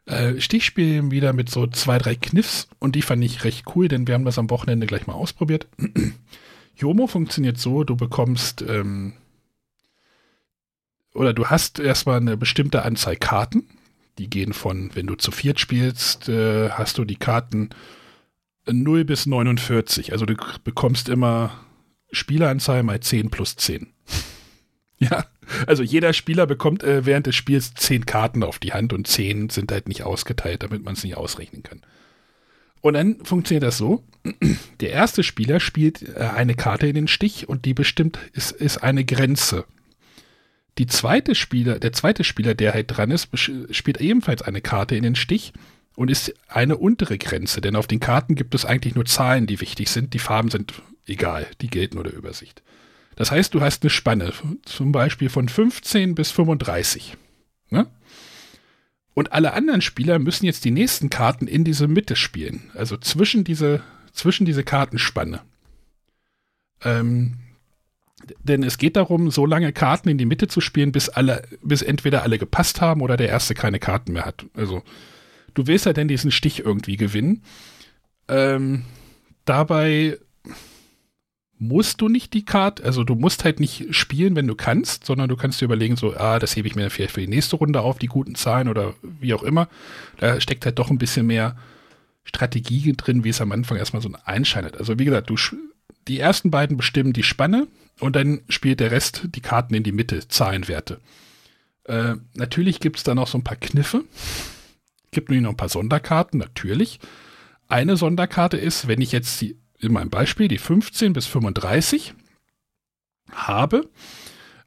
Äh, 0.06 0.40
Stichspiel 0.40 1.10
wieder 1.10 1.32
mit 1.32 1.48
so 1.48 1.66
zwei, 1.66 1.98
drei 1.98 2.14
Kniffs 2.14 2.68
und 2.78 2.96
die 2.96 3.02
fand 3.02 3.22
ich 3.22 3.44
recht 3.44 3.66
cool, 3.74 3.88
denn 3.88 4.06
wir 4.06 4.14
haben 4.14 4.24
das 4.24 4.38
am 4.38 4.50
Wochenende 4.50 4.86
gleich 4.86 5.06
mal 5.06 5.14
ausprobiert. 5.14 5.68
Jomo 6.76 7.06
funktioniert 7.06 7.58
so, 7.58 7.84
du 7.84 7.94
bekommst 7.94 8.62
ähm, 8.62 9.12
oder 11.12 11.32
du 11.32 11.46
hast 11.46 11.78
erstmal 11.78 12.18
eine 12.18 12.36
bestimmte 12.36 12.82
Anzahl 12.84 13.16
Karten. 13.16 13.68
Die 14.18 14.30
gehen 14.30 14.52
von, 14.52 14.90
wenn 14.94 15.06
du 15.06 15.14
zu 15.14 15.30
viert 15.30 15.60
spielst, 15.60 16.28
äh, 16.28 16.70
hast 16.70 16.98
du 16.98 17.04
die 17.04 17.16
Karten 17.16 17.70
0 18.66 19.04
bis 19.04 19.26
49. 19.26 20.12
Also 20.12 20.26
du 20.26 20.34
bekommst 20.64 21.08
immer 21.08 21.52
Spieleranzahl 22.10 22.82
mal 22.82 23.00
10 23.00 23.30
plus 23.30 23.56
10. 23.56 23.88
ja, 24.98 25.26
also 25.66 25.82
jeder 25.82 26.12
Spieler 26.12 26.46
bekommt 26.46 26.82
äh, 26.82 27.06
während 27.06 27.26
des 27.26 27.36
Spiels 27.36 27.74
10 27.74 28.06
Karten 28.06 28.42
auf 28.42 28.58
die 28.58 28.72
Hand 28.72 28.92
und 28.92 29.06
10 29.06 29.50
sind 29.50 29.72
halt 29.72 29.88
nicht 29.88 30.02
ausgeteilt, 30.02 30.62
damit 30.62 30.84
man 30.84 30.94
es 30.94 31.04
nicht 31.04 31.16
ausrechnen 31.16 31.62
kann. 31.62 31.82
Und 32.80 32.94
dann 32.94 33.24
funktioniert 33.24 33.64
das 33.64 33.78
so, 33.78 34.04
der 34.80 34.90
erste 34.90 35.22
Spieler 35.22 35.60
spielt 35.60 36.02
äh, 36.16 36.20
eine 36.20 36.54
Karte 36.54 36.86
in 36.86 36.94
den 36.94 37.08
Stich 37.08 37.48
und 37.48 37.64
die 37.64 37.74
bestimmt 37.74 38.18
ist, 38.32 38.52
ist 38.52 38.78
eine 38.78 39.04
Grenze. 39.04 39.64
Die 40.78 40.86
zweite 40.86 41.34
Spieler, 41.34 41.80
der 41.80 41.92
zweite 41.92 42.22
Spieler, 42.22 42.54
der 42.54 42.72
halt 42.72 42.96
dran 42.96 43.10
ist, 43.10 43.28
spielt 43.36 44.00
ebenfalls 44.00 44.42
eine 44.42 44.60
Karte 44.60 44.94
in 44.94 45.02
den 45.02 45.16
Stich 45.16 45.52
und 45.96 46.08
ist 46.08 46.32
eine 46.46 46.76
untere 46.76 47.18
Grenze, 47.18 47.60
denn 47.60 47.74
auf 47.74 47.88
den 47.88 47.98
Karten 47.98 48.36
gibt 48.36 48.54
es 48.54 48.64
eigentlich 48.64 48.94
nur 48.94 49.04
Zahlen, 49.04 49.48
die 49.48 49.60
wichtig 49.60 49.88
sind. 49.88 50.14
Die 50.14 50.20
Farben 50.20 50.50
sind 50.50 50.80
egal, 51.08 51.46
die 51.60 51.68
gelten 51.68 51.96
nur 51.96 52.04
der 52.04 52.14
Übersicht. 52.14 52.62
Das 53.16 53.30
heißt, 53.30 53.52
du 53.52 53.60
hast 53.60 53.82
eine 53.82 53.90
Spanne, 53.90 54.32
zum 54.64 54.92
Beispiel 54.92 55.28
von 55.28 55.48
15 55.48 56.14
bis 56.14 56.30
35. 56.30 57.16
Ne? 57.70 57.86
Und 59.14 59.32
alle 59.32 59.52
anderen 59.54 59.80
Spieler 59.80 60.20
müssen 60.20 60.46
jetzt 60.46 60.64
die 60.64 60.70
nächsten 60.70 61.10
Karten 61.10 61.48
in 61.48 61.64
diese 61.64 61.88
Mitte 61.88 62.14
spielen, 62.14 62.70
also 62.74 62.96
zwischen 62.96 63.42
diese, 63.42 63.82
zwischen 64.12 64.46
diese 64.46 64.62
Kartenspanne. 64.62 65.40
Ähm, 66.84 67.38
denn 68.42 68.62
es 68.62 68.78
geht 68.78 68.96
darum, 68.96 69.30
so 69.30 69.46
lange 69.46 69.72
Karten 69.72 70.08
in 70.08 70.18
die 70.18 70.26
Mitte 70.26 70.48
zu 70.48 70.60
spielen, 70.60 70.92
bis 70.92 71.08
alle, 71.08 71.42
bis 71.62 71.82
entweder 71.82 72.22
alle 72.22 72.38
gepasst 72.38 72.80
haben 72.80 73.00
oder 73.00 73.16
der 73.16 73.28
erste 73.28 73.54
keine 73.54 73.78
Karten 73.78 74.12
mehr 74.12 74.24
hat. 74.24 74.46
Also 74.54 74.82
du 75.54 75.66
willst 75.66 75.86
ja 75.86 75.92
denn 75.92 76.08
diesen 76.08 76.30
Stich 76.30 76.60
irgendwie 76.60 76.96
gewinnen. 76.96 77.42
Ähm, 78.28 78.84
dabei 79.44 80.18
musst 81.58 82.00
du 82.00 82.08
nicht 82.08 82.34
die 82.34 82.44
Karte, 82.44 82.84
also 82.84 83.04
du 83.04 83.14
musst 83.14 83.44
halt 83.44 83.60
nicht 83.60 83.94
spielen, 83.94 84.36
wenn 84.36 84.46
du 84.46 84.54
kannst, 84.54 85.04
sondern 85.04 85.28
du 85.28 85.36
kannst 85.36 85.60
dir 85.60 85.64
überlegen, 85.64 85.96
so, 85.96 86.16
ah, 86.16 86.38
das 86.38 86.54
hebe 86.56 86.68
ich 86.68 86.76
mir 86.76 86.90
vielleicht 86.90 87.14
für 87.14 87.20
die 87.20 87.28
nächste 87.28 87.56
Runde 87.56 87.80
auf, 87.80 87.98
die 87.98 88.06
guten 88.06 88.34
Zahlen 88.34 88.68
oder 88.68 88.94
wie 89.02 89.34
auch 89.34 89.42
immer. 89.42 89.68
Da 90.18 90.40
steckt 90.40 90.64
halt 90.64 90.78
doch 90.78 90.90
ein 90.90 90.98
bisschen 90.98 91.26
mehr 91.26 91.56
Strategie 92.24 92.92
drin, 92.96 93.24
wie 93.24 93.30
es 93.30 93.40
am 93.40 93.52
Anfang 93.52 93.78
erstmal 93.78 94.02
so 94.02 94.10
einscheidet. 94.24 94.76
Also 94.76 94.98
wie 94.98 95.04
gesagt, 95.04 95.30
du 95.30 95.36
die 96.06 96.20
ersten 96.20 96.50
beiden 96.50 96.76
bestimmen 96.76 97.12
die 97.12 97.22
Spanne 97.22 97.66
und 98.00 98.16
dann 98.16 98.40
spielt 98.48 98.80
der 98.80 98.90
Rest 98.90 99.22
die 99.34 99.40
Karten 99.40 99.74
in 99.74 99.82
die 99.82 99.92
Mitte, 99.92 100.26
Zahlenwerte. 100.28 101.00
Äh, 101.84 102.14
natürlich 102.34 102.80
gibt 102.80 102.98
es 102.98 103.04
da 103.04 103.14
noch 103.14 103.26
so 103.26 103.38
ein 103.38 103.44
paar 103.44 103.56
Kniffe. 103.56 104.04
Gibt 105.10 105.30
nämlich 105.30 105.42
noch 105.42 105.50
ein 105.50 105.56
paar 105.56 105.68
Sonderkarten, 105.68 106.38
natürlich. 106.38 107.00
Eine 107.66 107.96
Sonderkarte 107.96 108.56
ist, 108.56 108.88
wenn 108.88 109.00
ich 109.00 109.12
jetzt 109.12 109.40
die, 109.40 109.57
in 109.80 109.92
meinem 109.92 110.10
Beispiel 110.10 110.48
die 110.48 110.58
15 110.58 111.12
bis 111.12 111.26
35 111.26 112.14
habe, 113.30 113.88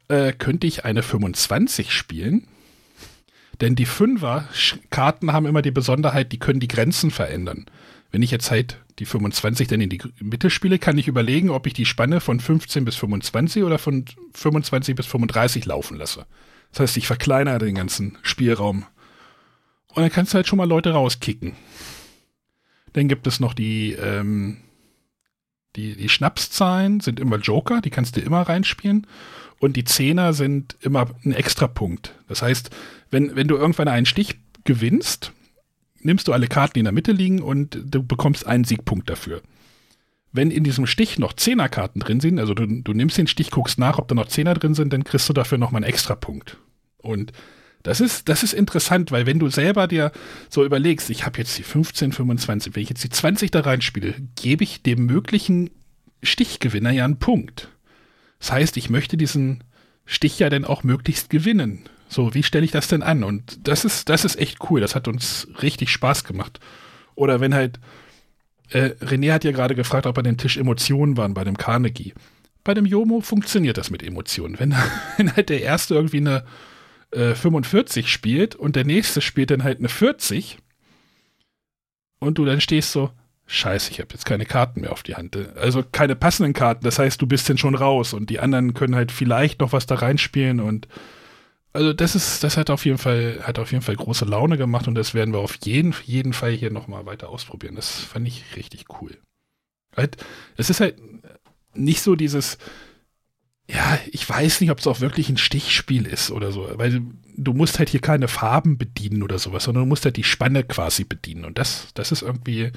äh, 0.08 0.32
könnte 0.32 0.66
ich 0.66 0.84
eine 0.84 1.02
25 1.02 1.92
spielen. 1.92 2.46
Denn 3.60 3.74
die 3.76 3.86
Fünfer-Karten 3.86 5.32
haben 5.32 5.46
immer 5.46 5.62
die 5.62 5.70
Besonderheit, 5.70 6.32
die 6.32 6.38
können 6.38 6.60
die 6.60 6.68
Grenzen 6.68 7.10
verändern. 7.10 7.66
Wenn 8.10 8.22
ich 8.22 8.30
jetzt 8.30 8.50
halt 8.50 8.78
die 8.98 9.06
25 9.06 9.68
dann 9.68 9.80
in 9.80 9.88
die 9.88 10.00
Mitte 10.20 10.50
spiele, 10.50 10.78
kann 10.78 10.98
ich 10.98 11.08
überlegen, 11.08 11.50
ob 11.50 11.66
ich 11.66 11.72
die 11.72 11.86
Spanne 11.86 12.20
von 12.20 12.40
15 12.40 12.84
bis 12.84 12.96
25 12.96 13.62
oder 13.62 13.78
von 13.78 14.04
25 14.34 14.96
bis 14.96 15.06
35 15.06 15.64
laufen 15.66 15.96
lasse. 15.96 16.26
Das 16.72 16.80
heißt, 16.80 16.96
ich 16.96 17.06
verkleinere 17.06 17.58
den 17.58 17.74
ganzen 17.74 18.18
Spielraum. 18.22 18.84
Und 19.88 20.02
dann 20.02 20.10
kannst 20.10 20.32
du 20.32 20.36
halt 20.36 20.46
schon 20.46 20.56
mal 20.56 20.68
Leute 20.68 20.90
rauskicken. 20.92 21.52
Dann 22.94 23.08
gibt 23.08 23.26
es 23.26 23.40
noch 23.40 23.54
die, 23.54 23.92
ähm, 23.92 24.58
die, 25.76 25.96
die 25.96 26.08
Schnapszahlen 26.08 27.00
sind 27.00 27.18
immer 27.18 27.36
Joker, 27.38 27.80
die 27.80 27.90
kannst 27.90 28.16
du 28.16 28.20
immer 28.20 28.42
reinspielen. 28.42 29.06
Und 29.58 29.76
die 29.76 29.84
Zehner 29.84 30.32
sind 30.32 30.76
immer 30.80 31.06
ein 31.24 31.32
Extrapunkt. 31.32 32.14
Das 32.28 32.42
heißt, 32.42 32.70
wenn, 33.10 33.36
wenn 33.36 33.48
du 33.48 33.56
irgendwann 33.56 33.88
einen 33.88 34.06
Stich 34.06 34.40
gewinnst, 34.64 35.32
nimmst 36.00 36.26
du 36.26 36.32
alle 36.32 36.48
Karten, 36.48 36.74
die 36.74 36.80
in 36.80 36.84
der 36.84 36.92
Mitte 36.92 37.12
liegen 37.12 37.40
und 37.40 37.78
du 37.84 38.02
bekommst 38.02 38.46
einen 38.46 38.64
Siegpunkt 38.64 39.08
dafür. 39.08 39.40
Wenn 40.32 40.50
in 40.50 40.64
diesem 40.64 40.86
Stich 40.86 41.18
noch 41.18 41.34
Zehnerkarten 41.34 42.00
drin 42.00 42.20
sind, 42.20 42.38
also 42.38 42.54
du, 42.54 42.66
du 42.66 42.92
nimmst 42.92 43.18
den 43.18 43.26
Stich, 43.26 43.50
guckst 43.50 43.78
nach, 43.78 43.98
ob 43.98 44.08
da 44.08 44.14
noch 44.14 44.28
Zehner 44.28 44.54
drin 44.54 44.74
sind, 44.74 44.92
dann 44.92 45.04
kriegst 45.04 45.28
du 45.28 45.32
dafür 45.32 45.58
nochmal 45.58 45.84
einen 45.84 45.92
Extrapunkt. 45.92 46.56
Und 46.98 47.32
das 47.82 48.00
ist, 48.00 48.28
das 48.28 48.42
ist 48.42 48.52
interessant, 48.52 49.10
weil 49.10 49.26
wenn 49.26 49.38
du 49.38 49.48
selber 49.48 49.88
dir 49.88 50.12
so 50.48 50.64
überlegst, 50.64 51.10
ich 51.10 51.26
habe 51.26 51.38
jetzt 51.38 51.58
die 51.58 51.62
15, 51.62 52.12
25, 52.12 52.74
wenn 52.74 52.82
ich 52.82 52.90
jetzt 52.90 53.04
die 53.04 53.10
20 53.10 53.50
da 53.50 53.60
reinspiele, 53.60 54.14
gebe 54.40 54.64
ich 54.64 54.82
dem 54.82 55.06
möglichen 55.06 55.70
Stichgewinner 56.22 56.90
ja 56.90 57.04
einen 57.04 57.18
Punkt. 57.18 57.68
Das 58.38 58.52
heißt, 58.52 58.76
ich 58.76 58.90
möchte 58.90 59.16
diesen 59.16 59.64
Stich 60.04 60.38
ja 60.38 60.50
dann 60.50 60.64
auch 60.64 60.84
möglichst 60.84 61.30
gewinnen. 61.30 61.84
So, 62.08 62.34
wie 62.34 62.42
stelle 62.42 62.64
ich 62.64 62.70
das 62.70 62.88
denn 62.88 63.02
an? 63.02 63.24
Und 63.24 63.66
das 63.66 63.84
ist, 63.84 64.08
das 64.08 64.24
ist 64.24 64.38
echt 64.38 64.58
cool. 64.68 64.80
Das 64.80 64.94
hat 64.94 65.08
uns 65.08 65.48
richtig 65.62 65.90
Spaß 65.90 66.24
gemacht. 66.24 66.60
Oder 67.14 67.40
wenn 67.40 67.54
halt, 67.54 67.80
äh, 68.70 68.90
René 69.00 69.32
hat 69.32 69.44
ja 69.44 69.52
gerade 69.52 69.74
gefragt, 69.74 70.06
ob 70.06 70.14
bei 70.14 70.22
dem 70.22 70.36
Tisch 70.36 70.56
Emotionen 70.56 71.16
waren 71.16 71.34
bei 71.34 71.44
dem 71.44 71.56
Carnegie. 71.56 72.14
Bei 72.64 72.74
dem 72.74 72.86
Jomo 72.86 73.20
funktioniert 73.20 73.78
das 73.78 73.90
mit 73.90 74.02
Emotionen. 74.02 74.58
Wenn, 74.58 74.74
wenn 75.16 75.34
halt 75.34 75.48
der 75.48 75.62
erste 75.62 75.94
irgendwie 75.94 76.18
eine 76.18 76.44
äh, 77.12 77.34
45 77.34 78.10
spielt 78.10 78.54
und 78.54 78.76
der 78.76 78.84
nächste 78.84 79.20
spielt 79.20 79.50
dann 79.50 79.64
halt 79.64 79.78
eine 79.78 79.88
40 79.88 80.58
und 82.18 82.38
du 82.38 82.44
dann 82.44 82.60
stehst 82.60 82.92
so, 82.92 83.10
scheiße, 83.46 83.90
ich 83.90 84.00
habe 84.00 84.10
jetzt 84.12 84.24
keine 84.24 84.46
Karten 84.46 84.80
mehr 84.80 84.92
auf 84.92 85.02
die 85.02 85.14
Hand. 85.14 85.36
Also 85.56 85.82
keine 85.82 86.16
passenden 86.16 86.52
Karten. 86.52 86.84
Das 86.84 86.98
heißt, 86.98 87.20
du 87.20 87.26
bist 87.26 87.48
dann 87.48 87.58
schon 87.58 87.74
raus 87.74 88.12
und 88.12 88.30
die 88.30 88.40
anderen 88.40 88.74
können 88.74 88.94
halt 88.94 89.12
vielleicht 89.12 89.60
noch 89.60 89.72
was 89.72 89.86
da 89.86 89.96
reinspielen 89.96 90.60
und 90.60 90.88
also 91.74 91.94
das 91.94 92.14
ist, 92.14 92.44
das 92.44 92.58
hat 92.58 92.68
auf 92.68 92.84
jeden 92.84 92.98
Fall, 92.98 93.40
hat 93.42 93.58
auf 93.58 93.72
jeden 93.72 93.82
Fall 93.82 93.96
große 93.96 94.26
Laune 94.26 94.58
gemacht 94.58 94.88
und 94.88 94.94
das 94.94 95.14
werden 95.14 95.32
wir 95.32 95.40
auf 95.40 95.56
jeden, 95.64 95.94
jeden 96.04 96.34
Fall 96.34 96.52
hier 96.52 96.70
nochmal 96.70 97.06
weiter 97.06 97.30
ausprobieren. 97.30 97.76
Das 97.76 98.00
fand 98.00 98.28
ich 98.28 98.56
richtig 98.56 98.84
cool. 99.00 99.16
Halt, 99.96 100.18
es 100.58 100.68
ist 100.68 100.80
halt 100.80 100.96
nicht 101.74 102.02
so 102.02 102.14
dieses, 102.14 102.58
ja, 103.72 103.98
ich 104.10 104.28
weiß 104.28 104.60
nicht, 104.60 104.70
ob 104.70 104.80
es 104.80 104.86
auch 104.86 105.00
wirklich 105.00 105.30
ein 105.30 105.38
Stichspiel 105.38 106.06
ist 106.06 106.30
oder 106.30 106.52
so, 106.52 106.68
weil 106.74 107.02
du 107.36 107.54
musst 107.54 107.78
halt 107.78 107.88
hier 107.88 108.00
keine 108.00 108.28
Farben 108.28 108.76
bedienen 108.76 109.22
oder 109.22 109.38
sowas, 109.38 109.64
sondern 109.64 109.84
du 109.84 109.88
musst 109.88 110.04
halt 110.04 110.16
die 110.16 110.24
Spanne 110.24 110.62
quasi 110.62 111.04
bedienen 111.04 111.46
und 111.46 111.56
das, 111.56 111.88
das 111.94 112.12
ist 112.12 112.20
irgendwie, 112.20 112.72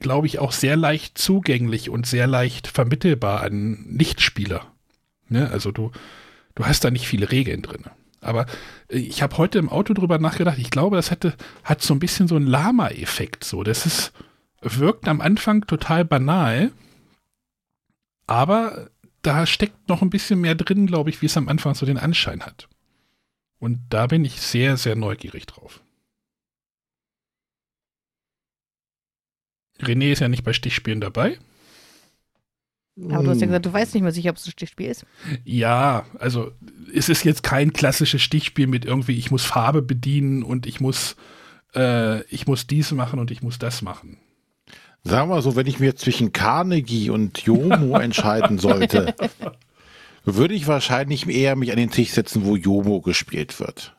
glaube 0.00 0.26
ich, 0.26 0.38
auch 0.38 0.52
sehr 0.52 0.76
leicht 0.76 1.18
zugänglich 1.18 1.90
und 1.90 2.06
sehr 2.06 2.26
leicht 2.26 2.66
vermittelbar 2.66 3.42
an 3.42 3.84
Nichtspieler. 3.88 4.72
Ne? 5.28 5.50
Also 5.50 5.70
du, 5.70 5.92
du 6.54 6.64
hast 6.64 6.84
da 6.84 6.90
nicht 6.90 7.06
viele 7.06 7.30
Regeln 7.30 7.60
drin. 7.60 7.84
Aber 8.22 8.46
äh, 8.88 8.98
ich 8.98 9.22
habe 9.22 9.36
heute 9.36 9.58
im 9.58 9.68
Auto 9.68 9.92
drüber 9.92 10.18
nachgedacht. 10.18 10.58
Ich 10.58 10.70
glaube, 10.70 10.96
das 10.96 11.10
hatte, 11.10 11.34
hat 11.62 11.82
so 11.82 11.92
ein 11.92 11.98
bisschen 12.00 12.26
so 12.26 12.36
einen 12.36 12.46
Lama-Effekt. 12.46 13.44
So, 13.44 13.64
das 13.64 13.84
ist, 13.84 14.12
wirkt 14.62 15.08
am 15.08 15.20
Anfang 15.20 15.66
total 15.66 16.04
banal, 16.06 16.72
aber 18.26 18.88
da 19.22 19.46
steckt 19.46 19.88
noch 19.88 20.02
ein 20.02 20.10
bisschen 20.10 20.40
mehr 20.40 20.54
drin, 20.54 20.86
glaube 20.86 21.10
ich, 21.10 21.22
wie 21.22 21.26
es 21.26 21.36
am 21.36 21.48
Anfang 21.48 21.74
so 21.74 21.86
den 21.86 21.98
Anschein 21.98 22.42
hat. 22.42 22.68
Und 23.58 23.80
da 23.90 24.08
bin 24.08 24.24
ich 24.24 24.40
sehr, 24.40 24.76
sehr 24.76 24.96
neugierig 24.96 25.46
drauf. 25.46 25.80
René 29.80 30.12
ist 30.12 30.20
ja 30.20 30.28
nicht 30.28 30.44
bei 30.44 30.52
Stichspielen 30.52 31.00
dabei. 31.00 31.38
Aber 32.96 33.22
du 33.22 33.30
hast 33.30 33.40
ja 33.40 33.46
gesagt, 33.46 33.66
du 33.66 33.72
weißt 33.72 33.94
nicht 33.94 34.02
mehr 34.02 34.12
sicher, 34.12 34.30
ob 34.30 34.36
es 34.36 34.46
ein 34.46 34.50
Stichspiel 34.50 34.88
ist. 34.88 35.06
Ja, 35.44 36.04
also 36.18 36.52
es 36.94 37.08
ist 37.08 37.24
jetzt 37.24 37.42
kein 37.42 37.72
klassisches 37.72 38.20
Stichspiel 38.20 38.66
mit 38.66 38.84
irgendwie, 38.84 39.16
ich 39.16 39.30
muss 39.30 39.44
Farbe 39.44 39.80
bedienen 39.80 40.42
und 40.42 40.66
ich 40.66 40.80
muss, 40.80 41.16
äh, 41.74 42.22
ich 42.24 42.46
muss 42.46 42.66
dies 42.66 42.92
machen 42.92 43.18
und 43.18 43.30
ich 43.30 43.42
muss 43.42 43.58
das 43.58 43.80
machen. 43.80 44.18
Sagen 45.04 45.30
wir 45.30 45.42
so, 45.42 45.56
wenn 45.56 45.66
ich 45.66 45.80
mir 45.80 45.96
zwischen 45.96 46.32
Carnegie 46.32 47.10
und 47.10 47.38
Jomo 47.38 47.98
entscheiden 47.98 48.58
sollte, 48.58 49.14
würde 50.24 50.54
ich 50.54 50.66
wahrscheinlich 50.68 51.28
eher 51.28 51.56
mich 51.56 51.70
an 51.72 51.76
den 51.76 51.90
Tisch 51.90 52.10
setzen, 52.10 52.44
wo 52.44 52.56
Jomo 52.56 53.00
gespielt 53.00 53.58
wird. 53.58 53.96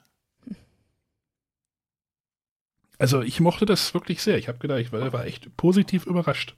Also 2.97 3.21
ich 3.21 3.41
mochte 3.41 3.65
das 3.65 3.93
wirklich 3.93 4.21
sehr. 4.21 4.37
Ich 4.37 4.47
habe 4.47 4.59
gedacht, 4.59 4.79
ich 4.79 4.93
war, 4.93 5.11
war 5.11 5.25
echt 5.25 5.57
positiv 5.57 6.05
überrascht. 6.05 6.55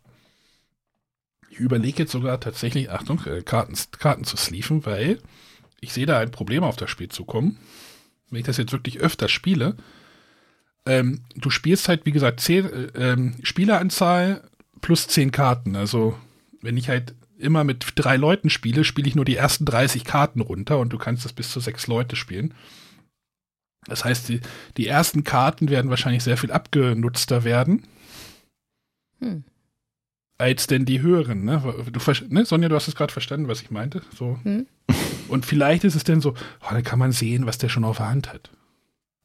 Ich 1.50 1.58
überlege 1.58 2.04
jetzt 2.04 2.12
sogar 2.12 2.40
tatsächlich, 2.40 2.92
Achtung, 2.92 3.26
äh, 3.26 3.42
Karten, 3.42 3.76
Karten 3.98 4.26
zu 4.26 4.38
sleeven, 4.38 4.86
weil 4.86 5.20
ich 5.80 5.94
sehe 5.94 6.06
da 6.06 6.20
ein 6.20 6.32
Problem 6.32 6.64
auf 6.64 6.76
das 6.76 6.92
Spiel 6.92 7.10
zukommen. 7.10 7.58
Wenn 8.30 8.42
ich 8.42 8.46
das 8.46 8.58
jetzt 8.58 8.74
wirklich 8.74 9.00
öfter 9.00 9.28
spiele, 9.30 9.76
ähm, 10.86 11.22
du 11.36 11.50
spielst 11.50 11.88
halt, 11.90 12.06
wie 12.06 12.12
gesagt, 12.12 12.40
zehn, 12.40 12.66
äh, 12.66 12.88
ähm, 12.96 13.36
Spieleranzahl 13.44 14.44
plus 14.82 15.08
zehn 15.08 15.32
Karten. 15.32 15.76
Also, 15.76 16.18
wenn 16.62 16.78
ich 16.78 16.90
halt 16.90 17.16
immer 17.38 17.64
mit 17.64 17.86
drei 17.96 18.18
Leuten 18.18 18.50
spiele, 18.50 18.84
spiele 18.84 19.08
ich 19.08 19.16
nur 19.16 19.26
die 19.26 19.36
ersten 19.36 19.66
30 19.66 20.04
Karten 20.04 20.42
runter 20.42 20.80
und 20.80 20.94
du 20.94 20.98
kannst 20.98 21.26
das 21.26 21.34
bis 21.34 21.52
zu 21.52 21.60
sechs 21.60 21.88
Leute 21.88 22.16
spielen. 22.16 22.54
Das 23.88 24.06
heißt, 24.06 24.30
die, 24.30 24.42
die 24.78 24.88
ersten 24.88 25.24
Karten 25.24 25.70
werden 25.70 25.90
wahrscheinlich 25.90 26.24
sehr 26.24 26.38
viel 26.38 26.52
abgenutzter 26.52 27.44
werden. 27.44 27.84
Hm. 29.20 29.44
Als 30.38 30.68
denn 30.68 30.86
die 30.86 31.02
höheren, 31.02 31.46
ne? 31.46 31.62
Du, 31.92 32.00
ne? 32.30 32.46
Sonja, 32.46 32.68
du 32.68 32.76
hast 32.76 32.88
es 32.88 32.96
gerade 32.96 33.14
verstanden, 33.14 33.48
was 33.48 33.62
ich 33.62 33.72
meinte. 33.72 34.02
So. 34.18 34.40
Hm. 34.44 34.66
Und 35.28 35.46
vielleicht 35.46 35.84
ist 35.84 35.96
es 35.96 36.04
denn 36.04 36.22
so, 36.22 36.32
oh, 36.62 36.72
dann 36.72 36.84
kann 36.84 37.00
man 37.00 37.12
sehen, 37.12 37.46
was 37.46 37.58
der 37.58 37.70
schon 37.70 37.86
auf 37.86 37.98
der 37.98 38.10
Hand 38.10 38.34
hat. 38.34 38.50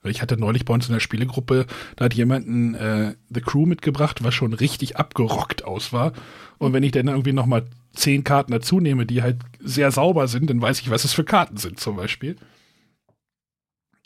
Ich 0.02 0.22
hatte 0.22 0.38
neulich 0.38 0.64
bei 0.64 0.72
uns 0.72 0.86
in 0.86 0.94
der 0.94 1.00
Spielegruppe, 1.00 1.66
da 1.96 2.06
hat 2.06 2.14
jemand 2.14 2.74
äh, 2.76 3.14
The 3.28 3.40
Crew 3.42 3.66
mitgebracht, 3.66 4.24
was 4.24 4.34
schon 4.34 4.54
richtig 4.54 4.96
abgerockt 4.96 5.64
aus 5.64 5.92
war. 5.92 6.12
Und 6.58 6.72
wenn 6.72 6.82
ich 6.82 6.92
dann 6.92 7.08
irgendwie 7.08 7.34
nochmal 7.34 7.66
zehn 7.92 8.24
Karten 8.24 8.52
dazu 8.52 8.80
nehme, 8.80 9.04
die 9.04 9.22
halt 9.22 9.38
sehr 9.60 9.90
sauber 9.90 10.26
sind, 10.26 10.48
dann 10.48 10.62
weiß 10.62 10.80
ich, 10.80 10.90
was 10.90 11.04
es 11.04 11.12
für 11.12 11.24
Karten 11.24 11.58
sind 11.58 11.80
zum 11.80 11.96
Beispiel. 11.96 12.36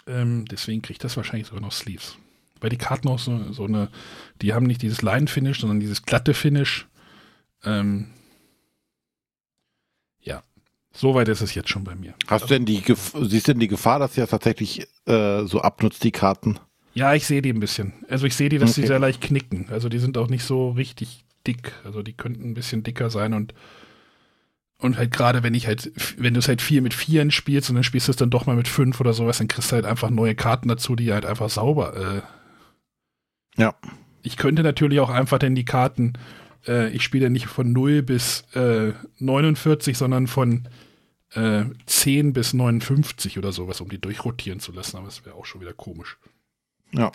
Ähm, 0.07 0.47
deswegen 0.47 0.83
kriegt 0.83 1.05
das 1.05 1.17
wahrscheinlich 1.17 1.47
sogar 1.47 1.63
noch 1.63 1.73
Sleeves. 1.73 2.17
Weil 2.61 2.71
die 2.71 2.79
Karten 2.79 3.09
auch 3.09 3.19
so, 3.19 3.53
so 3.53 3.65
eine, 3.65 3.89
die 4.43 4.53
haben 4.53 4.67
nicht 4.67 4.83
dieses 4.83 5.03
Line-Finish, 5.03 5.61
sondern 5.61 5.81
dieses 5.81 6.03
glatte 6.03 6.35
Finish. 6.35 6.89
Ähm, 7.63 8.11
soweit 10.95 11.29
ist 11.29 11.43
es 11.43 11.55
jetzt 11.55 11.69
schon 11.69 11.85
bei 11.85 11.95
mir. 11.95 12.15
Hast 12.27 12.45
du 12.45 12.49
denn 12.49 12.65
die, 12.65 12.83
siehst 12.87 13.49
du 13.49 13.53
denn 13.53 13.61
die 13.61 13.69
Gefahr, 13.69 13.99
dass 13.99 14.17
ihr 14.17 14.27
tatsächlich 14.27 14.87
äh, 15.07 15.45
so 15.45 15.61
abnutzt, 15.61 16.03
die 16.05 16.13
Karten? 16.13 16.59
Ja, 16.95 17.13
ich 17.15 17.27
sehe 17.27 17.43
die 17.43 17.53
ein 17.53 17.61
bisschen. 17.61 17.93
Also 18.09 18.27
ich 18.27 18.37
sehe 18.37 18.49
die, 18.49 18.59
dass 18.59 18.73
okay. 18.73 18.83
die 18.83 18.87
sehr 18.87 19.01
leicht 19.01 19.21
knicken. 19.21 19.67
Also 19.71 19.89
die 19.89 19.99
sind 19.99 20.17
auch 20.17 20.29
nicht 20.29 20.45
so 20.45 20.71
richtig 20.71 21.25
dick. 21.47 21.73
Also 21.85 22.03
die 22.03 22.13
könnten 22.13 22.51
ein 22.51 22.55
bisschen 22.55 22.83
dicker 22.83 23.11
sein 23.11 23.35
und 23.35 23.53
und 24.79 24.99
halt 24.99 25.13
gerade 25.13 25.43
wenn 25.43 25.55
ich 25.55 25.67
halt, 25.67 25.93
wenn 26.19 26.35
du 26.35 26.41
es 26.41 26.49
halt 26.49 26.61
vier 26.61 26.83
mit 26.83 26.95
vieren 26.95 27.31
spielst 27.31 27.71
und 27.71 27.77
dann 27.77 27.85
spielst 27.85 28.09
du 28.09 28.11
es 28.11 28.17
dann 28.17 28.31
doch 28.31 28.45
mal 28.47 28.57
mit 28.57 28.69
fünf 28.69 29.01
oder 29.01 29.15
sowas, 29.15 29.39
dann 29.39 29.49
kriegst 29.49 29.71
du 29.71 29.77
halt 29.77 29.87
einfach 29.87 30.11
neue 30.11 30.35
Karten 30.35 30.69
dazu, 30.69 30.95
die 30.95 31.13
halt 31.13 31.25
einfach 31.25 31.49
sauber. 31.49 31.97
Äh, 33.57 33.61
ja. 33.61 33.75
Ich 34.23 34.37
könnte 34.37 34.63
natürlich 34.63 35.01
auch 35.01 35.11
einfach 35.11 35.39
denn 35.39 35.55
die 35.55 35.65
Karten, 35.65 36.15
äh, 36.67 36.91
ich 36.91 37.03
spiele 37.03 37.31
nicht 37.31 37.47
von 37.47 37.73
0 37.73 38.03
bis 38.03 38.45
äh, 38.55 38.93
49, 39.21 39.97
sondern 39.97 40.27
von 40.27 40.69
äh, 41.35 41.65
10 41.87 42.33
bis 42.33 42.55
59 42.55 43.39
oder 43.39 43.53
sowas, 43.53 43.81
um 43.81 43.89
die 43.89 44.01
durchrotieren 44.01 44.61
zu 44.61 44.73
lassen, 44.73 44.97
aber 44.97 45.07
das 45.07 45.25
wäre 45.25 45.37
auch 45.37 45.47
schon 45.47 45.61
wieder 45.61 45.73
komisch. 45.73 46.19
Ja. 46.93 47.13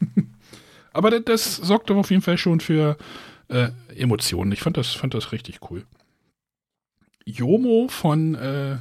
aber 0.92 1.10
das, 1.10 1.24
das 1.24 1.56
sorgt 1.56 1.90
doch 1.90 1.96
auf 1.96 2.10
jeden 2.10 2.22
Fall 2.22 2.38
schon 2.38 2.60
für 2.60 2.96
äh, 3.48 3.70
Emotionen. 3.94 4.52
Ich 4.52 4.60
fand 4.60 4.76
das, 4.76 4.92
fand 4.92 5.14
das 5.14 5.32
richtig 5.32 5.70
cool. 5.70 5.84
Jomo 7.24 7.88
von, 7.88 8.34
äh, 8.36 8.78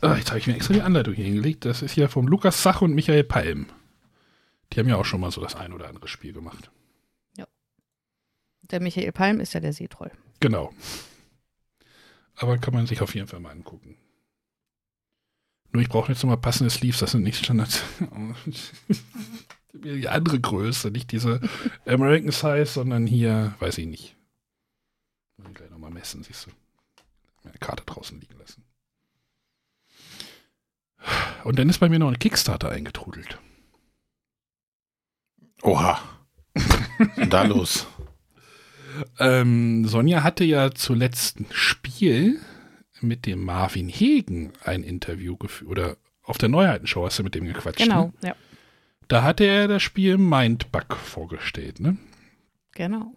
ach, 0.00 0.16
jetzt 0.16 0.30
habe 0.30 0.38
ich 0.38 0.46
mir 0.46 0.54
extra 0.54 0.72
die 0.72 0.82
Anleitung 0.82 1.12
hier 1.14 1.26
hingelegt. 1.26 1.66
Das 1.66 1.82
ist 1.82 1.96
ja 1.96 2.08
vom 2.08 2.26
Lukas 2.26 2.62
Sach 2.62 2.80
und 2.80 2.94
Michael 2.94 3.24
Palm. 3.24 3.66
Die 4.72 4.80
haben 4.80 4.88
ja 4.88 4.96
auch 4.96 5.04
schon 5.04 5.20
mal 5.20 5.30
so 5.30 5.42
das 5.42 5.54
ein 5.54 5.72
oder 5.72 5.88
andere 5.88 6.08
Spiel 6.08 6.32
gemacht. 6.32 6.70
Ja. 7.36 7.46
Der 8.62 8.80
Michael 8.80 9.12
Palm 9.12 9.40
ist 9.40 9.52
ja 9.52 9.60
der 9.60 9.74
Seetroll. 9.74 10.10
Genau. 10.40 10.72
Aber 12.36 12.58
kann 12.58 12.74
man 12.74 12.86
sich 12.86 13.00
auf 13.00 13.14
jeden 13.14 13.26
Fall 13.26 13.40
mal 13.40 13.50
angucken. 13.50 13.96
Nur 15.72 15.82
ich 15.82 15.88
brauche 15.88 16.12
jetzt 16.12 16.22
nochmal 16.22 16.38
passende 16.38 16.70
Sleeves, 16.70 17.00
das 17.00 17.12
sind 17.12 17.22
nicht 17.22 17.44
Standards. 17.44 17.82
die 19.72 20.08
andere 20.08 20.40
Größe, 20.40 20.90
nicht 20.90 21.10
diese 21.10 21.40
American 21.86 22.30
Size, 22.30 22.66
sondern 22.66 23.06
hier, 23.06 23.54
weiß 23.58 23.78
ich 23.78 23.86
nicht. 23.86 24.16
Muss 25.36 25.48
ich 25.48 25.54
gleich 25.54 25.70
nochmal 25.70 25.90
messen, 25.90 26.22
siehst 26.22 26.46
du 26.46 26.50
meine 27.44 27.58
Karte 27.58 27.84
draußen 27.84 28.20
liegen 28.20 28.38
lassen. 28.38 28.64
Und 31.44 31.58
dann 31.58 31.68
ist 31.68 31.78
bei 31.78 31.88
mir 31.88 31.98
noch 31.98 32.08
ein 32.08 32.18
Kickstarter 32.18 32.70
eingetrudelt. 32.70 33.38
Oha. 35.62 36.00
Da 37.28 37.42
los? 37.42 37.88
Ähm, 39.18 39.86
Sonja 39.86 40.22
hatte 40.22 40.44
ja 40.44 40.70
zuletzt 40.72 41.40
ein 41.40 41.46
Spiel 41.50 42.40
mit 43.00 43.26
dem 43.26 43.44
Marvin 43.44 43.88
Hegen 43.88 44.52
ein 44.64 44.82
Interview 44.82 45.36
geführt. 45.36 45.70
Oder 45.70 45.96
auf 46.22 46.38
der 46.38 46.48
Neuheitenshow 46.48 47.04
hast 47.04 47.18
du 47.18 47.22
mit 47.22 47.34
dem 47.34 47.44
gequatscht. 47.44 47.78
Genau, 47.78 48.12
ne? 48.22 48.28
ja. 48.28 48.36
Da 49.08 49.22
hatte 49.22 49.44
er 49.44 49.68
das 49.68 49.82
Spiel 49.82 50.16
Mindbug 50.16 50.96
vorgestellt, 50.96 51.80
ne? 51.80 51.98
Genau. 52.72 53.12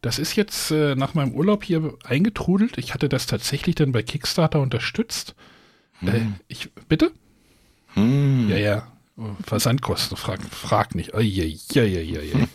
Das 0.00 0.18
ist 0.18 0.36
jetzt 0.36 0.70
äh, 0.70 0.94
nach 0.94 1.14
meinem 1.14 1.32
Urlaub 1.32 1.64
hier 1.64 1.96
eingetrudelt. 2.04 2.78
Ich 2.78 2.94
hatte 2.94 3.08
das 3.08 3.26
tatsächlich 3.26 3.74
dann 3.74 3.92
bei 3.92 4.02
Kickstarter 4.02 4.60
unterstützt. 4.60 5.34
Hm. 6.00 6.08
Äh, 6.08 6.26
ich, 6.46 6.70
bitte? 6.88 7.10
Hm. 7.94 8.48
Ja, 8.48 8.56
ja. 8.56 8.92
Versandkosten, 9.44 10.16
frag, 10.16 10.42
frag 10.42 10.94
nicht. 10.94 11.14
Oh, 11.14 11.20
ja, 11.20 11.44
ja, 11.44 11.84
ja, 11.84 12.00
ja, 12.00 12.20
ja. 12.20 12.48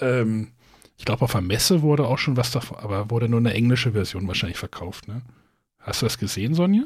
ähm, 0.00 0.52
ich 0.98 1.04
glaube, 1.04 1.22
auf 1.22 1.32
der 1.32 1.40
Messe 1.40 1.82
wurde 1.82 2.06
auch 2.06 2.18
schon 2.18 2.36
was 2.36 2.50
davon, 2.50 2.78
aber 2.78 3.10
wurde 3.10 3.28
nur 3.28 3.40
eine 3.40 3.52
englische 3.54 3.92
Version 3.92 4.26
wahrscheinlich 4.28 4.58
verkauft. 4.58 5.08
Ne? 5.08 5.22
Hast 5.80 6.02
du 6.02 6.06
das 6.06 6.18
gesehen, 6.18 6.54
Sonja? 6.54 6.84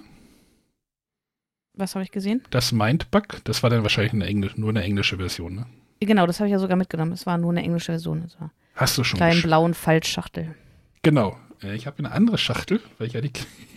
Was 1.74 1.94
habe 1.94 2.02
ich 2.02 2.10
gesehen? 2.10 2.42
Das 2.50 2.72
Mindbug, 2.72 3.42
das 3.44 3.62
war 3.62 3.70
dann 3.70 3.82
wahrscheinlich 3.82 4.12
eine 4.12 4.26
Engl 4.26 4.50
nur 4.56 4.70
eine 4.70 4.82
englische 4.82 5.16
Version, 5.16 5.54
ne? 5.54 5.66
Genau, 6.00 6.26
das 6.26 6.40
habe 6.40 6.48
ich 6.48 6.52
ja 6.52 6.58
sogar 6.58 6.76
mitgenommen. 6.76 7.12
Es 7.12 7.26
war 7.26 7.36
nur 7.38 7.50
eine 7.50 7.62
englische 7.62 7.92
Version. 7.92 8.24
War 8.38 8.50
Hast 8.74 8.96
du 8.98 9.04
schon 9.04 9.18
kleinen 9.18 9.38
gesch- 9.40 9.42
blauen 9.44 9.74
Faltschachtel. 9.74 10.54
Genau. 11.02 11.38
Äh, 11.62 11.74
Ich 11.76 11.86
habe 11.86 11.98
eine 11.98 12.10
andere 12.12 12.38
Schachtel, 12.38 12.80
weil 12.98 13.06
ich 13.08 13.12
ja 13.12 13.20
die 13.20 13.32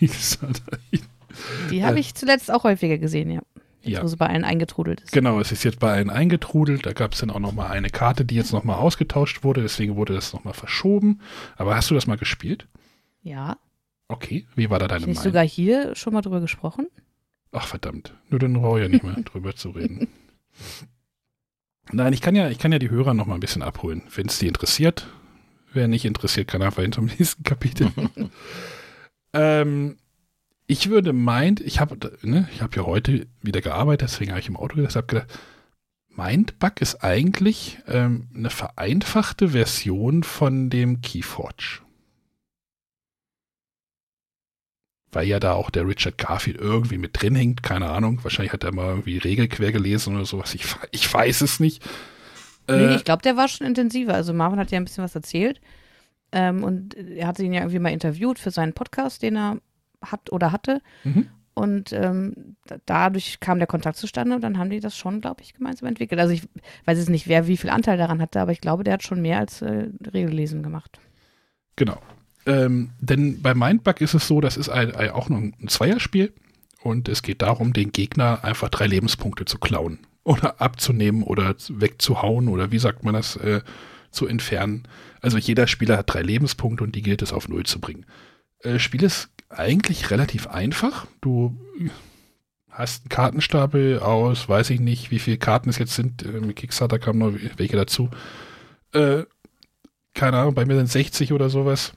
Die 1.70 1.84
habe 1.84 1.96
Äh. 1.96 2.00
ich 2.00 2.14
zuletzt 2.14 2.50
auch 2.50 2.64
häufiger 2.64 2.98
gesehen, 2.98 3.30
ja. 3.30 3.42
Jetzt, 3.84 3.96
Ja. 3.98 4.02
wo 4.02 4.06
sie 4.06 4.16
bei 4.16 4.26
allen 4.28 4.44
eingetrudelt 4.44 5.00
ist. 5.02 5.12
Genau, 5.12 5.38
es 5.40 5.52
ist 5.52 5.62
jetzt 5.64 5.78
bei 5.78 5.92
allen 5.92 6.10
eingetrudelt. 6.10 6.86
Da 6.86 6.92
gab 6.92 7.12
es 7.12 7.20
dann 7.20 7.30
auch 7.30 7.38
noch 7.38 7.52
mal 7.52 7.68
eine 7.68 7.90
Karte, 7.90 8.24
die 8.24 8.34
jetzt 8.34 8.52
noch 8.52 8.64
mal 8.64 8.76
ausgetauscht 8.76 9.44
wurde. 9.44 9.62
Deswegen 9.62 9.96
wurde 9.96 10.14
das 10.14 10.32
noch 10.32 10.44
mal 10.44 10.52
verschoben. 10.54 11.20
Aber 11.56 11.76
hast 11.76 11.90
du 11.90 11.94
das 11.94 12.06
mal 12.06 12.16
gespielt? 12.16 12.66
Ja. 13.22 13.58
Okay. 14.08 14.46
Wie 14.54 14.70
war 14.70 14.78
da 14.78 14.88
deine 14.88 15.02
Hab 15.02 15.02
ich 15.02 15.06
nicht 15.08 15.16
Meinung? 15.18 15.32
sogar 15.32 15.44
hier 15.46 15.94
schon 15.94 16.12
mal 16.12 16.22
drüber 16.22 16.40
gesprochen? 16.40 16.86
Ach 17.52 17.66
verdammt. 17.66 18.14
Nur 18.30 18.40
dann 18.40 18.54
brauche 18.54 18.78
ich 18.80 18.84
ja 18.84 18.88
nicht 18.88 19.04
mehr 19.04 19.14
drüber 19.24 19.54
zu 19.54 19.70
reden. 19.70 20.08
Nein, 21.92 22.12
ich 22.12 22.20
kann 22.22 22.34
ja, 22.34 22.48
ich 22.48 22.58
kann 22.58 22.72
ja 22.72 22.78
die 22.78 22.90
Hörer 22.90 23.14
noch 23.14 23.26
mal 23.26 23.34
ein 23.34 23.40
bisschen 23.40 23.62
abholen, 23.62 24.02
wenn 24.14 24.26
es 24.26 24.38
die 24.38 24.46
interessiert. 24.48 25.06
Wer 25.72 25.88
nicht 25.88 26.04
interessiert, 26.04 26.48
kann 26.48 26.62
einfach 26.62 26.82
hin 26.82 26.92
zum 26.92 27.04
nächsten 27.18 27.42
Kapitel. 27.44 27.90
ähm, 29.32 29.96
ich 30.66 30.88
würde 30.88 31.12
meint, 31.12 31.60
ich 31.60 31.80
habe 31.80 31.96
ne, 32.22 32.48
ich 32.52 32.62
habe 32.62 32.76
ja 32.76 32.84
heute 32.84 33.26
wieder 33.42 33.60
gearbeitet, 33.60 34.08
deswegen 34.08 34.30
habe 34.30 34.40
ich 34.40 34.48
im 34.48 34.56
Auto 34.56 34.76
gedacht, 34.76 34.96
habe 34.96 35.06
gedacht, 35.06 35.38
Mindbug 36.08 36.80
ist 36.80 37.02
eigentlich 37.02 37.78
ähm, 37.88 38.28
eine 38.34 38.50
vereinfachte 38.50 39.50
Version 39.50 40.22
von 40.22 40.70
dem 40.70 41.00
Keyforge. 41.02 41.80
Weil 45.10 45.26
ja 45.28 45.38
da 45.40 45.52
auch 45.52 45.70
der 45.70 45.86
Richard 45.86 46.18
Garfield 46.18 46.58
irgendwie 46.58 46.98
mit 46.98 47.20
drin 47.20 47.34
hängt, 47.34 47.62
keine 47.62 47.90
Ahnung. 47.90 48.22
Wahrscheinlich 48.22 48.52
hat 48.52 48.64
er 48.64 48.74
mal 48.74 48.88
irgendwie 48.88 49.18
Regelquer 49.18 49.70
gelesen 49.70 50.16
oder 50.16 50.24
sowas. 50.24 50.54
Ich, 50.54 50.64
ich 50.90 51.12
weiß 51.12 51.40
es 51.42 51.60
nicht. 51.60 51.84
nee, 52.68 52.74
Äh, 52.74 52.96
ich 52.96 53.04
glaube, 53.04 53.22
der 53.22 53.36
war 53.36 53.48
schon 53.48 53.66
intensiver. 53.66 54.14
Also 54.14 54.32
Marvin 54.32 54.58
hat 54.58 54.70
ja 54.70 54.78
ein 54.78 54.84
bisschen 54.84 55.04
was 55.04 55.14
erzählt. 55.14 55.60
Ähm, 56.32 56.64
und 56.64 56.94
er 56.94 57.28
hatte 57.28 57.44
ihn 57.44 57.52
ja 57.52 57.60
irgendwie 57.60 57.78
mal 57.78 57.92
interviewt 57.92 58.40
für 58.40 58.50
seinen 58.50 58.72
Podcast, 58.72 59.22
den 59.22 59.36
er 59.36 59.58
hat 60.10 60.32
oder 60.32 60.52
hatte. 60.52 60.80
Mhm. 61.04 61.28
Und 61.54 61.92
ähm, 61.92 62.56
da- 62.66 62.78
dadurch 62.84 63.38
kam 63.38 63.58
der 63.58 63.68
Kontakt 63.68 63.96
zustande 63.96 64.34
und 64.34 64.40
dann 64.42 64.58
haben 64.58 64.70
die 64.70 64.80
das 64.80 64.96
schon, 64.96 65.20
glaube 65.20 65.42
ich, 65.42 65.54
gemeinsam 65.54 65.88
entwickelt. 65.88 66.20
Also 66.20 66.32
ich 66.34 66.42
weiß 66.84 66.98
jetzt 66.98 67.10
nicht, 67.10 67.28
wer 67.28 67.46
wie 67.46 67.56
viel 67.56 67.70
Anteil 67.70 67.96
daran 67.96 68.20
hatte, 68.20 68.40
aber 68.40 68.50
ich 68.50 68.60
glaube, 68.60 68.82
der 68.82 68.94
hat 68.94 69.04
schon 69.04 69.22
mehr 69.22 69.38
als 69.38 69.62
äh, 69.62 69.88
Regellesen 70.12 70.64
gemacht. 70.64 70.98
Genau. 71.76 71.98
Ähm, 72.46 72.90
denn 73.00 73.40
bei 73.40 73.54
Mindbug 73.54 74.00
ist 74.00 74.14
es 74.14 74.26
so, 74.26 74.40
das 74.40 74.56
ist 74.56 74.68
ein, 74.68 74.94
ein, 74.94 75.10
auch 75.10 75.28
noch 75.28 75.38
ein 75.38 75.54
Zweierspiel 75.68 76.32
und 76.82 77.08
es 77.08 77.22
geht 77.22 77.40
darum, 77.40 77.72
den 77.72 77.92
Gegner 77.92 78.44
einfach 78.44 78.68
drei 78.68 78.86
Lebenspunkte 78.86 79.44
zu 79.44 79.58
klauen 79.58 80.00
oder 80.24 80.60
abzunehmen 80.60 81.22
oder 81.22 81.54
wegzuhauen 81.68 82.48
oder 82.48 82.72
wie 82.72 82.78
sagt 82.78 83.04
man 83.04 83.14
das, 83.14 83.36
äh, 83.36 83.60
zu 84.10 84.26
entfernen. 84.26 84.86
Also 85.22 85.38
jeder 85.38 85.66
Spieler 85.66 85.98
hat 85.98 86.12
drei 86.12 86.22
Lebenspunkte 86.22 86.84
und 86.84 86.94
die 86.94 87.02
gilt 87.02 87.22
es 87.22 87.32
auf 87.32 87.48
Null 87.48 87.64
zu 87.64 87.80
bringen. 87.80 88.06
Äh, 88.60 88.78
Spiel 88.78 89.02
ist 89.02 89.30
eigentlich 89.58 90.10
relativ 90.10 90.46
einfach. 90.46 91.06
Du 91.20 91.56
hast 92.70 93.04
einen 93.04 93.08
Kartenstapel 93.08 94.00
aus, 94.00 94.48
weiß 94.48 94.70
ich 94.70 94.80
nicht, 94.80 95.10
wie 95.10 95.18
viele 95.18 95.38
Karten 95.38 95.70
es 95.70 95.78
jetzt 95.78 95.94
sind. 95.94 96.24
Äh, 96.24 96.40
mit 96.40 96.56
Kickstarter 96.56 96.98
kamen 96.98 97.18
noch 97.18 97.32
welche 97.56 97.76
dazu. 97.76 98.10
Äh, 98.92 99.24
keine 100.14 100.38
Ahnung, 100.38 100.54
bei 100.54 100.64
mir 100.64 100.76
sind 100.76 100.90
60 100.90 101.32
oder 101.32 101.50
sowas. 101.50 101.92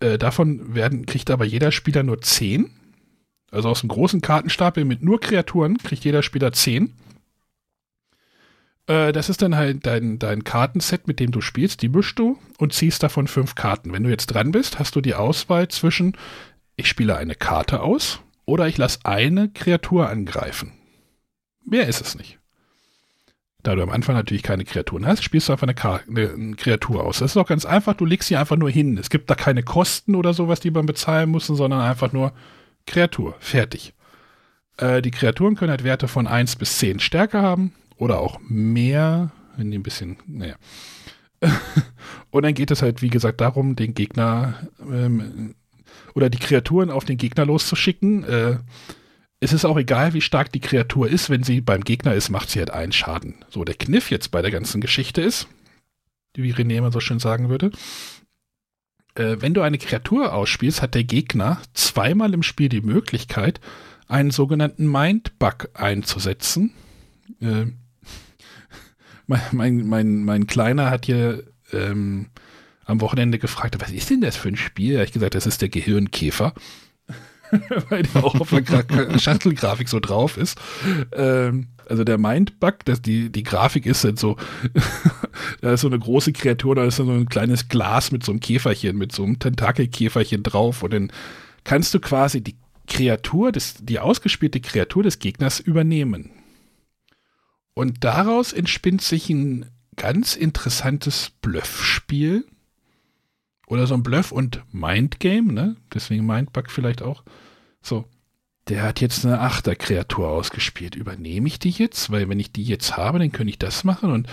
Äh, 0.00 0.18
davon 0.18 0.74
werden, 0.74 1.06
kriegt 1.06 1.30
aber 1.30 1.44
jeder 1.44 1.72
Spieler 1.72 2.02
nur 2.02 2.20
10. 2.20 2.70
Also 3.50 3.68
aus 3.68 3.82
einem 3.82 3.88
großen 3.88 4.20
Kartenstapel 4.20 4.84
mit 4.84 5.02
nur 5.02 5.20
Kreaturen 5.20 5.78
kriegt 5.78 6.04
jeder 6.04 6.22
Spieler 6.22 6.52
10. 6.52 6.94
Äh, 8.86 9.12
das 9.12 9.28
ist 9.28 9.42
dann 9.42 9.56
halt 9.56 9.86
dein, 9.86 10.18
dein 10.18 10.44
Kartenset, 10.44 11.06
mit 11.06 11.20
dem 11.20 11.32
du 11.32 11.40
spielst. 11.40 11.82
Die 11.82 11.88
mischst 11.88 12.18
du 12.18 12.38
und 12.58 12.72
ziehst 12.72 13.02
davon 13.02 13.28
fünf 13.28 13.54
Karten. 13.54 13.92
Wenn 13.92 14.04
du 14.04 14.10
jetzt 14.10 14.26
dran 14.26 14.52
bist, 14.52 14.78
hast 14.78 14.96
du 14.96 15.00
die 15.00 15.14
Auswahl 15.14 15.68
zwischen, 15.68 16.16
ich 16.80 16.88
spiele 16.88 17.16
eine 17.16 17.34
Karte 17.34 17.80
aus 17.80 18.20
oder 18.44 18.66
ich 18.66 18.78
lasse 18.78 19.00
eine 19.04 19.50
Kreatur 19.50 20.08
angreifen. 20.08 20.72
Mehr 21.64 21.86
ist 21.86 22.00
es 22.00 22.16
nicht. 22.16 22.38
Da 23.62 23.74
du 23.74 23.82
am 23.82 23.90
Anfang 23.90 24.16
natürlich 24.16 24.42
keine 24.42 24.64
Kreaturen 24.64 25.06
hast, 25.06 25.22
spielst 25.22 25.48
du 25.48 25.52
einfach 25.52 25.68
eine, 25.68 25.76
eine, 26.08 26.32
eine 26.32 26.56
Kreatur 26.56 27.04
aus. 27.04 27.18
Das 27.18 27.32
ist 27.32 27.36
auch 27.36 27.46
ganz 27.46 27.66
einfach, 27.66 27.94
du 27.94 28.06
legst 28.06 28.28
sie 28.28 28.36
einfach 28.36 28.56
nur 28.56 28.70
hin. 28.70 28.96
Es 28.96 29.10
gibt 29.10 29.28
da 29.28 29.34
keine 29.34 29.62
Kosten 29.62 30.14
oder 30.14 30.32
sowas, 30.32 30.60
die 30.60 30.70
man 30.70 30.86
bezahlen 30.86 31.30
muss, 31.30 31.46
sondern 31.46 31.80
einfach 31.80 32.12
nur 32.12 32.32
Kreatur. 32.86 33.36
Fertig. 33.38 33.92
Äh, 34.78 35.02
die 35.02 35.10
Kreaturen 35.10 35.56
können 35.56 35.70
halt 35.70 35.84
Werte 35.84 36.08
von 36.08 36.26
1 36.26 36.56
bis 36.56 36.78
10 36.78 37.00
Stärke 37.00 37.42
haben 37.42 37.74
oder 37.96 38.18
auch 38.18 38.40
mehr, 38.48 39.30
wenn 39.56 39.70
die 39.70 39.78
ein 39.78 39.82
bisschen, 39.82 40.16
naja. 40.26 40.56
Und 42.30 42.44
dann 42.44 42.54
geht 42.54 42.70
es 42.70 42.80
halt, 42.80 43.02
wie 43.02 43.10
gesagt, 43.10 43.40
darum, 43.40 43.76
den 43.76 43.94
Gegner 43.94 44.54
ähm, 44.80 45.54
oder 46.20 46.28
die 46.28 46.38
Kreaturen 46.38 46.90
auf 46.90 47.06
den 47.06 47.16
Gegner 47.16 47.46
loszuschicken. 47.46 48.24
Äh, 48.24 48.58
es 49.40 49.54
ist 49.54 49.64
auch 49.64 49.78
egal, 49.78 50.12
wie 50.12 50.20
stark 50.20 50.52
die 50.52 50.60
Kreatur 50.60 51.08
ist, 51.08 51.30
wenn 51.30 51.42
sie 51.42 51.62
beim 51.62 51.82
Gegner 51.82 52.14
ist, 52.14 52.28
macht 52.28 52.50
sie 52.50 52.58
halt 52.58 52.70
einen 52.70 52.92
Schaden. 52.92 53.36
So, 53.48 53.64
der 53.64 53.74
Kniff 53.74 54.10
jetzt 54.10 54.30
bei 54.30 54.42
der 54.42 54.50
ganzen 54.50 54.82
Geschichte 54.82 55.22
ist, 55.22 55.48
wie 56.34 56.52
René 56.52 56.76
immer 56.76 56.92
so 56.92 57.00
schön 57.00 57.20
sagen 57.20 57.48
würde, 57.48 57.70
äh, 59.14 59.36
wenn 59.40 59.54
du 59.54 59.62
eine 59.62 59.78
Kreatur 59.78 60.34
ausspielst, 60.34 60.82
hat 60.82 60.94
der 60.94 61.04
Gegner 61.04 61.60
zweimal 61.72 62.34
im 62.34 62.42
Spiel 62.42 62.68
die 62.68 62.82
Möglichkeit, 62.82 63.60
einen 64.06 64.30
sogenannten 64.30 64.90
Mindbug 64.90 65.70
einzusetzen. 65.72 66.74
Äh, 67.40 67.66
mein, 69.26 69.40
mein, 69.52 69.86
mein, 69.86 70.24
mein 70.24 70.46
Kleiner 70.46 70.90
hat 70.90 71.06
hier 71.06 71.44
ähm, 71.72 72.26
am 72.90 73.00
Wochenende 73.00 73.38
gefragt, 73.38 73.76
was 73.80 73.90
ist 73.90 74.10
denn 74.10 74.20
das 74.20 74.36
für 74.36 74.48
ein 74.48 74.56
Spiel? 74.56 74.94
Da 74.94 74.98
habe 75.00 75.06
ich 75.06 75.12
gesagt, 75.12 75.34
das 75.34 75.46
ist 75.46 75.62
der 75.62 75.68
Gehirnkäfer. 75.68 76.54
Weil 77.88 78.04
der 78.04 78.24
auch 78.24 78.40
auf 78.40 78.50
der 78.50 78.62
Gra 78.62 79.18
Schachtelgrafik 79.18 79.88
so 79.88 79.98
drauf 79.98 80.36
ist. 80.36 80.58
Ähm, 81.12 81.68
also 81.88 82.04
der 82.04 82.18
Mindbug, 82.18 82.84
dass 82.84 83.02
die, 83.02 83.30
die 83.30 83.42
Grafik 83.42 83.86
ist 83.86 84.04
halt 84.04 84.18
so, 84.18 84.36
da 85.60 85.72
ist 85.72 85.80
so 85.80 85.88
eine 85.88 85.98
große 85.98 86.32
Kreatur, 86.32 86.76
da 86.76 86.84
ist 86.84 86.96
so 86.96 87.10
ein 87.10 87.28
kleines 87.28 87.68
Glas 87.68 88.12
mit 88.12 88.22
so 88.24 88.30
einem 88.30 88.40
Käferchen, 88.40 88.96
mit 88.96 89.10
so 89.10 89.24
einem 89.24 89.40
Tentakelkäferchen 89.40 90.44
drauf 90.44 90.84
und 90.84 90.92
dann 90.92 91.12
kannst 91.64 91.92
du 91.92 91.98
quasi 91.98 92.40
die 92.40 92.56
Kreatur, 92.86 93.50
des, 93.50 93.74
die 93.80 93.98
ausgespielte 93.98 94.60
Kreatur 94.60 95.02
des 95.02 95.18
Gegners 95.18 95.58
übernehmen. 95.58 96.30
Und 97.74 98.04
daraus 98.04 98.52
entspinnt 98.52 99.02
sich 99.02 99.30
ein 99.30 99.66
ganz 99.96 100.36
interessantes 100.36 101.30
Bluffspiel. 101.42 102.46
Oder 103.70 103.86
so 103.86 103.94
ein 103.94 104.02
Bluff- 104.02 104.32
und 104.32 104.64
Mindgame, 104.72 105.52
ne? 105.52 105.76
Deswegen 105.94 106.26
Mindbug 106.26 106.72
vielleicht 106.72 107.02
auch. 107.02 107.22
So, 107.80 108.04
der 108.68 108.82
hat 108.82 109.00
jetzt 109.00 109.24
eine 109.24 109.40
Achterkreatur 109.40 110.28
ausgespielt. 110.28 110.96
Übernehme 110.96 111.46
ich 111.46 111.60
die 111.60 111.70
jetzt? 111.70 112.10
Weil 112.10 112.28
wenn 112.28 112.40
ich 112.40 112.50
die 112.50 112.64
jetzt 112.64 112.96
habe, 112.96 113.20
dann 113.20 113.30
könnte 113.30 113.50
ich 113.50 113.60
das 113.60 113.84
machen 113.84 114.10
und 114.10 114.28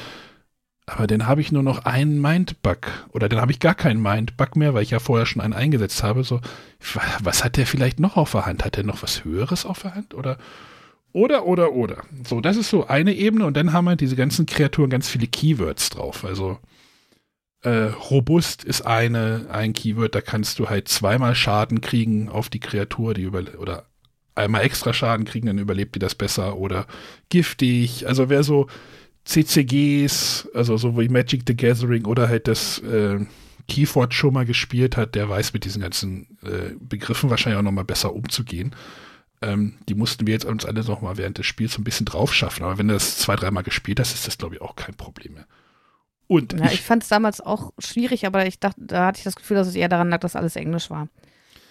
aber 0.89 1.05
dann 1.05 1.27
habe 1.27 1.41
ich 1.41 1.51
nur 1.51 1.64
noch 1.64 1.85
einen 1.85 2.19
Mindbug. 2.19 2.88
Oder 3.11 3.30
dann 3.30 3.41
habe 3.41 3.51
ich 3.51 3.59
gar 3.59 3.76
keinen 3.76 4.01
Mindbug 4.01 4.55
mehr, 4.55 4.73
weil 4.73 4.84
ich 4.84 4.91
ja 4.91 4.99
vorher 4.99 5.26
schon 5.26 5.41
einen 5.41 5.53
eingesetzt 5.53 6.01
habe. 6.01 6.23
So, 6.23 6.39
was 7.22 7.43
hat 7.43 7.57
der 7.57 7.68
vielleicht 7.68 7.99
noch 7.99 8.15
auf 8.15 8.31
der 8.31 8.45
Hand? 8.45 8.64
Hat 8.64 8.77
der 8.77 8.85
noch 8.85 9.03
was 9.03 9.23
Höheres 9.23 9.65
auf 9.65 9.81
der 9.81 9.95
Hand? 9.95 10.14
Oder, 10.15 10.38
oder, 11.11 11.45
oder, 11.45 11.73
oder. 11.73 11.97
So, 12.26 12.41
das 12.41 12.55
ist 12.55 12.69
so 12.69 12.88
eine 12.88 13.14
Ebene 13.14 13.45
und 13.45 13.57
dann 13.57 13.73
haben 13.73 13.85
wir 13.85 13.97
diese 13.97 14.15
ganzen 14.15 14.45
Kreaturen 14.45 14.89
ganz 14.89 15.09
viele 15.09 15.27
Keywords 15.27 15.89
drauf. 15.89 16.23
Also, 16.23 16.57
äh, 17.63 17.91
robust 18.09 18.63
ist 18.63 18.81
eine, 18.81 19.47
ein 19.51 19.73
Keyword, 19.73 20.15
da 20.15 20.21
kannst 20.21 20.59
du 20.59 20.69
halt 20.69 20.88
zweimal 20.88 21.35
Schaden 21.35 21.81
kriegen 21.81 22.29
auf 22.29 22.49
die 22.49 22.59
Kreatur, 22.59 23.13
die 23.13 23.23
über, 23.23 23.43
oder 23.59 23.85
einmal 24.35 24.61
extra 24.61 24.93
Schaden 24.93 25.25
kriegen, 25.25 25.47
dann 25.47 25.57
überlebt 25.57 25.95
die 25.95 25.99
das 25.99 26.15
besser. 26.15 26.57
Oder 26.57 26.88
giftig, 27.29 28.07
also 28.07 28.29
wer 28.29 28.43
so 28.43 28.67
CCGs, 29.25 30.49
also 30.53 30.77
so 30.77 30.97
wie 30.97 31.09
Magic 31.09 31.43
the 31.47 31.55
Gathering 31.55 32.05
oder 32.05 32.29
halt 32.29 32.47
das 32.47 32.79
äh, 32.79 33.19
Keyford 33.67 34.13
schon 34.13 34.34
mal 34.34 34.45
gespielt 34.45 34.95
hat, 34.95 35.15
der 35.15 35.27
weiß 35.27 35.53
mit 35.53 35.65
diesen 35.65 35.81
ganzen 35.81 36.38
äh, 36.43 36.75
Begriffen 36.79 37.29
wahrscheinlich 37.29 37.59
auch 37.59 37.63
nochmal 37.63 37.84
besser 37.84 38.13
umzugehen. 38.13 38.73
Ähm, 39.41 39.73
die 39.89 39.95
mussten 39.95 40.25
wir 40.25 40.34
jetzt 40.34 40.45
uns 40.45 40.65
alle 40.65 40.84
nochmal 40.84 41.17
während 41.17 41.38
des 41.38 41.45
Spiels 41.45 41.73
so 41.73 41.81
ein 41.81 41.84
bisschen 41.84 42.05
drauf 42.05 42.34
schaffen. 42.34 42.63
Aber 42.63 42.77
wenn 42.77 42.88
du 42.88 42.93
das 42.93 43.17
zwei, 43.17 43.35
dreimal 43.35 43.63
gespielt 43.63 43.99
hast, 43.99 44.13
ist 44.13 44.25
das, 44.27 44.38
glaube 44.38 44.55
ich, 44.55 44.61
auch 44.61 44.75
kein 44.75 44.95
Problem 44.95 45.34
mehr. 45.34 45.47
Und 46.28 46.54
Ja, 46.54 46.72
ich 46.72 46.82
fand 46.82 47.04
es 47.04 47.10
damals 47.10 47.41
auch 47.41 47.72
schwierig, 47.80 48.26
aber 48.26 48.45
ich 48.45 48.60
dachte, 48.60 48.82
da 48.82 49.08
hatte 49.08 49.20
ich 49.20 49.24
das 49.24 49.36
Gefühl, 49.36 49.56
dass 49.56 49.68
es 49.68 49.76
eher 49.76 49.90
daran 49.90 50.10
lag, 50.10 50.20
dass 50.20 50.36
alles 50.36 50.56
Englisch 50.56 50.90
war. 50.90 51.08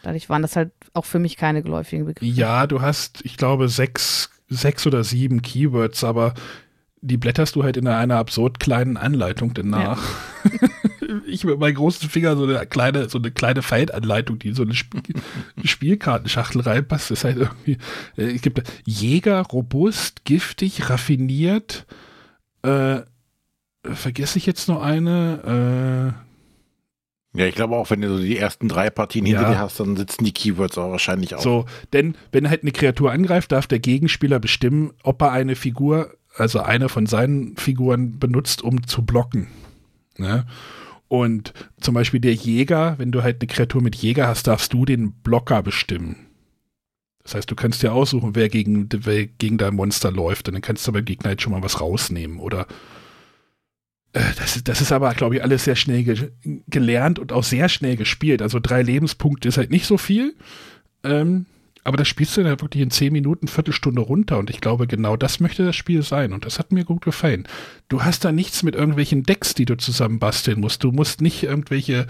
Dadurch 0.03 0.29
waren 0.29 0.43
das 0.43 0.57
halt 0.57 0.71
auch 0.95 1.05
für 1.05 1.19
mich 1.19 1.37
keine 1.37 1.63
geläufigen 1.63 2.07
Begriffe. 2.07 2.31
Ja, 2.31 2.67
du 2.67 2.81
hast, 2.81 3.25
ich 3.25 3.37
glaube, 3.37 3.69
sechs, 3.69 4.31
sechs 4.49 4.87
oder 4.87 5.05
sieben 5.05 5.43
Keywords, 5.43 6.05
aber 6.05 6.35
die 7.01 7.17
blätterst 7.17 7.55
du 7.57 7.65
halt 7.65 7.77
in 7.77 7.87
einer 7.87 8.17
absurd 8.17 8.61
kleinen 8.61 8.97
Anleitung 8.97 9.53
danach. 9.55 10.03
ich 11.27 11.45
mit 11.45 11.59
meinem 11.59 11.75
großen 11.75 12.09
Finger 12.09 12.37
so 12.37 12.45
eine 12.45 12.67
kleine, 12.67 13.09
so 13.09 13.19
eine 13.19 13.31
kleine 13.31 13.63
Feinanleitung, 13.63 14.39
die 14.39 14.49
in 14.49 14.55
so 14.55 14.63
eine 14.63 14.75
Spiel 14.75 15.03
Spielkartenschachtel 15.65 16.63
reinpasst. 16.63 17.11
Das 17.11 17.19
ist 17.19 17.25
halt 17.25 17.37
irgendwie, 17.39 17.79
äh, 18.17 18.35
es 18.35 18.43
gibt 18.43 18.63
Jäger, 18.85 19.43
robust, 19.43 20.25
giftig, 20.25 20.89
raffiniert, 20.91 21.87
äh, 22.63 23.01
vergesse 23.95 24.39
ich 24.39 24.47
jetzt 24.47 24.69
noch 24.69 24.83
eine, 24.83 26.15
äh, 26.15 26.27
ja, 27.39 27.47
ich 27.47 27.55
glaube 27.55 27.77
auch, 27.77 27.91
wenn 27.91 28.01
du 28.01 28.09
so 28.09 28.19
die 28.19 28.39
ersten 28.39 28.67
drei 28.67 28.89
Partien 28.89 29.27
hinter 29.27 29.51
dir 29.51 29.59
hast, 29.59 29.79
dann 29.79 29.97
sitzen 29.97 30.25
die 30.25 30.33
Keywords 30.33 30.79
auch 30.79 30.91
wahrscheinlich 30.91 31.35
auch. 31.35 31.43
So, 31.43 31.67
denn 31.93 32.17
wenn 32.33 32.49
halt 32.49 32.63
eine 32.63 32.73
Kreatur 32.73 33.13
angreift, 33.13 33.53
darf 33.53 33.67
der 33.67 33.79
Gegenspieler 33.79 34.41
bestimmen, 34.41 34.93
ob 35.03 35.21
er 35.21 35.33
eine 35.33 35.55
Figur, 35.55 36.15
also 36.35 36.61
eine 36.61 36.89
von 36.89 37.05
seinen 37.05 37.57
Figuren 37.57 38.19
benutzt, 38.19 38.63
um 38.63 38.87
zu 38.87 39.05
blocken. 39.05 39.49
Ne? 40.17 40.47
Und 41.09 41.53
zum 41.79 41.95
Beispiel 41.95 42.21
der 42.21 42.35
Jäger, 42.35 42.95
wenn 42.99 43.13
du 43.13 43.23
halt 43.23 43.41
eine 43.41 43.49
Kreatur 43.49 43.83
mit 43.83 43.97
Jäger 43.97 44.27
hast, 44.27 44.47
darfst 44.47 44.73
du 44.73 44.87
den 44.87 45.13
Blocker 45.13 45.63
bestimmen. 45.63 46.17
Das 47.23 47.35
heißt, 47.35 47.51
du 47.51 47.55
kannst 47.55 47.83
dir 47.83 47.93
aussuchen, 47.93 48.35
wer 48.35 48.49
gegen, 48.49 48.89
wer 48.91 49.27
gegen 49.27 49.59
dein 49.59 49.75
Monster 49.75 50.11
läuft. 50.11 50.49
Und 50.49 50.55
dann 50.55 50.63
kannst 50.63 50.87
du 50.87 50.93
beim 50.93 51.05
Gegner 51.05 51.31
halt 51.31 51.43
schon 51.43 51.53
mal 51.53 51.63
was 51.63 51.81
rausnehmen. 51.81 52.39
Oder 52.39 52.67
das, 54.39 54.57
ist, 54.57 54.69
das 54.69 54.81
ist 54.81 54.93
aber, 54.93 55.13
glaube 55.15 55.37
ich, 55.37 55.43
alles 55.43 55.65
sehr 55.65 55.77
schnell 55.77 56.05
ge 56.05 56.31
gelernt 56.69 57.19
und 57.19 57.33
auch 57.33 57.45
sehr 57.45 57.69
schnell 57.69 57.97
gespielt. 57.97 58.41
Also 58.41 58.61
drei 58.61 58.83
Lebenspunkte 58.83 59.49
ist 59.49 59.59
halt 59.59 59.71
nicht 59.71 59.87
so 59.87 59.99
viel. 59.99 60.35
Ähm, 61.05 61.47
aber 61.85 61.97
das 61.97 62.09
spielst 62.09 62.37
du 62.37 62.41
dann 62.41 62.51
halt 62.51 62.63
wirklich 62.63 62.83
in 62.83 62.91
zehn 62.91 63.13
Minuten, 63.13 63.47
Viertelstunde 63.47 64.01
runter. 64.01 64.39
Und 64.39 64.51
ich 64.51 64.61
glaube, 64.61 64.87
genau 64.87 65.17
das 65.17 65.39
möchte 65.39 65.65
das 65.65 65.77
Spiel 65.77 66.03
sein. 66.03 66.33
Und 66.33 66.45
das 66.45 66.59
hat 66.59 66.73
mir 66.73 66.85
gut 66.85 67.05
gefallen. 67.05 67.47
Du 67.89 68.03
hast 68.03 68.25
da 68.25 68.33
nichts 68.33 68.63
mit 68.63 68.75
irgendwelchen 68.75 69.23
Decks, 69.23 69.55
die 69.55 69.67
du 69.67 69.77
zusammen 69.77 70.19
basteln 70.19 70.61
musst. 70.61 70.83
Du 70.83 70.91
musst 70.91 71.21
nicht 71.21 71.45
irgendwelche 71.45 72.07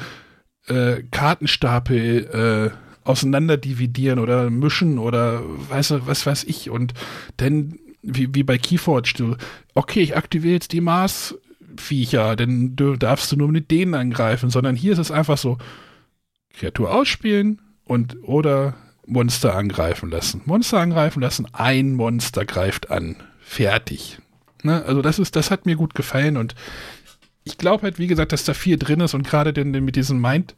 äh, 0.66 1.02
Kartenstapel 1.10 2.72
äh, 2.72 3.06
auseinander 3.06 3.56
dividieren 3.56 4.18
oder 4.18 4.48
mischen 4.48 4.98
oder 4.98 5.42
weiß, 5.44 5.94
was 6.06 6.24
weiß 6.24 6.44
ich. 6.44 6.70
Und 6.70 6.94
dann, 7.36 7.78
wie, 8.02 8.34
wie 8.34 8.44
bei 8.44 8.56
Keyforge, 8.58 9.12
du, 9.16 9.36
okay, 9.74 10.00
ich 10.00 10.16
aktiviere 10.16 10.54
jetzt 10.54 10.72
die 10.72 10.80
Maßviecher, 11.76 12.36
denn 12.36 12.76
du 12.76 12.96
darfst 12.96 13.30
du 13.32 13.36
nur 13.36 13.48
mit 13.48 13.70
denen 13.70 13.94
angreifen, 13.94 14.50
sondern 14.50 14.76
hier 14.76 14.92
ist 14.92 14.98
es 14.98 15.10
einfach 15.10 15.38
so, 15.38 15.58
Kreatur 16.52 16.92
ausspielen 16.92 17.60
und 17.84 18.16
oder 18.22 18.74
Monster 19.06 19.54
angreifen 19.54 20.10
lassen. 20.10 20.42
Monster 20.46 20.78
angreifen 20.78 21.20
lassen, 21.20 21.46
ein 21.52 21.94
Monster 21.94 22.44
greift 22.44 22.90
an. 22.90 23.16
Fertig. 23.40 24.18
Ne? 24.62 24.82
Also 24.84 25.02
das 25.02 25.18
ist, 25.18 25.36
das 25.36 25.50
hat 25.50 25.66
mir 25.66 25.76
gut 25.76 25.94
gefallen 25.94 26.36
und 26.36 26.54
ich 27.44 27.58
glaube 27.58 27.84
halt, 27.84 27.98
wie 27.98 28.08
gesagt, 28.08 28.32
dass 28.32 28.44
da 28.44 28.54
viel 28.54 28.76
drin 28.78 29.00
ist 29.00 29.14
und 29.14 29.22
gerade 29.22 29.52
denn 29.52 29.70
mit 29.70 29.94
diesem 29.94 30.20
Mind, 30.20 30.56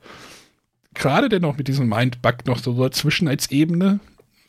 gerade 0.94 1.28
denn 1.28 1.44
auch 1.44 1.58
mit 1.58 1.68
diesem 1.68 1.88
Mind-Bug 1.88 2.46
noch 2.46 2.58
so 2.58 2.80
dazwischen 2.80 3.28
als 3.28 3.50
Ebene, 3.50 4.00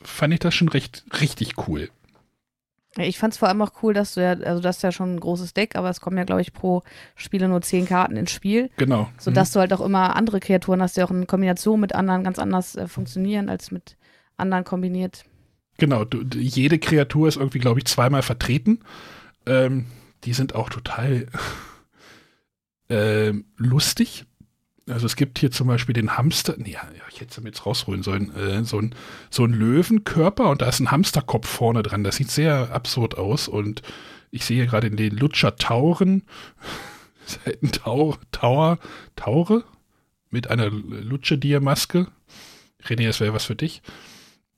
fand 0.02 0.32
ich 0.32 0.40
das 0.40 0.54
schon 0.54 0.68
recht, 0.68 1.04
richtig 1.20 1.68
cool. 1.68 1.90
Ich 2.96 3.18
fand 3.18 3.32
es 3.32 3.38
vor 3.38 3.48
allem 3.48 3.62
auch 3.62 3.72
cool, 3.82 3.94
dass 3.94 4.14
du 4.14 4.22
ja, 4.22 4.30
also 4.30 4.60
das 4.60 4.78
ist 4.78 4.82
ja 4.82 4.90
schon 4.90 5.14
ein 5.14 5.20
großes 5.20 5.54
Deck, 5.54 5.76
aber 5.76 5.90
es 5.90 6.00
kommen 6.00 6.18
ja, 6.18 6.24
glaube 6.24 6.40
ich, 6.40 6.52
pro 6.52 6.82
Spieler 7.14 7.46
nur 7.46 7.62
zehn 7.62 7.86
Karten 7.86 8.16
ins 8.16 8.32
Spiel. 8.32 8.68
Genau. 8.78 9.08
Sodass 9.16 9.50
mhm. 9.50 9.52
du 9.52 9.60
halt 9.60 9.72
auch 9.72 9.80
immer 9.80 10.16
andere 10.16 10.40
Kreaturen 10.40 10.82
hast, 10.82 10.96
die 10.96 11.02
auch 11.02 11.10
in 11.10 11.28
Kombination 11.28 11.78
mit 11.78 11.94
anderen 11.94 12.24
ganz 12.24 12.40
anders 12.40 12.74
äh, 12.74 12.88
funktionieren 12.88 13.48
als 13.48 13.70
mit 13.70 13.96
anderen 14.36 14.64
kombiniert. 14.64 15.24
Genau, 15.78 16.04
du, 16.04 16.22
jede 16.36 16.78
Kreatur 16.78 17.28
ist 17.28 17.36
irgendwie, 17.36 17.60
glaube 17.60 17.78
ich, 17.78 17.86
zweimal 17.86 18.22
vertreten. 18.22 18.80
Ähm, 19.46 19.86
die 20.24 20.32
sind 20.32 20.56
auch 20.56 20.68
total 20.68 21.26
äh, 22.88 23.32
lustig. 23.56 24.26
Also 24.90 25.06
es 25.06 25.16
gibt 25.16 25.38
hier 25.38 25.50
zum 25.50 25.68
Beispiel 25.68 25.92
den 25.92 26.16
Hamster, 26.16 26.54
nee, 26.56 26.76
ich 27.10 27.20
hätte 27.20 27.40
es 27.40 27.44
jetzt 27.44 27.66
rausholen 27.66 28.02
sollen, 28.02 28.34
äh, 28.34 28.64
so, 28.64 28.78
ein, 28.78 28.94
so 29.30 29.44
ein 29.44 29.52
Löwenkörper 29.52 30.50
und 30.50 30.62
da 30.62 30.68
ist 30.68 30.80
ein 30.80 30.90
Hamsterkopf 30.90 31.48
vorne 31.48 31.82
dran. 31.82 32.04
Das 32.04 32.16
sieht 32.16 32.30
sehr 32.30 32.72
absurd 32.72 33.16
aus 33.18 33.48
und 33.48 33.82
ich 34.30 34.44
sehe 34.44 34.66
gerade 34.66 34.86
in 34.86 34.96
den 34.96 35.16
Lutscher 35.16 35.56
Tauren, 35.56 36.24
ein 37.62 37.72
Tau, 37.72 38.16
Tauer, 38.32 38.78
Taure 39.16 39.64
mit 40.30 40.50
einer 40.50 40.70
Lutsche-Dia-Maske. 40.70 42.06
René, 42.84 43.06
das 43.06 43.20
wäre 43.20 43.34
was 43.34 43.44
für 43.44 43.56
dich. 43.56 43.82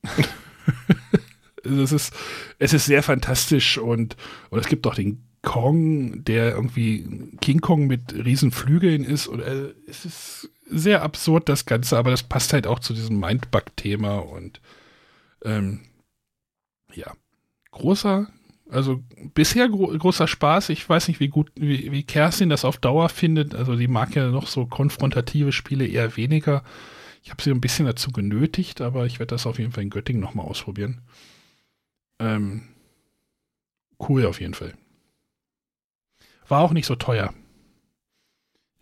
es, 1.65 1.93
ist, 1.93 2.15
es 2.59 2.73
ist 2.73 2.87
sehr 2.87 3.03
fantastisch 3.03 3.79
und, 3.79 4.17
und 4.51 4.59
es 4.59 4.67
gibt 4.67 4.87
auch 4.87 4.95
den 4.95 5.25
Kong, 5.43 6.24
der 6.24 6.52
irgendwie 6.52 7.31
King 7.40 7.60
Kong 7.60 7.86
mit 7.86 8.14
riesen 8.14 8.52
Flügeln 8.52 9.05
ist. 9.05 9.27
Und 9.27 9.40
äh, 9.40 9.74
es 9.89 10.05
ist 10.05 10.51
sehr 10.66 11.02
absurd, 11.02 11.48
das 11.48 11.66
Ganze, 11.66 11.98
aber 11.98 12.10
das 12.10 12.23
passt 12.23 12.52
halt 12.52 12.66
auch 12.66 12.78
zu 12.78 12.94
diesem 12.94 13.19
Mindbug-Thema 13.20 14.19
und 14.19 14.60
ähm, 15.44 15.81
ja, 16.94 17.12
großer, 17.73 18.28
also 18.70 19.02
bisher 19.35 19.69
gro 19.69 19.89
großer 19.89 20.28
Spaß. 20.28 20.69
Ich 20.70 20.89
weiß 20.89 21.09
nicht, 21.09 21.20
wie 21.20 21.28
gut, 21.28 21.51
wie, 21.56 21.90
wie 21.93 22.05
Kerstin 22.05 22.48
das 22.48 22.64
auf 22.64 22.78
Dauer 22.78 23.09
findet. 23.09 23.55
Also 23.55 23.77
die 23.77 23.89
mag 23.89 24.14
ja 24.14 24.28
noch 24.28 24.47
so 24.47 24.66
konfrontative 24.66 25.52
Spiele 25.52 25.86
eher 25.86 26.16
weniger. 26.16 26.62
Ich 27.24 27.31
habe 27.31 27.43
sie 27.43 27.51
ein 27.51 27.60
bisschen 27.60 27.86
dazu 27.86 28.10
genötigt, 28.10 28.81
aber 28.81 29.06
ich 29.06 29.19
werde 29.19 29.35
das 29.35 29.47
auf 29.47 29.59
jeden 29.59 29.73
Fall 29.73 29.85
in 29.85 29.90
Göttingen 29.90 30.23
nochmal 30.23 30.47
ausprobieren. 30.47 31.02
Ähm, 32.19 32.62
cool 33.98 34.27
auf 34.27 34.40
jeden 34.40 34.55
Fall. 34.55 34.74
War 36.48 36.60
auch 36.60 36.73
nicht 36.73 36.86
so 36.86 36.94
teuer. 36.94 37.32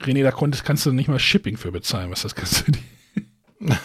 René, 0.01 0.23
da 0.23 0.31
konntest, 0.31 0.65
kannst 0.65 0.87
du 0.87 0.93
nicht 0.93 1.09
mal 1.09 1.19
Shipping 1.19 1.57
für 1.57 1.73
bezahlen. 1.73 2.11
Was 2.11 2.23
das 2.23 2.35
kannst 2.35 2.66
du 2.66 2.73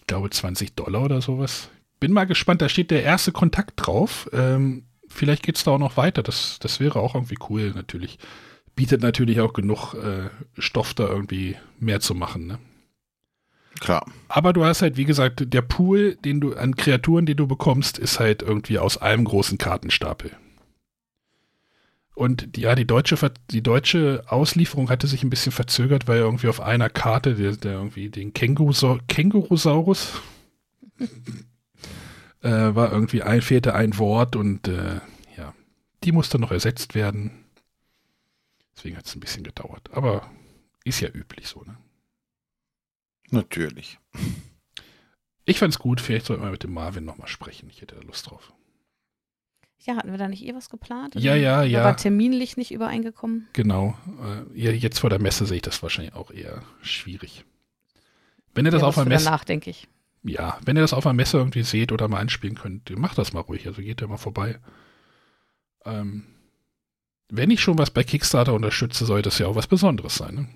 Ich 0.00 0.06
glaube 0.06 0.28
20 0.28 0.74
Dollar 0.74 1.02
oder 1.02 1.22
sowas. 1.22 1.70
Bin 1.98 2.12
mal 2.12 2.26
gespannt, 2.26 2.60
da 2.60 2.68
steht 2.68 2.90
der 2.90 3.02
erste 3.02 3.32
Kontakt 3.32 3.72
drauf. 3.76 4.28
Ähm, 4.32 4.84
vielleicht 5.08 5.42
geht 5.42 5.56
es 5.56 5.64
da 5.64 5.70
auch 5.72 5.78
noch 5.78 5.96
weiter. 5.96 6.22
Das, 6.22 6.58
das 6.60 6.78
wäre 6.80 7.00
auch 7.00 7.14
irgendwie 7.14 7.38
cool, 7.48 7.72
natürlich. 7.74 8.18
Bietet 8.76 9.00
natürlich 9.00 9.40
auch 9.40 9.54
genug 9.54 9.94
äh, 9.94 10.28
Stoff, 10.58 10.92
da 10.92 11.06
irgendwie 11.06 11.56
mehr 11.78 12.00
zu 12.00 12.14
machen, 12.14 12.46
ne? 12.46 12.58
Klar. 13.80 14.06
Aber 14.28 14.52
du 14.52 14.64
hast 14.64 14.82
halt, 14.82 14.96
wie 14.96 15.04
gesagt, 15.04 15.52
der 15.52 15.62
Pool, 15.62 16.16
den 16.16 16.40
du 16.40 16.54
an 16.54 16.76
Kreaturen, 16.76 17.26
die 17.26 17.34
du 17.34 17.46
bekommst, 17.46 17.98
ist 17.98 18.20
halt 18.20 18.42
irgendwie 18.42 18.78
aus 18.78 18.98
einem 18.98 19.24
großen 19.24 19.58
Kartenstapel. 19.58 20.32
Und 22.14 22.56
die, 22.56 22.62
ja, 22.62 22.76
die 22.76 22.86
deutsche, 22.86 23.16
die 23.50 23.62
deutsche 23.62 24.24
Auslieferung 24.28 24.88
hatte 24.88 25.08
sich 25.08 25.24
ein 25.24 25.30
bisschen 25.30 25.50
verzögert, 25.50 26.06
weil 26.06 26.18
irgendwie 26.18 26.48
auf 26.48 26.60
einer 26.60 26.88
Karte 26.88 27.34
der, 27.34 27.56
der 27.56 27.72
irgendwie 27.72 28.08
den 28.08 28.32
Kängurusau 28.32 28.98
Kängurusaurus 29.08 30.20
äh, 32.40 32.50
war 32.50 32.92
irgendwie 32.92 33.22
ein, 33.22 33.42
fehlte 33.42 33.74
ein 33.74 33.98
Wort 33.98 34.36
und 34.36 34.68
äh, 34.68 35.00
ja, 35.36 35.54
die 36.04 36.12
musste 36.12 36.38
noch 36.38 36.52
ersetzt 36.52 36.94
werden. 36.94 37.44
Deswegen 38.76 38.96
hat 38.96 39.06
es 39.06 39.16
ein 39.16 39.20
bisschen 39.20 39.42
gedauert. 39.42 39.90
Aber 39.92 40.30
ist 40.84 41.00
ja 41.00 41.08
üblich 41.08 41.48
so, 41.48 41.62
ne? 41.64 41.76
Natürlich. 43.30 43.98
Ich 45.46 45.58
fand's 45.58 45.78
gut, 45.80 46.00
vielleicht 46.00 46.26
sollten 46.26 46.44
wir 46.44 46.50
mit 46.50 46.62
dem 46.62 46.72
Marvin 46.72 47.04
nochmal 47.04 47.28
sprechen. 47.28 47.68
Ich 47.70 47.80
hätte 47.80 47.96
da 47.96 48.02
Lust 48.02 48.30
drauf. 48.30 48.52
Ja, 49.84 49.96
hatten 49.96 50.10
wir 50.10 50.18
da 50.18 50.28
nicht 50.28 50.44
eh 50.44 50.54
was 50.54 50.70
geplant? 50.70 51.14
Ja, 51.14 51.34
ja, 51.34 51.62
ja. 51.62 51.82
Aber 51.82 51.96
terminlich 51.96 52.56
nicht 52.56 52.72
übereingekommen? 52.72 53.48
Genau. 53.52 53.94
Äh, 54.56 54.76
jetzt 54.76 54.98
vor 54.98 55.10
der 55.10 55.20
Messe 55.20 55.44
sehe 55.44 55.56
ich 55.56 55.62
das 55.62 55.82
wahrscheinlich 55.82 56.14
auch 56.14 56.30
eher 56.30 56.62
schwierig. 56.80 57.44
Wenn 58.54 58.64
ihr 58.64 58.70
das 58.70 58.80
ja, 58.80 58.88
auf 58.88 58.94
der 58.94 59.04
Messe. 59.04 59.26
Danach, 59.26 59.44
denke 59.44 59.68
ich. 59.68 59.88
Ja, 60.22 60.58
wenn 60.64 60.76
ihr 60.76 60.80
das 60.80 60.94
auf 60.94 61.04
der 61.04 61.12
Messe 61.12 61.36
irgendwie 61.36 61.64
seht 61.64 61.92
oder 61.92 62.08
mal 62.08 62.20
einspielen 62.20 62.56
könnt, 62.56 62.96
macht 62.98 63.18
das 63.18 63.34
mal 63.34 63.40
ruhig. 63.40 63.66
Also 63.66 63.82
geht 63.82 64.00
ja 64.00 64.06
mal 64.06 64.16
vorbei. 64.16 64.58
Ähm, 65.84 66.24
wenn 67.28 67.50
ich 67.50 67.60
schon 67.60 67.76
was 67.76 67.90
bei 67.90 68.04
Kickstarter 68.04 68.54
unterstütze, 68.54 69.04
soll 69.04 69.20
das 69.20 69.38
ja 69.38 69.48
auch 69.48 69.56
was 69.56 69.66
Besonderes 69.66 70.14
sein. 70.14 70.34
Ne? 70.34 70.48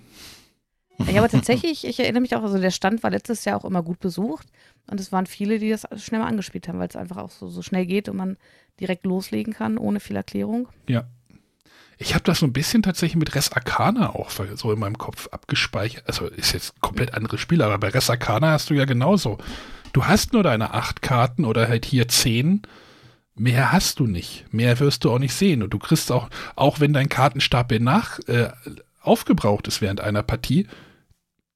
Ja, 1.07 1.19
aber 1.19 1.29
tatsächlich, 1.29 1.85
ich 1.85 1.99
erinnere 1.99 2.21
mich 2.21 2.35
auch, 2.35 2.43
also 2.43 2.59
der 2.59 2.71
Stand 2.71 3.03
war 3.03 3.09
letztes 3.09 3.45
Jahr 3.45 3.57
auch 3.57 3.65
immer 3.65 3.83
gut 3.83 3.99
besucht 3.99 4.47
und 4.87 4.99
es 4.99 5.11
waren 5.11 5.25
viele, 5.25 5.59
die 5.59 5.69
das 5.69 5.87
schnell 5.97 6.21
mal 6.21 6.27
angespielt 6.27 6.67
haben, 6.67 6.79
weil 6.79 6.89
es 6.89 6.95
einfach 6.95 7.17
auch 7.17 7.31
so, 7.31 7.47
so 7.47 7.61
schnell 7.61 7.85
geht 7.85 8.09
und 8.09 8.17
man 8.17 8.37
direkt 8.79 9.05
loslegen 9.05 9.53
kann, 9.53 9.77
ohne 9.77 9.99
viel 9.99 10.15
Erklärung. 10.15 10.67
Ja. 10.87 11.05
Ich 12.01 12.13
habe 12.13 12.23
das 12.23 12.39
so 12.39 12.45
ein 12.45 12.53
bisschen 12.53 12.81
tatsächlich 12.81 13.17
mit 13.17 13.35
Res 13.35 13.51
Arcana 13.51 14.15
auch 14.15 14.29
so 14.29 14.71
in 14.71 14.79
meinem 14.79 14.97
Kopf 14.97 15.27
abgespeichert. 15.27 16.05
Also 16.07 16.27
ist 16.27 16.53
jetzt 16.53 16.79
komplett 16.79 17.13
anderes 17.13 17.41
Spiel, 17.41 17.61
aber 17.61 17.77
bei 17.77 17.89
Res 17.89 18.09
Arcana 18.09 18.51
hast 18.51 18.69
du 18.69 18.73
ja 18.73 18.85
genauso. 18.85 19.37
Du 19.91 20.05
hast 20.05 20.31
nur 20.31 20.43
deine 20.43 20.73
acht 20.73 21.01
Karten 21.01 21.43
oder 21.43 21.67
halt 21.67 21.83
hier 21.83 22.07
zehn. 22.07 22.61
Mehr 23.35 23.73
hast 23.73 23.99
du 23.99 24.07
nicht. 24.07 24.45
Mehr 24.53 24.79
wirst 24.79 25.03
du 25.03 25.11
auch 25.11 25.19
nicht 25.19 25.33
sehen. 25.33 25.61
Und 25.61 25.73
du 25.73 25.79
kriegst 25.79 26.11
auch, 26.11 26.29
auch 26.55 26.79
wenn 26.79 26.93
dein 26.93 27.09
Kartenstapel 27.09 27.81
nach 27.81 28.19
äh, 28.27 28.49
aufgebraucht 29.01 29.67
ist 29.67 29.81
während 29.81 29.99
einer 29.99 30.23
Partie, 30.23 30.67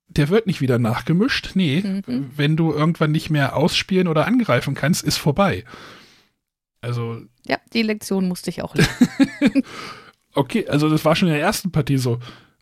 der 0.08 0.30
wird 0.30 0.48
nicht 0.48 0.62
wieder 0.62 0.80
nachgemischt. 0.80 1.52
Nee, 1.56 1.82
mhm. 1.82 2.32
wenn 2.36 2.56
du 2.56 2.72
irgendwann 2.72 3.12
nicht 3.12 3.30
mehr 3.30 3.56
ausspielen 3.56 4.08
oder 4.08 4.28
angreifen 4.28 4.76
kannst, 4.76 5.04
ist 5.04 5.18
vorbei. 5.18 5.64
Also. 6.82 7.22
Ja, 7.46 7.58
die 7.74 7.82
Lektion 7.82 8.28
musste 8.28 8.50
ich 8.50 8.62
auch 8.62 8.76
lernen. 8.76 9.64
okay, 10.34 10.68
also 10.68 10.90
das 10.90 11.06
war 11.06 11.16
schon 11.16 11.30
in 11.30 11.34
der 11.34 11.44
ersten 11.44 11.72
Partie 11.72 11.98
so. 11.98 12.20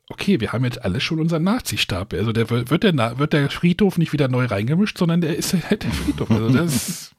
okay, 0.09 0.39
wir 0.39 0.51
haben 0.51 0.65
jetzt 0.65 0.83
alles 0.83 1.03
schon 1.03 1.19
unseren 1.19 1.43
Nazi-Stab. 1.43 2.13
Also 2.13 2.31
der 2.31 2.49
wird 2.49 2.83
der, 2.83 3.19
wird 3.19 3.33
der 3.33 3.49
Friedhof 3.49 3.97
nicht 3.97 4.13
wieder 4.13 4.27
neu 4.27 4.45
reingemischt, 4.45 4.97
sondern 4.97 5.21
der 5.21 5.35
ist 5.35 5.53
halt 5.69 5.83
der 5.83 5.91
Friedhof. 5.91 6.29
Also 6.29 6.49
das 6.57 6.75
ist 6.75 7.15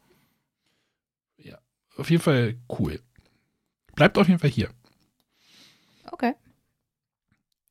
ja, 1.39 1.59
auf 1.97 2.11
jeden 2.11 2.23
Fall 2.23 2.57
cool. 2.79 3.01
Bleibt 3.95 4.19
auf 4.19 4.29
jeden 4.29 4.41
Fall 4.41 4.51
hier. 4.51 4.71
Okay. 6.11 6.35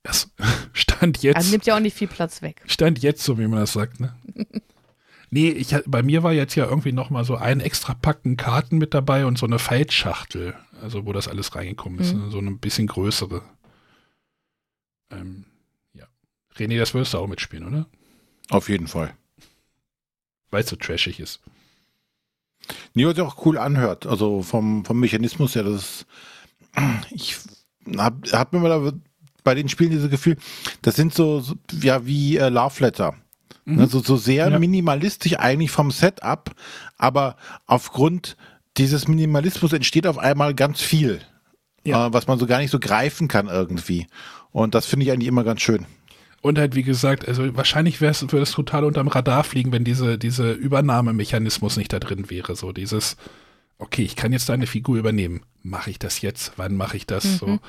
Das 0.04 0.32
stand 0.74 1.22
jetzt. 1.22 1.38
Also 1.38 1.52
nimmt 1.52 1.66
ja 1.66 1.76
auch 1.76 1.80
nicht 1.80 1.98
viel 1.98 2.08
Platz 2.08 2.42
weg. 2.42 2.62
Stand 2.66 3.00
jetzt, 3.00 3.24
so 3.24 3.38
wie 3.38 3.48
man 3.48 3.60
das 3.60 3.74
sagt, 3.74 4.00
ne? 4.00 4.16
nee, 5.30 5.50
ich, 5.50 5.76
bei 5.86 6.04
mir 6.04 6.24
war 6.24 6.34
jetzt 6.34 6.56
ja 6.56 6.66
irgendwie 6.66 6.92
noch 6.92 7.10
mal 7.10 7.24
so 7.24 7.36
ein 7.36 7.60
extra 7.60 7.94
Packen 7.94 8.38
Karten 8.38 8.78
mit 8.78 8.94
dabei 8.94 9.26
und 9.26 9.38
so 9.38 9.46
eine 9.46 9.60
Faltschachtel, 9.60 10.56
also 10.82 11.06
wo 11.06 11.14
das 11.14 11.28
alles 11.28 11.56
reingekommen 11.56 12.00
ist, 12.00 12.14
mhm. 12.14 12.26
Ne? 12.26 12.32
so 12.32 12.40
eine 12.40 12.52
bisschen 12.52 12.88
größere. 12.88 13.42
Ähm, 15.12 15.46
ja. 15.94 16.06
René, 16.56 16.78
das 16.78 16.94
wirst 16.94 17.14
du 17.14 17.20
auch 17.20 17.28
mitspielen, 17.28 17.68
oder? 17.68 17.86
Auf 18.50 18.70
jeden 18.70 18.88
Fall. 18.88 19.14
Weil 20.50 20.64
es 20.64 20.70
so 20.70 20.76
trashig 20.76 21.20
ist. 21.20 21.42
Nee, 22.94 23.06
was 23.06 23.16
sich 23.16 23.24
auch 23.24 23.46
cool 23.46 23.58
anhört. 23.58 24.06
Also 24.06 24.42
vom, 24.42 24.86
vom 24.86 25.00
Mechanismus 25.00 25.56
her, 25.56 25.64
das 25.64 25.76
ist, 25.76 26.06
ich 27.12 27.38
hab, 27.98 28.28
hab 28.32 28.54
mir 28.54 28.60
mal 28.60 28.94
bei 29.44 29.56
den 29.56 29.70
Spielen 29.70 29.92
dieses 29.92 30.10
Gefühl, 30.10 30.38
das 30.82 30.96
sind 30.96 31.14
so, 31.14 31.40
so 31.40 31.56
ja, 31.82 32.06
wie 32.06 32.38
äh, 32.38 32.50
Love 32.50 32.84
Letter. 32.84 33.16
Mhm. 33.66 33.80
Also 33.80 34.00
so 34.00 34.18
sehr 34.18 34.50
ja. 34.50 34.60
minimalistisch 34.60 35.38
eigentlich 35.38 35.72
vom 35.72 35.92
Setup, 35.92 36.52
aber 36.98 37.36
aufgrund 37.68 38.38
dieses 38.78 39.08
Minimalismus 39.08 39.74
entsteht 39.74 40.08
auf 40.08 40.18
einmal 40.18 40.54
ganz 40.54 40.82
viel, 40.82 41.22
ja. 41.84 42.08
äh, 42.08 42.14
was 42.14 42.28
man 42.28 42.40
so 42.40 42.46
gar 42.46 42.60
nicht 42.60 42.72
so 42.72 42.80
greifen 42.80 43.28
kann 43.28 43.48
irgendwie. 43.48 44.08
Und 44.52 44.76
das 44.76 44.86
finde 44.86 45.06
ich 45.06 45.12
eigentlich 45.12 45.28
immer 45.28 45.44
ganz 45.44 45.62
schön. 45.62 45.86
Und 46.42 46.58
halt, 46.58 46.74
wie 46.74 46.84
gesagt, 46.84 47.28
also 47.28 47.56
wahrscheinlich 47.56 48.02
wäre 48.02 48.12
es, 48.12 48.22
würde 48.24 48.42
es 48.42 48.52
total 48.52 48.84
unterm 48.84 49.08
Radar 49.08 49.44
fliegen, 49.44 49.72
wenn 49.72 49.84
diese, 49.84 50.18
diese 50.18 50.52
Übernahmemechanismus 50.52 51.78
nicht 51.78 51.94
da 51.94 52.00
drin 52.00 52.32
wäre. 52.32 52.56
So 52.56 52.72
dieses, 52.72 53.16
okay, 53.78 54.02
ich 54.02 54.16
kann 54.16 54.34
jetzt 54.34 54.50
deine 54.50 54.66
Figur 54.66 54.98
übernehmen. 54.98 55.42
Mache 55.62 55.92
ich 55.92 56.00
das 56.00 56.22
jetzt? 56.22 56.54
Wann 56.58 56.76
mache 56.76 56.98
ich 56.98 57.06
das? 57.06 57.26
Mhm. 57.26 57.38
So 57.38 57.60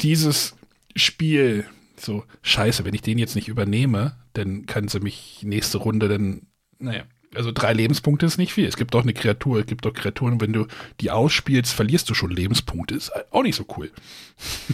dieses 0.00 0.56
Spiel, 0.96 1.66
so, 1.96 2.24
scheiße, 2.42 2.84
wenn 2.84 2.94
ich 2.94 3.02
den 3.02 3.18
jetzt 3.18 3.34
nicht 3.34 3.48
übernehme, 3.48 4.16
dann 4.32 4.66
kann 4.66 4.88
sie 4.88 5.00
mich 5.00 5.40
nächste 5.42 5.78
Runde 5.78 6.08
dann, 6.08 6.46
naja, 6.78 7.04
also 7.34 7.50
drei 7.52 7.72
Lebenspunkte 7.72 8.26
ist 8.26 8.38
nicht 8.38 8.52
viel. 8.52 8.66
Es 8.66 8.76
gibt 8.76 8.94
doch 8.94 9.02
eine 9.02 9.14
Kreatur, 9.14 9.60
es 9.60 9.66
gibt 9.66 9.84
doch 9.84 9.92
Kreaturen, 9.92 10.40
wenn 10.40 10.52
du 10.52 10.66
die 11.00 11.10
ausspielst, 11.10 11.72
verlierst 11.72 12.08
du 12.08 12.14
schon 12.14 12.30
Lebenspunkte. 12.30 12.94
Ist 12.94 13.12
auch 13.32 13.42
nicht 13.42 13.56
so 13.56 13.66
cool. 13.76 13.90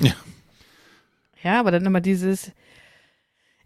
Ja. 0.00 0.14
Ja, 1.42 1.60
aber 1.60 1.70
dann 1.70 1.86
immer 1.86 2.02
dieses, 2.02 2.52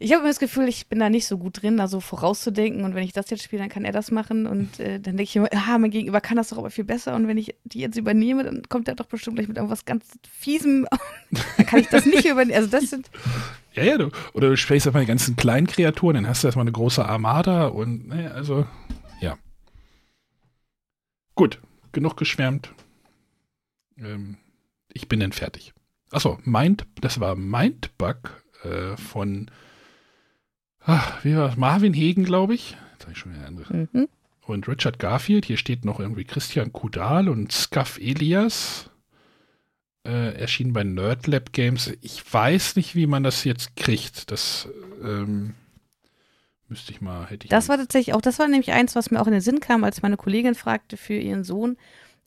ich 0.04 0.12
habe 0.12 0.20
immer 0.20 0.28
das 0.28 0.38
Gefühl, 0.38 0.68
ich 0.68 0.86
bin 0.88 0.98
da 0.98 1.08
nicht 1.08 1.26
so 1.26 1.38
gut 1.38 1.62
drin, 1.62 1.80
also 1.80 1.98
vorauszudenken 1.98 2.84
und 2.84 2.94
wenn 2.94 3.04
ich 3.04 3.14
das 3.14 3.30
jetzt 3.30 3.42
spiele, 3.42 3.62
dann 3.62 3.70
kann 3.70 3.86
er 3.86 3.92
das 3.92 4.10
machen 4.10 4.46
und 4.46 4.78
äh, 4.78 5.00
dann 5.00 5.16
denke 5.16 5.22
ich 5.22 5.36
immer, 5.36 5.48
ah, 5.50 5.78
mein 5.78 5.90
Gegenüber 5.90 6.20
kann 6.20 6.36
das 6.36 6.50
doch 6.50 6.58
aber 6.58 6.70
viel 6.70 6.84
besser 6.84 7.14
und 7.14 7.26
wenn 7.26 7.38
ich 7.38 7.54
die 7.64 7.80
jetzt 7.80 7.96
übernehme, 7.96 8.44
dann 8.44 8.62
kommt 8.68 8.86
er 8.86 8.96
doch 8.96 9.06
bestimmt 9.06 9.36
gleich 9.36 9.48
mit 9.48 9.56
irgendwas 9.56 9.86
ganz 9.86 10.04
Fiesem, 10.30 10.86
dann 11.56 11.64
kann 11.64 11.80
ich 11.80 11.88
das 11.88 12.04
nicht 12.04 12.26
übernehmen, 12.26 12.54
also 12.54 12.68
das 12.68 12.90
sind... 12.90 13.10
Ja, 13.72 13.82
ja, 13.82 13.96
du, 13.96 14.10
oder 14.34 14.50
du 14.50 14.56
sprichst 14.58 14.86
auf 14.86 14.94
die 14.94 15.06
ganzen 15.06 15.36
kleinen 15.36 15.66
Kreaturen, 15.66 16.16
dann 16.16 16.28
hast 16.28 16.42
du 16.42 16.48
erstmal 16.48 16.64
eine 16.64 16.72
große 16.72 17.02
Armada 17.02 17.68
und, 17.68 18.08
naja, 18.08 18.32
also, 18.32 18.66
ja. 19.20 19.38
Gut, 21.34 21.60
genug 21.92 22.18
geschwärmt. 22.18 22.74
Ähm, 23.96 24.36
ich 24.92 25.08
bin 25.08 25.18
dann 25.18 25.32
fertig. 25.32 25.72
Achso, 26.10 26.38
Mind, 26.44 26.86
das 27.00 27.20
war 27.20 27.34
Mindbug 27.36 28.44
äh, 28.64 28.96
von 28.96 29.50
ach, 30.86 31.24
wie 31.24 31.36
war 31.36 31.48
das? 31.48 31.56
Marvin 31.56 31.94
Hegen, 31.94 32.24
glaube 32.24 32.54
ich. 32.54 32.76
Jetzt 32.92 33.02
habe 33.02 33.12
ich 33.12 33.18
schon 33.18 33.34
wieder 33.34 33.46
andere. 33.46 33.88
Mhm. 33.92 34.08
Und 34.46 34.68
Richard 34.68 34.98
Garfield. 34.98 35.44
Hier 35.46 35.56
steht 35.56 35.84
noch 35.84 36.00
irgendwie 36.00 36.24
Christian 36.24 36.72
Kudal 36.72 37.28
und 37.28 37.52
Scuff 37.52 37.98
Elias. 37.98 38.90
Äh, 40.06 40.38
erschienen 40.38 40.74
bei 40.74 40.84
Nerdlab 40.84 41.52
Games. 41.52 41.92
Ich 42.02 42.22
weiß 42.32 42.76
nicht, 42.76 42.94
wie 42.94 43.06
man 43.06 43.22
das 43.22 43.44
jetzt 43.44 43.74
kriegt. 43.74 44.30
Das 44.30 44.68
ähm, 45.02 45.54
müsste 46.68 46.92
ich 46.92 47.00
mal, 47.00 47.26
hätte 47.26 47.46
ich. 47.46 47.50
Das 47.50 47.68
war 47.68 47.78
tatsächlich 47.78 48.14
auch, 48.14 48.20
das 48.20 48.38
war 48.38 48.48
nämlich 48.48 48.72
eins, 48.72 48.94
was 48.94 49.10
mir 49.10 49.20
auch 49.20 49.26
in 49.26 49.32
den 49.32 49.40
Sinn 49.40 49.60
kam, 49.60 49.82
als 49.82 50.02
meine 50.02 50.18
Kollegin 50.18 50.54
fragte 50.54 50.96
für 50.96 51.14
ihren 51.14 51.44
Sohn, 51.44 51.78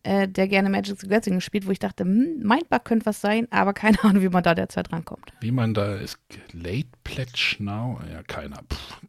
äh, 0.04 0.28
der 0.28 0.48
gerne 0.48 0.70
Magic 0.70 1.00
the 1.00 1.08
Gathering 1.08 1.42
spielt, 1.42 1.68
wo 1.68 1.72
ich 1.72 1.80
dachte, 1.80 2.04
hm, 2.04 2.40
Mindbug 2.40 2.86
könnte 2.86 3.06
was 3.06 3.22
sein, 3.22 3.48
aber 3.52 3.74
keine 3.74 4.02
Ahnung, 4.04 4.22
wie 4.22 4.30
man 4.30 4.44
da 4.44 4.56
derzeit 4.56 4.92
rankommt. 4.92 5.34
Wie 5.40 5.52
man 5.52 5.74
da 5.74 5.96
ist, 5.96 6.20
Late 6.54 6.90
Pledge 7.04 7.58
Now? 7.60 8.00
Ja, 8.12 8.24
keiner. 8.24 8.64
Pff, 8.64 9.02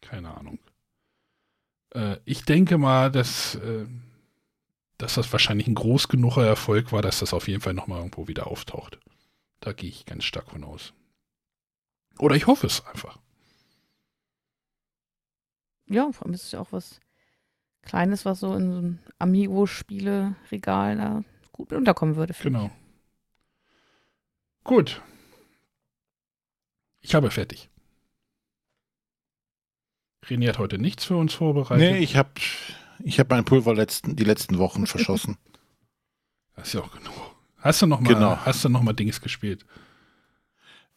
keine, 0.00 0.36
Ahnung. 0.36 0.58
Äh, 1.94 2.16
ich 2.24 2.44
denke 2.44 2.78
mal, 2.78 3.10
dass, 3.10 3.56
äh, 3.56 3.86
dass 4.98 5.14
das 5.14 5.32
wahrscheinlich 5.32 5.66
ein 5.66 5.74
groß 5.74 6.08
genuger 6.08 6.46
Erfolg 6.46 6.92
war, 6.92 7.02
dass 7.02 7.20
das 7.20 7.34
auf 7.34 7.48
jeden 7.48 7.60
Fall 7.60 7.74
nochmal 7.74 7.98
irgendwo 7.98 8.28
wieder 8.28 8.46
auftaucht. 8.46 8.98
Da 9.60 9.72
gehe 9.72 9.90
ich 9.90 10.06
ganz 10.06 10.24
stark 10.24 10.50
von 10.50 10.64
aus. 10.64 10.92
Oder 12.18 12.36
ich 12.36 12.46
hoffe 12.46 12.66
es 12.66 12.84
einfach. 12.86 13.18
Ja, 15.86 16.10
vor 16.12 16.26
allem 16.26 16.34
ist 16.34 16.44
es 16.44 16.52
ja 16.52 16.60
auch 16.60 16.72
was 16.72 17.00
Kleines, 17.88 18.24
was 18.26 18.40
so 18.40 18.54
in 18.54 18.72
so 18.72 18.78
ein 18.80 18.98
Amigo-Spiele-Regal 19.18 20.96
da 20.96 21.24
gut 21.52 21.72
unterkommen 21.72 22.16
würde. 22.16 22.34
Genau. 22.40 22.70
Gut. 24.62 25.00
Ich 27.00 27.14
habe 27.14 27.30
fertig. 27.30 27.70
René 30.26 30.48
hat 30.48 30.58
heute 30.58 30.78
nichts 30.78 31.06
für 31.06 31.16
uns 31.16 31.32
vorbereitet. 31.32 31.92
Nee, 31.92 31.98
ich 31.98 32.16
habe 32.16 32.30
ich 33.02 33.18
hab 33.18 33.30
mein 33.30 33.46
Pulver 33.46 33.74
letzten, 33.74 34.16
die 34.16 34.24
letzten 34.24 34.58
Wochen 34.58 34.86
verschossen. 34.86 35.38
Das 36.54 36.68
ist 36.68 36.74
ja 36.74 36.82
auch 36.82 36.92
genug. 36.92 37.14
Hast 37.56 37.80
du 37.80 37.86
noch 37.86 38.00
mal, 38.00 38.12
genau. 38.12 38.36
hast 38.36 38.62
du 38.64 38.68
noch 38.68 38.82
mal 38.82 38.92
Dings 38.92 39.22
gespielt? 39.22 39.64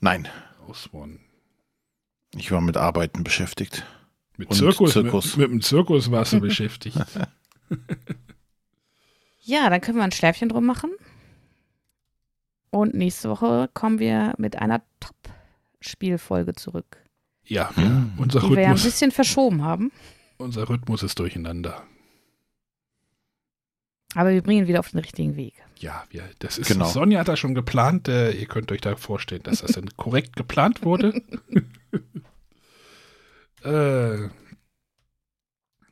Nein. 0.01 0.27
Auswon. 0.67 1.19
Ich 2.35 2.51
war 2.51 2.59
mit 2.59 2.75
Arbeiten 2.75 3.23
beschäftigt. 3.23 3.85
Mit 4.37 4.53
Zirkus, 4.53 4.93
Zirkus. 4.93 5.37
Mit, 5.37 5.49
mit 5.49 5.51
dem 5.51 5.61
Zirkus 5.61 6.11
warst 6.11 6.33
du 6.33 6.39
beschäftigt. 6.41 6.97
Ja, 9.41 9.69
dann 9.69 9.81
können 9.81 9.97
wir 9.97 10.03
ein 10.03 10.11
Schläfchen 10.11 10.49
drum 10.49 10.65
machen. 10.65 10.91
Und 12.69 12.93
nächste 12.93 13.29
Woche 13.29 13.69
kommen 13.73 13.99
wir 13.99 14.33
mit 14.37 14.55
einer 14.57 14.81
Top-Spielfolge 14.99 16.53
zurück. 16.53 16.97
Ja, 17.43 17.75
hm. 17.75 18.13
unser 18.17 18.39
die 18.39 18.45
Rhythmus. 18.45 18.57
wir 18.57 18.63
ja 18.63 18.69
ein 18.69 18.75
bisschen 18.75 19.11
verschoben 19.11 19.63
haben. 19.63 19.91
Unser 20.37 20.69
Rhythmus 20.69 21.03
ist 21.03 21.19
durcheinander. 21.19 21.83
Aber 24.15 24.31
wir 24.31 24.41
bringen 24.41 24.63
ihn 24.63 24.67
wieder 24.67 24.79
auf 24.79 24.91
den 24.91 24.99
richtigen 24.99 25.35
Weg. 25.35 25.55
Ja, 25.77 26.03
wir, 26.09 26.23
das 26.39 26.57
ist. 26.57 26.67
Genau. 26.67 26.85
Sonja 26.85 27.19
hat 27.19 27.27
das 27.27 27.39
schon 27.39 27.55
geplant. 27.55 28.07
Äh, 28.07 28.31
ihr 28.31 28.45
könnt 28.45 28.71
euch 28.71 28.81
da 28.81 28.95
vorstellen, 28.95 29.43
dass 29.43 29.61
das 29.61 29.71
dann 29.71 29.89
korrekt 29.97 30.35
geplant 30.35 30.83
wurde. 30.83 31.21
Äh, 33.63 34.29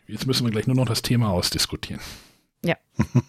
jetzt 0.07 0.25
müssen 0.25 0.45
wir 0.45 0.51
gleich 0.51 0.67
nur 0.67 0.75
noch 0.75 0.87
das 0.87 1.01
Thema 1.01 1.29
ausdiskutieren. 1.29 2.01
Ja. 2.63 2.75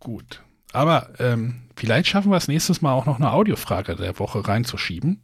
Gut. 0.00 0.42
Aber 0.72 1.10
ähm, 1.20 1.68
vielleicht 1.74 2.08
schaffen 2.08 2.30
wir 2.30 2.36
es 2.36 2.48
nächstes 2.48 2.82
Mal 2.82 2.92
auch 2.92 3.06
noch 3.06 3.16
eine 3.16 3.32
Audiofrage 3.32 3.96
der 3.96 4.18
Woche 4.18 4.46
reinzuschieben. 4.46 5.22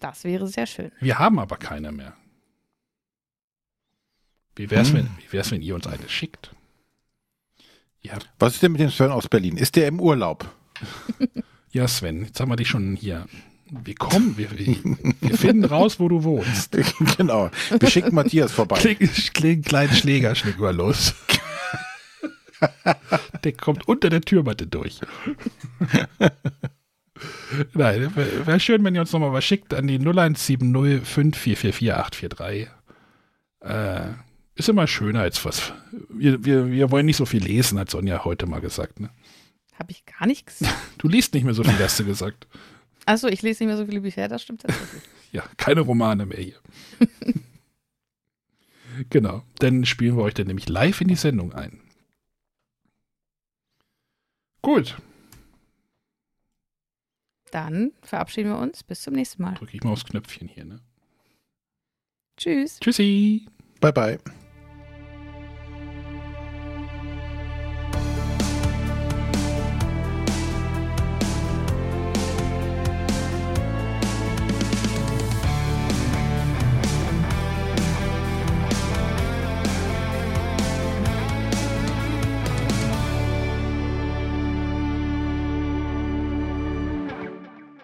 Das 0.00 0.24
wäre 0.24 0.46
sehr 0.46 0.66
schön. 0.66 0.90
Wir 1.00 1.18
haben 1.18 1.38
aber 1.38 1.56
keine 1.56 1.92
mehr. 1.92 2.14
Wie 4.54 4.70
wäre 4.70 4.82
es, 4.82 4.92
hm. 4.92 5.08
wenn, 5.30 5.50
wenn 5.50 5.62
ihr 5.62 5.74
uns 5.74 5.86
eine 5.86 6.08
schickt? 6.08 6.54
Ja. 8.02 8.18
Was 8.38 8.54
ist 8.54 8.62
denn 8.62 8.72
mit 8.72 8.80
dem 8.80 8.90
Sven 8.90 9.12
aus 9.12 9.28
Berlin? 9.28 9.56
Ist 9.56 9.76
der 9.76 9.86
im 9.86 10.00
Urlaub? 10.00 10.52
ja, 11.70 11.86
Sven, 11.88 12.24
jetzt 12.24 12.40
haben 12.40 12.50
wir 12.50 12.56
dich 12.56 12.68
schon 12.68 12.96
hier 12.96 13.26
wir 13.72 13.94
kommen, 13.94 14.36
wir, 14.36 14.50
wir 14.50 15.38
finden 15.38 15.64
raus, 15.64 15.98
wo 15.98 16.08
du 16.08 16.22
wohnst. 16.24 16.76
Genau. 17.16 17.50
Wir 17.78 17.88
schicken 17.88 18.14
Matthias 18.14 18.52
vorbei. 18.52 18.78
Klingt, 18.78 19.34
klingt 19.34 19.64
kleinen 19.66 19.94
Schläger, 19.94 20.34
wir 20.60 20.72
los. 20.72 21.14
Der 23.44 23.52
kommt 23.52 23.88
unter 23.88 24.10
der 24.10 24.20
Türmatte 24.20 24.66
durch. 24.66 25.00
Nein, 27.74 28.14
wäre 28.14 28.60
schön, 28.60 28.84
wenn 28.84 28.94
ihr 28.94 29.00
uns 29.00 29.12
nochmal 29.12 29.32
was 29.32 29.44
schickt 29.44 29.74
an 29.74 29.86
die 29.86 29.98
0170 29.98 30.60
Äh, 33.60 34.08
ist 34.54 34.68
immer 34.68 34.86
schöner 34.86 35.20
als 35.20 35.44
was. 35.44 35.72
Wir, 36.08 36.44
wir, 36.44 36.70
wir 36.70 36.90
wollen 36.90 37.06
nicht 37.06 37.16
so 37.16 37.26
viel 37.26 37.42
lesen, 37.42 37.78
hat 37.78 37.90
Sonja 37.90 38.24
heute 38.24 38.46
mal 38.46 38.60
gesagt. 38.60 39.00
Ne? 39.00 39.10
Habe 39.78 39.92
ich 39.92 40.04
gar 40.04 40.26
nicht 40.26 40.46
gesagt. 40.46 40.74
Du 40.98 41.08
liest 41.08 41.34
nicht 41.34 41.44
mehr 41.44 41.54
so 41.54 41.64
viel, 41.64 41.78
hast 41.78 41.98
du 42.00 42.04
gesagt. 42.04 42.46
Achso, 43.06 43.28
ich 43.28 43.42
lese 43.42 43.62
nicht 43.62 43.68
mehr 43.68 43.76
so 43.76 43.86
viele 43.86 44.00
Bücher, 44.00 44.28
das 44.28 44.42
stimmt 44.42 44.62
tatsächlich. 44.62 45.02
ja, 45.32 45.44
keine 45.56 45.80
Romane 45.80 46.26
mehr 46.26 46.38
hier. 46.38 46.60
genau, 49.10 49.42
dann 49.58 49.84
spielen 49.84 50.16
wir 50.16 50.22
euch 50.22 50.34
dann 50.34 50.46
nämlich 50.46 50.68
live 50.68 51.00
in 51.00 51.08
die 51.08 51.16
Sendung 51.16 51.52
ein. 51.52 51.80
Gut. 54.62 54.96
dann 57.50 57.92
verabschieden 58.02 58.50
wir 58.50 58.58
uns. 58.58 58.82
Bis 58.82 59.02
zum 59.02 59.14
nächsten 59.14 59.42
Mal. 59.42 59.54
Drücke 59.54 59.76
ich 59.76 59.82
mal 59.82 59.90
aufs 59.90 60.04
Knöpfchen 60.04 60.48
hier, 60.48 60.64
ne? 60.64 60.80
Tschüss. 62.36 62.78
Tschüssi. 62.80 63.46
Bye, 63.80 63.92
bye. 63.92 64.18